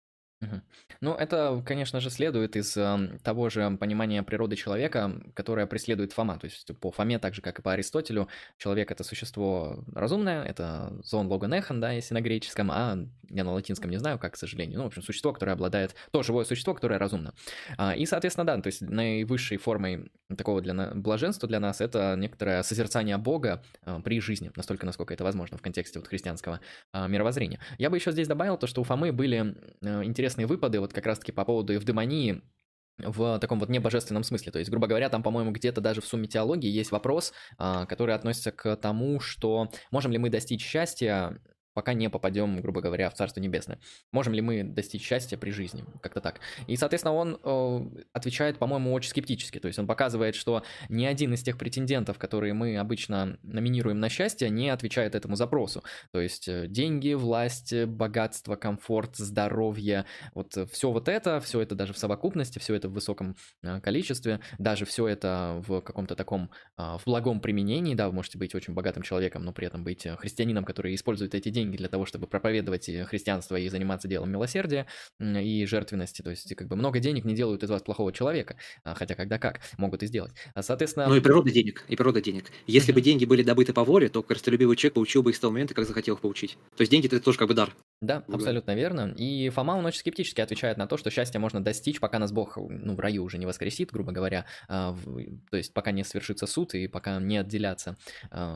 Ну, 1.01 1.13
это, 1.13 1.61
конечно 1.65 1.99
же, 1.99 2.09
следует 2.09 2.55
из 2.55 2.77
того 3.23 3.49
же 3.49 3.77
понимания 3.77 4.23
природы 4.23 4.55
человека, 4.55 5.21
которое 5.33 5.65
преследует 5.67 6.13
Фома. 6.13 6.37
То 6.39 6.45
есть 6.45 6.67
по 6.79 6.91
Фоме, 6.91 7.19
так 7.19 7.33
же, 7.33 7.41
как 7.41 7.59
и 7.59 7.61
по 7.61 7.73
Аристотелю, 7.73 8.27
человек— 8.57 8.91
это 8.91 9.03
существо 9.03 9.83
разумное, 9.93 10.43
это 10.43 10.93
зон 11.03 11.27
логонехан, 11.27 11.79
да, 11.79 11.91
если 11.91 12.13
на 12.13 12.21
греческом, 12.21 12.71
а 12.71 12.97
я 13.29 13.43
на 13.43 13.53
латинском 13.53 13.91
не 13.91 13.97
знаю, 13.97 14.19
как, 14.19 14.33
к 14.33 14.37
сожалению. 14.37 14.77
Ну, 14.77 14.83
в 14.85 14.87
общем, 14.87 15.01
существо, 15.01 15.33
которое 15.33 15.51
обладает... 15.51 15.95
То 16.11 16.23
живое 16.23 16.45
существо, 16.45 16.73
которое 16.73 16.97
разумно. 16.97 17.33
А, 17.77 17.95
и, 17.95 18.05
соответственно, 18.05 18.45
да, 18.45 18.61
то 18.61 18.67
есть 18.67 18.81
наивысшей 18.81 19.57
формой 19.57 20.11
такого 20.37 20.61
для 20.61 20.73
блаженства 20.93 21.47
для 21.47 21.59
нас 21.59 21.81
это 21.81 22.15
некоторое 22.17 22.63
созерцание 22.63 23.17
Бога 23.17 23.63
а, 23.83 23.99
при 23.99 24.19
жизни, 24.21 24.51
настолько, 24.55 24.85
насколько 24.85 25.13
это 25.13 25.23
возможно 25.23 25.57
в 25.57 25.61
контексте 25.61 25.99
вот 25.99 26.07
христианского 26.07 26.61
а, 26.91 27.07
мировоззрения. 27.07 27.59
Я 27.77 27.89
бы 27.89 27.97
еще 27.97 28.11
здесь 28.11 28.27
добавил 28.27 28.57
то, 28.57 28.67
что 28.67 28.81
у 28.81 28.83
Фомы 28.83 29.11
были 29.11 29.55
интересные 29.81 30.26
выпады 30.35 30.79
вот 30.79 30.93
как 30.93 31.05
раз-таки 31.05 31.31
по 31.31 31.45
поводу 31.45 31.75
эвдемонии, 31.75 32.41
в 32.97 33.37
таком 33.37 33.59
вот 33.59 33.69
небожественном 33.69 34.23
смысле. 34.23 34.51
То 34.51 34.57
есть, 34.57 34.71
грубо 34.71 34.87
говоря, 34.87 35.09
там, 35.09 35.21
по-моему, 35.21 35.51
где-то 35.51 35.81
даже 35.81 36.01
в 36.01 36.05
сумме 36.07 36.27
теологии 36.27 36.69
есть 36.69 36.91
вопрос, 36.91 37.31
который 37.57 38.15
относится 38.15 38.51
к 38.51 38.75
тому, 38.75 39.19
что 39.19 39.69
можем 39.91 40.11
ли 40.11 40.17
мы 40.17 40.31
достичь 40.31 40.65
счастья 40.65 41.39
пока 41.77 41.93
не 41.93 42.09
попадем, 42.09 42.59
грубо 42.59 42.81
говоря, 42.81 43.07
в 43.11 43.13
Царство 43.13 43.39
Небесное. 43.39 43.77
Можем 44.11 44.33
ли 44.33 44.41
мы 44.41 44.63
достичь 44.63 45.03
счастья 45.03 45.37
при 45.37 45.51
жизни? 45.51 45.85
Как-то 46.01 46.21
так. 46.21 46.39
И, 46.65 46.75
соответственно, 46.75 47.13
он 47.13 47.39
э, 47.43 48.03
отвечает, 48.13 48.57
по-моему, 48.57 48.93
очень 48.93 49.11
скептически. 49.11 49.59
То 49.59 49.67
есть 49.67 49.77
он 49.77 49.85
показывает, 49.85 50.33
что 50.33 50.63
ни 50.89 51.05
один 51.05 51.35
из 51.35 51.43
тех 51.43 51.55
претендентов, 51.55 52.17
которые 52.17 52.55
мы 52.55 52.77
обычно 52.77 53.37
номинируем 53.43 53.99
на 53.99 54.09
счастье, 54.09 54.49
не 54.49 54.69
отвечает 54.69 55.13
этому 55.13 55.35
запросу. 55.35 55.83
То 56.11 56.19
есть 56.19 56.47
э, 56.47 56.65
деньги, 56.67 57.13
власть, 57.13 57.85
богатство, 57.85 58.55
комфорт, 58.55 59.15
здоровье, 59.15 60.05
вот 60.33 60.57
все 60.71 60.91
вот 60.91 61.07
это, 61.07 61.39
все 61.41 61.61
это 61.61 61.75
даже 61.75 61.93
в 61.93 61.99
совокупности, 61.99 62.57
все 62.57 62.73
это 62.73 62.89
в 62.89 62.93
высоком 62.93 63.35
э, 63.61 63.79
количестве, 63.81 64.39
даже 64.57 64.85
все 64.85 65.07
это 65.07 65.61
в 65.67 65.81
каком-то 65.81 66.15
таком, 66.15 66.49
э, 66.79 66.97
в 66.97 67.03
благом 67.05 67.39
применении, 67.39 67.93
да, 67.93 68.07
вы 68.07 68.15
можете 68.15 68.39
быть 68.39 68.55
очень 68.55 68.73
богатым 68.73 69.03
человеком, 69.03 69.45
но 69.45 69.53
при 69.53 69.67
этом 69.67 69.83
быть 69.83 70.07
христианином, 70.17 70.65
который 70.65 70.95
использует 70.95 71.35
эти 71.35 71.49
деньги 71.49 71.66
деньги 71.67 71.77
для 71.77 71.89
того, 71.89 72.05
чтобы 72.05 72.27
проповедовать 72.27 72.89
христианство 73.07 73.55
и 73.55 73.69
заниматься 73.69 74.07
делом 74.07 74.31
милосердия 74.31 74.87
и 75.19 75.65
жертвенности. 75.65 76.21
То 76.21 76.31
есть, 76.31 76.55
как 76.55 76.67
бы 76.67 76.75
много 76.75 76.99
денег 76.99 77.25
не 77.25 77.35
делают 77.35 77.63
из 77.63 77.69
вас 77.69 77.81
плохого 77.81 78.11
человека, 78.11 78.55
а, 78.83 78.95
хотя 78.95 79.15
когда 79.15 79.37
как 79.37 79.59
могут 79.77 80.03
и 80.03 80.07
сделать. 80.07 80.31
А, 80.53 80.61
соответственно... 80.61 81.07
Ну 81.07 81.15
и 81.15 81.21
природа 81.21 81.51
денег, 81.51 81.85
и 81.87 81.95
природа 81.95 82.21
денег. 82.21 82.45
Если 82.65 82.91
mm-hmm. 82.91 82.95
бы 82.95 83.01
деньги 83.01 83.25
были 83.25 83.43
добыты 83.43 83.73
по 83.73 83.83
воле, 83.83 84.09
то 84.09 84.23
корыстолюбивый 84.23 84.75
человек 84.75 84.95
получил 84.95 85.23
бы 85.23 85.31
их 85.31 85.35
с 85.35 85.39
того 85.39 85.51
момента, 85.51 85.73
как 85.73 85.85
захотел 85.85 86.15
их 86.15 86.21
получить. 86.21 86.57
То 86.75 86.81
есть 86.81 86.91
деньги 86.91 87.07
это 87.07 87.19
тоже 87.19 87.37
как 87.37 87.47
бы 87.47 87.53
дар. 87.53 87.75
Да, 88.01 88.23
абсолютно 88.31 88.75
верно. 88.75 89.13
И 89.17 89.49
Фома, 89.49 89.71
он 89.73 89.85
очень 89.85 89.99
скептически 89.99 90.41
отвечает 90.41 90.77
на 90.77 90.87
то, 90.87 90.97
что 90.97 91.09
счастье 91.09 91.39
можно 91.39 91.63
достичь, 91.63 91.99
пока 91.99 92.19
нас 92.19 92.31
Бог 92.31 92.57
ну, 92.57 92.95
в 92.95 92.99
раю 92.99 93.23
уже 93.23 93.37
не 93.37 93.45
воскресит, 93.45 93.91
грубо 93.91 94.11
говоря. 94.11 94.45
А, 94.67 94.95
то 95.49 95.57
есть 95.57 95.73
пока 95.73 95.91
не 95.91 96.03
свершится 96.03 96.45
суд 96.45 96.75
и 96.75 96.87
пока 96.87 97.19
не 97.19 97.37
отделятся 97.37 97.97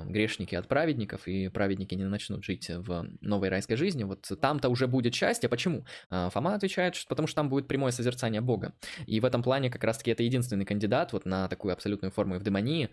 грешники 0.05 0.55
от 0.55 0.67
праведников, 0.67 1.27
и 1.27 1.49
праведники 1.49 1.95
не 1.95 2.03
начнут 2.03 2.43
жить 2.43 2.69
в 2.69 3.01
новой 3.22 3.49
райской 3.49 3.76
жизни, 3.76 4.03
вот 4.03 4.30
там-то 4.41 4.69
уже 4.69 4.88
будет 4.88 5.14
счастье. 5.14 5.49
Почему? 5.49 5.86
А, 6.10 6.30
Фома 6.30 6.56
отвечает, 6.56 6.95
что 6.95 7.07
потому 7.10 7.28
что 7.28 7.36
там 7.36 7.49
будет 7.49 7.68
прямое 7.68 7.91
созерцание 7.91 8.41
Бога. 8.41 8.73
И 9.06 9.19
в 9.19 9.26
этом 9.26 9.44
плане 9.44 9.69
как 9.69 9.84
раз-таки 9.84 10.11
это 10.11 10.23
единственный 10.23 10.65
кандидат 10.65 11.14
вот 11.14 11.26
на 11.26 11.48
такую 11.48 11.73
абсолютную 11.73 12.11
форму 12.11 12.38
эвдемонии, 12.38 12.90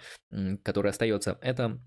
которая 0.63 0.93
остается. 0.93 1.39
Это 1.41 1.81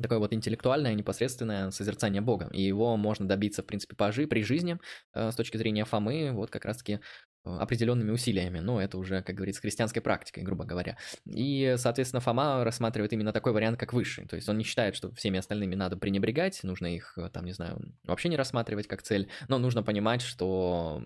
такое 0.00 0.18
вот 0.18 0.32
интеллектуальное, 0.32 0.94
непосредственное 0.94 1.70
созерцание 1.70 2.22
Бога. 2.22 2.48
И 2.52 2.62
его 2.62 2.96
можно 2.96 3.26
добиться, 3.26 3.62
в 3.62 3.66
принципе, 3.66 3.96
пажи 3.96 4.26
при 4.26 4.42
жизни, 4.42 4.78
э, 5.14 5.30
с 5.30 5.34
точки 5.34 5.56
зрения 5.56 5.84
Фомы, 5.84 6.30
вот 6.32 6.50
как 6.50 6.64
раз-таки 6.64 7.00
определенными 7.44 8.10
усилиями, 8.10 8.58
но 8.58 8.80
это 8.80 8.98
уже, 8.98 9.22
как 9.22 9.36
говорится, 9.36 9.60
христианской 9.62 10.02
практикой, 10.02 10.42
грубо 10.42 10.64
говоря. 10.64 10.98
И, 11.26 11.74
соответственно, 11.78 12.20
Фома 12.20 12.64
рассматривает 12.64 13.12
именно 13.12 13.32
такой 13.32 13.52
вариант, 13.52 13.78
как 13.78 13.92
высший. 13.92 14.26
То 14.26 14.36
есть 14.36 14.48
он 14.48 14.58
не 14.58 14.64
считает, 14.64 14.94
что 14.94 15.12
всеми 15.14 15.38
остальными 15.38 15.74
надо 15.74 15.96
пренебрегать, 15.96 16.62
нужно 16.62 16.94
их, 16.94 17.16
э, 17.16 17.30
там, 17.30 17.44
не 17.44 17.52
знаю, 17.52 17.94
вообще 18.04 18.28
не 18.28 18.36
рассматривать 18.36 18.86
как 18.86 19.02
цель, 19.02 19.28
но 19.48 19.58
нужно 19.58 19.82
понимать, 19.82 20.22
что 20.22 21.02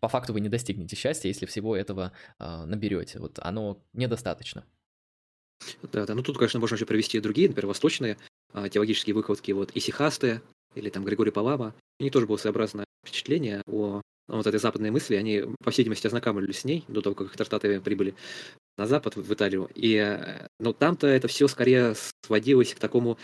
по 0.00 0.08
факту 0.08 0.32
вы 0.32 0.40
не 0.40 0.48
достигнете 0.48 0.96
счастья, 0.96 1.28
если 1.28 1.46
всего 1.46 1.76
этого 1.76 2.12
э, 2.38 2.64
наберете. 2.64 3.18
Вот 3.18 3.38
оно 3.42 3.82
недостаточно. 3.92 4.64
Да, 5.82 6.06
да, 6.06 6.14
ну 6.14 6.22
тут, 6.22 6.38
конечно, 6.38 6.60
можно 6.60 6.76
еще 6.76 6.86
привести 6.86 7.18
и 7.18 7.20
другие, 7.20 7.48
например, 7.48 7.66
восточные 7.66 8.16
э, 8.54 8.68
теологические 8.70 9.14
выкладки, 9.14 9.52
вот 9.52 9.70
исихасты, 9.74 10.42
или 10.74 10.88
там 10.90 11.04
Григорий 11.04 11.30
Палама, 11.30 11.74
у 11.98 12.02
них 12.02 12.12
тоже 12.12 12.26
было 12.26 12.36
своеобразное 12.36 12.84
впечатление 13.04 13.62
о 13.66 14.00
вот 14.36 14.46
этой 14.46 14.60
западной 14.60 14.90
мысли, 14.90 15.16
они, 15.16 15.44
по 15.62 15.70
всей 15.70 15.82
видимости, 15.82 16.06
ознакомились 16.06 16.60
с 16.60 16.64
ней 16.64 16.84
до 16.88 17.02
того, 17.02 17.14
как 17.14 17.36
Тартаты 17.36 17.80
прибыли 17.80 18.14
на 18.78 18.86
Запад, 18.86 19.16
в 19.16 19.32
Италию. 19.32 19.68
И, 19.74 19.94
э, 19.96 20.46
ну, 20.58 20.72
там-то 20.72 21.06
это 21.06 21.28
все 21.28 21.48
скорее 21.48 21.94
сводилось 22.24 22.74
к 22.74 22.78
такому 22.78 23.18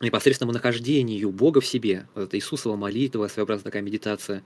непосредственному 0.00 0.52
нахождению 0.52 1.32
Бога 1.32 1.60
в 1.60 1.66
себе. 1.66 2.06
Вот 2.14 2.24
это 2.24 2.36
Иисусова 2.36 2.76
молитва, 2.76 3.28
своеобразная 3.28 3.64
такая 3.64 3.82
медитация. 3.82 4.44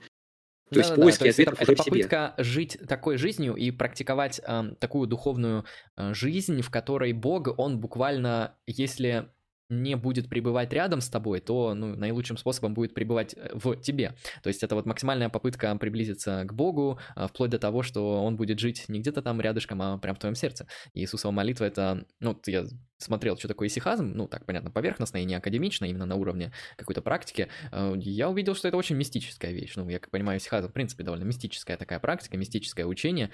То 0.69 0.75
да, 0.75 0.79
есть 0.79 0.95
да, 0.95 1.01
поиски 1.01 1.19
да. 1.19 1.23
То 1.23 1.27
есть 1.27 1.39
ответов 1.39 1.53
это, 1.55 1.63
уже 1.63 1.73
это 1.73 1.83
попытка 1.83 2.33
себе. 2.37 2.43
жить 2.43 2.77
такой 2.87 3.17
жизнью 3.17 3.55
и 3.55 3.71
практиковать 3.71 4.39
э, 4.45 4.63
такую 4.79 5.07
духовную 5.07 5.65
э, 5.97 6.13
жизнь, 6.13 6.61
в 6.61 6.69
которой 6.69 7.11
Бог, 7.11 7.49
он 7.57 7.79
буквально, 7.79 8.55
если 8.65 9.29
не 9.71 9.95
будет 9.95 10.29
пребывать 10.29 10.71
рядом 10.73 11.01
с 11.01 11.09
тобой, 11.09 11.39
то 11.39 11.73
ну, 11.73 11.95
наилучшим 11.95 12.37
способом 12.37 12.73
будет 12.73 12.93
пребывать 12.93 13.33
э, 13.35 13.51
в 13.53 13.77
тебе. 13.77 14.13
То 14.43 14.47
есть 14.47 14.63
это 14.63 14.75
вот 14.75 14.85
максимальная 14.85 15.29
попытка 15.29 15.75
приблизиться 15.77 16.43
к 16.45 16.53
Богу, 16.53 16.99
а, 17.15 17.27
вплоть 17.27 17.49
до 17.49 17.57
того, 17.57 17.81
что 17.81 18.23
Он 18.23 18.35
будет 18.35 18.59
жить 18.59 18.85
не 18.89 18.99
где-то 18.99 19.21
там 19.21 19.39
рядышком, 19.39 19.81
а 19.81 19.97
прям 19.97 20.15
в 20.15 20.19
твоем 20.19 20.35
сердце. 20.35 20.67
Иисусова 20.93 21.31
молитва 21.31 21.65
это, 21.65 22.05
ну, 22.19 22.39
я 22.45 22.65
смотрел, 22.97 23.37
что 23.37 23.47
такое 23.47 23.69
исихазм, 23.69 24.11
ну, 24.13 24.27
так, 24.27 24.45
понятно, 24.45 24.71
поверхностно 24.71 25.17
и 25.17 25.25
не 25.25 25.35
академично, 25.35 25.85
именно 25.85 26.05
на 26.05 26.15
уровне 26.15 26.51
какой-то 26.75 27.01
практики, 27.01 27.47
э, 27.71 27.93
я 27.97 28.29
увидел, 28.29 28.55
что 28.55 28.67
это 28.67 28.77
очень 28.77 28.97
мистическая 28.97 29.51
вещь. 29.51 29.73
Ну, 29.75 29.87
я 29.89 29.99
как 29.99 30.11
понимаю, 30.11 30.39
исихазм, 30.39 30.67
в 30.67 30.73
принципе, 30.73 31.03
довольно 31.03 31.23
мистическая 31.23 31.77
такая 31.77 31.99
практика, 31.99 32.37
мистическое 32.37 32.85
учение, 32.85 33.31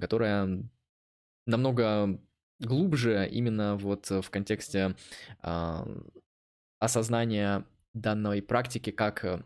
которое 0.00 0.68
намного 1.46 2.20
глубже 2.60 3.28
именно 3.30 3.76
вот 3.76 4.10
в 4.10 4.30
контексте 4.30 4.96
э, 5.42 6.02
осознания 6.78 7.64
данной 7.94 8.42
практики 8.42 8.90
как 8.90 9.24
э, 9.24 9.42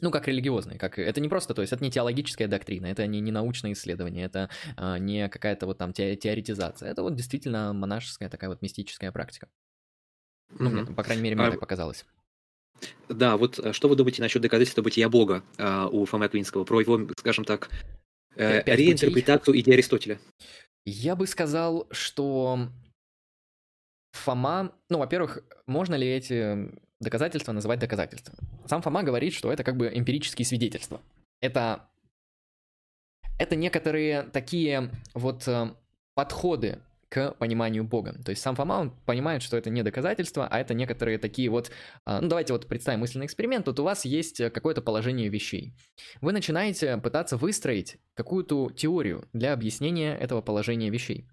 ну, 0.00 0.10
как 0.10 0.28
религиозной, 0.28 0.76
как 0.78 0.98
это 0.98 1.20
не 1.20 1.28
просто, 1.28 1.54
то 1.54 1.62
есть 1.62 1.72
это 1.72 1.82
не 1.82 1.90
теологическая 1.90 2.48
доктрина, 2.48 2.86
это 2.86 3.06
не, 3.06 3.20
не 3.20 3.32
научное 3.32 3.72
исследование, 3.72 4.26
это 4.26 4.50
а, 4.76 4.98
не 4.98 5.28
какая-то 5.28 5.66
вот 5.66 5.78
там 5.78 5.92
те, 5.92 6.16
теоретизация, 6.16 6.90
это 6.90 7.02
вот 7.02 7.14
действительно 7.14 7.72
монашеская 7.72 8.28
такая 8.28 8.50
вот 8.50 8.60
мистическая 8.60 9.10
практика. 9.10 9.48
Ну, 10.50 10.68
mm-hmm. 10.68 10.82
мне, 10.84 10.94
по 10.94 11.02
крайней 11.02 11.22
мере, 11.22 11.36
мне 11.36 11.46
а... 11.46 11.50
так 11.50 11.60
показалось. 11.60 12.04
Да, 13.08 13.38
вот 13.38 13.58
э, 13.58 13.72
что 13.72 13.88
вы 13.88 13.96
думаете 13.96 14.20
насчет 14.20 14.42
доказательства 14.42 14.82
бытия 14.82 15.08
Бога 15.08 15.42
а, 15.56 15.88
у 15.88 16.04
Фомы 16.04 16.26
Аквинского, 16.26 16.64
про 16.64 16.80
его, 16.80 17.08
скажем 17.18 17.46
так, 17.46 17.70
э, 18.34 18.62
реинтерпретацию 18.66 19.58
идеи 19.58 19.74
Аристотеля? 19.74 20.18
Я 20.86 21.16
бы 21.16 21.26
сказал, 21.26 21.88
что 21.90 22.68
Фома, 24.12 24.72
ну, 24.88 24.98
во-первых, 24.98 25.40
можно 25.66 25.96
ли 25.96 26.06
эти 26.06 26.70
доказательства 27.00 27.50
называть 27.50 27.80
доказательствами? 27.80 28.38
Сам 28.66 28.82
Фома 28.82 29.02
говорит, 29.02 29.34
что 29.34 29.52
это 29.52 29.64
как 29.64 29.76
бы 29.76 29.90
эмпирические 29.92 30.46
свидетельства. 30.46 31.02
Это, 31.40 31.88
это 33.38 33.56
некоторые 33.56 34.22
такие 34.22 34.90
вот 35.12 35.46
э, 35.48 35.74
подходы 36.14 36.78
к 37.08 37.32
пониманию 37.32 37.84
Бога. 37.84 38.20
То 38.24 38.30
есть 38.30 38.42
сам 38.42 38.56
Фома, 38.56 38.74
он 38.74 38.90
понимает, 38.90 39.42
что 39.42 39.56
это 39.56 39.70
не 39.70 39.82
доказательство, 39.82 40.46
а 40.48 40.58
это 40.58 40.74
некоторые 40.74 41.18
такие 41.18 41.48
вот... 41.48 41.70
А, 42.04 42.20
ну, 42.20 42.28
давайте 42.28 42.52
вот 42.52 42.66
представим 42.66 43.00
мысленный 43.00 43.26
эксперимент. 43.26 43.66
Вот 43.66 43.78
у 43.78 43.84
вас 43.84 44.04
есть 44.04 44.38
какое-то 44.52 44.82
положение 44.82 45.28
вещей. 45.28 45.74
Вы 46.20 46.32
начинаете 46.32 46.96
пытаться 46.98 47.36
выстроить 47.36 47.98
какую-то 48.14 48.70
теорию 48.70 49.28
для 49.32 49.52
объяснения 49.52 50.16
этого 50.16 50.42
положения 50.42 50.90
вещей. 50.90 51.28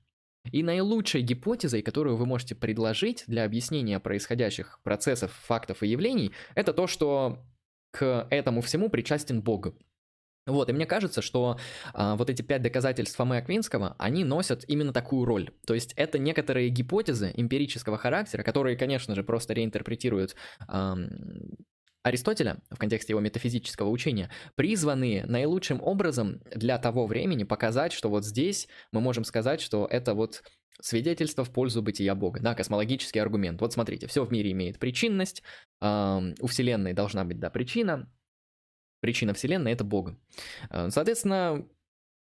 И 0.51 0.61
наилучшей 0.61 1.21
гипотезой, 1.21 1.81
которую 1.81 2.17
вы 2.17 2.25
можете 2.25 2.53
предложить 2.53 3.23
для 3.27 3.45
объяснения 3.45 3.99
происходящих 3.99 4.79
процессов, 4.83 5.31
фактов 5.31 5.83
и 5.83 5.87
явлений, 5.87 6.33
это 6.53 6.73
то, 6.73 6.85
что 6.85 7.39
к 7.91 8.27
этому 8.29 8.61
всему 8.61 8.89
причастен 8.89 9.41
Бог. 9.41 9.67
Вот, 10.45 10.69
и 10.69 10.73
мне 10.73 10.85
кажется, 10.85 11.21
что 11.21 11.57
а, 11.93 12.15
вот 12.15 12.29
эти 12.29 12.41
пять 12.41 12.61
доказательств 12.61 13.15
Фомы 13.15 13.37
Аквинского, 13.37 13.95
они 13.97 14.25
носят 14.25 14.65
именно 14.67 14.91
такую 14.91 15.25
роль. 15.25 15.51
То 15.65 15.73
есть 15.73 15.93
это 15.95 16.19
некоторые 16.19 16.69
гипотезы 16.69 17.31
эмпирического 17.33 17.97
характера, 17.97 18.43
которые, 18.43 18.75
конечно 18.75 19.15
же, 19.15 19.23
просто 19.23 19.53
реинтерпретируют 19.53 20.35
а, 20.67 20.97
Аристотеля 22.03 22.57
в 22.69 22.77
контексте 22.77 23.13
его 23.13 23.21
метафизического 23.21 23.89
учения, 23.89 24.29
призваны 24.55 25.23
наилучшим 25.25 25.81
образом 25.81 26.41
для 26.53 26.77
того 26.77 27.07
времени 27.07 27.45
показать, 27.45 27.93
что 27.93 28.09
вот 28.09 28.25
здесь 28.25 28.67
мы 28.91 28.99
можем 28.99 29.23
сказать, 29.23 29.61
что 29.61 29.87
это 29.89 30.13
вот 30.13 30.43
свидетельство 30.81 31.45
в 31.45 31.51
пользу 31.51 31.81
бытия 31.81 32.13
Бога, 32.13 32.41
да, 32.41 32.55
космологический 32.55 33.19
аргумент. 33.19 33.61
Вот 33.61 33.71
смотрите, 33.71 34.07
все 34.07 34.25
в 34.25 34.31
мире 34.31 34.51
имеет 34.51 34.79
причинность, 34.79 35.43
э, 35.81 36.33
у 36.41 36.47
Вселенной 36.47 36.91
должна 36.91 37.23
быть, 37.23 37.39
да, 37.39 37.49
причина, 37.49 38.09
причина 39.03 39.33
Вселенной— 39.33 39.71
это 39.73 39.83
Бог. 39.83 40.13
Э, 40.69 40.89
соответственно, 40.89 41.65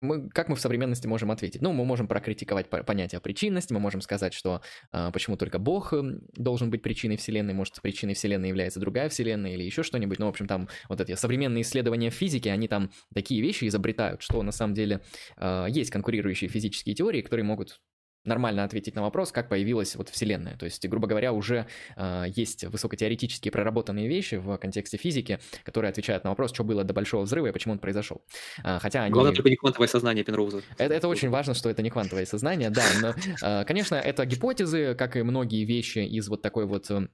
мы, 0.02 0.30
как 0.30 0.49
мы 0.49 0.56
в 0.56 0.60
современности 0.60 1.06
можем 1.06 1.30
ответить? 1.30 1.62
Ну, 1.62 1.74
мы 1.74 1.86
можем 1.86 2.08
прокритиковать 2.08 2.68
понятие 2.70 3.22
причинности, 3.22 3.72
мы 3.72 3.80
можем 3.80 4.02
сказать, 4.02 4.34
что 4.34 4.62
э, 4.91 5.12
почему 5.14 5.38
только 5.38 5.60
Бог 5.60 5.94
эм, 5.94 6.22
должен 6.34 6.72
быть 6.72 6.82
причиной 6.82 7.18
Вселенной, 7.18 7.53
может, 7.53 7.80
причиной 7.84 8.16
Вселенной 8.16 8.49
является 8.49 8.80
другая 8.80 9.10
Вселенная 9.10 9.53
или 9.53 9.64
еще 9.64 9.84
что-нибудь. 9.84 10.18
Ну, 10.18 10.26
в 10.26 10.30
общем, 10.30 10.48
там 10.48 10.70
вот 10.90 10.99
эти 10.99 11.14
современные 11.14 11.62
исследования 11.62 12.10
физики, 12.10 12.49
они 12.49 12.68
там 12.68 12.90
такие 13.14 13.41
вещи 13.41 13.68
изобретают, 13.68 14.24
что 14.24 14.41
на 14.41 14.52
самом 14.52 14.74
деле 14.74 15.02
э, 15.38 15.68
есть 15.70 15.91
конкурирующие 15.91 16.49
физические 16.49 16.95
теории, 16.95 17.22
которые 17.22 17.45
могут 17.45 17.80
нормально 18.26 18.64
ответить 18.64 18.95
на 18.95 19.02
вопрос, 19.02 19.31
как 19.31 19.49
появилась 19.49 19.95
вот 19.95 20.10
Вселенная. 20.10 20.57
То 20.57 20.65
есть, 20.65 20.88
грубо 20.88 21.07
говоря, 21.07 21.34
уже 21.34 21.68
э, 21.95 22.26
есть 22.35 22.64
высокотеоретически 22.65 23.49
проработанные 23.49 24.07
вещи 24.07 24.35
в 24.35 24.57
контексте 24.57 24.98
физики, 24.98 25.39
которые 25.64 25.89
отвечают 25.89 26.23
на 26.23 26.30
вопрос, 26.30 26.53
что 26.53 26.64
было 26.64 26.84
до 26.84 26.93
Большого 26.93 27.23
взрыва 27.23 27.48
и 27.48 27.52
почему 27.52 27.73
он 27.73 27.80
произошел. 27.80 28.22
Э, 28.64 28.80
хотя 28.80 29.03
они... 29.03 29.14
Главное, 29.14 29.34
только 29.34 29.49
не 29.49 29.56
квантовое 29.56 29.88
сознание 29.88 30.23
Пенроуза. 30.23 30.61
Это, 30.77 30.93
это 30.93 31.07
очень 31.07 31.30
важно, 31.30 31.53
что 31.53 31.69
это 31.69 31.81
не 31.81 31.89
квантовое 31.89 32.26
сознание, 32.26 32.69
да. 32.69 32.84
Но, 33.02 33.14
э, 33.41 33.65
конечно, 33.65 33.95
это 33.95 34.26
гипотезы, 34.26 34.95
как 34.95 35.15
и 35.15 35.23
многие 35.23 35.65
вещи 35.65 35.99
из 35.99 36.27
вот 36.30 36.41
такой 36.41 36.65
вот 36.65 36.89
э, 36.91 37.07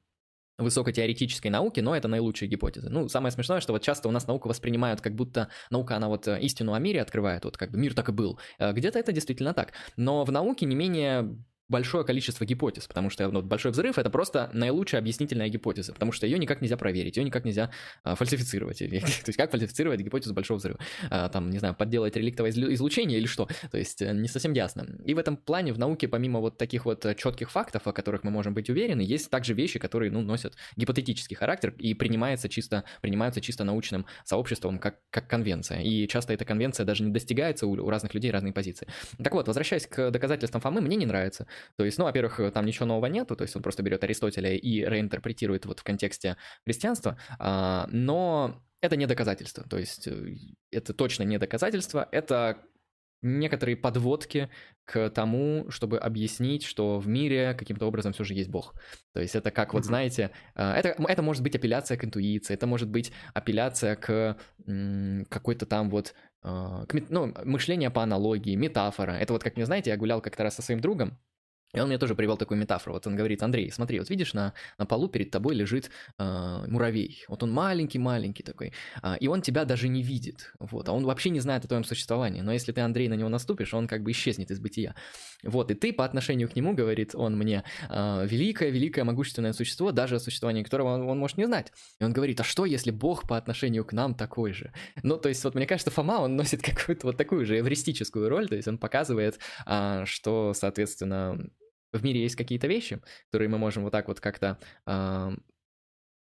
высокотеоретической 0.57 1.51
науки, 1.51 1.79
но 1.79 1.95
это 1.95 2.07
наилучшие 2.07 2.49
гипотезы. 2.49 2.89
Ну, 2.89 3.07
самое 3.09 3.31
смешное, 3.31 3.59
что 3.59 3.73
вот 3.73 3.81
часто 3.81 4.07
у 4.07 4.11
нас 4.11 4.27
науку 4.27 4.49
воспринимают 4.49 5.01
как 5.01 5.15
будто 5.15 5.49
наука, 5.69 5.95
она 5.95 6.07
вот 6.07 6.27
э, 6.27 6.39
истину 6.41 6.73
о 6.73 6.79
мире 6.79 7.01
открывает, 7.01 7.45
вот 7.45 7.57
как 7.57 7.71
бы 7.71 7.77
мир 7.77 7.93
так 7.93 8.09
и 8.09 8.11
был. 8.11 8.39
Э, 8.57 8.73
где-то 8.73 8.97
это 8.97 9.11
действительно 9.11 9.53
так. 9.53 9.73
Но 9.97 10.23
в 10.23 10.31
науке 10.31 10.65
не 10.65 10.75
менее 10.75 11.37
большое 11.69 12.05
количество 12.05 12.45
гипотез, 12.45 12.87
потому 12.87 13.09
что 13.09 13.29
ну, 13.29 13.41
большой 13.41 13.71
взрыв 13.71 13.97
это 13.97 14.09
просто 14.09 14.49
наилучшая 14.53 15.01
объяснительная 15.01 15.49
гипотеза, 15.49 15.93
потому 15.93 16.11
что 16.11 16.25
ее 16.25 16.39
никак 16.39 16.61
нельзя 16.61 16.77
проверить, 16.77 17.17
ее 17.17 17.23
никак 17.23 17.45
нельзя 17.45 17.71
а, 18.03 18.15
фальсифицировать. 18.15 18.79
то 18.79 18.85
есть 18.85 19.37
как 19.37 19.51
фальсифицировать 19.51 19.99
гипотезу 19.99 20.33
большого 20.33 20.57
взрыва? 20.57 20.79
А, 21.09 21.29
там, 21.29 21.49
не 21.49 21.59
знаю, 21.59 21.75
подделать 21.75 22.15
реликтовое 22.15 22.51
излучение 22.51 23.17
или 23.19 23.27
что? 23.27 23.47
То 23.71 23.77
есть 23.77 24.01
э, 24.01 24.13
не 24.13 24.27
совсем 24.27 24.53
ясно. 24.53 24.87
И 25.05 25.13
в 25.13 25.17
этом 25.17 25.37
плане 25.37 25.73
в 25.73 25.79
науке, 25.79 26.07
помимо 26.07 26.39
вот 26.39 26.57
таких 26.57 26.85
вот 26.85 27.05
э, 27.05 27.15
четких 27.15 27.51
фактов, 27.51 27.87
о 27.87 27.93
которых 27.93 28.23
мы 28.23 28.31
можем 28.31 28.53
быть 28.53 28.69
уверены, 28.69 29.01
есть 29.01 29.29
также 29.29 29.53
вещи, 29.53 29.79
которые, 29.79 30.11
ну, 30.11 30.21
носят 30.21 30.55
гипотетический 30.75 31.35
характер 31.35 31.73
и 31.77 31.93
принимается 31.93 32.49
чисто, 32.49 32.83
принимаются 33.01 33.41
чисто 33.41 33.63
научным 33.63 34.05
сообществом 34.23 34.79
как, 34.79 34.99
как 35.09 35.27
конвенция. 35.27 35.81
И 35.81 36.07
часто 36.07 36.33
эта 36.33 36.45
конвенция 36.45 36.85
даже 36.85 37.03
не 37.03 37.11
достигается 37.11 37.67
у, 37.67 37.71
у 37.71 37.89
разных 37.89 38.13
людей 38.13 38.31
разные 38.31 38.53
позиции. 38.53 38.87
Так 39.21 39.33
вот, 39.33 39.47
возвращаясь 39.47 39.87
к 39.87 40.11
доказательствам 40.11 40.61
Фомы, 40.61 40.81
мне 40.81 40.95
не 40.95 41.05
нравится. 41.05 41.47
То 41.75 41.85
есть, 41.85 41.97
ну, 41.97 42.05
во-первых, 42.05 42.39
там 42.53 42.65
ничего 42.65 42.85
нового 42.85 43.07
нету, 43.07 43.35
то 43.35 43.43
есть 43.43 43.55
он 43.55 43.61
просто 43.61 43.83
берет 43.83 44.03
Аристотеля 44.03 44.55
и 44.55 44.81
реинтерпретирует 44.85 45.65
вот 45.65 45.79
в 45.79 45.83
контексте 45.83 46.37
христианства, 46.65 47.17
а, 47.39 47.87
но 47.91 48.61
это 48.81 48.95
не 48.95 49.05
доказательство, 49.05 49.63
то 49.63 49.77
есть 49.77 50.07
э, 50.07 50.35
это 50.71 50.93
точно 50.93 51.23
не 51.23 51.37
доказательство, 51.37 52.07
это 52.11 52.59
некоторые 53.21 53.75
подводки 53.75 54.49
к 54.85 55.09
тому, 55.09 55.69
чтобы 55.69 55.97
объяснить, 55.97 56.63
что 56.63 56.99
в 56.99 57.07
мире 57.07 57.55
каким-то 57.57 57.87
образом 57.87 58.13
все 58.13 58.23
же 58.23 58.33
есть 58.33 58.49
Бог. 58.49 58.75
То 59.13 59.21
есть 59.21 59.35
это 59.35 59.51
как, 59.51 59.73
вот 59.73 59.85
знаете, 59.85 60.31
а, 60.55 60.75
это, 60.75 60.95
это 61.07 61.21
может 61.21 61.43
быть 61.43 61.55
апелляция 61.55 61.97
к 61.97 62.05
интуиции, 62.05 62.53
это 62.53 62.67
может 62.67 62.89
быть 62.89 63.11
апелляция 63.33 63.95
к 63.95 64.37
какой-то 65.29 65.65
там 65.65 65.89
вот 65.89 66.13
а, 66.43 66.85
к, 66.85 66.93
ну, 67.09 67.33
мышление 67.43 67.89
по 67.89 68.03
аналогии, 68.03 68.55
метафора. 68.55 69.13
Это 69.13 69.33
вот, 69.33 69.43
как 69.43 69.55
мне 69.55 69.65
знаете, 69.65 69.89
я 69.89 69.97
гулял 69.97 70.21
как-то 70.21 70.43
раз 70.43 70.55
со 70.55 70.61
своим 70.61 70.79
другом, 70.79 71.17
и 71.73 71.79
он 71.79 71.87
мне 71.87 71.97
тоже 71.97 72.15
привел 72.15 72.37
такую 72.37 72.57
метафору. 72.59 72.93
Вот 72.93 73.05
он 73.07 73.15
говорит, 73.15 73.43
Андрей, 73.43 73.71
смотри, 73.71 73.99
вот 73.99 74.09
видишь, 74.09 74.33
на, 74.33 74.53
на 74.77 74.85
полу 74.85 75.09
перед 75.09 75.31
тобой 75.31 75.53
лежит 75.53 75.89
э, 76.17 76.65
муравей. 76.67 77.25
Вот 77.27 77.43
он 77.43 77.51
маленький-маленький 77.51 78.43
такой. 78.43 78.73
Э, 79.03 79.17
и 79.19 79.27
он 79.27 79.41
тебя 79.41 79.65
даже 79.65 79.89
не 79.89 80.01
видит. 80.01 80.53
Вот, 80.59 80.87
а 80.87 80.93
он 80.93 81.03
вообще 81.03 81.29
не 81.29 81.41
знает 81.41 81.65
о 81.65 81.67
твоем 81.67 81.83
существовании. 81.83 82.41
Но 82.41 82.53
если 82.53 82.71
ты, 82.71 82.81
Андрей, 82.81 83.09
на 83.09 83.15
него 83.15 83.27
наступишь, 83.27 83.73
он 83.73 83.87
как 83.87 84.01
бы 84.01 84.11
исчезнет 84.11 84.49
из 84.49 84.59
бытия. 84.59 84.95
Вот, 85.43 85.69
и 85.69 85.75
ты 85.75 85.91
по 85.91 86.05
отношению 86.05 86.49
к 86.49 86.55
нему, 86.55 86.73
говорит 86.73 87.15
он 87.15 87.37
мне, 87.37 87.63
э, 87.89 88.25
великое, 88.25 88.69
великое, 88.69 89.03
могущественное 89.03 89.51
существо, 89.51 89.91
даже 89.91 90.15
о 90.15 90.19
существовании 90.19 90.63
которого 90.63 90.93
он, 90.93 91.01
он 91.01 91.19
может 91.19 91.37
не 91.37 91.45
знать. 91.45 91.73
И 91.99 92.03
он 92.03 92.13
говорит, 92.13 92.39
а 92.39 92.43
что, 92.43 92.65
если 92.65 92.91
Бог 92.91 93.27
по 93.27 93.35
отношению 93.35 93.83
к 93.83 93.91
нам 93.91 94.15
такой 94.15 94.53
же? 94.53 94.71
Ну, 95.03 95.17
то 95.17 95.27
есть, 95.27 95.43
вот 95.43 95.53
мне 95.53 95.67
кажется, 95.67 95.91
Фома, 95.91 96.19
он 96.19 96.37
носит 96.37 96.61
какую-то 96.63 97.07
вот 97.07 97.17
такую 97.17 97.45
же 97.45 97.59
эвристическую 97.59 98.29
роль, 98.29 98.47
то 98.47 98.55
есть 98.55 98.69
он 98.69 98.77
показывает, 98.77 99.39
э, 99.65 100.03
что, 100.05 100.53
соответственно, 100.53 101.49
в 101.93 102.03
мире 102.03 102.21
есть 102.21 102.35
какие-то 102.35 102.67
вещи, 102.67 103.01
которые 103.27 103.49
мы 103.49 103.57
можем 103.57 103.83
вот 103.83 103.91
так 103.91 104.07
вот 104.07 104.19
как-то 104.19 104.59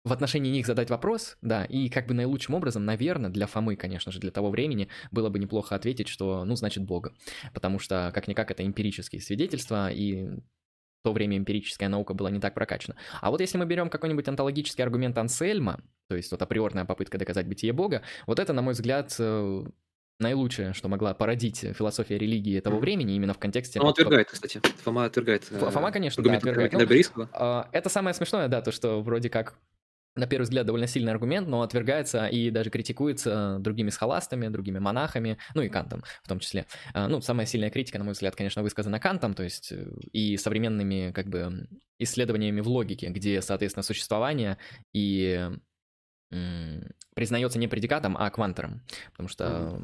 в 0.03 0.13
отношении 0.13 0.49
них 0.49 0.65
задать 0.65 0.89
вопрос, 0.89 1.37
да, 1.41 1.63
и 1.65 1.87
как 1.89 2.07
бы 2.07 2.13
наилучшим 2.13 2.55
образом, 2.55 2.85
наверное, 2.85 3.29
для 3.29 3.45
Фомы, 3.45 3.75
конечно 3.75 4.11
же, 4.11 4.19
для 4.19 4.31
того 4.31 4.49
времени, 4.49 4.87
было 5.11 5.29
бы 5.29 5.37
неплохо 5.37 5.75
ответить, 5.75 6.07
что, 6.07 6.43
ну, 6.43 6.55
значит, 6.55 6.83
Бога. 6.83 7.13
Потому 7.53 7.77
что, 7.77 8.11
как-никак, 8.13 8.49
это 8.49 8.65
эмпирические 8.65 9.21
свидетельства, 9.21 9.91
и 9.91 10.25
в 10.25 11.03
то 11.03 11.13
время 11.13 11.37
эмпирическая 11.37 11.89
наука 11.89 12.13
была 12.13 12.31
не 12.31 12.39
так 12.39 12.55
прокачана. 12.55 12.95
А 13.21 13.29
вот 13.29 13.41
если 13.41 13.57
мы 13.57 13.65
берем 13.65 13.89
какой-нибудь 13.89 14.27
онтологический 14.27 14.83
аргумент 14.83 15.17
Ансельма, 15.17 15.83
то 16.07 16.15
есть 16.15 16.31
вот 16.31 16.41
априорная 16.41 16.85
попытка 16.85 17.17
доказать 17.17 17.47
бытие 17.47 17.73
Бога, 17.73 18.01
вот 18.25 18.39
это, 18.39 18.53
на 18.53 18.61
мой 18.63 18.73
взгляд, 18.73 19.15
э, 19.19 19.63
наилучшее, 20.21 20.73
что 20.73 20.87
могла 20.87 21.13
породить 21.13 21.59
философия 21.59 22.17
религии 22.17 22.57
этого 22.57 22.79
времени 22.79 23.15
именно 23.15 23.33
в 23.33 23.39
контексте... 23.39 23.79
Он 23.79 23.89
отвергает, 23.89 24.29
кстати. 24.29 24.61
Фома 24.83 25.05
отвергает. 25.05 25.43
Фома, 25.43 25.91
конечно, 25.91 26.23
да, 26.23 26.37
отвергает. 26.37 26.73
Ну, 26.73 27.65
это 27.71 27.89
самое 27.89 28.13
смешное, 28.13 28.47
да, 28.47 28.61
то, 28.61 28.71
что 28.71 29.01
вроде 29.01 29.29
как 29.29 29.55
на 30.15 30.27
первый 30.27 30.43
взгляд, 30.43 30.65
довольно 30.65 30.87
сильный 30.87 31.11
аргумент, 31.11 31.47
но 31.47 31.61
отвергается 31.61 32.27
и 32.27 32.49
даже 32.49 32.69
критикуется 32.69 33.57
другими 33.59 33.89
схоластами, 33.89 34.49
другими 34.49 34.79
монахами, 34.79 35.37
ну 35.55 35.61
и 35.61 35.69
Кантом 35.69 36.03
в 36.23 36.27
том 36.27 36.39
числе. 36.39 36.65
А, 36.93 37.07
ну, 37.07 37.21
самая 37.21 37.45
сильная 37.45 37.69
критика, 37.69 37.97
на 37.97 38.03
мой 38.03 38.13
взгляд, 38.13 38.35
конечно, 38.35 38.61
высказана 38.61 38.99
Кантом, 38.99 39.33
то 39.33 39.43
есть 39.43 39.71
э, 39.71 39.87
и 40.11 40.35
современными 40.35 41.11
как 41.11 41.27
бы 41.27 41.67
исследованиями 41.97 42.59
в 42.61 42.67
логике, 42.67 43.07
где, 43.07 43.41
соответственно, 43.41 43.83
существование 43.83 44.57
и 44.93 45.49
признается 47.13 47.59
не 47.59 47.67
предикатом, 47.67 48.15
а 48.17 48.29
квантером, 48.29 48.81
потому 49.11 49.27
что 49.27 49.81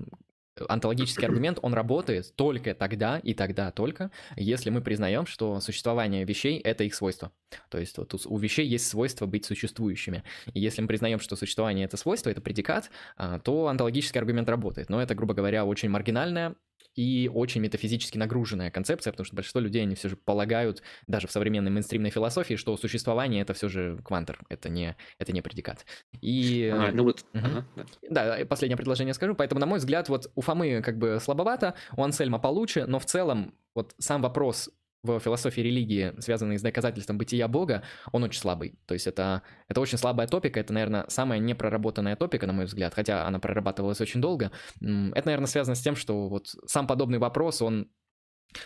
Антологический 0.68 1.26
аргумент, 1.28 1.60
он 1.62 1.74
работает 1.74 2.36
только 2.36 2.74
тогда 2.74 3.20
и 3.20 3.34
тогда 3.34 3.72
только, 3.72 4.12
если 4.36 4.70
мы 4.70 4.82
признаем, 4.82 5.26
что 5.26 5.60
существование 5.60 6.26
вещей— 6.26 6.60
это 6.64 6.84
их 6.84 6.96
свойство. 6.96 7.32
То 7.70 7.78
есть 7.78 7.98
вот 7.98 8.14
у 8.26 8.38
вещей 8.38 8.68
есть 8.68 8.88
свойство 8.88 9.26
быть 9.26 9.46
существующими. 9.46 10.24
И 10.54 10.60
если 10.60 10.82
мы 10.82 10.88
признаем, 10.88 11.20
что 11.20 11.36
существование— 11.36 11.86
это 11.88 11.98
свойство, 11.98 12.30
это 12.30 12.42
предикат, 12.42 12.90
а, 13.16 13.40
то 13.40 13.68
антологический 13.68 14.20
аргумент 14.20 14.50
работает. 14.50 14.90
Но 14.90 15.02
это, 15.02 15.16
грубо 15.16 15.34
говоря, 15.34 15.66
очень 15.66 15.90
маргинальная 15.90 16.56
и 16.96 17.30
очень 17.34 17.62
метафизически 17.62 18.18
нагруженная 18.18 18.72
концепция, 18.72 19.12
потому 19.12 19.26
что 19.26 19.36
большинство 19.36 19.62
людей, 19.62 19.84
они 19.84 19.96
все 19.96 20.10
же 20.10 20.18
полагают, 20.18 20.82
даже 21.06 21.28
в 21.28 21.32
современной 21.32 21.72
мейнстримной 21.72 22.10
философии, 22.10 22.56
что 22.56 22.76
существование— 22.78 23.42
это 23.44 23.54
все 23.54 23.70
же 23.70 24.00
квантер, 24.04 24.40
это 24.50 24.70
не, 24.70 24.96
это 25.20 25.32
не 25.32 25.42
предикат. 25.42 25.86
И... 26.22 26.72
А, 26.74 26.92
ну 26.92 27.04
вот... 27.04 27.24
Угу. 27.34 27.46
Ага, 27.46 27.66
да. 28.10 28.38
да, 28.38 28.46
последнее 28.46 28.78
предложение 28.78 29.14
скажу. 29.14 29.36
Поэтому, 29.36 29.60
на 29.60 29.68
мой 29.68 29.80
взгляд, 29.80 30.10
вот 30.10 30.32
у 30.36 30.42
Фомы 30.42 30.82
как 30.82 30.98
бы 30.98 31.20
слабовато, 31.22 31.76
у 31.96 32.04
Ансельма 32.04 32.40
получше, 32.40 32.86
но 32.88 33.00
в 33.00 33.06
целом 33.06 33.54
вот 33.76 33.94
сам 34.00 34.22
вопрос 34.22 34.70
в 35.08 35.20
философии 35.20 35.62
религии, 35.62 36.14
связанный 36.20 36.58
с 36.58 36.62
доказательством 36.62 37.18
бытия 37.18 37.48
Бога, 37.48 37.84
он 38.12 38.24
очень 38.24 38.40
слабый. 38.40 38.78
То 38.86 38.94
есть 38.94 39.08
это, 39.08 39.42
это 39.68 39.82
очень 39.82 39.98
слабая 39.98 40.28
топика, 40.28 40.60
это, 40.60 40.74
наверное, 40.74 41.06
самая 41.08 41.40
непроработанная 41.40 42.16
топика, 42.16 42.48
на 42.48 42.54
мой 42.54 42.66
взгляд, 42.66 42.94
хотя 42.94 43.26
она 43.26 43.40
прорабатывалась 43.40 44.02
очень 44.02 44.22
долго. 44.22 44.52
Это, 44.80 45.26
наверное, 45.26 45.48
связано 45.48 45.76
с 45.76 45.82
тем, 45.82 45.96
что 45.96 46.28
вот 46.28 46.48
сам 46.66 46.88
подобный 46.88 47.20
вопрос, 47.20 47.62
он 47.62 47.90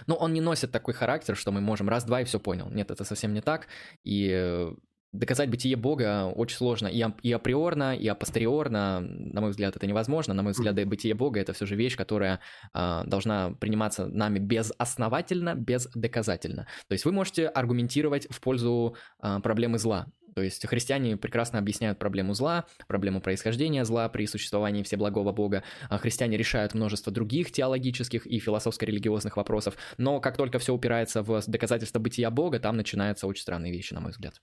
ну, 0.07 0.15
он 0.15 0.33
не 0.33 0.41
носит 0.41 0.71
такой 0.71 0.93
характер, 0.93 1.35
что 1.35 1.51
мы 1.51 1.59
можем 1.59 1.89
раз-два 1.89 2.21
и 2.21 2.23
все 2.23 2.39
понял. 2.39 2.69
Нет, 2.69 2.91
это 2.91 3.03
совсем 3.03 3.33
не 3.33 3.41
так. 3.41 3.67
И 4.03 4.71
доказать 5.13 5.49
бытие 5.49 5.75
Бога 5.75 6.25
очень 6.27 6.57
сложно. 6.57 6.87
И, 6.87 7.05
и 7.21 7.31
априорно, 7.31 7.95
и 7.95 8.07
апостериорно, 8.07 9.01
на 9.01 9.41
мой 9.41 9.51
взгляд, 9.51 9.75
это 9.75 9.87
невозможно. 9.87 10.33
На 10.33 10.43
мой 10.43 10.53
взгляд, 10.53 10.75
бытие 10.87 11.13
Бога— 11.13 11.39
это 11.41 11.53
все 11.53 11.65
же 11.65 11.75
вещь, 11.75 11.95
которая 11.95 12.39
э, 12.73 13.01
должна 13.05 13.51
приниматься 13.51 14.07
нами 14.07 14.39
безосновательно, 14.39 15.55
бездоказательно. 15.55 16.67
То 16.87 16.93
есть 16.93 17.05
вы 17.05 17.11
можете 17.11 17.47
аргументировать 17.47 18.27
в 18.29 18.39
пользу 18.39 18.95
э, 19.21 19.39
проблемы 19.41 19.77
зла. 19.77 20.07
То 20.33 20.41
есть 20.41 20.65
христиане 20.65 21.17
прекрасно 21.17 21.59
объясняют 21.59 21.99
проблему 21.99 22.33
зла, 22.33 22.65
проблему 22.87 23.21
происхождения 23.21 23.83
зла 23.83 24.07
при 24.07 24.25
существовании 24.25 24.83
всеблагого 24.83 25.31
Бога. 25.31 25.63
А 25.89 25.97
христиане 25.97 26.37
решают 26.37 26.73
множество 26.73 27.11
других 27.11 27.51
теологических 27.51 28.25
и 28.25 28.39
философско-религиозных 28.39 29.35
вопросов. 29.35 29.75
Но 29.97 30.21
как 30.21 30.37
только 30.37 30.59
все 30.59 30.73
упирается 30.73 31.21
в 31.21 31.41
доказательство 31.47 31.99
бытия 31.99 32.29
Бога, 32.29 32.59
там 32.59 32.77
начинаются 32.77 33.27
очень 33.27 33.41
странные 33.41 33.73
вещи, 33.73 33.93
на 33.93 33.99
мой 33.99 34.11
взгляд. 34.11 34.41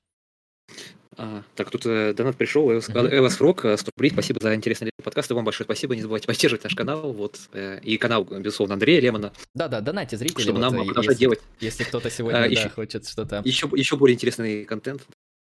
А, 1.20 1.42
так, 1.56 1.68
тут 1.70 1.84
э, 1.84 2.14
донат 2.14 2.36
пришел, 2.36 2.70
Эвас, 2.72 2.88
Эвас 2.90 3.34
Фрок, 3.36 3.66
100 3.76 3.90
рублей, 3.96 4.10
спасибо 4.12 4.38
за 4.40 4.54
интересный 4.54 4.92
подкаст, 5.02 5.28
и 5.28 5.34
вам 5.34 5.44
большое 5.44 5.64
спасибо, 5.64 5.96
не 5.96 6.02
забывайте 6.02 6.28
поддерживать 6.28 6.62
наш 6.62 6.76
канал, 6.76 7.12
вот, 7.12 7.40
э, 7.52 7.80
и 7.82 7.98
канал, 7.98 8.24
безусловно, 8.24 8.74
Андрея 8.74 9.00
Лемона. 9.00 9.32
Да-да, 9.52 9.80
донайте 9.80 10.16
зрители. 10.16 10.42
Чтобы 10.42 10.60
вот, 10.60 10.70
нам 10.70 10.86
продолжать 10.86 11.14
если, 11.14 11.20
делать. 11.20 11.40
Если 11.58 11.82
кто-то 11.82 12.08
сегодня, 12.10 12.38
а, 12.38 12.40
да, 12.42 12.46
еще, 12.46 12.68
хочет 12.68 13.08
что-то... 13.08 13.42
Еще, 13.44 13.68
еще 13.74 13.96
более 13.96 14.14
интересный 14.14 14.64
контент. 14.64 15.08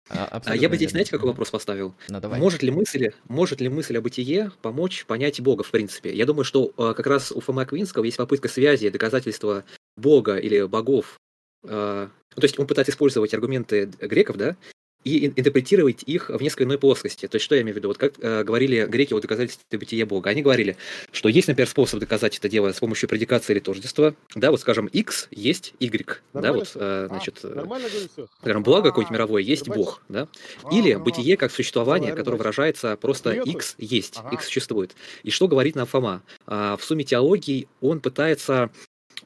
А, 0.10 0.42
а 0.44 0.56
я 0.56 0.68
бы 0.68 0.78
здесь, 0.78 0.92
знаете, 0.92 1.12
какой 1.12 1.30
вопрос 1.30 1.52
поставил? 1.52 1.94
Ну, 2.10 2.20
давай. 2.20 2.40
Может 2.40 2.64
ли 2.64 2.72
мысль, 2.72 3.12
может 3.28 3.62
ли 3.62 3.70
мысль 3.70 3.98
о 3.98 4.02
бытие 4.02 4.52
помочь 4.64 5.06
понять 5.06 5.40
Бога, 5.42 5.64
в 5.64 5.70
принципе? 5.70 6.12
Я 6.12 6.26
думаю, 6.26 6.44
что 6.44 6.74
э, 6.76 6.94
как 6.98 7.06
раз 7.06 7.32
у 7.32 7.40
Фома 7.40 7.66
Квинского 7.66 8.04
есть 8.04 8.18
попытка 8.18 8.48
связи, 8.48 8.90
доказательства 8.90 9.64
Бога 9.96 10.38
или 10.38 10.64
богов. 10.64 11.20
Э, 11.64 12.10
то 12.36 12.42
есть 12.42 12.60
он 12.60 12.68
пытается 12.68 12.92
использовать 12.92 13.34
аргументы 13.34 13.92
греков, 14.02 14.38
да, 14.38 14.58
и 15.04 15.28
интерпретировать 15.28 16.04
их 16.04 16.30
в 16.30 16.42
несколько 16.42 16.64
иной 16.64 16.78
плоскости. 16.78 17.28
То 17.28 17.36
есть, 17.36 17.46
что 17.46 17.56
я 17.56 17.62
имею 17.62 17.76
в 17.76 17.78
виду? 17.78 17.88
Вот 17.88 17.98
как 17.98 18.14
э, 18.20 18.44
говорили 18.44 18.86
греки 18.86 19.14
о 19.14 19.20
доказательстве 19.20 19.80
бытия 19.80 20.06
Бога. 20.06 20.30
Они 20.30 20.42
говорили, 20.42 20.78
что 21.12 21.30
есть, 21.30 21.48
например, 21.48 21.68
способ 21.68 22.00
доказать 22.00 22.38
это 22.38 22.50
дело 22.50 22.72
с 22.72 22.80
помощью 22.80 23.10
предикации 23.10 23.54
или 23.54 23.60
тождества. 23.60 24.14
Да, 24.36 24.52
вот, 24.52 24.60
скажем, 24.60 24.88
X 24.88 25.28
есть 25.32 25.74
Y. 25.80 26.22
Нормально 26.34 26.54
да, 26.54 26.60
вот, 26.60 26.72
э, 26.76 27.08
значит, 27.10 27.40
э, 27.44 28.28
скажем, 28.42 28.64
благо 28.64 28.90
какое-то 28.90 29.14
мировое 29.14 29.42
есть 29.42 29.68
Бог. 29.68 30.02
Да? 30.10 30.28
Или 30.72 30.96
бытие 30.96 31.38
как 31.38 31.52
существование, 31.52 32.14
которое 32.14 32.38
выражается 32.38 32.96
просто 32.98 33.32
X 33.34 33.76
есть, 33.78 34.20
X 34.32 34.46
существует. 34.46 34.96
И 35.24 35.32
что 35.32 35.48
говорит 35.48 35.76
нам 35.76 35.88
Фома? 35.88 36.22
А, 36.46 36.78
в 36.78 36.84
сумме 36.84 37.04
теологии 37.04 37.68
он 37.82 38.00
пытается 38.00 38.64
а, 38.64 38.70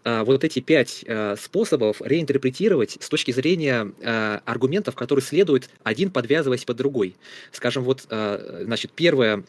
вот 0.04 0.44
эти 0.44 0.60
пять 0.60 1.06
а, 1.08 1.36
способов 1.36 2.02
реинтерпретировать 2.02 2.98
с 3.00 3.10
точки 3.10 3.32
зрения 3.32 3.92
а, 4.04 4.42
аргументов, 4.46 4.96
которые 4.96 5.24
следуют 5.24 5.70
один 5.84 6.12
подвязываясь 6.12 6.66
под 6.66 6.78
другой. 6.78 7.16
Скажем, 7.52 7.84
вот, 7.84 8.06
значит, 8.10 8.92
первое, 8.92 9.44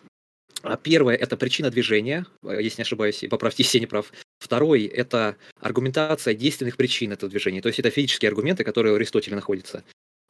Первое– 0.83 1.15
это 1.17 1.37
причина 1.37 1.71
движения, 1.71 2.27
если 2.43 2.81
не 2.81 2.83
ошибаюсь, 2.83 3.23
поправьте, 3.31 3.63
если 3.63 3.79
не 3.79 3.87
прав. 3.87 4.13
Второй– 4.39 4.85
это 4.85 5.37
аргументация 5.61 6.35
действенных 6.35 6.77
причин 6.77 7.13
этого 7.13 7.31
движения, 7.31 7.61
то 7.61 7.69
есть 7.69 7.79
это 7.79 7.91
физические 7.91 8.31
аргументы, 8.31 8.65
которые 8.65 8.93
у 8.95 8.97
Аристотеля 8.97 9.37
находятся. 9.37 9.85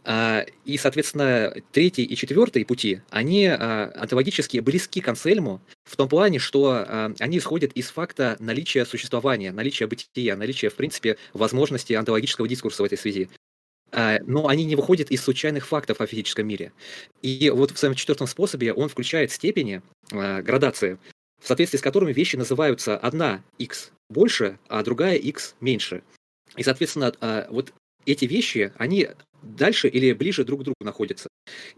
А, 0.09 0.47
и, 0.65 0.79
соответственно, 0.79 1.53
третий 1.73 2.05
и 2.05 2.15
четвертый 2.15 2.65
пути, 2.65 3.01
они 3.11 3.47
а, 3.47 3.91
онтологически 3.97 4.59
близки 4.59 5.01
к 5.01 5.09
Ансельму 5.09 5.61
в 5.83 5.97
том 5.97 6.09
плане, 6.09 6.39
что 6.39 6.85
а, 6.87 7.13
они 7.19 7.39
исходят 7.39 7.73
из 7.73 7.89
факта 7.89 8.37
наличия 8.39 8.87
существования, 8.87 9.51
наличия 9.51 9.89
бытия, 9.89 10.37
наличия, 10.37 10.69
в 10.69 10.77
принципе, 10.77 11.17
возможности 11.33 11.93
онтологического 11.95 12.47
дискурса 12.47 12.85
в 12.85 12.87
этой 12.87 12.97
связи. 12.97 13.29
Но 13.93 14.49
они 14.49 14.65
не 14.65 14.77
выходят 14.77 15.11
из 15.11 15.23
случайных 15.23 15.67
фактов 15.67 16.01
о 16.01 16.07
физическом 16.07 16.47
мире. 16.47 16.73
И 17.23 17.51
вот 17.51 17.71
в 17.71 17.79
своем 17.79 17.95
четвертом 17.95 18.27
способе 18.27 18.73
он 18.73 18.89
включает 18.89 19.31
степени, 19.31 19.81
градации, 20.11 20.99
в 21.41 21.47
соответствии 21.47 21.79
с 21.79 21.83
которыми 21.83 22.13
вещи 22.13 22.35
называются 22.35 22.99
одна 22.99 23.45
x 23.59 23.93
больше, 24.11 24.59
а 24.69 24.83
другая 24.83 25.17
x 25.17 25.55
меньше. 25.61 26.03
И, 26.57 26.65
соответственно, 26.65 27.13
вот 27.49 27.73
эти 28.07 28.25
вещи, 28.25 28.73
они 28.77 29.09
дальше 29.43 29.89
или 29.89 30.13
ближе 30.13 30.45
друг 30.45 30.61
к 30.61 30.65
другу 30.65 30.77
находятся. 30.81 31.29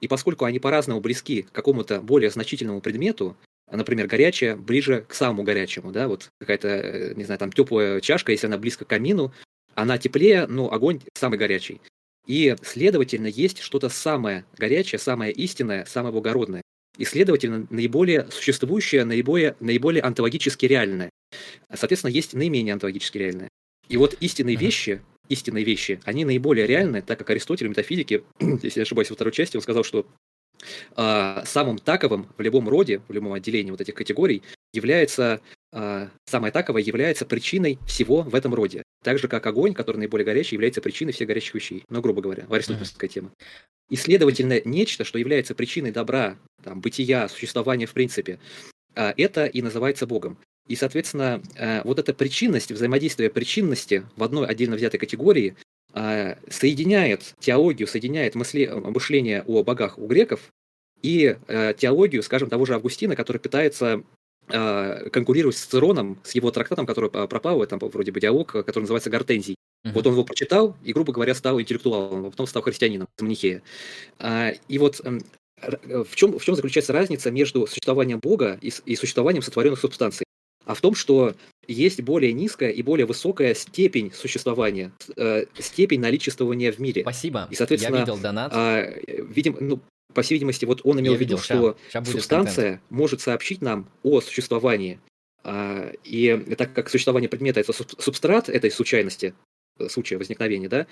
И 0.00 0.08
поскольку 0.08 0.44
они 0.44 0.58
по-разному 0.58 1.00
близки 1.00 1.42
к 1.42 1.52
какому-то 1.52 2.00
более 2.00 2.30
значительному 2.30 2.80
предмету, 2.80 3.36
например, 3.70 4.06
горячее 4.06 4.56
ближе 4.56 5.04
к 5.06 5.14
самому 5.14 5.42
горячему, 5.42 5.92
да, 5.92 6.08
вот 6.08 6.30
какая-то, 6.40 6.68
э, 6.68 7.14
не 7.14 7.24
знаю, 7.24 7.38
там 7.38 7.52
теплая 7.52 8.00
чашка, 8.00 8.32
если 8.32 8.46
она 8.46 8.58
близко 8.58 8.84
к 8.84 8.88
камину, 8.88 9.32
она 9.74 9.98
теплее, 9.98 10.46
но 10.46 10.72
огонь 10.72 11.00
самый 11.14 11.38
горячий. 11.38 11.80
И, 12.26 12.56
следовательно, 12.62 13.26
есть 13.26 13.60
что-то 13.60 13.88
самое 13.88 14.44
горячее, 14.56 14.98
самое 14.98 15.32
истинное, 15.32 15.84
самое 15.86 16.12
благородное. 16.12 16.62
И, 16.98 17.04
следовательно, 17.04 17.66
наиболее 17.70 18.28
существующее, 18.30 19.04
наиболее, 19.04 19.56
наиболее 19.60 20.02
онтологически 20.02 20.66
реальное. 20.66 21.10
Соответственно, 21.72 22.10
есть 22.10 22.34
наименее 22.34 22.74
онтологически 22.74 23.18
реальное. 23.18 23.48
И 23.88 23.96
вот 23.96 24.14
истинные 24.20 24.56
вещи, 24.56 25.00
истинные 25.28 25.64
вещи, 25.64 26.00
они 26.04 26.24
наиболее 26.24 26.66
реальны, 26.66 27.02
так 27.02 27.18
как 27.18 27.30
Аристотель 27.30 27.66
в 27.66 27.70
метафизике, 27.70 28.22
если 28.40 28.80
я 28.80 28.82
ошибаюсь, 28.82 29.10
во 29.10 29.14
второй 29.14 29.32
части, 29.32 29.56
он 29.56 29.62
сказал, 29.62 29.84
что 29.84 30.06
э, 30.96 31.42
самым 31.44 31.78
таковым 31.78 32.28
в 32.36 32.42
любом 32.42 32.68
роде, 32.68 33.00
в 33.08 33.12
любом 33.12 33.32
отделении 33.32 33.70
вот 33.70 33.80
этих 33.80 33.94
категорий 33.94 34.42
является, 34.72 35.40
э, 35.72 36.08
самое 36.26 36.52
таковое 36.52 36.82
является 36.82 37.26
причиной 37.26 37.78
всего 37.86 38.22
в 38.22 38.34
этом 38.34 38.54
роде. 38.54 38.82
Так 39.02 39.18
же, 39.18 39.28
как 39.28 39.46
огонь, 39.46 39.74
который 39.74 39.98
наиболее 39.98 40.24
горячий, 40.24 40.56
является 40.56 40.80
причиной 40.80 41.12
всех 41.12 41.28
горячих 41.28 41.54
вещей. 41.54 41.84
Ну, 41.88 42.00
грубо 42.00 42.20
говоря, 42.20 42.46
аристотельская 42.50 43.08
тема. 43.08 43.32
И, 43.88 43.96
следовательно, 43.96 44.60
нечто, 44.64 45.04
что 45.04 45.18
является 45.18 45.54
причиной 45.54 45.92
добра, 45.92 46.36
там, 46.62 46.80
бытия, 46.80 47.28
существования 47.28 47.86
в 47.86 47.92
принципе, 47.92 48.38
э, 48.94 49.12
это 49.16 49.46
и 49.46 49.62
называется 49.62 50.06
Богом. 50.06 50.38
И, 50.68 50.76
соответственно, 50.76 51.42
э, 51.56 51.82
вот 51.82 51.98
эта 51.98 52.12
причинность, 52.12 52.70
взаимодействие 52.70 53.30
причинности 53.30 54.04
в 54.16 54.22
одной 54.22 54.46
отдельно 54.46 54.76
взятой 54.76 55.00
категории 55.00 55.56
э, 55.94 56.36
соединяет 56.50 57.34
теологию, 57.40 57.88
соединяет 57.88 58.34
мысли, 58.34 58.66
мышление 58.66 59.42
о 59.46 59.64
богах 59.64 59.98
у 59.98 60.06
греков 60.06 60.52
и 61.02 61.36
э, 61.48 61.74
теологию, 61.76 62.22
скажем, 62.22 62.50
того 62.50 62.66
же 62.66 62.74
Августина, 62.74 63.16
который 63.16 63.38
пытается 63.38 64.02
э, 64.48 65.08
конкурировать 65.10 65.56
с 65.56 65.64
Цироном, 65.64 66.18
с 66.22 66.32
его 66.32 66.50
трактатом, 66.50 66.84
который 66.84 67.10
пропал, 67.10 67.64
там 67.66 67.78
вроде 67.78 68.12
бы 68.12 68.20
диалог, 68.20 68.52
который 68.52 68.80
называется 68.80 69.10
«Гортензий». 69.10 69.54
Uh-huh. 69.86 69.92
Вот 69.92 70.06
он 70.06 70.12
его 70.12 70.24
прочитал 70.24 70.76
и, 70.84 70.92
грубо 70.92 71.12
говоря, 71.12 71.34
стал 71.34 71.60
интеллектуалом, 71.60 72.26
а 72.26 72.30
потом 72.30 72.46
стал 72.46 72.62
христианином 72.62 73.06
из 73.16 73.22
Манихея. 73.22 73.62
И 74.66 74.78
вот 74.78 75.00
эм, 75.04 75.22
в 75.82 76.16
чем, 76.16 76.38
в 76.38 76.44
чем 76.44 76.56
заключается 76.56 76.92
разница 76.92 77.30
между 77.30 77.66
существованием 77.66 78.18
Бога 78.18 78.58
и, 78.60 78.72
и 78.86 78.96
существованием 78.96 79.42
сотворенных 79.42 79.78
субстанций? 79.78 80.27
А 80.68 80.74
в 80.74 80.82
том, 80.82 80.94
что 80.94 81.34
есть 81.66 82.02
более 82.02 82.34
низкая 82.34 82.68
и 82.68 82.82
более 82.82 83.06
высокая 83.06 83.54
степень 83.54 84.12
существования, 84.12 84.92
э, 85.16 85.46
степень 85.58 85.98
наличествования 85.98 86.70
в 86.70 86.78
мире. 86.78 87.00
Спасибо. 87.00 87.48
И, 87.50 87.54
соответственно, 87.54 87.96
Я 87.96 88.00
видел 88.02 88.18
донат. 88.18 88.52
Э, 88.54 89.00
видим, 89.06 89.56
ну, 89.60 89.80
по 90.12 90.20
всей 90.20 90.34
видимости, 90.34 90.66
вот 90.66 90.82
он 90.84 91.00
имел 91.00 91.12
Я 91.12 91.18
в 91.18 91.20
виду, 91.22 91.36
видел, 91.36 91.42
что 91.42 91.76
ща, 91.90 92.04
ща 92.04 92.04
субстанция 92.04 92.64
контент. 92.64 92.90
может 92.90 93.22
сообщить 93.22 93.62
нам 93.62 93.88
о 94.02 94.20
существовании. 94.20 95.00
А, 95.42 95.90
и 96.04 96.36
так 96.54 96.74
как 96.74 96.90
существование 96.90 97.30
предмета 97.30 97.60
это 97.60 97.72
субстрат 97.72 98.50
этой 98.50 98.70
случайности, 98.70 99.34
э, 99.78 99.88
случая 99.88 100.18
возникновения, 100.18 100.68
да, 100.68 100.86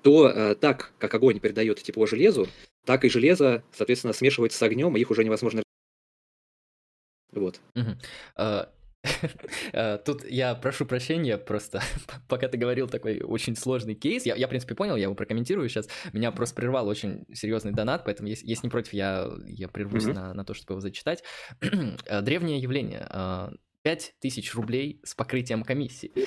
то 0.00 0.30
э, 0.30 0.54
так 0.54 0.92
как 0.98 1.12
огонь 1.12 1.40
передает 1.40 1.82
тепло 1.82 2.06
железу, 2.06 2.48
так 2.86 3.04
и 3.04 3.10
железо, 3.10 3.62
соответственно, 3.70 4.14
смешивается 4.14 4.58
с 4.58 4.62
огнем, 4.62 4.96
и 4.96 5.00
их 5.00 5.10
уже 5.10 5.24
невозможно. 5.24 5.62
Вот. 7.32 7.60
Угу. 7.76 7.90
Э, 9.72 9.98
тут 9.98 10.24
я 10.24 10.54
прошу 10.54 10.86
прощения, 10.86 11.36
просто 11.36 11.82
пока 12.28 12.48
ты 12.48 12.56
говорил 12.56 12.88
такой 12.88 13.20
очень 13.20 13.56
сложный 13.56 13.94
кейс, 13.94 14.24
я, 14.24 14.34
я 14.34 14.46
в 14.46 14.50
принципе 14.50 14.74
понял, 14.74 14.96
я 14.96 15.04
его 15.04 15.14
прокомментирую 15.14 15.68
сейчас. 15.68 15.88
Меня 16.12 16.32
просто 16.32 16.54
прервал 16.54 16.88
очень 16.88 17.26
серьезный 17.32 17.72
донат, 17.72 18.04
поэтому 18.04 18.28
если, 18.28 18.46
если 18.46 18.66
не 18.66 18.70
против, 18.70 18.92
я, 18.92 19.28
я 19.46 19.68
прервусь 19.68 20.04
mm-hmm. 20.04 20.14
на, 20.14 20.34
на 20.34 20.44
то, 20.44 20.54
чтобы 20.54 20.74
его 20.74 20.80
зачитать. 20.80 21.22
Э, 22.06 22.22
древнее 22.22 22.58
явление. 22.58 23.06
Э, 23.84 23.96
5000 23.96 24.54
рублей 24.54 25.00
с 25.04 25.14
покрытием 25.14 25.62
комиссии. 25.62 26.12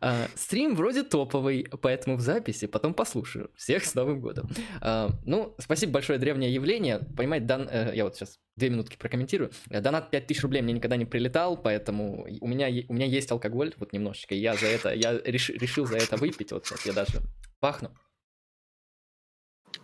А, 0.00 0.26
стрим 0.34 0.74
вроде 0.74 1.04
топовый, 1.04 1.68
поэтому 1.80 2.16
в 2.16 2.20
записи 2.20 2.66
потом 2.66 2.94
послушаю. 2.94 3.50
Всех 3.54 3.84
с 3.84 3.94
Новым 3.94 4.20
годом. 4.20 4.48
А, 4.80 5.10
ну, 5.24 5.54
спасибо 5.58 5.92
большое, 5.92 6.18
древнее 6.18 6.52
явление. 6.52 7.00
Понимаете, 7.16 7.46
дан, 7.46 7.68
э, 7.70 7.92
я 7.94 8.04
вот 8.04 8.16
сейчас 8.16 8.40
две 8.56 8.70
минутки 8.70 8.96
прокомментирую. 8.96 9.52
Донат 9.66 10.10
5000 10.10 10.42
рублей 10.42 10.62
мне 10.62 10.72
никогда 10.72 10.96
не 10.96 11.04
прилетал, 11.04 11.56
поэтому 11.56 12.26
у 12.40 12.48
меня, 12.48 12.68
у 12.88 12.94
меня 12.94 13.06
есть 13.06 13.30
алкоголь, 13.30 13.74
вот 13.76 13.92
немножечко. 13.92 14.34
Я 14.34 14.54
за 14.54 14.66
это, 14.66 14.92
я 14.92 15.18
реш, 15.18 15.50
решил 15.50 15.86
за 15.86 15.98
это 15.98 16.16
выпить. 16.16 16.50
Вот 16.50 16.66
сейчас 16.66 16.84
я 16.86 16.92
даже 16.94 17.20
пахну. 17.60 17.94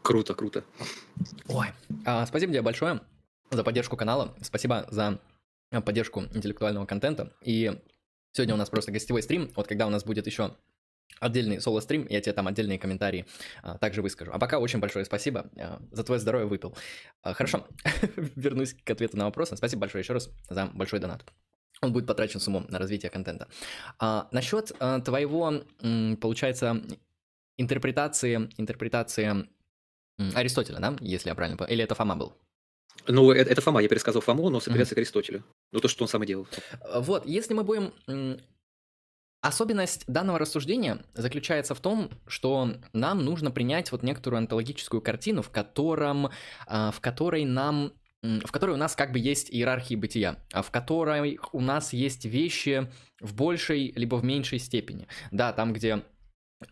Круто, 0.02 0.34
круто. 0.34 0.64
Ой, 1.48 1.68
а, 2.06 2.26
спасибо 2.26 2.52
тебе 2.52 2.62
большое 2.62 3.00
за 3.50 3.62
поддержку 3.62 3.96
канала. 3.96 4.34
Спасибо 4.40 4.86
за 4.90 5.20
поддержку 5.70 6.24
интеллектуального 6.34 6.86
контента. 6.86 7.32
И 7.42 7.80
сегодня 8.32 8.54
у 8.54 8.58
нас 8.58 8.70
просто 8.70 8.92
гостевой 8.92 9.22
стрим. 9.22 9.50
Вот 9.56 9.66
когда 9.66 9.86
у 9.86 9.90
нас 9.90 10.04
будет 10.04 10.26
еще 10.26 10.54
отдельный 11.20 11.60
соло-стрим, 11.60 12.06
я 12.08 12.20
тебе 12.20 12.32
там 12.32 12.46
отдельные 12.46 12.78
комментарии 12.78 13.26
а, 13.62 13.78
также 13.78 14.02
выскажу. 14.02 14.30
А 14.32 14.38
пока 14.38 14.58
очень 14.58 14.78
большое 14.78 15.04
спасибо. 15.04 15.50
А, 15.56 15.80
за 15.90 16.04
твое 16.04 16.20
здоровье 16.20 16.46
выпил. 16.46 16.76
А, 17.22 17.34
хорошо, 17.34 17.66
вернусь 18.36 18.74
к 18.74 18.90
ответу 18.90 19.16
на 19.16 19.24
вопросы. 19.24 19.56
Спасибо 19.56 19.80
большое 19.80 20.02
еще 20.02 20.12
раз 20.12 20.30
за 20.48 20.66
большой 20.66 21.00
донат. 21.00 21.24
Он 21.80 21.92
будет 21.92 22.06
потрачен 22.06 22.40
с 22.40 22.48
умом 22.48 22.66
на 22.68 22.78
развитие 22.78 23.10
контента. 23.10 23.48
А, 23.98 24.28
насчет 24.32 24.72
а, 24.80 25.00
твоего, 25.00 25.62
м, 25.80 26.16
получается, 26.16 26.82
интерпретации, 27.56 28.48
интерпретации 28.56 29.26
м, 29.26 29.48
Аристотеля, 30.34 30.80
да, 30.80 30.96
если 31.00 31.28
я 31.28 31.34
правильно 31.34 31.56
понял, 31.56 31.72
или 31.72 31.84
это 31.84 31.94
Фома 31.94 32.16
был? 32.16 32.32
Ну, 33.06 33.30
это, 33.30 33.50
это 33.50 33.60
Фома, 33.60 33.80
я 33.80 33.88
пересказывал 33.88 34.22
Фому, 34.22 34.50
но 34.50 34.60
собирается 34.60 34.94
mm-hmm. 34.94 34.96
к 34.96 34.98
Аристотелю. 34.98 35.44
Ну, 35.72 35.80
то, 35.80 35.88
что 35.88 36.04
он 36.04 36.08
сам 36.08 36.22
и 36.22 36.26
делал. 36.26 36.46
Э, 36.80 37.00
вот, 37.00 37.26
если 37.26 37.54
мы 37.54 37.64
будем... 37.64 37.92
Особенность 39.40 40.04
данного 40.08 40.40
рассуждения 40.40 41.04
заключается 41.14 41.76
в 41.76 41.80
том, 41.80 42.10
что 42.26 42.74
нам 42.92 43.24
нужно 43.24 43.52
принять 43.52 43.92
вот 43.92 44.02
некоторую 44.02 44.38
онтологическую 44.38 45.00
картину, 45.00 45.42
в, 45.42 45.50
котором, 45.50 46.30
а, 46.66 46.90
в 46.90 47.00
которой 47.00 47.44
нам 47.44 47.92
в 48.20 48.50
которой 48.50 48.72
у 48.72 48.76
нас 48.76 48.96
как 48.96 49.12
бы 49.12 49.20
есть 49.20 49.48
иерархии 49.48 49.94
бытия, 49.94 50.38
а 50.52 50.62
в 50.62 50.72
которой 50.72 51.38
у 51.52 51.60
нас 51.60 51.92
есть 51.92 52.24
вещи 52.24 52.90
в 53.20 53.34
большей 53.34 53.92
либо 53.92 54.16
в 54.16 54.24
меньшей 54.24 54.58
степени. 54.58 55.06
Да, 55.30 55.52
там, 55.52 55.72
где 55.72 56.02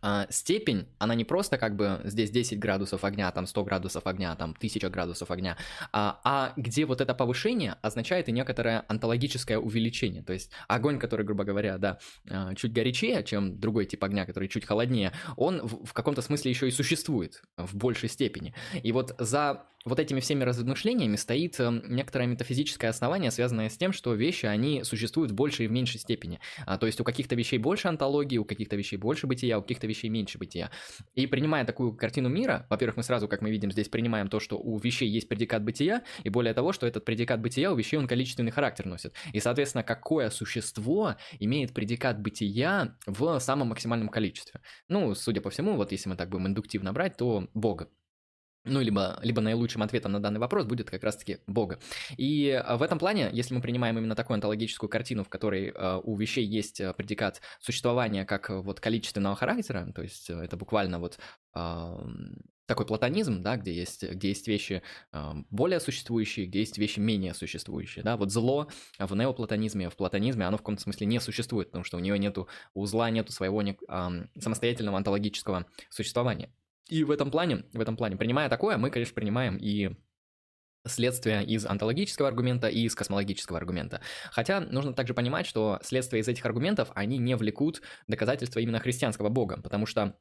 а, 0.03 0.27
степень, 0.31 0.87
она 0.99 1.15
не 1.15 1.25
просто 1.25 1.59
как 1.59 1.77
бы 1.77 2.01
здесь 2.05 2.31
10 2.31 2.59
градусов 2.59 3.05
огня, 3.05 3.31
там 3.31 3.47
100 3.47 3.65
градусов 3.65 4.07
огня, 4.07 4.35
там 4.35 4.51
1000 4.51 4.91
градусов 4.91 5.31
огня, 5.31 5.57
а, 5.93 6.21
а 6.25 6.53
где 6.57 6.85
вот 6.85 7.01
это 7.01 7.15
повышение 7.15 7.77
означает 7.83 8.29
и 8.29 8.33
некоторое 8.33 8.85
онтологическое 8.89 9.59
увеличение. 9.59 10.23
То 10.23 10.33
есть 10.33 10.51
огонь, 10.69 10.99
который, 10.99 11.25
грубо 11.25 11.45
говоря, 11.45 11.79
да, 11.79 11.99
а, 12.29 12.55
чуть 12.55 12.73
горячее, 12.73 13.23
чем 13.23 13.61
другой 13.61 13.87
тип 13.87 14.03
огня, 14.03 14.27
который 14.27 14.49
чуть 14.49 14.65
холоднее, 14.65 15.13
он 15.37 15.61
в, 15.63 15.87
в 15.87 15.93
каком-то 15.93 16.23
смысле 16.23 16.51
еще 16.51 16.69
и 16.69 16.73
существует 16.73 17.43
в 17.57 17.77
большей 17.77 18.09
степени. 18.09 18.55
И 18.83 18.93
вот 18.93 19.15
за 19.19 19.67
вот 19.87 20.01
этими 20.01 20.21
всеми 20.21 20.43
размышлениями 20.43 21.17
стоит 21.17 21.59
эм, 21.61 21.83
некоторое 21.89 22.27
метафизическое 22.27 22.91
основание, 22.91 23.31
связанное 23.31 23.69
с 23.71 23.79
тем, 23.79 23.93
что 23.93 24.15
вещи, 24.15 24.45
они 24.47 24.83
существуют 24.83 25.31
в 25.31 25.35
большей 25.35 25.67
и 25.67 25.69
в 25.69 25.73
меньшей 25.73 26.01
степени. 26.01 26.41
А, 26.67 26.77
то 26.77 26.87
есть 26.87 27.01
у 27.01 27.05
каких-то 27.05 27.37
вещей 27.37 27.59
больше 27.59 27.87
антологии, 27.87 28.37
у 28.37 28.45
каких-то 28.45 28.75
вещей 28.75 28.97
больше 28.97 29.29
бытия, 29.29 29.59
у 29.59 29.63
каких-то 29.63 29.87
вещей 29.87 30.09
меньше 30.09 30.39
бытия. 30.39 30.73
И 31.15 31.29
принимая 31.29 31.65
такую 31.65 31.97
картину 31.97 32.29
мира, 32.29 32.67
во-первых, 32.69 32.97
мы 32.97 33.05
сразу, 33.05 33.29
как 33.29 33.43
мы 33.43 33.51
видим, 33.51 33.71
здесь 33.71 33.89
принимаем 33.89 34.29
то, 34.29 34.41
что 34.41 34.59
у 34.59 34.77
вещей 34.79 35.09
есть 35.09 35.29
предикат 35.29 35.63
бытия, 35.63 36.03
и 36.25 36.31
более 36.31 36.53
того, 36.53 36.73
что 36.73 36.87
этот 36.87 37.05
предикат 37.05 37.41
бытия 37.41 37.71
у 37.73 37.77
вещей 37.77 37.97
он 37.97 38.09
количественный 38.09 38.51
характер 38.51 38.87
носит. 38.87 39.15
И, 39.33 39.39
соответственно, 39.39 39.85
какое 39.85 40.31
существо 40.31 41.15
имеет 41.39 41.73
предикат 41.73 42.21
бытия 42.21 42.97
в 43.07 43.39
самом 43.39 43.69
максимальном 43.69 44.09
количестве. 44.09 44.61
Ну, 44.89 45.15
судя 45.15 45.41
по 45.41 45.51
всему, 45.51 45.77
вот 45.77 45.93
если 45.93 46.09
мы 46.09 46.17
так 46.17 46.29
будем 46.29 46.49
индуктивно 46.49 46.93
брать, 46.93 47.17
то 47.17 47.49
Бога 47.55 47.89
ну, 48.67 48.81
либо, 48.81 49.19
либо 49.23 49.41
наилучшим 49.41 49.83
ответом 49.83 50.13
на 50.13 50.21
данный 50.21 50.41
вопрос 50.41 50.67
будет 50.67 50.91
как 50.91 51.03
раз-таки 51.05 51.39
Бога. 51.47 51.79
И 52.17 52.49
э, 52.49 52.77
в 52.77 52.83
этом 52.83 52.99
плане, 52.99 53.31
если 53.33 53.55
мы 53.55 53.61
принимаем 53.61 53.99
именно 53.99 54.15
такую 54.15 54.35
онтологическую 54.35 54.91
картину, 54.91 55.25
в 55.25 55.29
которой 55.29 55.73
э, 55.75 56.01
у 56.03 56.17
вещей 56.17 56.45
есть 56.45 56.81
э, 56.81 56.93
предикат 56.93 57.41
существования 57.61 58.25
как 58.25 58.51
вот 58.51 58.81
количественного 58.81 59.37
характера, 59.37 59.91
то 59.95 60.03
есть 60.03 60.31
это 60.31 60.57
буквально 60.57 60.99
вот 60.99 61.19
такой 62.67 62.85
платонизм, 62.85 63.43
да, 63.43 63.57
где 63.57 63.73
есть, 63.73 64.03
где 64.03 64.29
есть 64.29 64.47
вещи 64.47 64.83
более 65.51 65.81
существующие, 65.81 66.47
где 66.47 66.59
есть 66.59 66.77
вещи 66.77 66.99
менее 66.99 67.33
существующие, 67.33 68.05
да, 68.05 68.19
вот 68.19 68.31
зло 68.31 68.69
в 68.99 69.15
неоплатонизме, 69.15 69.89
в 69.89 69.97
платонизме, 69.97 70.45
оно 70.45 70.59
в 70.59 70.61
каком-то 70.61 70.83
смысле 70.83 71.07
не 71.07 71.19
существует, 71.19 71.69
потому 71.69 71.85
что 71.85 71.97
у 71.97 72.01
нее 72.01 72.19
нету, 72.19 72.49
у 72.75 72.85
зла 72.85 73.09
нету 73.09 73.33
своего 73.33 73.63
не, 73.63 73.79
самостоятельного 74.39 74.99
онтологического 74.99 75.67
существования. 75.89 76.51
И 76.89 77.05
в 77.05 77.11
этом 77.11 77.31
плане, 77.31 77.65
в 77.73 77.81
этом 77.81 77.97
плане, 77.97 78.17
принимая 78.17 78.49
такое, 78.49 78.77
мы, 78.77 78.91
конечно, 78.91 79.15
принимаем 79.15 79.57
и 79.57 79.91
следствие 80.87 81.45
из 81.45 81.67
онтологического 81.67 82.29
аргумента 82.29 82.69
и 82.69 82.83
из 82.83 82.95
космологического 82.95 83.59
аргумента. 83.59 84.01
Хотя 84.31 84.61
нужно 84.61 84.95
также 84.95 85.15
понимать, 85.15 85.47
что 85.47 85.81
следствие 85.83 86.21
из 86.21 86.29
этих 86.29 86.45
аргументов, 86.47 86.91
они 86.95 87.19
не 87.19 87.37
влекут 87.37 87.83
доказательства 88.07 88.61
именно 88.61 88.79
христианского 88.79 89.29
бога, 89.29 89.61
потому 89.61 89.87
что 89.87 90.17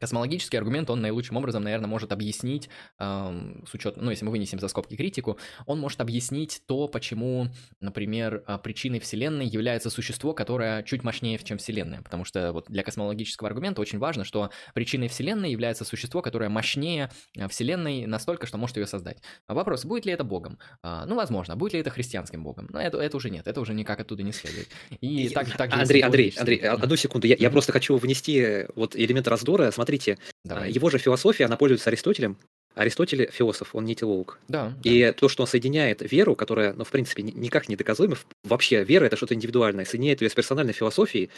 Космологический 0.00 0.56
аргумент, 0.56 0.90
он 0.90 1.00
наилучшим 1.00 1.36
образом, 1.36 1.62
наверное, 1.62 1.88
может 1.88 2.12
объяснить, 2.12 2.68
эм, 2.98 3.64
с 3.68 3.74
учетом, 3.74 4.04
ну, 4.04 4.10
если 4.10 4.24
мы 4.24 4.30
вынесем 4.30 4.58
за 4.58 4.68
скобки 4.68 4.96
критику, 4.96 5.38
он 5.66 5.80
может 5.80 6.00
объяснить 6.00 6.62
то, 6.66 6.88
почему, 6.88 7.48
например, 7.80 8.42
а, 8.46 8.58
причиной 8.58 9.00
Вселенной 9.00 9.46
является 9.46 9.90
существо, 9.90 10.34
которое 10.34 10.82
чуть 10.82 11.02
мощнее, 11.04 11.38
чем 11.38 11.58
Вселенная. 11.58 12.02
Потому 12.02 12.24
что 12.24 12.52
вот 12.52 12.66
для 12.68 12.82
космологического 12.82 13.48
аргумента 13.48 13.80
очень 13.80 13.98
важно, 13.98 14.24
что 14.24 14.50
причиной 14.74 15.08
Вселенной 15.08 15.50
является 15.50 15.84
существо, 15.84 16.22
которое 16.22 16.48
мощнее 16.48 17.10
а, 17.36 17.48
Вселенной 17.48 18.06
настолько, 18.06 18.46
что 18.46 18.58
может 18.58 18.76
ее 18.76 18.86
создать. 18.86 19.18
А 19.46 19.54
вопрос, 19.54 19.84
будет 19.84 20.06
ли 20.06 20.12
это 20.12 20.24
Богом? 20.24 20.58
А, 20.82 21.06
ну, 21.06 21.16
возможно. 21.16 21.56
Будет 21.56 21.72
ли 21.72 21.80
это 21.80 21.90
христианским 21.90 22.42
Богом? 22.42 22.68
Но 22.70 22.80
это, 22.80 22.98
это 22.98 23.16
уже 23.16 23.30
нет, 23.30 23.46
это 23.46 23.60
уже 23.60 23.74
никак 23.74 24.00
оттуда 24.00 24.22
не 24.22 24.32
следует. 24.32 24.68
И 25.00 25.28
так, 25.30 25.48
так 25.56 25.72
Андрей, 25.72 26.02
Андрей, 26.02 26.34
Андрей, 26.36 26.58
одну 26.58 26.96
секунду, 26.96 27.26
я, 27.26 27.36
я 27.38 27.50
просто 27.50 27.72
хочу 27.72 27.96
внести 27.96 28.66
вот 28.74 28.94
элемент 28.96 29.28
раздора. 29.28 29.70
Смотри, 29.70 29.87
смотрите, 29.88 30.18
Давай. 30.44 30.70
его 30.70 30.90
же 30.90 30.98
философия, 30.98 31.46
она 31.46 31.56
пользуется 31.56 31.88
Аристотелем. 31.88 32.36
Аристотель 32.74 33.30
философ, 33.32 33.74
он 33.74 33.86
не 33.86 33.94
теолог. 33.94 34.38
Да. 34.48 34.74
И 34.84 35.02
да. 35.02 35.12
то, 35.12 35.28
что 35.28 35.42
он 35.42 35.46
соединяет 35.46 36.02
веру, 36.12 36.36
которая, 36.36 36.74
ну, 36.74 36.84
в 36.84 36.90
принципе, 36.90 37.22
никак 37.22 37.68
не 37.68 37.76
доказуема, 37.76 38.16
вообще 38.44 38.84
вера 38.84 39.06
это 39.06 39.16
что-то 39.16 39.34
индивидуальное, 39.34 39.84
соединяет 39.84 40.20
ее 40.20 40.28
с 40.28 40.34
персональной 40.34 40.74
философией, 40.74 41.30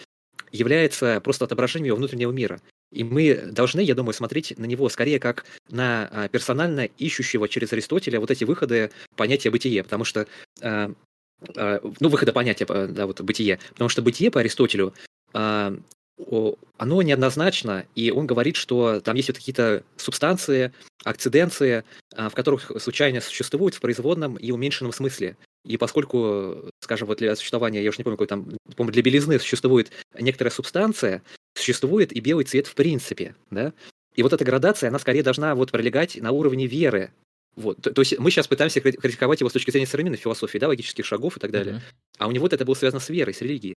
является 0.50 1.20
просто 1.20 1.44
отображением 1.44 1.86
его 1.86 1.96
внутреннего 1.96 2.32
мира. 2.32 2.60
И 2.92 3.04
мы 3.04 3.36
должны, 3.36 3.80
я 3.80 3.94
думаю, 3.94 4.14
смотреть 4.14 4.58
на 4.58 4.64
него 4.64 4.88
скорее 4.88 5.20
как 5.20 5.46
на 5.70 6.08
а, 6.10 6.28
персонально 6.28 6.86
ищущего 6.98 7.48
через 7.48 7.72
Аристотеля 7.72 8.18
вот 8.18 8.32
эти 8.32 8.42
выходы 8.42 8.90
понятия 9.14 9.50
бытия, 9.50 9.84
потому 9.84 10.04
что 10.04 10.26
а, 10.60 10.92
а, 11.56 11.80
ну, 12.00 12.08
выхода 12.08 12.32
понятия, 12.32 12.66
да, 12.66 13.06
вот 13.06 13.20
бытие. 13.20 13.60
Потому 13.70 13.88
что 13.88 14.02
бытие 14.02 14.32
по 14.32 14.40
Аристотелю 14.40 14.92
оно 16.76 17.02
неоднозначно, 17.02 17.86
и 17.94 18.10
он 18.10 18.26
говорит, 18.26 18.56
что 18.56 19.00
там 19.00 19.16
есть 19.16 19.28
вот 19.28 19.38
какие-то 19.38 19.84
субстанции, 19.96 20.72
акциденции, 21.04 21.84
а, 22.14 22.28
в 22.28 22.34
которых 22.34 22.70
случайно 22.78 23.20
существуют 23.20 23.74
в 23.74 23.80
производном 23.80 24.36
и 24.36 24.50
уменьшенном 24.50 24.92
смысле. 24.92 25.36
И 25.64 25.76
поскольку, 25.76 26.70
скажем, 26.80 27.06
вот 27.06 27.18
для 27.18 27.36
существования, 27.36 27.82
я 27.82 27.90
уже 27.90 27.98
не 27.98 28.04
помню, 28.04 28.16
какой 28.16 28.26
там, 28.26 28.44
по-моему, 28.76 28.92
для 28.92 29.02
белизны 29.02 29.38
существует 29.38 29.90
некоторая 30.18 30.52
субстанция, 30.52 31.22
существует 31.54 32.12
и 32.12 32.20
белый 32.20 32.44
цвет 32.44 32.66
в 32.66 32.74
принципе, 32.74 33.34
да? 33.50 33.72
И 34.14 34.22
вот 34.22 34.32
эта 34.32 34.44
градация, 34.44 34.88
она 34.88 34.98
скорее 34.98 35.22
должна 35.22 35.54
вот 35.54 35.70
пролегать 35.70 36.16
на 36.16 36.32
уровне 36.32 36.66
веры. 36.66 37.12
Вот. 37.56 37.80
То, 37.80 37.92
то 37.92 38.00
есть 38.00 38.18
мы 38.18 38.30
сейчас 38.30 38.48
пытаемся 38.48 38.80
критиковать 38.80 39.40
его 39.40 39.50
с 39.50 39.52
точки 39.52 39.70
зрения 39.70 39.86
современной 39.86 40.16
философии, 40.16 40.58
да, 40.58 40.68
логических 40.68 41.04
шагов 41.04 41.36
и 41.36 41.40
так 41.40 41.50
далее. 41.50 41.76
Mm-hmm. 41.76 42.14
А 42.18 42.28
у 42.28 42.30
него 42.30 42.46
это 42.46 42.64
было 42.64 42.74
связано 42.74 43.00
с 43.00 43.08
верой, 43.08 43.34
с 43.34 43.40
религией. 43.40 43.74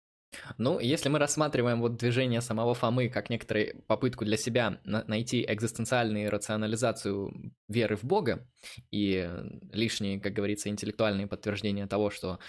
Ну, 0.57 0.79
если 0.79 1.09
мы 1.09 1.19
рассматриваем 1.19 1.81
вот 1.81 1.97
движение 1.97 2.41
самого 2.41 2.73
Фомы 2.73 3.09
как 3.09 3.29
некоторую 3.29 3.81
попытку 3.87 4.25
для 4.25 4.37
себя 4.37 4.79
на- 4.83 5.03
найти 5.05 5.45
экзистенциальную 5.47 6.31
рационализацию 6.31 7.53
веры 7.67 7.95
в 7.95 8.03
Бога 8.03 8.47
и 8.91 9.29
лишние, 9.71 10.19
как 10.19 10.33
говорится, 10.33 10.69
интеллектуальные 10.69 11.27
подтверждения 11.27 11.87
того, 11.87 12.09
что 12.09 12.39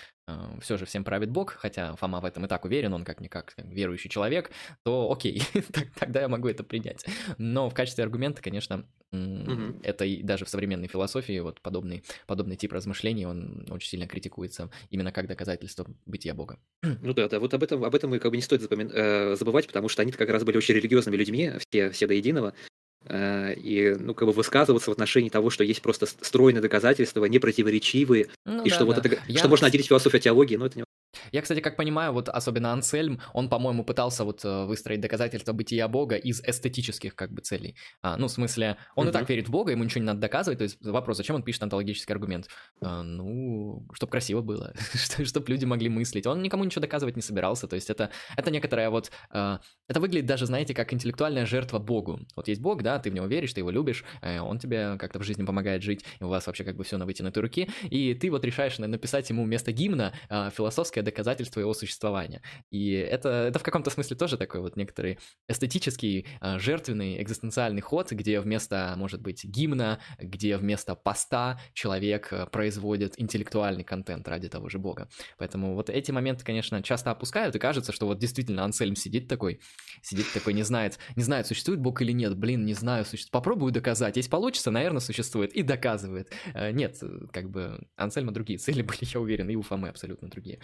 все 0.60 0.76
же 0.76 0.86
всем 0.86 1.04
правит 1.04 1.30
Бог, 1.30 1.52
хотя 1.52 1.96
Фома 1.96 2.20
в 2.20 2.24
этом 2.24 2.44
и 2.44 2.48
так 2.48 2.64
уверен, 2.64 2.94
он 2.94 3.04
как-никак 3.04 3.54
верующий 3.56 4.10
человек, 4.10 4.50
то 4.82 5.10
окей, 5.10 5.42
тогда 5.98 6.22
я 6.22 6.28
могу 6.28 6.48
это 6.48 6.64
принять. 6.64 7.04
Но 7.38 7.68
в 7.68 7.74
качестве 7.74 8.04
аргумента, 8.04 8.42
конечно, 8.42 8.86
Угу. 9.14 9.80
Это 9.82 10.04
и 10.04 10.22
даже 10.22 10.44
в 10.44 10.48
современной 10.48 10.88
философии 10.88 11.38
вот 11.38 11.60
подобный, 11.60 12.02
подобный 12.26 12.56
тип 12.56 12.72
размышлений, 12.72 13.26
он 13.26 13.66
очень 13.70 13.90
сильно 13.90 14.08
критикуется 14.08 14.70
именно 14.90 15.12
как 15.12 15.28
доказательство 15.28 15.86
бытия 16.06 16.34
Бога. 16.34 16.58
Ну 17.04 17.12
да, 17.12 17.28
да, 17.28 17.38
вот 17.38 17.52
об 17.52 17.62
этом, 17.62 17.84
об 17.84 17.94
этом 17.94 18.14
и 18.14 18.18
как 18.18 18.30
бы 18.30 18.36
не 18.36 18.42
стоит 18.42 18.62
запомин- 18.62 18.90
э, 18.92 19.36
забывать, 19.36 19.66
потому 19.66 19.88
что 19.88 20.02
они 20.02 20.10
как 20.10 20.28
раз 20.28 20.42
были 20.42 20.56
очень 20.56 20.74
религиозными 20.74 21.16
людьми, 21.16 21.52
все, 21.70 21.90
все 21.90 22.06
до 22.06 22.14
единого, 22.14 22.48
э, 22.48 22.73
и, 23.10 23.96
ну, 23.98 24.14
как 24.14 24.26
бы 24.26 24.32
высказываться 24.32 24.90
в 24.90 24.92
отношении 24.92 25.28
того, 25.28 25.50
что 25.50 25.64
есть 25.64 25.82
просто 25.82 26.06
стройные 26.06 26.62
доказательства, 26.62 27.24
непротиворечивые, 27.24 28.28
ну, 28.44 28.62
и 28.64 28.70
да, 28.70 28.74
что 28.74 28.84
да. 28.84 28.94
вот 28.94 28.98
это, 28.98 29.18
Я... 29.28 29.38
что 29.38 29.48
можно 29.48 29.66
отделить 29.66 29.88
философию 29.88 30.20
теологии, 30.20 30.56
но 30.56 30.66
это 30.66 30.78
не 30.78 30.84
я, 31.32 31.42
кстати, 31.42 31.60
как 31.60 31.76
понимаю, 31.76 32.12
вот 32.12 32.28
особенно 32.28 32.72
Ансельм, 32.72 33.20
он, 33.32 33.48
по-моему, 33.48 33.84
пытался 33.84 34.24
вот 34.24 34.44
э, 34.44 34.64
выстроить 34.64 35.00
доказательства 35.00 35.52
бытия 35.52 35.88
Бога 35.88 36.16
из 36.16 36.42
эстетических 36.42 37.14
как 37.14 37.32
бы 37.32 37.40
целей. 37.40 37.76
А, 38.02 38.16
ну, 38.16 38.28
в 38.28 38.30
смысле, 38.30 38.76
он 38.94 39.06
uh-huh. 39.06 39.10
и 39.10 39.12
так 39.12 39.28
верит 39.28 39.48
в 39.48 39.50
Бога, 39.50 39.72
ему 39.72 39.84
ничего 39.84 40.00
не 40.00 40.06
надо 40.06 40.20
доказывать, 40.20 40.58
то 40.58 40.64
есть 40.64 40.84
вопрос, 40.84 41.16
зачем 41.16 41.36
он 41.36 41.42
пишет 41.42 41.62
антологический 41.62 42.12
аргумент? 42.14 42.48
А, 42.80 43.02
ну, 43.02 43.86
чтобы 43.92 44.10
красиво 44.10 44.40
было, 44.40 44.74
чтобы 45.24 45.46
люди 45.48 45.64
могли 45.64 45.88
мыслить. 45.88 46.26
Он 46.26 46.42
никому 46.42 46.64
ничего 46.64 46.82
доказывать 46.82 47.16
не 47.16 47.22
собирался, 47.22 47.66
то 47.66 47.74
есть 47.74 47.90
это, 47.90 48.10
это 48.36 48.50
некоторая 48.50 48.90
вот... 48.90 49.10
А, 49.30 49.60
это 49.88 50.00
выглядит 50.00 50.26
даже, 50.26 50.46
знаете, 50.46 50.74
как 50.74 50.92
интеллектуальная 50.92 51.46
жертва 51.46 51.78
Богу. 51.78 52.20
Вот 52.36 52.48
есть 52.48 52.60
Бог, 52.60 52.82
да, 52.82 52.98
ты 52.98 53.10
в 53.10 53.14
него 53.14 53.26
веришь, 53.26 53.52
ты 53.52 53.60
его 53.60 53.70
любишь, 53.70 54.04
э, 54.22 54.40
он 54.40 54.58
тебе 54.58 54.96
как-то 54.98 55.18
в 55.18 55.22
жизни 55.22 55.44
помогает 55.44 55.82
жить, 55.82 56.04
и 56.20 56.24
у 56.24 56.28
вас 56.28 56.46
вообще 56.46 56.64
как 56.64 56.76
бы 56.76 56.84
все 56.84 56.96
на 56.96 57.06
вытянутой 57.06 57.42
руке, 57.42 57.68
и 57.90 58.14
ты 58.14 58.30
вот 58.30 58.44
решаешь 58.44 58.78
написать 58.78 59.28
ему 59.30 59.44
вместо 59.44 59.72
гимна 59.72 60.12
а, 60.28 60.50
философское 60.50 61.02
доказательство 61.04 61.60
его 61.60 61.74
существования. 61.74 62.42
И 62.70 62.92
это, 62.92 63.28
это 63.28 63.58
в 63.58 63.62
каком-то 63.62 63.90
смысле 63.90 64.16
тоже 64.16 64.36
такой 64.36 64.60
вот 64.60 64.76
некоторый 64.76 65.18
эстетический, 65.48 66.26
а, 66.40 66.58
жертвенный, 66.58 67.22
экзистенциальный 67.22 67.80
ход, 67.80 68.10
где 68.12 68.40
вместо, 68.40 68.94
может 68.96 69.20
быть, 69.20 69.44
гимна, 69.44 70.00
где 70.18 70.56
вместо 70.56 70.94
поста 70.94 71.60
человек 71.72 72.32
а, 72.32 72.46
производит 72.46 73.14
интеллектуальный 73.18 73.84
контент 73.84 74.26
ради 74.28 74.48
того 74.48 74.68
же 74.68 74.78
бога. 74.78 75.08
Поэтому 75.38 75.74
вот 75.74 75.90
эти 75.90 76.10
моменты, 76.10 76.44
конечно, 76.44 76.82
часто 76.82 77.10
опускают, 77.10 77.54
и 77.54 77.58
кажется, 77.58 77.92
что 77.92 78.06
вот 78.06 78.18
действительно 78.18 78.64
Ансельм 78.64 78.96
сидит 78.96 79.28
такой, 79.28 79.60
сидит 80.02 80.26
такой, 80.32 80.54
не 80.54 80.62
знает, 80.62 80.98
не 81.16 81.22
знает, 81.22 81.46
существует 81.46 81.80
бог 81.80 82.00
или 82.02 82.12
нет, 82.12 82.36
блин, 82.36 82.64
не 82.64 82.74
знаю, 82.74 83.04
существует, 83.04 83.32
попробую 83.32 83.72
доказать, 83.72 84.16
если 84.16 84.30
получится, 84.30 84.70
наверное, 84.70 85.00
существует, 85.00 85.52
и 85.52 85.62
доказывает. 85.62 86.32
Э, 86.54 86.70
нет, 86.72 87.00
как 87.32 87.50
бы 87.50 87.86
Ансельма 87.96 88.32
другие 88.32 88.58
цели 88.58 88.82
были, 88.82 89.00
я 89.02 89.20
уверен, 89.20 89.48
и 89.50 89.56
у 89.56 89.62
Фомы 89.62 89.88
абсолютно 89.88 90.28
другие. 90.28 90.60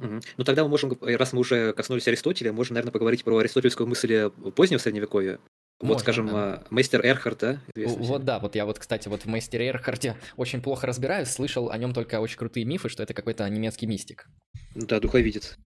Угу. 0.00 0.20
Ну 0.38 0.44
тогда 0.44 0.64
мы 0.64 0.70
можем, 0.70 0.96
раз 1.00 1.32
мы 1.32 1.40
уже 1.40 1.72
коснулись 1.74 2.08
Аристотеля, 2.08 2.52
можем, 2.52 2.74
наверное, 2.74 2.92
поговорить 2.92 3.22
про 3.22 3.38
аристотельскую 3.38 3.86
мысль 3.86 4.30
позднего 4.56 4.78
Средневековья. 4.78 5.38
Можно, 5.80 5.94
вот, 5.94 6.00
скажем, 6.00 6.26
да. 6.26 6.32
А, 6.34 6.66
мастер 6.68 7.04
Эрхард, 7.04 7.38
да? 7.38 7.60
Вот, 7.74 8.24
да, 8.24 8.38
вот 8.38 8.54
я 8.54 8.66
вот, 8.66 8.78
кстати, 8.78 9.08
вот 9.08 9.22
в 9.22 9.26
мастере 9.26 9.68
Эрхарде 9.68 10.16
очень 10.36 10.60
плохо 10.60 10.86
разбираюсь, 10.86 11.28
слышал 11.28 11.70
о 11.70 11.78
нем 11.78 11.94
только 11.94 12.20
очень 12.20 12.36
крутые 12.36 12.66
мифы, 12.66 12.90
что 12.90 13.02
это 13.02 13.14
какой-то 13.14 13.48
немецкий 13.48 13.86
мистик. 13.86 14.26
Да, 14.74 15.00
духовидец. 15.00 15.56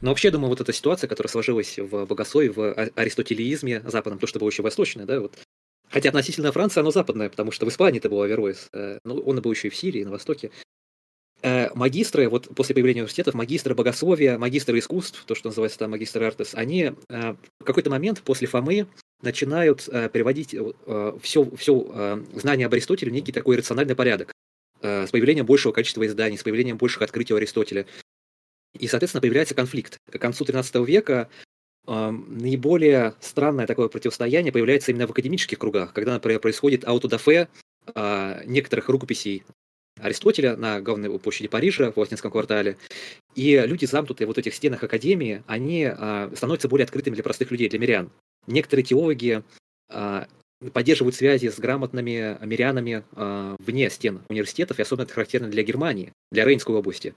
Но 0.00 0.10
вообще, 0.10 0.28
я 0.28 0.32
думаю, 0.32 0.48
вот 0.48 0.60
эта 0.60 0.72
ситуация, 0.72 1.06
которая 1.06 1.30
сложилась 1.30 1.78
в 1.78 2.04
богословии, 2.04 2.48
в 2.48 2.60
а, 2.60 2.88
аристотелизме 2.96 3.82
западном, 3.84 4.18
то, 4.18 4.26
что 4.26 4.40
было 4.40 4.48
еще 4.48 4.62
восточное, 4.62 5.06
да, 5.06 5.20
вот. 5.20 5.38
Хотя 5.88 6.08
относительно 6.08 6.50
Франции 6.50 6.80
оно 6.80 6.90
западное, 6.90 7.28
потому 7.28 7.52
что 7.52 7.66
в 7.66 7.68
Испании 7.68 7.98
это 7.98 8.08
был 8.08 8.22
Авероис, 8.22 8.68
э, 8.72 8.98
ну, 9.04 9.18
он 9.20 9.40
был 9.40 9.52
еще 9.52 9.68
и 9.68 9.70
в 9.70 9.76
Сирии, 9.76 10.00
и 10.00 10.04
на 10.04 10.12
Востоке. 10.12 10.50
Э, 11.42 11.70
магистры, 11.74 12.28
вот 12.28 12.48
после 12.54 12.74
появления 12.74 13.00
университетов, 13.00 13.34
магистры 13.34 13.74
богословия, 13.74 14.36
магистры 14.36 14.78
искусств, 14.78 15.24
то, 15.26 15.34
что 15.34 15.48
называется 15.48 15.78
там 15.78 15.92
магистр 15.92 16.22
артес, 16.22 16.54
они 16.54 16.92
э, 17.08 17.34
в 17.60 17.64
какой-то 17.64 17.88
момент 17.88 18.20
после 18.22 18.46
Фомы 18.46 18.86
начинают 19.22 19.88
э, 19.88 20.10
переводить 20.10 20.54
все, 21.22 21.50
все 21.56 22.22
знание 22.34 22.66
об 22.66 22.74
Аристотеле 22.74 23.10
в 23.10 23.14
некий 23.14 23.32
такой 23.32 23.56
рациональный 23.56 23.94
порядок. 23.94 24.32
С 24.82 25.10
появлением 25.10 25.44
большего 25.44 25.72
количества 25.72 26.06
изданий, 26.06 26.38
с 26.38 26.42
появлением 26.42 26.78
больших 26.78 27.02
открытий 27.02 27.34
у 27.34 27.36
Аристотеля. 27.36 27.84
И, 28.78 28.88
соответственно, 28.88 29.20
появляется 29.20 29.54
конфликт. 29.54 29.98
К 30.10 30.18
концу 30.18 30.46
XIII 30.46 30.86
века 30.86 31.28
наиболее 31.86 33.14
странное 33.20 33.66
такое 33.66 33.88
противостояние 33.88 34.52
появляется 34.52 34.90
именно 34.90 35.06
в 35.06 35.10
академических 35.10 35.58
кругах, 35.58 35.92
когда, 35.92 36.14
например, 36.14 36.40
происходит 36.40 36.86
аутодафе 36.86 37.48
некоторых 38.46 38.88
рукописей 38.88 39.44
Аристотеля 40.02 40.56
на 40.56 40.80
главной 40.80 41.18
площади 41.18 41.48
Парижа, 41.48 41.92
в 41.92 41.96
Латинском 41.96 42.30
квартале. 42.30 42.76
И 43.34 43.60
люди, 43.64 43.84
замкнутые 43.84 44.26
вот 44.26 44.36
в 44.36 44.38
этих 44.38 44.54
стенах 44.54 44.82
Академии, 44.82 45.42
они 45.46 45.84
а, 45.84 46.30
становятся 46.34 46.68
более 46.68 46.84
открытыми 46.84 47.14
для 47.14 47.22
простых 47.22 47.50
людей, 47.50 47.68
для 47.68 47.78
мирян. 47.78 48.10
Некоторые 48.46 48.84
теологи 48.84 49.42
а, 49.88 50.26
поддерживают 50.72 51.14
связи 51.14 51.48
с 51.48 51.58
грамотными 51.58 52.38
мирянами 52.44 53.04
а, 53.12 53.56
вне 53.58 53.88
стен 53.90 54.20
университетов, 54.28 54.78
и 54.78 54.82
особенно 54.82 55.04
это 55.04 55.14
характерно 55.14 55.48
для 55.48 55.62
Германии, 55.62 56.12
для 56.30 56.44
Рейнской 56.44 56.74
области. 56.74 57.14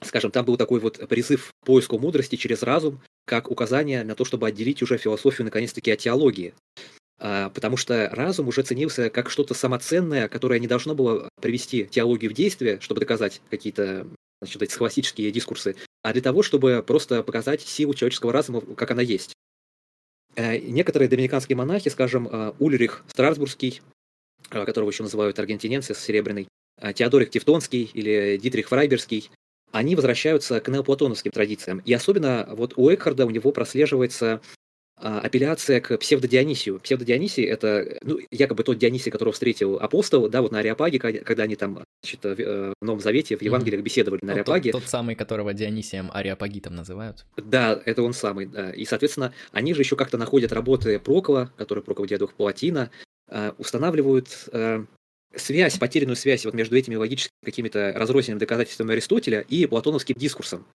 Скажем, 0.00 0.30
там 0.30 0.44
был 0.44 0.56
такой 0.56 0.78
вот 0.80 1.08
призыв 1.08 1.50
к 1.60 1.66
поиску 1.66 1.98
мудрости 1.98 2.36
через 2.36 2.62
разум, 2.62 3.00
как 3.26 3.50
указание 3.50 4.04
на 4.04 4.14
то, 4.14 4.24
чтобы 4.24 4.46
отделить 4.46 4.82
уже 4.82 4.96
философию 4.96 5.44
наконец-таки 5.44 5.90
от 5.90 5.98
теологии. 5.98 6.54
А, 7.20 7.50
потому 7.50 7.76
что 7.76 8.08
разум 8.12 8.48
уже 8.48 8.62
ценился 8.62 9.10
как 9.10 9.30
что-то 9.30 9.54
самоценное, 9.54 10.28
которое 10.28 10.60
не 10.60 10.66
должно 10.66 10.94
было 10.94 11.28
привести 11.40 11.84
теологию 11.84 12.30
в 12.30 12.34
действие, 12.34 12.80
чтобы 12.80 13.00
доказать 13.00 13.40
какие-то 13.50 14.06
значит, 14.40 14.62
эти 14.62 14.72
схоластические 14.72 15.30
дискурсы, 15.32 15.76
а 16.02 16.12
для 16.12 16.22
того, 16.22 16.42
чтобы 16.42 16.84
просто 16.86 17.22
показать 17.22 17.62
силу 17.62 17.94
человеческого 17.94 18.32
разума, 18.32 18.60
как 18.60 18.90
она 18.90 19.02
есть. 19.02 19.32
Э, 20.36 20.58
некоторые 20.58 21.08
доминиканские 21.08 21.56
монахи, 21.56 21.88
скажем, 21.88 22.28
э, 22.28 22.52
Ульрих 22.60 23.02
Страсбургский, 23.08 23.82
э, 24.50 24.64
которого 24.64 24.90
еще 24.90 25.02
называют 25.02 25.38
аргентиненцис 25.38 25.98
серебряный, 25.98 26.48
Теодорик 26.94 27.30
Тевтонский 27.30 27.90
или 27.92 28.36
Дитрих 28.36 28.68
Фрайберский, 28.68 29.32
они 29.72 29.96
возвращаются 29.96 30.60
к 30.60 30.68
неоплатоновским 30.68 31.32
традициям. 31.32 31.82
И 31.84 31.92
особенно 31.92 32.48
вот 32.52 32.74
у 32.76 32.88
Экхарда 32.88 33.26
у 33.26 33.30
него 33.30 33.50
прослеживается 33.50 34.40
апелляция 35.00 35.80
к 35.80 35.96
псевдодионисию. 35.98 36.80
Псевдодионисий– 36.80 37.44
это 37.46 37.98
ну, 38.02 38.18
якобы 38.30 38.64
тот 38.64 38.78
Дионисий, 38.78 39.10
которого 39.10 39.32
встретил 39.32 39.78
апостол, 39.78 40.28
да, 40.28 40.42
вот 40.42 40.52
на 40.52 40.58
Ариапаге, 40.58 40.98
когда 40.98 41.44
они 41.44 41.56
там 41.56 41.84
значит, 42.02 42.24
в 42.24 42.74
Новом 42.80 43.00
Завете, 43.00 43.36
в 43.36 43.42
Евангелиях 43.42 43.82
беседовали 43.82 44.24
на 44.24 44.32
Ариапаге. 44.32 44.72
Тот, 44.72 44.82
тот 44.82 44.90
самый, 44.90 45.14
которого 45.14 45.54
Дионисием 45.54 46.10
Ариапагитом 46.12 46.74
называют. 46.74 47.26
Да, 47.36 47.80
это 47.84 48.02
он 48.02 48.12
самый, 48.12 48.46
да. 48.46 48.70
И, 48.70 48.84
соответственно, 48.84 49.32
они 49.52 49.74
же 49.74 49.82
еще 49.82 49.96
как-то 49.96 50.18
находят 50.18 50.52
работы 50.52 50.98
Прокла, 50.98 51.52
который 51.56 51.82
Прокол 51.82 52.06
диадух 52.06 52.34
Палатина, 52.34 52.90
а, 53.28 53.54
устанавливают 53.58 54.48
а, 54.52 54.84
связь, 55.34 55.78
потерянную 55.78 56.16
связь 56.16 56.44
вот 56.44 56.54
между 56.54 56.76
этими 56.76 56.96
логическими 56.96 57.44
какими-то 57.44 57.92
разрозненными 57.94 58.40
доказательствами 58.40 58.92
Аристотеля 58.92 59.40
и 59.48 59.66
платоновским 59.66 60.16
дискурсом. 60.16 60.66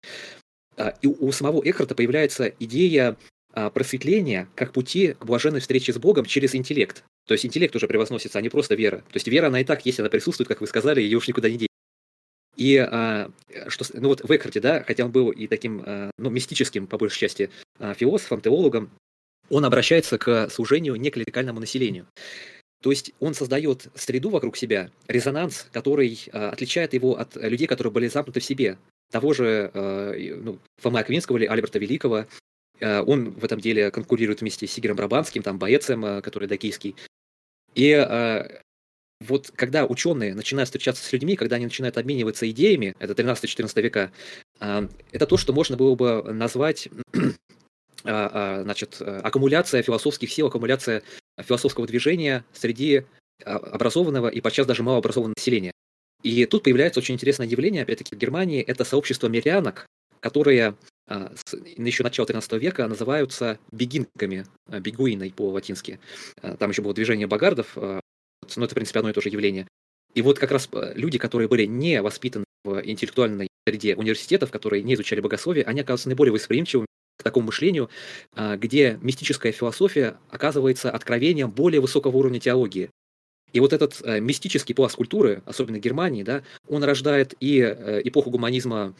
И 1.01 1.07
у 1.07 1.31
самого 1.31 1.61
Экхарта 1.63 1.93
появляется 1.93 2.51
идея 2.59 3.11
а, 3.11 3.15
просветления 3.53 4.47
как 4.55 4.73
пути 4.73 5.13
к 5.13 5.25
блаженной 5.25 5.59
встрече 5.59 5.93
с 5.93 5.97
Богом 5.97 6.25
через 6.25 6.55
интеллект. 6.55 7.03
То 7.27 7.33
есть 7.33 7.45
интеллект 7.45 7.75
уже 7.75 7.87
превозносится, 7.87 8.39
а 8.39 8.41
не 8.41 8.49
просто 8.49 8.75
вера. 8.75 8.97
То 8.97 9.15
есть 9.15 9.27
вера, 9.27 9.47
она 9.47 9.61
и 9.61 9.63
так 9.63 9.85
есть, 9.85 9.99
она 9.99 10.09
присутствует, 10.09 10.47
как 10.47 10.61
вы 10.61 10.67
сказали, 10.67 11.01
ее 11.01 11.17
уж 11.17 11.27
никуда 11.27 11.49
не 11.49 11.57
деть. 11.57 11.69
И 12.55 12.77
а, 12.77 13.31
что, 13.67 13.85
ну 13.93 14.09
вот 14.09 14.21
в 14.21 14.35
Экхарте, 14.35 14.59
да, 14.59 14.83
хотя 14.83 15.05
он 15.05 15.11
был 15.11 15.31
и 15.31 15.47
таким, 15.47 15.83
а, 15.85 16.11
ну, 16.17 16.29
мистическим, 16.29 16.87
по 16.87 16.97
большей 16.97 17.19
части, 17.19 17.49
а, 17.79 17.93
философом, 17.93 18.41
теологом, 18.41 18.91
он 19.49 19.65
обращается 19.65 20.17
к 20.17 20.49
служению 20.49 20.95
неклерикальному 20.95 21.59
населению. 21.59 22.07
То 22.81 22.91
есть 22.91 23.13
он 23.19 23.33
создает 23.33 23.87
среду 23.95 24.29
вокруг 24.29 24.57
себя, 24.57 24.91
резонанс, 25.07 25.67
который 25.71 26.19
а, 26.31 26.49
отличает 26.49 26.93
его 26.93 27.17
от 27.17 27.35
людей, 27.35 27.67
которые 27.67 27.91
были 27.91 28.07
замкнуты 28.07 28.39
в 28.39 28.45
себе. 28.45 28.77
Того 29.11 29.33
же 29.33 29.71
а, 29.73 30.13
ну, 30.13 30.59
Фома 30.81 30.99
Аквинского 30.99 31.37
или 31.37 31.45
Альберта 31.45 31.79
Великого, 31.79 32.25
Он 32.83 33.31
в 33.31 33.43
этом 33.43 33.59
деле 33.59 33.91
конкурирует 33.91 34.41
вместе 34.41 34.67
с 34.67 34.71
Сигером 34.71 34.97
Брабанским, 34.97 35.41
там, 35.41 35.57
Боецем, 35.57 36.21
который 36.21 36.47
докийский. 36.47 36.95
И 37.75 37.95
вот 39.21 39.51
когда 39.55 39.85
ученые 39.85 40.35
начинают 40.35 40.67
встречаться 40.67 41.03
с 41.03 41.13
людьми, 41.13 41.37
когда 41.37 41.55
они 41.55 41.65
начинают 41.65 41.97
обмениваться 41.97 42.49
идеями, 42.49 42.93
это 42.99 43.13
13-14 43.13 43.81
века, 43.81 44.11
это 44.59 45.25
то, 45.27 45.37
что 45.37 45.53
можно 45.53 45.77
было 45.77 45.95
бы 45.95 46.33
назвать 46.33 46.89
значит, 48.03 49.01
аккумуляция 49.01 49.81
философских 49.81 50.29
сил, 50.31 50.47
аккумуляция 50.47 51.03
философского 51.41 51.87
движения 51.87 52.43
среди 52.53 53.05
образованного 53.45 54.27
и 54.27 54.41
подчас 54.41 54.67
даже 54.67 54.83
малообразованного 54.83 55.35
населения. 55.37 55.71
И 56.23 56.45
тут 56.45 56.63
появляется 56.63 56.99
очень 56.99 57.15
интересное 57.15 57.47
явление, 57.47 57.83
опять-таки, 57.83 58.15
в 58.15 58.17
Германии, 58.17 58.61
это 58.61 58.85
сообщество 58.85 59.27
мирянок, 59.27 59.85
которые 60.21 60.69
а, 60.69 60.75
еще 61.07 62.03
начала 62.03 62.25
13 62.25 62.53
века 62.53 62.87
называются 62.87 63.59
бегинками, 63.71 64.45
а, 64.67 64.79
бегуиной 64.79 65.31
по-латински. 65.31 65.99
А, 66.41 66.55
там 66.55 66.69
еще 66.69 66.81
было 66.81 66.93
движение 66.93 67.27
багардов, 67.27 67.75
но 67.75 68.01
это, 68.65 68.69
в 68.69 68.73
принципе, 68.73 68.99
одно 68.99 69.09
и 69.09 69.13
то 69.13 69.21
же 69.21 69.29
явление. 69.29 69.67
И 70.13 70.21
вот 70.21 70.37
как 70.39 70.51
раз 70.51 70.69
люди, 70.95 71.17
которые 71.17 71.47
были 71.47 71.65
не 71.65 72.01
воспитаны 72.01 72.45
в 72.63 72.81
интеллектуальной 72.85 73.47
среде 73.67 73.95
университетов, 73.95 74.51
которые 74.51 74.83
не 74.83 74.93
изучали 74.93 75.21
богословие, 75.21 75.65
они 75.65 75.81
оказываются 75.81 76.09
наиболее 76.09 76.33
восприимчивыми 76.33 76.85
к 77.17 77.23
такому 77.23 77.47
мышлению, 77.47 77.89
где 78.35 78.99
мистическая 79.01 79.51
философия 79.51 80.17
оказывается 80.29 80.91
откровением 80.91 81.51
более 81.51 81.81
высокого 81.81 82.15
уровня 82.17 82.39
теологии. 82.39 82.89
И 83.53 83.59
вот 83.59 83.73
этот 83.73 84.01
мистический 84.19 84.75
пласт 84.75 84.95
культуры, 84.95 85.41
особенно 85.45 85.79
Германии, 85.79 86.23
да, 86.23 86.43
он 86.67 86.83
рождает 86.83 87.33
и 87.39 87.59
эпоху 87.59 88.29
гуманизма 88.29 88.95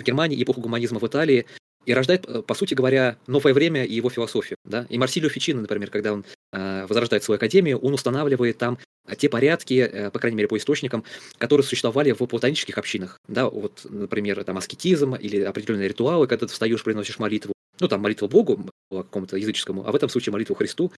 в 0.00 0.04
Германии, 0.04 0.36
и 0.36 0.42
эпоху 0.42 0.60
гуманизма 0.60 0.98
в 0.98 1.06
Италии, 1.06 1.46
и 1.86 1.94
рождает, 1.94 2.24
э, 2.26 2.42
по 2.42 2.54
сути 2.54 2.74
говоря, 2.74 3.16
новое 3.26 3.54
время 3.54 3.84
и 3.84 3.94
его 3.94 4.10
философию. 4.10 4.56
Да? 4.64 4.86
И 4.88 4.98
Марсилио 4.98 5.28
Фичино, 5.28 5.60
например, 5.62 5.90
когда 5.90 6.12
он 6.12 6.24
э, 6.52 6.86
возрождает 6.86 7.22
свою 7.24 7.36
академию, 7.36 7.78
он 7.78 7.94
устанавливает 7.94 8.58
там 8.58 8.78
те 9.18 9.28
порядки, 9.28 9.74
э, 9.74 10.10
по 10.10 10.18
крайней 10.18 10.36
мере, 10.36 10.48
по 10.48 10.56
источникам, 10.56 11.04
которые 11.38 11.64
существовали 11.64 12.12
в 12.12 12.26
платонических 12.26 12.78
общинах. 12.78 13.18
Да? 13.28 13.48
Вот, 13.48 13.86
например, 13.88 14.42
там 14.44 14.56
аскетизм 14.56 15.14
или 15.14 15.40
определенные 15.40 15.88
ритуалы, 15.88 16.26
когда 16.26 16.46
ты 16.46 16.52
встаешь, 16.52 16.82
приносишь 16.82 17.18
молитву, 17.18 17.52
ну, 17.80 17.88
там, 17.88 18.00
молитву 18.00 18.28
Богу, 18.28 18.70
какому-то 18.90 19.36
языческому, 19.36 19.86
а 19.86 19.92
в 19.92 19.96
этом 19.96 20.08
случае 20.08 20.32
молитву 20.32 20.54
Христу, 20.54 20.92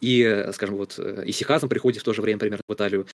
и, 0.00 0.22
э, 0.22 0.52
скажем, 0.52 0.76
вот 0.76 0.98
э, 0.98 1.24
исихазм 1.26 1.68
приходит 1.68 2.02
в 2.02 2.04
то 2.04 2.12
же 2.12 2.22
время 2.22 2.38
примерно 2.38 2.62
в 2.68 2.72
Италию, 2.72 3.06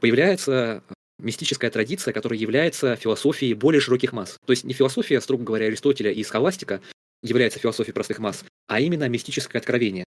появляется 0.00 0.82
мистическая 1.22 1.70
традиция, 1.70 2.12
которая 2.12 2.38
является 2.38 2.96
философией 2.96 3.54
более 3.54 3.80
широких 3.80 4.12
масс. 4.12 4.36
То 4.46 4.52
есть 4.52 4.64
не 4.64 4.72
философия, 4.72 5.20
строго 5.20 5.44
говоря, 5.44 5.66
Аристотеля 5.66 6.10
и 6.10 6.22
схоластика 6.22 6.80
является 7.22 7.58
философией 7.58 7.94
простых 7.94 8.18
масс, 8.18 8.44
а 8.66 8.80
именно 8.80 9.08
мистическое 9.08 9.60
откровение. 9.60 10.04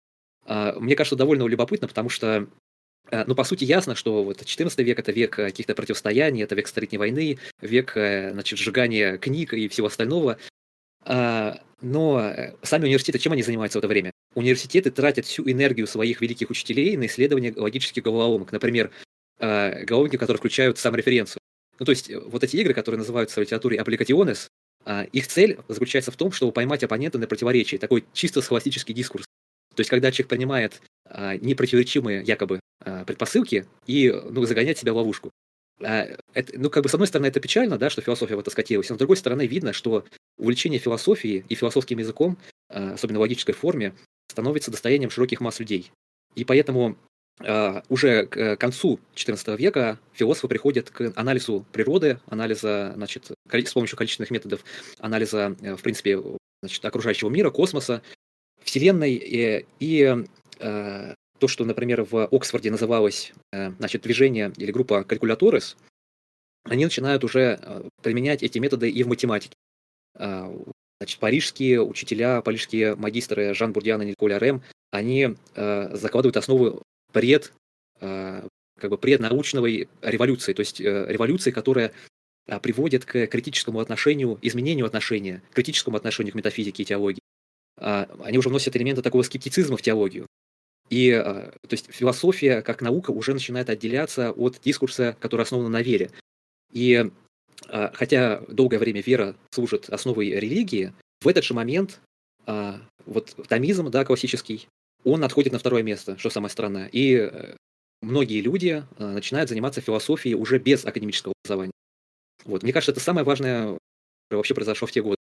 А, 0.45 0.80
мне 0.80 0.95
кажется, 0.95 1.15
довольно 1.15 1.45
любопытно, 1.45 1.88
потому 1.88 2.10
что 2.10 2.48
э, 3.11 3.23
ну, 3.26 3.36
по 3.36 3.44
сути, 3.44 3.64
ясно, 3.64 3.95
что 3.95 4.23
вот 4.23 4.45
14 4.45 4.80
век— 4.80 4.99
это 4.99 5.11
век 5.11 5.36
каких-то 5.36 5.76
противостояний, 5.76 6.44
это 6.44 6.56
век 6.56 6.68
Столетней 6.68 6.98
войны, 6.98 7.40
век, 7.61 7.94
значит, 7.94 8.60
сжигания 8.60 9.18
книг 9.18 9.53
и 9.53 9.68
всего 9.68 9.88
остального. 9.88 10.38
А, 11.03 11.60
но 11.81 12.34
сами 12.61 12.86
университеты, 12.86 13.19
чем 13.19 13.34
они 13.34 13.44
занимаются 13.44 13.80
в 13.80 13.81
это 13.81 13.88
время? 13.88 14.11
университеты 14.36 14.91
тратят 14.91 15.26
всю 15.26 15.49
энергию 15.49 15.88
своих 15.88 16.22
великих 16.22 16.49
учителей 16.49 16.98
на 16.98 17.07
исследование 17.07 17.53
логических 17.56 18.03
головоломок. 18.03 18.52
Например, 18.52 18.91
э, 19.39 19.83
головоломки, 19.85 20.17
которые 20.17 20.37
включают 20.37 20.77
сам 20.77 20.95
референцию. 20.95 21.41
Ну, 21.79 21.85
то 21.85 21.91
есть, 21.91 22.09
э, 22.09 22.19
вот 22.19 22.43
эти 22.43 22.55
игры, 22.57 22.73
которые 22.73 22.99
называются 22.99 23.39
в 23.39 23.43
литературе 23.43 23.79
аппликационес, 23.79 24.49
э, 24.85 25.05
их 25.11 25.27
цель 25.27 25.59
заключается 25.67 26.11
в 26.11 26.17
том, 26.17 26.31
чтобы 26.31 26.51
поймать 26.51 26.83
оппонента 26.83 27.17
на 27.17 27.27
противоречие, 27.27 27.79
такой 27.79 28.05
чисто 28.13 28.41
схоластический 28.41 28.93
дискурс. 28.93 29.25
То 29.75 29.81
есть, 29.81 29.89
когда 29.89 30.11
человек 30.11 30.29
принимает 30.29 30.81
непротиворечимые 31.41 32.21
якобы 32.21 32.59
предпосылки 33.07 33.65
и 33.87 34.11
ну, 34.11 34.45
загоняет 34.45 34.77
себя 34.77 34.93
в 34.93 34.97
ловушку. 34.97 35.31
Это, 35.79 36.19
ну, 36.53 36.69
как 36.69 36.83
бы, 36.83 36.89
с 36.89 36.93
одной 36.93 37.07
стороны, 37.07 37.27
это 37.27 37.39
печально, 37.39 37.79
да, 37.79 37.89
что 37.89 38.01
философия 38.01 38.35
в 38.35 38.39
это 38.39 38.51
скатилась, 38.51 38.89
но 38.89 38.95
с 38.95 38.99
другой 38.99 39.17
стороны, 39.17 39.47
видно, 39.47 39.73
что 39.73 40.05
увлечение 40.37 40.79
философией 40.79 41.45
и 41.49 41.55
философским 41.55 41.97
языком, 41.97 42.37
особенно 42.67 43.17
в 43.17 43.21
логической 43.21 43.55
форме, 43.55 43.95
становится 44.29 44.69
достоянием 44.69 45.09
широких 45.09 45.41
масс 45.41 45.59
людей. 45.59 45.91
И 46.35 46.43
поэтому 46.43 46.97
уже 47.87 48.25
к 48.25 48.57
концу 48.57 48.99
XIV 49.15 49.55
века 49.57 49.97
философы 50.11 50.49
приходят 50.49 50.89
к 50.89 51.13
анализу 51.15 51.65
природы, 51.71 52.19
анализа, 52.27 52.91
значит, 52.95 53.31
с 53.49 53.73
помощью 53.73 53.97
количественных 53.97 54.31
методов, 54.31 54.63
анализа, 54.99 55.55
э, 55.61 55.75
в 55.75 55.81
принципе, 55.81 56.21
значит, 56.61 56.83
окружающего 56.83 57.29
мира, 57.29 57.49
космоса, 57.49 58.01
Вселенной. 58.61 59.13
И, 59.13 59.65
и 59.79 60.25
uh, 60.59 61.13
то, 61.39 61.47
что, 61.47 61.63
например, 61.63 62.03
в 62.03 62.27
Оксфорде 62.29 62.69
называлось 62.69 63.31
значит, 63.53 64.01
движение 64.01 64.51
или 64.57 64.71
группа 64.73 65.05
калькуляторес, 65.05 65.77
они 66.65 66.83
начинают 66.83 67.23
уже 67.23 67.89
применять 68.03 68.43
эти 68.43 68.59
методы 68.59 68.89
и 68.89 69.03
в 69.03 69.07
математике. 69.07 69.55
Значит, 70.99 71.19
парижские 71.19 71.81
учителя, 71.81 72.41
парижские 72.41 72.95
магистры 72.95 73.53
Жан 73.53 73.71
Бурдиан 73.71 74.01
и 74.01 74.07
Николя 74.07 74.37
Рэм, 74.37 74.61
они 74.91 75.35
э, 75.55 75.95
закладывают 75.95 76.35
основы 76.35 76.81
пред, 77.11 77.53
э, 78.02 78.48
как 78.80 78.90
бы 78.90 78.98
преднаучной 78.98 79.90
революции, 80.02 80.53
то 80.53 80.61
есть 80.61 80.81
э, 80.81 81.06
революции, 81.07 81.52
которая 81.52 81.91
э, 82.48 82.60
приводит 82.60 83.06
к 83.06 83.27
критическому 83.27 83.80
отношению, 83.80 84.40
изменению 84.41 84.86
отношения, 84.86 85.41
критическому 85.53 85.98
отношению 85.98 86.34
к 86.34 86.36
метафизике 86.36 86.84
и 86.84 86.86
теологии. 86.86 87.22
Э, 87.77 88.06
они 88.23 88.38
уже 88.38 88.49
вносят 88.49 88.76
элементы 88.76 89.02
такого 89.02 89.23
скептицизма 89.23 89.77
в 89.77 89.81
теологию. 89.81 90.26
И, 90.90 91.11
то 91.11 91.53
есть, 91.69 91.94
философия 91.94 92.64
как 92.64 92.81
наука 92.81 93.11
уже 93.11 93.34
начинает 93.34 93.69
отделяться 93.69 94.31
от 94.31 94.60
дискурса, 94.60 95.15
который 95.19 95.44
основан 95.44 95.72
на 95.72 95.84
вере. 95.84 96.10
И 96.72 97.11
а, 97.68 97.91
хотя 97.94 98.41
долгое 98.48 98.80
время 98.80 99.02
вера 99.02 99.36
служит 99.52 99.90
основой 99.90 100.30
религии, 100.30 100.94
в 101.22 101.27
этот 101.27 101.44
же 101.44 101.53
момент 101.53 101.99
а, 102.45 102.81
вот 103.06 103.36
томизм, 103.48 103.90
да, 103.90 104.06
классический, 104.06 104.68
он 105.03 105.23
отходит 105.23 105.53
на 105.53 105.59
второе 105.59 105.84
место, 105.84 106.17
что 106.17 106.30
самое 106.30 106.49
странное. 106.49 106.88
И 106.88 107.15
э, 107.15 107.55
многие 108.01 108.41
люди 108.41 108.84
а, 108.97 109.13
начинают 109.13 109.49
заниматься 109.49 109.81
философией 109.81 110.35
уже 110.35 110.59
без 110.59 110.85
академического 110.85 111.34
образования. 111.43 111.71
Вот. 112.45 112.63
Мне 112.63 112.73
кажется, 112.73 112.91
это 112.91 113.01
самое 113.01 113.26
важное, 113.26 113.77
что 114.30 114.38
вообще 114.38 114.53
произошло 114.53 114.88
в 114.88 114.91
те 114.91 115.01
годы. 115.01 115.15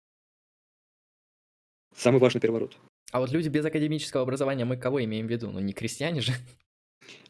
Самый 1.95 2.19
важный 2.19 2.41
переворот. 2.41 2.77
А 3.11 3.19
вот 3.19 3.31
люди 3.31 3.47
без 3.47 3.65
академического 3.65 4.23
образования, 4.23 4.65
мы 4.65 4.77
кого 4.77 5.03
имеем 5.03 5.27
в 5.27 5.31
виду? 5.31 5.49
Ну, 5.49 5.59
не 5.59 5.73
крестьяне 5.73 6.21
же. 6.21 6.33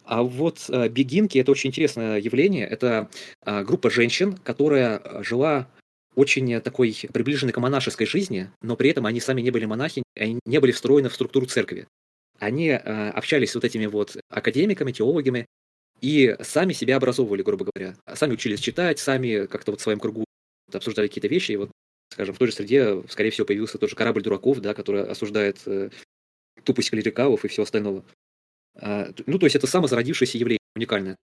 А 0.03 0.23
вот 0.23 0.65
э, 0.69 0.87
бегинки– 0.89 1.37
это 1.39 1.51
очень 1.51 1.69
интересное 1.69 2.19
явление. 2.19 2.65
Это 2.65 3.09
э, 3.45 3.63
группа 3.63 3.89
женщин, 3.89 4.37
которая 4.37 4.99
э, 4.99 5.23
жила 5.23 5.69
очень 6.15 6.59
такой 6.61 6.97
приближенной 7.13 7.53
к 7.53 7.59
монашеской 7.59 8.07
жизни, 8.07 8.49
но 8.61 8.75
при 8.75 8.89
этом 8.89 9.05
они 9.05 9.19
сами 9.19 9.41
не 9.41 9.51
были 9.51 9.65
монахи, 9.65 10.01
они 10.15 10.39
не 10.45 10.59
были 10.59 10.71
встроены 10.71 11.09
в 11.09 11.13
структуру 11.13 11.45
церкви. 11.45 11.87
Они 12.39 12.69
общались 12.71 13.51
с 13.51 13.55
вот 13.55 13.63
этими 13.63 13.85
вот 13.85 14.17
академиками, 14.29 14.91
теологами, 14.91 15.45
и 16.01 16.35
сами 16.41 16.73
себя 16.73 16.97
образовывали, 16.97 17.41
грубо 17.41 17.65
говоря. 17.65 17.95
Сами 18.13 18.33
учились 18.33 18.59
читать, 18.59 18.99
сами 18.99 19.47
как-то 19.47 19.71
вот 19.71 19.79
в 19.79 19.83
своем 19.83 19.99
кругу 19.99 20.25
обсуждали 20.71 21.07
какие-то 21.07 21.27
вещи. 21.27 21.53
И 21.53 21.55
вот, 21.55 21.71
скажем, 22.13 22.35
в 22.35 22.37
той 22.37 22.49
же 22.49 22.53
среде, 22.53 23.01
скорее 23.09 23.31
всего, 23.31 23.47
появился 23.47 23.79
тот 23.79 23.89
же 23.89 23.95
корабль 23.95 24.21
дураков, 24.21 24.59
да, 24.59 24.73
который 24.73 25.03
осуждает 25.03 25.65
тупость 26.63 26.91
клерикалов 26.91 27.43
и 27.43 27.47
всего 27.47 27.63
остального. 27.63 28.03
А, 28.79 29.09
ну, 29.25 29.39
то 29.39 29.45
есть 29.45 29.55
это 29.55 29.67
самозародившееся 29.67 30.37
явление, 30.37 30.59
уникальное. 30.75 31.15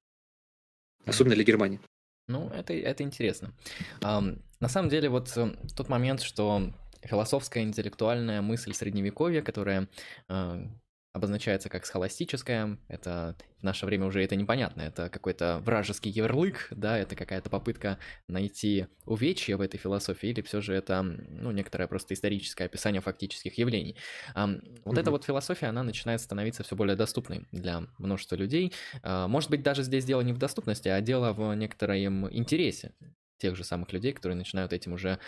Особенно 1.06 1.34
для 1.34 1.44
Германии. 1.44 1.80
Ну, 2.26 2.48
это, 2.48 2.72
это 2.72 3.02
интересно. 3.02 3.52
Um, 4.00 4.40
на 4.60 4.68
самом 4.68 4.88
деле, 4.88 5.10
вот 5.10 5.30
э, 5.36 5.54
тот 5.76 5.90
момент, 5.90 6.22
что 6.22 6.72
философская 7.02 7.62
интеллектуальная 7.62 8.40
мысль 8.40 8.72
средневековья, 8.72 9.42
которая 9.42 9.88
uh, 10.30 10.66
обозначается 11.14 11.68
как 11.68 11.86
схоластическая, 11.86 12.76
это 12.88 13.36
в 13.60 13.62
наше 13.62 13.86
время 13.86 14.06
уже 14.06 14.22
это 14.22 14.34
непонятно, 14.34 14.82
это 14.82 15.08
какой-то 15.08 15.60
вражеский 15.64 16.10
ярлык, 16.10 16.66
да, 16.72 16.98
это 16.98 17.14
какая-то 17.14 17.48
попытка 17.48 17.98
найти 18.26 18.88
увечье 19.06 19.56
в 19.56 19.60
этой 19.60 19.78
философии, 19.78 20.30
или 20.30 20.42
все 20.42 20.60
же 20.60 20.74
это, 20.74 21.02
ну, 21.02 21.52
некоторое 21.52 21.86
просто 21.86 22.14
историческое 22.14 22.64
описание 22.64 23.00
фактических 23.00 23.56
явлений. 23.56 23.96
Um, 24.34 24.60
вот 24.84 24.96
mm-hmm. 24.96 25.00
эта 25.00 25.10
вот 25.12 25.24
философия, 25.24 25.66
она 25.66 25.84
начинает 25.84 26.20
становиться 26.20 26.64
все 26.64 26.74
более 26.74 26.96
доступной 26.96 27.46
для 27.52 27.84
множества 27.98 28.34
людей. 28.34 28.72
Uh, 29.04 29.28
может 29.28 29.50
быть, 29.50 29.62
даже 29.62 29.84
здесь 29.84 30.04
дело 30.04 30.20
не 30.20 30.32
в 30.32 30.38
доступности, 30.38 30.88
а 30.88 31.00
дело 31.00 31.32
в 31.32 31.54
некотором 31.54 32.28
интересе 32.36 32.92
тех 33.38 33.56
же 33.56 33.62
самых 33.62 33.92
людей, 33.92 34.12
которые 34.12 34.36
начинают 34.36 34.72
этим 34.72 34.94
уже 34.94 35.20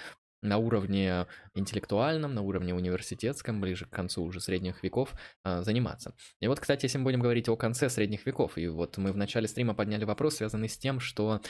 на 0.46 0.58
уровне 0.58 1.26
интеллектуальном, 1.54 2.34
на 2.34 2.42
уровне 2.42 2.74
университетском, 2.74 3.60
ближе 3.60 3.86
к 3.86 3.90
концу 3.90 4.22
уже 4.22 4.40
средних 4.40 4.82
веков 4.82 5.14
а, 5.42 5.62
заниматься. 5.62 6.14
И 6.40 6.48
вот, 6.48 6.60
кстати, 6.60 6.86
если 6.86 6.98
мы 6.98 7.04
будем 7.04 7.20
говорить 7.20 7.48
о 7.48 7.56
конце 7.56 7.90
средних 7.90 8.26
веков, 8.26 8.56
и 8.58 8.68
вот 8.68 8.96
мы 8.98 9.12
в 9.12 9.16
начале 9.16 9.48
стрима 9.48 9.74
подняли 9.74 10.04
вопрос, 10.04 10.36
связанный 10.36 10.68
с 10.68 10.78
тем, 10.78 11.00
что 11.00 11.40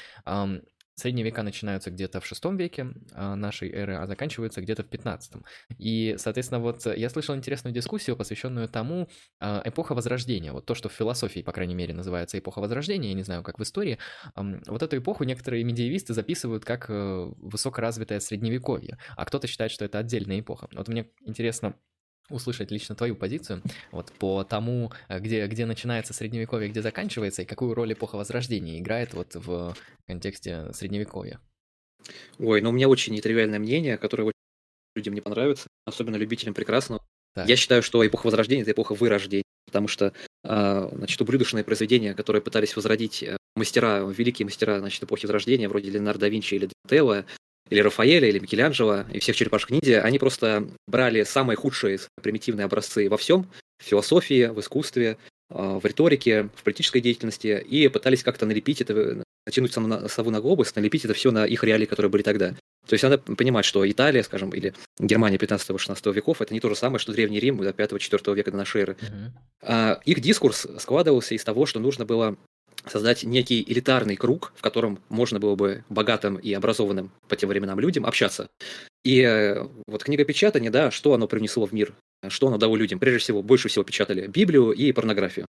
Средние 0.99 1.27
века 1.27 1.43
начинаются 1.43 1.91
где-то 1.91 2.21
в 2.21 2.27
шестом 2.27 2.57
веке 2.57 2.89
а, 3.13 3.37
нашей 3.37 3.71
эры, 3.71 3.97
а 3.97 4.07
заканчиваются 4.07 4.63
где-то 4.63 4.83
в 4.83 4.89
пятнадцатом. 4.89 5.45
И, 5.77 6.17
соответственно, 6.19 6.59
вот 6.59 6.87
я 6.87 7.11
слышал 7.11 7.37
интересную 7.37 7.75
дискуссию, 7.75 8.17
посвященную 8.17 8.67
тому, 8.67 9.09
а, 9.39 9.61
эпоха 9.67 9.95
Возрождения, 9.95 10.53
вот 10.53 10.65
то, 10.65 10.75
что 10.75 10.89
в 10.89 10.93
философии, 10.93 11.41
по 11.41 11.53
крайней 11.53 11.75
мере, 11.75 11.93
называется 11.93 12.39
эпоха 12.39 12.61
Возрождения, 12.61 13.11
я 13.11 13.15
не 13.15 13.25
знаю, 13.25 13.43
как 13.43 13.59
в 13.59 13.63
истории, 13.63 13.99
вот 14.35 14.83
эту 14.83 14.97
эпоху 14.97 15.25
некоторые 15.25 15.65
медиевисты 15.65 16.15
записывают 16.15 16.65
как 16.65 16.87
э, 16.89 17.33
высокоразвитое 17.37 18.21
средневековье, 18.21 18.99
а 19.17 19.27
кто-то 19.27 19.47
считает, 19.47 19.73
что 19.73 19.85
это 19.85 19.99
отдельная 19.99 20.41
эпоха. 20.41 20.69
Вот 20.73 20.89
мне 20.89 21.11
интересно, 21.27 21.75
услышать 22.31 22.71
лично 22.71 22.95
твою 22.95 23.15
позицию 23.17 23.63
вот 23.93 24.13
по 24.13 24.45
тому, 24.45 24.93
э, 25.09 25.19
где, 25.21 25.47
где 25.47 25.67
начинается 25.67 26.13
средневековье, 26.13 26.69
где 26.69 26.83
заканчивается, 26.83 27.43
и 27.43 27.47
какую 27.47 27.75
роль 27.75 27.93
эпоха 27.93 28.17
Возрождения 28.17 28.79
играет 28.79 29.15
вот 29.15 29.35
в 29.35 29.77
контексте 30.07 30.73
средневековья. 30.73 31.41
Ой, 32.39 32.61
ну 32.61 32.71
у 32.71 32.73
меня 32.73 32.89
очень 32.89 33.15
нетривиальное 33.15 33.59
мнение, 33.59 33.99
которое 33.99 34.33
людям 34.95 35.15
не 35.15 35.21
понравится, 35.21 35.69
особенно 35.85 36.17
любителям 36.17 36.55
прекрасного. 36.55 37.05
Так. 37.35 37.49
Я 37.49 37.57
считаю, 37.57 37.83
что 37.83 38.07
эпоха 38.07 38.27
Возрождения– 38.27 38.63
это 38.65 38.73
эпоха 38.73 38.95
вырождения, 38.95 39.45
потому 39.67 39.89
что 39.89 40.13
а, 40.43 40.89
значит, 40.93 41.21
ублюдочные 41.21 41.65
произведения, 41.65 42.15
которые 42.15 42.41
пытались 42.41 42.77
возродить 42.77 43.23
э, 43.23 43.37
мастера, 43.57 44.01
великие 44.07 44.47
мастера 44.47 44.79
значит, 44.79 45.03
эпохи 45.03 45.27
Возрождения, 45.27 45.69
вроде 45.69 45.91
Леонардо 45.91 46.21
да 46.21 46.29
Винчи 46.29 46.55
или 46.55 46.71
Донателло, 46.85 47.27
или 47.71 47.81
Рафаэля, 47.81 48.29
или 48.29 48.39
Микеланджело, 48.39 49.05
и 49.13 49.19
всех 49.19 49.37
черепашек 49.37 49.71
ниндзя, 49.71 50.03
они 50.03 50.19
просто 50.19 50.69
брали 50.87 51.25
самые 51.25 51.57
худшие 51.57 51.99
примитивные 52.23 52.65
образцы 52.65 53.09
во 53.09 53.17
всем, 53.17 53.51
в 53.79 53.85
философии, 53.85 54.47
в 54.47 54.61
искусстве, 54.61 55.19
а, 55.51 55.79
в 55.79 55.85
риторике, 55.85 56.51
в 56.55 56.63
политической 56.63 57.01
деятельности, 57.01 57.65
и 57.69 57.89
пытались 57.89 58.23
как-то 58.23 58.47
налепить 58.47 58.81
это, 58.81 59.23
натянуть 59.47 59.73
саму 59.73 60.09
сову 60.09 60.31
на 60.31 60.41
глобус, 60.41 60.75
налепить 60.75 61.05
это 61.05 61.15
все 61.15 61.31
на 61.31 61.47
их 61.47 61.63
реалии, 61.65 61.87
которые 61.87 62.11
были 62.11 62.23
тогда. 62.23 62.55
То 62.87 62.95
есть 62.95 63.03
надо 63.03 63.19
понимать, 63.19 63.65
что 63.65 63.89
Италия, 63.91 64.23
скажем, 64.23 64.51
или 64.51 64.73
Германия 64.99 65.39
15-16 65.39 66.13
веков, 66.13 66.41
это 66.41 66.55
не 66.55 66.61
то 66.61 66.69
же 66.69 66.77
самое, 66.77 67.01
что 67.01 67.13
Древний 67.13 67.41
Рим 67.41 67.59
до 67.59 67.71
5-4 67.71 68.35
века 68.35 68.53
до 68.53 68.57
нашей 68.57 68.83
эры. 68.83 68.97
Uh-huh. 69.63 70.01
Их 70.05 70.21
дискурс 70.21 70.69
складывался 70.79 71.35
из 71.35 71.43
того, 71.43 71.67
что 71.67 71.81
нужно 71.81 72.05
было 72.05 72.37
создать 72.87 73.25
некий 73.25 73.63
элитарный 73.67 74.17
круг, 74.17 74.53
в 74.57 74.63
котором 74.63 74.99
можно 75.09 75.39
было 75.39 75.55
бы 75.55 75.85
богатым 75.89 76.37
и 76.37 76.53
образованным 76.53 77.13
по 77.29 77.37
тем 77.37 77.49
временам 77.49 77.81
людям 77.81 78.07
общаться. 78.07 78.49
И 79.05 79.21
э, 79.21 79.67
вот 79.87 80.05
книга 80.05 80.25
печатания, 80.25 80.71
да, 80.71 80.91
что 80.91 81.15
оно 81.15 81.29
привнесло 81.29 81.67
в 81.67 81.73
мир, 81.73 81.95
что 82.29 82.49
оно 82.49 82.59
дало 82.59 82.77
людям? 82.77 82.99
Прежде 82.99 83.19
всего, 83.19 83.43
больше 83.43 83.69
всего 83.69 83.85
печатали 83.85 84.27
Библию 84.27 84.71
и 84.71 84.93
порнографию. 84.93 85.47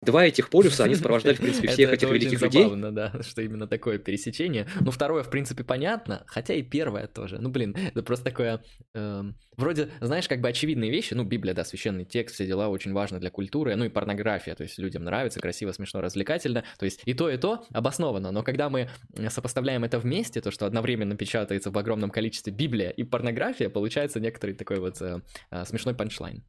Два 0.00 0.24
этих 0.24 0.48
полюса, 0.48 0.84
они 0.84 0.94
сопровождали, 0.94 1.34
в 1.34 1.40
принципе, 1.40 1.68
всех 1.68 1.92
этих 1.92 2.08
великих 2.08 2.40
людей. 2.40 2.60
Это 2.62 2.70
забавно, 2.70 2.92
да, 2.92 3.12
что 3.22 3.42
именно 3.42 3.66
такое 3.66 3.98
пересечение. 3.98 4.68
Ну, 4.80 4.92
второе, 4.92 5.24
в 5.24 5.30
принципе, 5.30 5.64
понятно, 5.64 6.22
хотя 6.26 6.54
и 6.54 6.62
первое 6.62 7.08
тоже. 7.08 7.38
Ну, 7.38 7.48
блин, 7.48 7.76
это 7.76 8.02
просто 8.02 8.26
такое... 8.26 8.62
Эм, 8.94 9.36
вроде, 9.56 9.90
знаешь, 10.00 10.28
как 10.28 10.40
бы 10.40 10.48
очевидные 10.48 10.90
вещи. 10.90 11.14
Ну, 11.14 11.24
Библия, 11.24 11.52
да, 11.52 11.64
священный 11.64 12.04
текст, 12.04 12.36
все 12.36 12.46
дела 12.46 12.68
очень 12.68 12.92
важно 12.92 13.18
для 13.18 13.30
культуры. 13.30 13.74
Ну, 13.74 13.86
и 13.86 13.88
порнография, 13.88 14.54
то 14.54 14.62
есть 14.62 14.78
людям 14.78 15.02
нравится, 15.02 15.40
красиво, 15.40 15.72
смешно, 15.72 16.00
развлекательно. 16.00 16.62
То 16.78 16.84
есть 16.84 17.02
и 17.04 17.12
то, 17.12 17.28
и 17.28 17.36
то 17.36 17.66
обосновано. 17.72 18.30
Но 18.30 18.44
когда 18.44 18.70
мы 18.70 18.88
сопоставляем 19.28 19.82
это 19.82 19.98
вместе, 19.98 20.40
то, 20.40 20.52
что 20.52 20.66
одновременно 20.66 21.16
печатается 21.16 21.72
в 21.72 21.78
огромном 21.78 22.10
количестве 22.10 22.52
Библия 22.52 22.90
и 22.90 23.02
порнография, 23.02 23.68
получается 23.68 24.20
некоторый 24.20 24.54
такой 24.54 24.78
вот 24.78 25.02
э, 25.02 25.20
э, 25.50 25.64
смешной 25.64 25.94
панчлайн. 25.94 26.44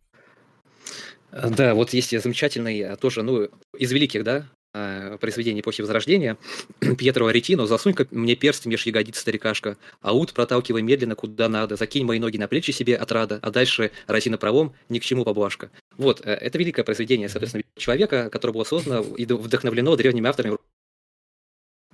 Да, 1.32 1.76
вот 1.76 1.94
есть 1.94 2.20
замечательный 2.20 2.80
э, 2.80 2.96
тоже, 2.96 3.22
ну, 3.22 3.50
из 3.78 3.92
великих, 3.92 4.24
да, 4.24 4.48
э, 4.74 5.18
произведений 5.20 5.62
эпохи 5.62 5.82
Возрождения, 5.82 6.38
Пьетро 6.98 7.28
Аретино, 7.28 7.68
засунь-ка 7.68 8.08
мне 8.12 8.36
перст 8.36 8.66
меж 8.66 8.86
ягодиц, 8.86 9.20
старикашка, 9.20 9.78
аут 10.02 10.34
проталкивай 10.34 10.82
медленно, 10.82 11.16
куда 11.16 11.48
надо, 11.48 11.76
закинь 11.76 12.06
мои 12.06 12.20
ноги 12.20 12.38
на 12.38 12.48
плечи 12.48 12.72
себе 12.72 12.96
от 12.96 13.12
рада, 13.12 13.40
а 13.42 13.52
дальше 13.52 13.92
рази 14.08 14.30
на 14.30 14.38
правом, 14.38 14.74
ни 14.90 14.98
к 15.00 15.04
чему 15.04 15.24
поблажка. 15.24 15.70
Вот, 15.98 16.22
э, 16.26 16.32
это 16.32 16.58
великое 16.58 16.84
произведение, 16.84 17.30
соответственно, 17.30 17.64
человека, 17.78 18.30
которое 18.32 18.54
было 18.54 18.64
создано 18.64 19.02
и 19.16 19.26
вдохновлено 19.26 19.96
древними 19.96 20.28
авторами. 20.28 20.58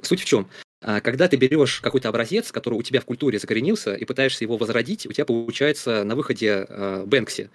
Суть 0.02 0.22
в 0.22 0.26
чем? 0.26 0.50
А, 0.82 1.02
когда 1.02 1.28
ты 1.28 1.36
берешь 1.36 1.82
какой-то 1.82 2.08
образец, 2.08 2.52
который 2.52 2.76
у 2.76 2.84
тебя 2.84 3.02
в 3.02 3.06
культуре 3.06 3.40
закоренился, 3.40 3.96
и 3.96 4.06
пытаешься 4.06 4.44
его 4.46 4.56
возродить, 4.56 5.06
у 5.08 5.12
тебя 5.12 5.26
получается 5.26 6.04
на 6.04 6.16
выходе 6.16 6.68
Бэнкси. 7.06 7.50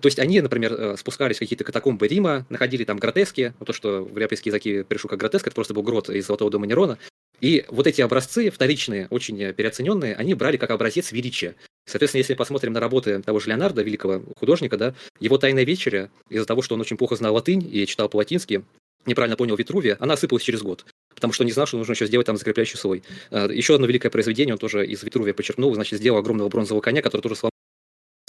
То 0.00 0.06
есть 0.06 0.18
они, 0.18 0.40
например, 0.40 0.72
э, 0.72 0.96
спускались 0.96 1.36
в 1.36 1.38
какие-то 1.40 1.64
катакомбы 1.64 2.08
Рима, 2.08 2.46
находили 2.48 2.84
там 2.84 2.98
гротески, 2.98 3.54
то, 3.64 3.72
что 3.72 4.02
в 4.02 4.10
европейские 4.10 4.50
языки 4.50 4.82
перешло 4.82 5.08
как 5.08 5.20
гротеск, 5.20 5.46
это 5.46 5.54
просто 5.54 5.74
был 5.74 5.82
грот 5.82 6.10
из 6.10 6.26
Золотого 6.26 6.50
дома 6.50 6.66
Нерона. 6.66 6.98
И 7.40 7.64
вот 7.68 7.86
эти 7.86 8.00
образцы, 8.00 8.50
вторичные, 8.50 9.06
очень 9.10 9.52
переоцененные, 9.52 10.14
они 10.14 10.34
брали 10.34 10.56
как 10.56 10.70
образец 10.70 11.12
величия. 11.12 11.56
Соответственно, 11.86 12.20
если 12.20 12.34
посмотрим 12.34 12.72
на 12.72 12.80
работы 12.80 13.20
того 13.22 13.40
же 13.40 13.48
Леонардо, 13.48 13.82
великого 13.82 14.22
художника, 14.36 14.76
да, 14.76 14.94
его 15.20 15.36
«Тайная 15.36 15.64
вечеря», 15.64 16.10
из-за 16.30 16.46
того, 16.46 16.62
что 16.62 16.74
он 16.74 16.80
очень 16.80 16.96
плохо 16.96 17.16
знал 17.16 17.34
латынь 17.34 17.68
и 17.70 17.86
читал 17.86 18.08
по-латински, 18.08 18.64
неправильно 19.06 19.36
понял 19.36 19.56
Витрувия, 19.56 19.96
она 20.00 20.14
осыпалась 20.14 20.42
через 20.42 20.62
год. 20.62 20.86
Потому 21.14 21.32
что 21.32 21.44
не 21.44 21.52
знал, 21.52 21.66
что 21.66 21.76
нужно 21.76 21.92
еще 21.92 22.06
сделать 22.06 22.26
там 22.26 22.36
закрепляющий 22.36 22.78
слой. 22.78 23.02
Э, 23.30 23.48
еще 23.52 23.74
одно 23.74 23.86
великое 23.86 24.10
произведение 24.10 24.54
он 24.54 24.58
тоже 24.58 24.86
из 24.86 25.02
Витрувия 25.02 25.34
почерпнул, 25.34 25.74
значит, 25.74 25.98
сделал 25.98 26.18
огромного 26.18 26.48
бронзового 26.48 26.80
коня, 26.80 27.02
который 27.02 27.22
тоже 27.22 27.36
сломал 27.36 27.53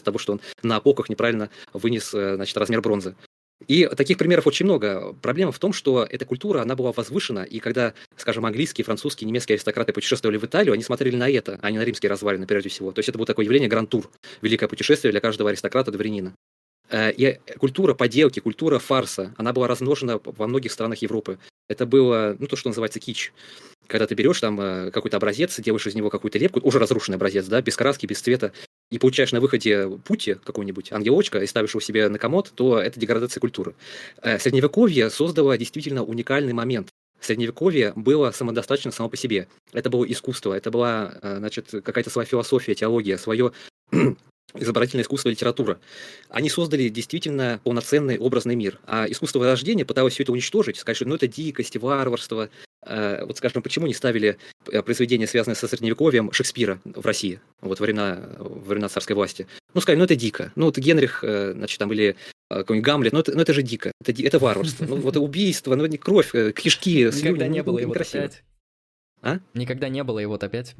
того, 0.05 0.17
что 0.17 0.33
он 0.33 0.41
на 0.63 0.77
опоках 0.77 1.09
неправильно 1.09 1.49
вынес 1.73 2.13
э, 2.13 2.35
значит, 2.35 2.55
размер 2.57 2.81
бронзы. 2.81 3.15
И 3.67 3.87
таких 3.95 4.17
примеров 4.17 4.47
очень 4.47 4.65
много. 4.65 5.13
Проблема 5.21 5.51
в 5.51 5.59
том, 5.59 5.73
что 5.73 6.05
эта 6.09 6.25
культура, 6.25 6.61
она 6.61 6.75
была 6.75 6.91
возвышена, 6.91 7.43
и 7.43 7.59
когда, 7.59 7.93
скажем, 8.17 8.45
английские, 8.45 8.83
французские, 8.83 9.27
немецкие 9.27 9.55
аристократы 9.55 9.93
путешествовали 9.93 10.37
в 10.37 10.43
Италию, 10.43 10.73
они 10.73 10.83
смотрели 10.83 11.15
на 11.15 11.29
это, 11.29 11.57
а 11.61 11.71
не 11.71 11.77
на 11.77 11.83
римские 11.83 12.09
развалины, 12.09 12.45
прежде 12.45 12.69
всего. 12.69 12.91
То 12.91 12.99
есть 12.99 13.09
это 13.09 13.17
было 13.17 13.25
такое 13.25 13.45
явление 13.45 13.69
гранд-тур, 13.69 14.09
великое 14.41 14.67
путешествие 14.67 15.11
для 15.11 15.21
каждого 15.21 15.49
аристократа-дворянина. 15.49 16.35
Э, 16.89 17.11
и 17.11 17.39
культура 17.57 17.93
поделки, 17.93 18.39
культура 18.39 18.77
фарса, 18.77 19.33
она 19.37 19.53
была 19.53 19.67
размножена 19.67 20.19
во 20.23 20.47
многих 20.47 20.71
странах 20.71 21.01
Европы. 21.01 21.39
Это 21.67 21.85
было, 21.85 22.35
ну, 22.37 22.47
то, 22.47 22.55
что 22.55 22.69
называется 22.69 22.99
кич. 22.99 23.33
Когда 23.87 24.05
ты 24.05 24.15
берешь 24.15 24.39
там 24.39 24.59
э, 24.59 24.91
какой-то 24.91 25.17
образец, 25.17 25.59
делаешь 25.59 25.87
из 25.87 25.95
него 25.95 26.09
какую-то 26.09 26.37
лепку, 26.37 26.59
уже 26.61 26.77
разрушенный 26.77 27.15
образец, 27.15 27.45
да, 27.45 27.61
без 27.61 27.75
краски, 27.75 28.05
без 28.05 28.21
цвета, 28.21 28.51
и 28.91 28.99
получаешь 28.99 29.31
на 29.31 29.39
выходе 29.39 29.89
пути 30.05 30.35
какой-нибудь 30.35 30.91
ангелочка 30.91 31.39
и 31.39 31.47
ставишь 31.47 31.71
его 31.71 31.81
себе 31.81 32.07
на 32.09 32.19
комод, 32.19 32.51
то 32.55 32.79
это 32.79 32.99
деградация 32.99 33.41
культуры. 33.41 33.75
Э, 34.21 34.39
средневековье 34.39 35.09
создало 35.09 35.57
действительно 35.57 36.03
уникальный 36.03 36.53
момент. 36.53 36.89
Средневековье 37.19 37.93
было 37.95 38.31
самодостаточно 38.31 38.91
само 38.91 39.09
по 39.09 39.17
себе. 39.17 39.47
Это 39.73 39.89
было 39.89 40.05
искусство, 40.05 40.53
это 40.53 40.69
была, 40.69 41.13
э, 41.21 41.37
значит, 41.39 41.71
какая-то 41.83 42.09
своя 42.09 42.25
философия, 42.27 42.75
теология, 42.75 43.17
свое 43.17 43.51
изобразительное 44.53 45.03
искусство, 45.03 45.29
литература. 45.29 45.79
Они 46.29 46.49
создали 46.49 46.89
действительно 46.89 47.59
полноценный 47.63 48.19
образный 48.19 48.55
мир. 48.55 48.79
А 48.85 49.05
искусство 49.09 49.39
Возрождения 49.39 49.85
пыталось 49.85 50.13
все 50.13 50.23
это 50.23 50.31
уничтожить, 50.31 50.77
сказать, 50.77 50.97
что 50.97 51.07
ну, 51.07 51.15
это 51.15 51.27
дикость, 51.27 51.77
варварство. 51.77 52.49
Э, 52.85 53.25
вот, 53.25 53.37
скажем, 53.37 53.61
почему 53.63 53.87
не 53.87 53.93
ставили 53.93 54.37
э, 54.71 54.81
произведения, 54.81 55.27
связанные 55.27 55.55
со 55.55 55.67
Средневековьем, 55.67 56.31
Шекспира 56.31 56.79
в 56.85 57.05
России, 57.05 57.39
вот 57.61 57.79
во 57.79 57.85
времена, 57.85 58.19
во 58.37 58.69
времена 58.69 58.89
царской 58.89 59.15
власти? 59.15 59.47
Ну, 59.73 59.81
сказали, 59.81 59.97
ну 59.97 60.05
это 60.05 60.15
дико. 60.15 60.51
Ну, 60.55 60.65
вот 60.65 60.77
Генрих, 60.77 61.23
э, 61.23 61.53
значит, 61.53 61.79
там, 61.79 61.91
или 61.91 62.15
какой-нибудь 62.49 62.85
Гамлет, 62.85 63.13
ну 63.13 63.19
это, 63.19 63.33
ну 63.33 63.41
это 63.41 63.53
же 63.53 63.63
дико, 63.63 63.91
это, 64.01 64.13
это 64.21 64.37
варварство. 64.37 64.85
Ну 64.85 64.97
вот 64.97 65.17
убийство, 65.17 65.75
ну 65.75 65.85
не 65.87 65.97
кровь, 65.97 66.31
кишки, 66.31 67.09
слюни. 67.09 67.33
Никогда 67.33 67.47
не 67.47 67.63
было 67.63 67.79
его 67.79 67.93
опять. 67.93 68.43
А? 69.21 69.39
Никогда 69.55 69.89
не 69.89 70.03
было 70.03 70.19
его 70.19 70.35
опять. 70.35 70.75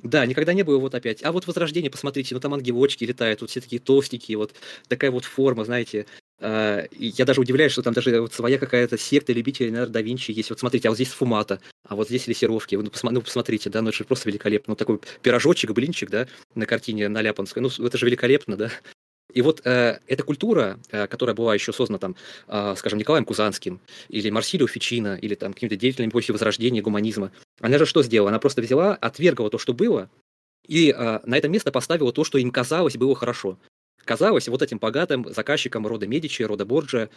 Да, 0.00 0.24
никогда 0.26 0.52
не 0.52 0.62
было 0.62 0.78
вот 0.78 0.94
опять. 0.94 1.24
А 1.24 1.32
вот 1.32 1.48
Возрождение, 1.48 1.90
посмотрите, 1.90 2.34
ну 2.34 2.40
там 2.40 2.54
ангелочки 2.54 3.02
летают, 3.02 3.40
вот 3.40 3.50
все 3.50 3.60
такие 3.60 3.80
толстенькие, 3.80 4.38
вот 4.38 4.54
такая 4.86 5.10
вот 5.10 5.24
форма, 5.24 5.64
знаете. 5.64 6.06
Uh, 6.40 6.88
я 6.92 7.24
даже 7.24 7.40
удивляюсь, 7.40 7.72
что 7.72 7.82
там 7.82 7.92
даже 7.92 8.20
вот 8.20 8.32
своя 8.32 8.58
какая-то 8.58 8.96
секта 8.96 9.32
любителей 9.32 9.70
Леонардо 9.70 9.94
да 9.94 10.02
Винчи 10.02 10.30
есть. 10.30 10.50
Вот 10.50 10.60
смотрите, 10.60 10.86
а 10.86 10.92
вот 10.92 10.94
здесь 10.94 11.08
Фумата, 11.08 11.60
а 11.82 11.96
вот 11.96 12.06
здесь 12.06 12.28
лессировки. 12.28 12.76
Ну, 12.76 12.84
посма- 12.84 13.10
ну 13.10 13.22
посмотрите, 13.22 13.70
да, 13.70 13.82
ну 13.82 13.88
это 13.88 13.98
же 13.98 14.04
просто 14.04 14.28
великолепно. 14.28 14.72
Ну 14.72 14.76
такой 14.76 15.00
пирожочек, 15.20 15.72
блинчик, 15.72 16.10
да, 16.10 16.28
на 16.54 16.64
картине 16.64 17.08
на 17.08 17.22
Ляпанской. 17.22 17.60
Ну 17.60 17.68
это 17.84 17.98
же 17.98 18.06
великолепно, 18.06 18.56
да. 18.56 18.70
И 19.34 19.42
вот 19.42 19.60
э, 19.64 19.98
эта 20.06 20.22
культура, 20.22 20.78
э, 20.90 21.06
которая 21.06 21.34
была 21.34 21.54
еще 21.54 21.72
создана, 21.72 21.98
там, 21.98 22.16
э, 22.46 22.74
скажем, 22.78 22.98
Николаем 22.98 23.24
Кузанским, 23.24 23.80
или 24.08 24.30
Марсилио 24.30 24.66
Фичино, 24.66 25.16
или 25.20 25.34
там 25.34 25.52
какими-то 25.52 25.76
деятелями 25.76 26.10
после 26.10 26.32
Возрождения, 26.32 26.80
гуманизма, 26.80 27.30
она 27.60 27.78
же 27.78 27.84
что 27.84 28.02
сделала? 28.02 28.30
Она 28.30 28.38
просто 28.38 28.62
взяла, 28.62 28.94
отвергла 28.94 29.50
то, 29.50 29.58
что 29.58 29.74
было, 29.74 30.08
и 30.66 30.94
э, 30.96 31.20
на 31.24 31.36
это 31.36 31.48
место 31.48 31.70
поставила 31.70 32.12
то, 32.12 32.24
что 32.24 32.38
им 32.38 32.50
казалось 32.50 32.96
было 32.96 33.14
хорошо. 33.14 33.58
Казалось 34.08 34.48
вот 34.48 34.62
этим 34.62 34.78
богатым 34.78 35.30
заказчикам 35.30 35.86
рода 35.86 36.06
Медичи, 36.06 36.42
рода 36.42 36.64
Борджа, 36.64 37.10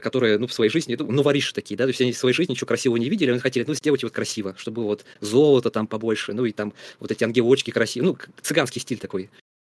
которые, 0.00 0.38
ну, 0.38 0.46
в 0.46 0.52
своей 0.54 0.70
жизни, 0.70 0.96
ну, 0.98 1.22
вориши 1.22 1.52
такие, 1.52 1.76
да, 1.76 1.84
то 1.84 1.88
есть 1.88 2.00
они 2.00 2.12
в 2.12 2.16
своей 2.16 2.34
жизни 2.34 2.52
ничего 2.52 2.66
красивого 2.66 2.96
не 2.96 3.10
видели, 3.10 3.32
они 3.32 3.38
хотели, 3.38 3.66
ну, 3.68 3.74
сделать 3.74 4.02
вот 4.02 4.12
красиво, 4.12 4.54
чтобы 4.56 4.84
вот 4.84 5.04
золото 5.20 5.70
там 5.70 5.86
побольше, 5.86 6.32
ну, 6.32 6.46
и 6.46 6.52
там 6.52 6.72
вот 7.00 7.10
эти 7.10 7.22
ангелочки 7.22 7.70
красивые, 7.70 8.12
ну, 8.12 8.18
цыганский 8.40 8.80
стиль 8.80 8.96
такой. 8.96 9.28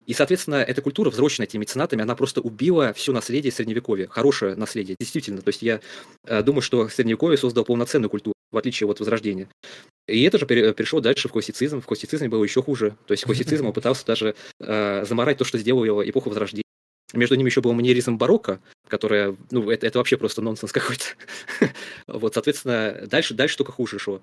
И, 0.06 0.14
соответственно, 0.14 0.56
эта 0.56 0.82
культура, 0.82 1.10
взросленная 1.10 1.46
этими 1.46 1.60
меценатами, 1.60 2.02
она 2.02 2.16
просто 2.16 2.40
убила 2.40 2.92
все 2.92 3.12
наследие 3.12 3.52
Средневековья. 3.52 4.08
Хорошее 4.08 4.56
наследие, 4.56 4.96
действительно. 4.98 5.42
То 5.42 5.48
есть 5.50 5.62
я 5.62 5.80
э, 6.26 6.42
думаю, 6.42 6.60
что 6.60 6.88
Средневековье 6.88 7.38
создало 7.38 7.64
полноценную 7.64 8.10
культуру, 8.10 8.34
в 8.50 8.58
отличие 8.58 8.88
от 8.88 9.00
Возрождения. 9.00 9.48
И 10.06 10.22
это 10.24 10.38
же 10.38 10.46
перешло 10.46 11.00
дальше 11.00 11.28
в 11.28 11.32
классицизм. 11.32 11.80
В 11.80 11.86
классицизме 11.86 12.28
было 12.28 12.44
еще 12.44 12.62
хуже. 12.62 12.96
То 13.06 13.12
есть 13.12 13.24
классицизм 13.24 13.72
пытался 13.72 14.04
даже 14.04 14.34
э, 14.60 15.04
заморать 15.06 15.38
то, 15.38 15.44
что 15.44 15.58
сделала 15.58 15.84
его 15.84 16.08
эпоха 16.08 16.28
Возрождения. 16.28 16.63
Между 17.14 17.34
ними 17.36 17.48
еще 17.48 17.60
был 17.60 17.72
манеризм 17.72 18.16
барокко, 18.16 18.60
которая, 18.88 19.36
ну, 19.50 19.70
это, 19.70 19.86
это 19.86 19.98
вообще 19.98 20.16
просто 20.16 20.42
нонсенс 20.42 20.72
какой-то. 20.72 21.04
вот, 22.06 22.34
соответственно, 22.34 23.06
дальше, 23.06 23.34
дальше 23.34 23.56
только 23.56 23.72
хуже 23.72 23.98
шло. 23.98 24.22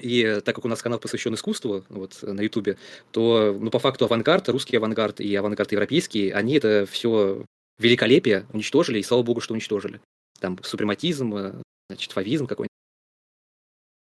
И 0.00 0.40
так 0.44 0.54
как 0.54 0.64
у 0.64 0.68
нас 0.68 0.82
канал 0.82 1.00
посвящен 1.00 1.34
искусству 1.34 1.84
вот, 1.88 2.18
на 2.22 2.40
Ютубе, 2.42 2.78
то 3.10 3.56
ну, 3.58 3.70
по 3.70 3.80
факту 3.80 4.04
авангард, 4.04 4.48
русский 4.48 4.76
авангард 4.76 5.20
и 5.20 5.34
авангард 5.34 5.72
европейский, 5.72 6.30
они 6.30 6.54
это 6.54 6.86
все 6.88 7.44
великолепие 7.78 8.46
уничтожили, 8.52 9.00
и 9.00 9.02
слава 9.02 9.22
богу, 9.22 9.40
что 9.40 9.54
уничтожили. 9.54 10.00
Там 10.38 10.58
супрематизм, 10.62 11.34
э, 11.34 11.62
значит, 11.88 12.12
фавизм 12.12 12.46
какой-нибудь, 12.46 12.70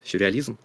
сюрреализм. 0.05 0.59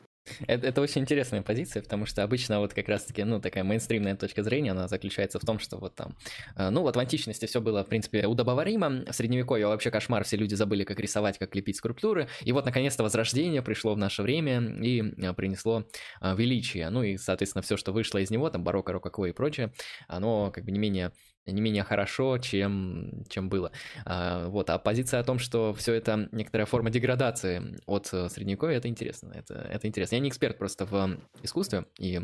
Это, 0.48 0.68
это 0.68 0.82
очень 0.82 1.02
интересная 1.02 1.42
позиция, 1.42 1.82
потому 1.84 2.06
что 2.06 2.24
обычно 2.24 2.60
вот 2.60 2.74
как 2.74 2.88
раз-таки, 2.88 3.24
ну, 3.24 3.40
такая 3.40 3.64
мейнстримная 3.64 4.16
точка 4.16 4.44
зрения, 4.44 4.72
она 4.72 4.88
заключается 4.88 5.40
в 5.40 5.46
том, 5.46 5.60
что 5.60 5.78
вот 5.78 5.96
там, 5.96 6.16
э, 6.56 6.70
ну, 6.70 6.82
вот 6.82 6.96
в 6.96 7.00
античности 7.00 7.46
все 7.46 7.62
было, 7.62 7.84
в 7.84 7.88
принципе, 7.88 8.28
удобоваримо, 8.28 9.06
в 9.10 9.14
средневековье 9.14 9.68
вообще 9.68 9.92
кошмар, 9.92 10.24
все 10.24 10.38
люди 10.38 10.56
забыли, 10.56 10.84
как 10.84 11.00
рисовать, 11.00 11.38
как 11.38 11.56
лепить 11.56 11.78
скульптуры, 11.78 12.28
и 12.42 12.52
вот, 12.52 12.66
наконец-то, 12.66 13.04
возрождение 13.04 13.62
пришло 13.62 13.94
в 13.94 13.98
наше 13.98 14.22
время 14.24 14.62
и 14.82 15.02
э, 15.02 15.34
принесло 15.34 15.86
э, 16.22 16.36
величие, 16.36 16.90
ну, 16.90 17.04
и, 17.04 17.18
соответственно, 17.18 17.62
все, 17.62 17.78
что 17.78 17.92
вышло 17.92 18.18
из 18.18 18.30
него, 18.30 18.50
там, 18.50 18.64
барокко, 18.64 18.94
рококо 18.94 19.26
и 19.26 19.32
прочее, 19.32 19.74
оно, 20.08 20.52
как 20.52 20.66
бы, 20.66 20.72
не 20.72 20.80
менее 20.80 21.12
не 21.45 21.61
менее 21.61 21.84
хорошо, 21.84 22.38
чем, 22.38 23.26
чем 23.30 23.49
было. 23.49 23.72
А, 24.06 24.48
вот, 24.48 24.70
а 24.70 24.78
позиция 24.78 25.20
о 25.20 25.24
том, 25.24 25.40
что 25.40 25.74
все 25.74 25.94
это 25.94 26.30
некоторая 26.32 26.66
форма 26.66 26.90
деградации 26.90 27.80
от 27.86 28.10
э, 28.14 28.30
средневековья, 28.30 28.78
это 28.78 28.88
интересно, 28.88 29.34
это, 29.36 29.56
это 29.56 29.88
интересно. 29.88 30.16
Я 30.16 30.22
не 30.22 30.30
эксперт 30.30 30.57
просто 30.57 30.86
в 30.86 31.18
искусстве, 31.44 31.86
и 31.98 32.22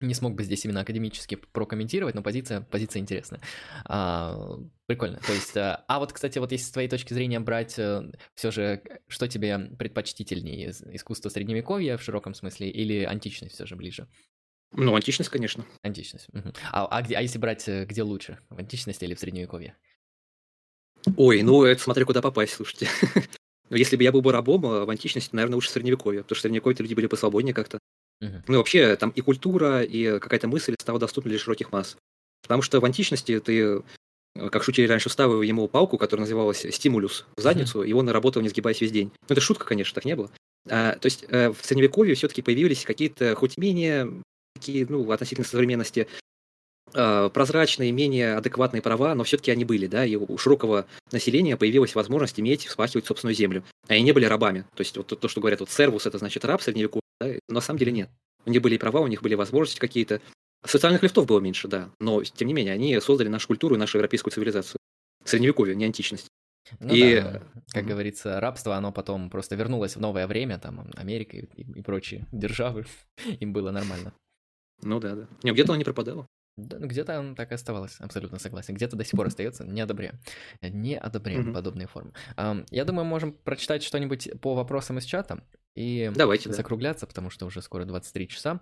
не 0.00 0.14
смог 0.14 0.34
бы 0.34 0.44
здесь 0.44 0.64
именно 0.64 0.80
академически 0.80 1.36
прокомментировать, 1.36 2.14
но 2.14 2.22
позиция, 2.22 2.60
позиция 2.60 3.00
интересная. 3.00 3.40
А, 3.86 4.58
прикольно. 4.86 5.18
То 5.26 5.32
есть, 5.32 5.56
а, 5.56 5.84
а 5.88 5.98
вот, 5.98 6.12
кстати, 6.12 6.38
вот 6.38 6.52
если 6.52 6.66
с 6.66 6.70
твоей 6.70 6.88
точки 6.88 7.14
зрения 7.14 7.40
брать, 7.40 7.78
э, 7.78 8.10
все 8.34 8.50
же, 8.50 8.82
что 9.08 9.26
тебе 9.26 9.58
предпочтительнее, 9.78 10.70
искусство 10.92 11.30
средневековья 11.30 11.96
в 11.96 12.02
широком 12.02 12.34
смысле 12.34 12.68
или 12.68 13.04
античность 13.04 13.54
все 13.54 13.64
же 13.64 13.74
ближе? 13.76 14.06
Ну, 14.76 14.94
античность, 14.94 15.30
конечно. 15.30 15.64
Античность. 15.82 16.28
Угу. 16.32 16.52
А, 16.70 16.86
а, 16.86 17.02
где, 17.02 17.16
а 17.16 17.22
если 17.22 17.38
брать, 17.38 17.66
э, 17.66 17.86
где 17.86 18.02
лучше, 18.02 18.38
в 18.50 18.58
античности 18.58 19.04
или 19.04 19.14
в 19.14 19.20
средневековье? 19.20 19.74
Ой, 21.16 21.42
ну 21.42 21.64
это 21.64 21.82
смотря 21.82 22.04
куда 22.04 22.20
попасть, 22.20 22.52
слушайте. 22.52 22.88
Но 23.14 23.22
ну, 23.70 23.76
если 23.76 23.96
бы 23.96 24.02
я 24.02 24.12
был 24.12 24.20
бы 24.20 24.32
рабом, 24.32 24.66
э, 24.66 24.84
в 24.84 24.90
античности, 24.90 25.34
наверное, 25.34 25.56
лучше 25.56 25.70
средневековье, 25.70 26.22
потому 26.22 26.36
что 26.36 26.40
в 26.40 26.42
средневековье 26.42 26.76
люди 26.82 26.94
были 26.94 27.06
посвободнее 27.06 27.54
как-то. 27.54 27.78
Угу. 28.20 28.42
Ну, 28.48 28.58
вообще, 28.58 28.96
там 28.96 29.10
и 29.10 29.20
культура, 29.22 29.82
и 29.82 30.18
какая-то 30.18 30.48
мысль 30.48 30.74
стала 30.78 30.98
доступна 30.98 31.30
для 31.30 31.38
широких 31.38 31.72
масс. 31.72 31.96
Потому 32.42 32.62
что 32.62 32.80
в 32.80 32.84
античности 32.84 33.40
ты, 33.40 33.82
э, 34.34 34.48
как 34.50 34.62
шутили 34.62 34.86
раньше, 34.86 35.08
вставил 35.08 35.40
ему 35.40 35.68
палку, 35.68 35.96
которая 35.96 36.24
называлась 36.24 36.66
стимулюс, 36.70 37.24
в 37.36 37.40
задницу, 37.40 37.82
и 37.82 37.92
он 37.92 38.10
работал, 38.10 38.42
не 38.42 38.50
сгибаясь 38.50 38.80
весь 38.82 38.92
день. 38.92 39.10
Ну, 39.22 39.32
это 39.32 39.40
шутка, 39.40 39.64
конечно, 39.64 39.94
так 39.94 40.04
не 40.04 40.16
было. 40.16 40.30
А, 40.68 40.96
то 40.96 41.06
есть 41.06 41.24
э, 41.28 41.50
в 41.50 41.64
средневековье 41.64 42.14
все-таки 42.14 42.42
появились 42.42 42.84
какие-то 42.84 43.34
хоть 43.36 43.56
менее 43.56 44.22
такие, 44.56 44.86
ну, 44.88 45.10
относительно 45.10 45.46
современности, 45.46 46.08
э, 46.94 47.30
прозрачные, 47.32 47.92
менее 47.92 48.36
адекватные 48.36 48.82
права, 48.82 49.14
но 49.14 49.24
все-таки 49.24 49.50
они 49.50 49.64
были, 49.64 49.86
да, 49.86 50.04
и 50.04 50.16
у 50.16 50.38
широкого 50.38 50.86
населения 51.12 51.56
появилась 51.56 51.94
возможность 51.94 52.40
иметь, 52.40 52.66
вспахивать 52.66 53.06
собственную 53.06 53.34
землю. 53.34 53.64
А 53.88 53.94
они 53.94 54.02
не 54.02 54.12
были 54.12 54.26
рабами. 54.26 54.64
То 54.74 54.80
есть 54.80 54.96
вот 54.96 55.06
то, 55.06 55.28
что 55.28 55.40
говорят, 55.40 55.60
вот 55.60 55.70
сервус, 55.70 56.06
это 56.06 56.18
значит 56.18 56.44
раб 56.44 56.62
средневековый, 56.62 57.02
да, 57.20 57.26
но 57.48 57.54
на 57.54 57.60
самом 57.60 57.78
деле 57.78 57.92
нет. 57.92 58.10
У 58.44 58.50
них 58.50 58.62
были 58.62 58.76
права, 58.76 59.00
у 59.00 59.06
них 59.06 59.22
были 59.22 59.34
возможности 59.34 59.80
какие-то. 59.80 60.20
Социальных 60.64 61.02
лифтов 61.02 61.26
было 61.26 61.40
меньше, 61.40 61.68
да, 61.68 61.90
но 62.00 62.22
тем 62.24 62.48
не 62.48 62.54
менее 62.54 62.74
они 62.74 62.98
создали 63.00 63.28
нашу 63.28 63.48
культуру 63.48 63.74
и 63.74 63.78
нашу 63.78 63.98
европейскую 63.98 64.32
цивилизацию. 64.32 64.78
Средневековье, 65.24 65.74
не 65.74 65.84
античность. 65.84 66.28
Ну 66.80 66.94
и, 66.94 67.20
да, 67.20 67.42
как 67.72 67.84
mm-hmm. 67.84 67.88
говорится, 67.88 68.40
рабство, 68.40 68.76
оно 68.76 68.92
потом 68.92 69.30
просто 69.30 69.54
вернулось 69.54 69.96
в 69.96 70.00
новое 70.00 70.26
время, 70.26 70.58
там, 70.58 70.90
Америка 70.96 71.36
и, 71.36 71.46
и 71.56 71.82
прочие 71.82 72.26
державы, 72.32 72.86
им 73.40 73.52
было 73.52 73.70
нормально. 73.70 74.12
Ну 74.82 75.00
да, 75.00 75.14
да. 75.14 75.28
Не, 75.42 75.52
где-то 75.52 75.72
он 75.72 75.78
не 75.78 75.84
пропадал. 75.84 76.26
Да, 76.56 76.78
ну 76.78 76.86
где-то 76.86 77.18
он 77.18 77.34
так 77.34 77.50
и 77.50 77.54
оставалось, 77.54 77.96
абсолютно 77.98 78.38
согласен. 78.38 78.74
Где-то 78.74 78.96
до 78.96 79.04
сих 79.04 79.12
пор 79.12 79.26
остается, 79.26 79.64
не 79.64 79.82
одобряем. 79.82 80.18
Не 80.62 80.96
одобряем 80.96 81.50
mm-hmm. 81.50 81.52
подобные 81.52 81.86
формы. 81.86 82.12
Um, 82.36 82.66
я 82.70 82.86
думаю, 82.86 83.04
можем 83.04 83.32
прочитать 83.32 83.82
что-нибудь 83.82 84.30
по 84.40 84.54
вопросам 84.54 84.96
из 84.96 85.04
чата 85.04 85.42
и 85.74 86.10
Давайте, 86.14 86.50
закругляться, 86.50 87.04
да. 87.04 87.08
потому 87.08 87.28
что 87.28 87.44
уже 87.44 87.60
скоро 87.60 87.84
23 87.84 88.28
часа. 88.28 88.60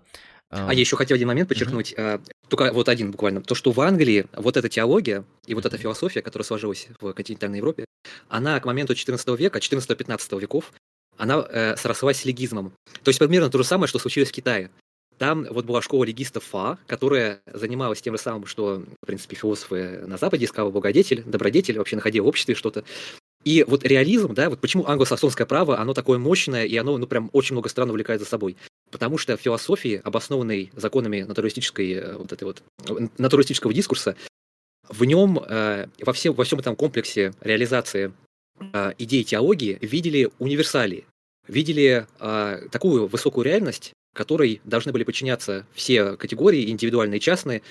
Um, 0.51 0.67
а 0.67 0.73
я 0.73 0.81
еще 0.81 0.97
хотел 0.97 1.15
один 1.15 1.29
момент 1.29 1.47
подчеркнуть, 1.47 1.93
mm-hmm. 1.93 2.33
только 2.49 2.73
вот 2.73 2.89
один 2.89 3.11
буквально. 3.11 3.41
То, 3.41 3.55
что 3.55 3.71
в 3.71 3.79
Англии 3.79 4.27
вот 4.33 4.57
эта 4.57 4.67
теология 4.67 5.23
и 5.45 5.55
вот 5.55 5.65
эта 5.65 5.77
философия, 5.77 6.21
которая 6.21 6.45
сложилась 6.45 6.89
в 6.99 7.13
континентальной 7.13 7.59
Европе, 7.59 7.85
она 8.27 8.59
к 8.59 8.65
моменту 8.65 8.93
14 8.93 9.39
века, 9.39 9.59
14-15 9.59 10.41
веков, 10.41 10.73
она 11.17 11.47
э, 11.49 11.77
срослась 11.77 12.17
с 12.17 12.25
легизмом. 12.25 12.73
То 13.03 13.09
есть 13.09 13.19
примерно 13.19 13.49
то 13.49 13.57
же 13.57 13.63
самое, 13.63 13.87
что 13.87 13.99
случилось 13.99 14.29
в 14.29 14.33
Китае. 14.33 14.69
Там 15.17 15.45
вот 15.49 15.65
была 15.65 15.81
школа 15.81 16.03
легистов 16.03 16.43
ФА, 16.43 16.77
которая 16.87 17.41
занималась 17.53 18.01
тем 18.01 18.17
же 18.17 18.21
самым, 18.21 18.45
что, 18.45 18.83
в 19.01 19.05
принципе, 19.05 19.35
философы 19.35 20.03
на 20.05 20.17
Западе 20.17 20.45
искали 20.45 20.69
благодетель, 20.69 21.23
добродетель, 21.23 21.77
вообще 21.77 21.95
находили 21.95 22.21
в 22.21 22.27
обществе 22.27 22.55
что-то. 22.55 22.83
И 23.45 23.63
вот 23.63 23.85
реализм, 23.85 24.33
да, 24.33 24.49
вот 24.49 24.59
почему 24.59 24.87
англосаксонское 24.87 25.45
право, 25.45 25.79
оно 25.79 25.93
такое 25.93 26.17
мощное, 26.17 26.65
и 26.65 26.75
оно, 26.77 26.97
ну, 26.97 27.05
прям 27.05 27.29
очень 27.31 27.53
много 27.53 27.69
стран 27.69 27.89
увлекает 27.91 28.19
за 28.19 28.25
собой. 28.25 28.57
Потому 28.91 29.17
что 29.17 29.37
в 29.37 29.41
философии, 29.41 30.01
обоснованной 30.03 30.71
законами 30.75 31.21
натуралистической, 31.21 31.91
э, 31.93 32.17
вот 32.17 32.33
этой 32.33 32.43
вот, 32.45 32.63
натуралистического 33.17 33.73
дискурса, 33.73 34.15
в 34.89 35.05
нем, 35.05 35.39
э, 35.39 35.87
во, 36.01 36.13
всем, 36.13 36.33
во 36.33 36.43
всем 36.43 36.59
этом 36.59 36.75
комплексе 36.75 37.33
реализации 37.41 38.13
э, 38.73 38.93
идей 38.97 39.23
теологии 39.23 39.77
видели 39.81 40.31
универсалии, 40.39 41.05
видели 41.47 42.07
э, 42.19 42.67
такую 42.71 43.07
высокую 43.07 43.45
реальность, 43.45 43.93
которой 44.13 44.61
должны 44.63 44.91
были 44.91 45.03
подчиняться 45.03 45.65
все 45.73 46.15
категории, 46.15 46.69
индивидуальные 46.69 47.17
и 47.17 47.21
частные. 47.21 47.61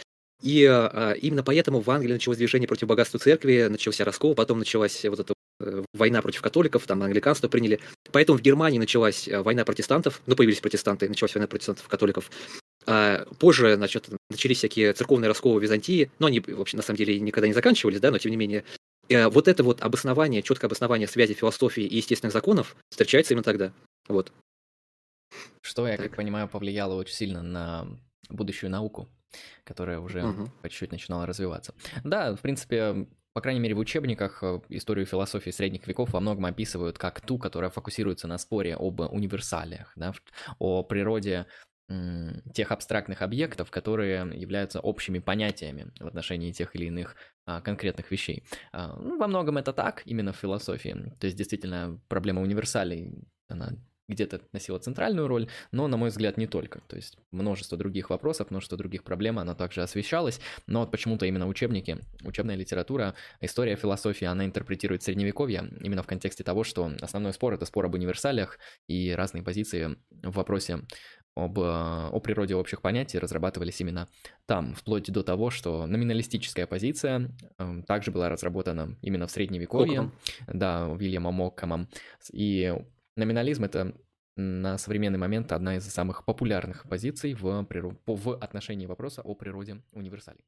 И 0.42 0.64
э, 0.70 1.16
именно 1.22 1.42
поэтому 1.42 1.80
в 1.80 1.90
Англии 1.90 2.12
началось 2.12 2.38
движение 2.38 2.68
против 2.68 2.86
богатства 2.86 3.18
церкви, 3.18 3.66
начался 3.70 4.04
раскол, 4.04 4.34
потом 4.34 4.58
началась 4.58 5.02
вот 5.04 5.20
эта 5.20 5.34
э, 5.60 5.82
война 5.94 6.20
против 6.20 6.42
католиков, 6.42 6.86
там 6.86 7.02
англиканство 7.02 7.48
приняли. 7.48 7.80
Поэтому 8.12 8.38
в 8.38 8.42
Германии 8.42 8.78
началась 8.78 9.26
э, 9.26 9.40
война 9.40 9.64
протестантов, 9.64 10.20
ну, 10.26 10.36
появились 10.36 10.60
протестанты, 10.60 11.08
началась 11.08 11.34
война 11.34 11.46
протестантов, 11.46 11.88
католиков. 11.88 12.30
А 12.86 13.24
позже, 13.38 13.76
значит, 13.76 14.08
начались 14.28 14.58
всякие 14.58 14.92
церковные 14.92 15.28
расколы 15.28 15.58
в 15.58 15.62
Византии, 15.62 16.10
но 16.18 16.26
они, 16.26 16.40
вообще, 16.40 16.76
на 16.76 16.82
самом 16.82 16.98
деле, 16.98 17.18
никогда 17.18 17.48
не 17.48 17.54
заканчивались, 17.54 18.00
да, 18.00 18.10
но 18.10 18.18
тем 18.18 18.30
не 18.30 18.36
менее, 18.36 18.64
вот 19.08 19.48
это 19.48 19.62
вот 19.62 19.82
обоснование, 19.82 20.42
четкое 20.42 20.68
обоснование 20.68 21.08
связи 21.08 21.34
философии 21.34 21.84
и 21.84 21.96
естественных 21.96 22.32
законов 22.32 22.76
встречается 22.90 23.34
именно 23.34 23.44
тогда. 23.44 23.72
Вот. 24.08 24.32
Что, 25.62 25.86
я 25.86 25.96
так. 25.96 26.06
как 26.06 26.16
понимаю, 26.16 26.48
повлияло 26.48 26.94
очень 26.94 27.14
сильно 27.14 27.42
на 27.42 27.86
будущую 28.28 28.70
науку, 28.70 29.08
которая 29.64 29.98
уже 29.98 30.24
угу. 30.24 30.50
по 30.62 30.68
чуть-чуть 30.68 30.92
начинала 30.92 31.26
развиваться. 31.26 31.74
Да, 32.04 32.34
в 32.36 32.40
принципе, 32.40 33.06
по 33.32 33.40
крайней 33.40 33.60
мере, 33.60 33.74
в 33.74 33.78
учебниках 33.78 34.42
э, 34.42 34.60
историю 34.68 35.06
философии 35.06 35.50
средних 35.50 35.86
веков 35.86 36.12
во 36.12 36.20
многом 36.20 36.46
описывают 36.46 36.98
как 36.98 37.20
ту, 37.20 37.38
которая 37.38 37.70
фокусируется 37.70 38.28
на 38.28 38.38
споре 38.38 38.76
об 38.76 39.00
универсалиях, 39.00 39.92
да, 39.96 40.14
о 40.58 40.82
природе 40.84 41.46
тех 42.54 42.72
абстрактных 42.72 43.22
объектов, 43.22 43.70
которые 43.70 44.30
являются 44.34 44.80
общими 44.80 45.18
понятиями 45.18 45.92
в 46.00 46.06
отношении 46.06 46.52
тех 46.52 46.74
или 46.74 46.86
иных 46.86 47.16
а, 47.46 47.60
конкретных 47.60 48.10
вещей. 48.10 48.42
А, 48.72 48.96
ну, 48.96 49.18
во 49.18 49.26
многом 49.26 49.58
это 49.58 49.72
так, 49.72 50.02
именно 50.06 50.32
в 50.32 50.36
философии. 50.36 51.12
То 51.20 51.26
есть, 51.26 51.36
действительно, 51.36 52.00
проблема 52.08 52.40
универсалей, 52.40 53.12
она 53.48 53.72
где-то 54.08 54.40
носила 54.52 54.78
центральную 54.78 55.28
роль, 55.28 55.48
но, 55.72 55.88
на 55.88 55.96
мой 55.96 56.10
взгляд, 56.10 56.36
не 56.36 56.46
только. 56.46 56.82
То 56.88 56.96
есть 56.96 57.16
множество 57.30 57.78
других 57.78 58.10
вопросов, 58.10 58.50
множество 58.50 58.76
других 58.76 59.02
проблем, 59.02 59.38
она 59.38 59.54
также 59.54 59.82
освещалась, 59.82 60.40
но 60.66 60.80
вот 60.80 60.90
почему-то 60.90 61.26
именно 61.26 61.46
учебники, 61.46 61.98
учебная 62.22 62.56
литература, 62.56 63.14
история 63.40 63.76
философии, 63.76 64.26
она 64.26 64.44
интерпретирует 64.44 65.02
средневековье 65.02 65.70
именно 65.80 66.02
в 66.02 66.06
контексте 66.06 66.44
того, 66.44 66.64
что 66.64 66.92
основной 67.00 67.32
спор— 67.32 67.54
это 67.54 67.64
спор 67.64 67.86
об 67.86 67.94
универсалиях 67.94 68.58
и 68.88 69.12
разные 69.12 69.42
позиции 69.42 69.96
в 70.10 70.32
вопросе 70.32 70.80
об, 71.36 71.58
о 71.58 72.20
природе 72.20 72.54
общих 72.54 72.80
понятий 72.80 73.18
разрабатывались 73.18 73.80
именно 73.80 74.08
там, 74.46 74.74
вплоть 74.74 75.10
до 75.10 75.22
того, 75.22 75.50
что 75.50 75.86
номиналистическая 75.86 76.66
позиция 76.66 77.30
э, 77.58 77.82
также 77.86 78.10
была 78.10 78.28
разработана 78.28 78.96
именно 79.02 79.26
в 79.26 79.30
средневековье, 79.30 80.00
Окком. 80.00 80.12
да, 80.46 80.88
Уильямом 80.88 81.42
Оккомом, 81.42 81.88
и 82.32 82.74
Номинализм— 83.16 83.64
это 83.64 83.94
на 84.36 84.76
современный 84.78 85.18
момент 85.18 85.52
одна 85.52 85.76
из 85.76 85.84
самых 85.84 86.24
популярных 86.24 86.88
позиций 86.88 87.34
в, 87.34 87.64
природ... 87.64 87.94
в 88.06 88.36
отношении 88.36 88.86
вопроса 88.86 89.22
о 89.22 89.34
природе 89.34 89.82
универсалей. 89.92 90.44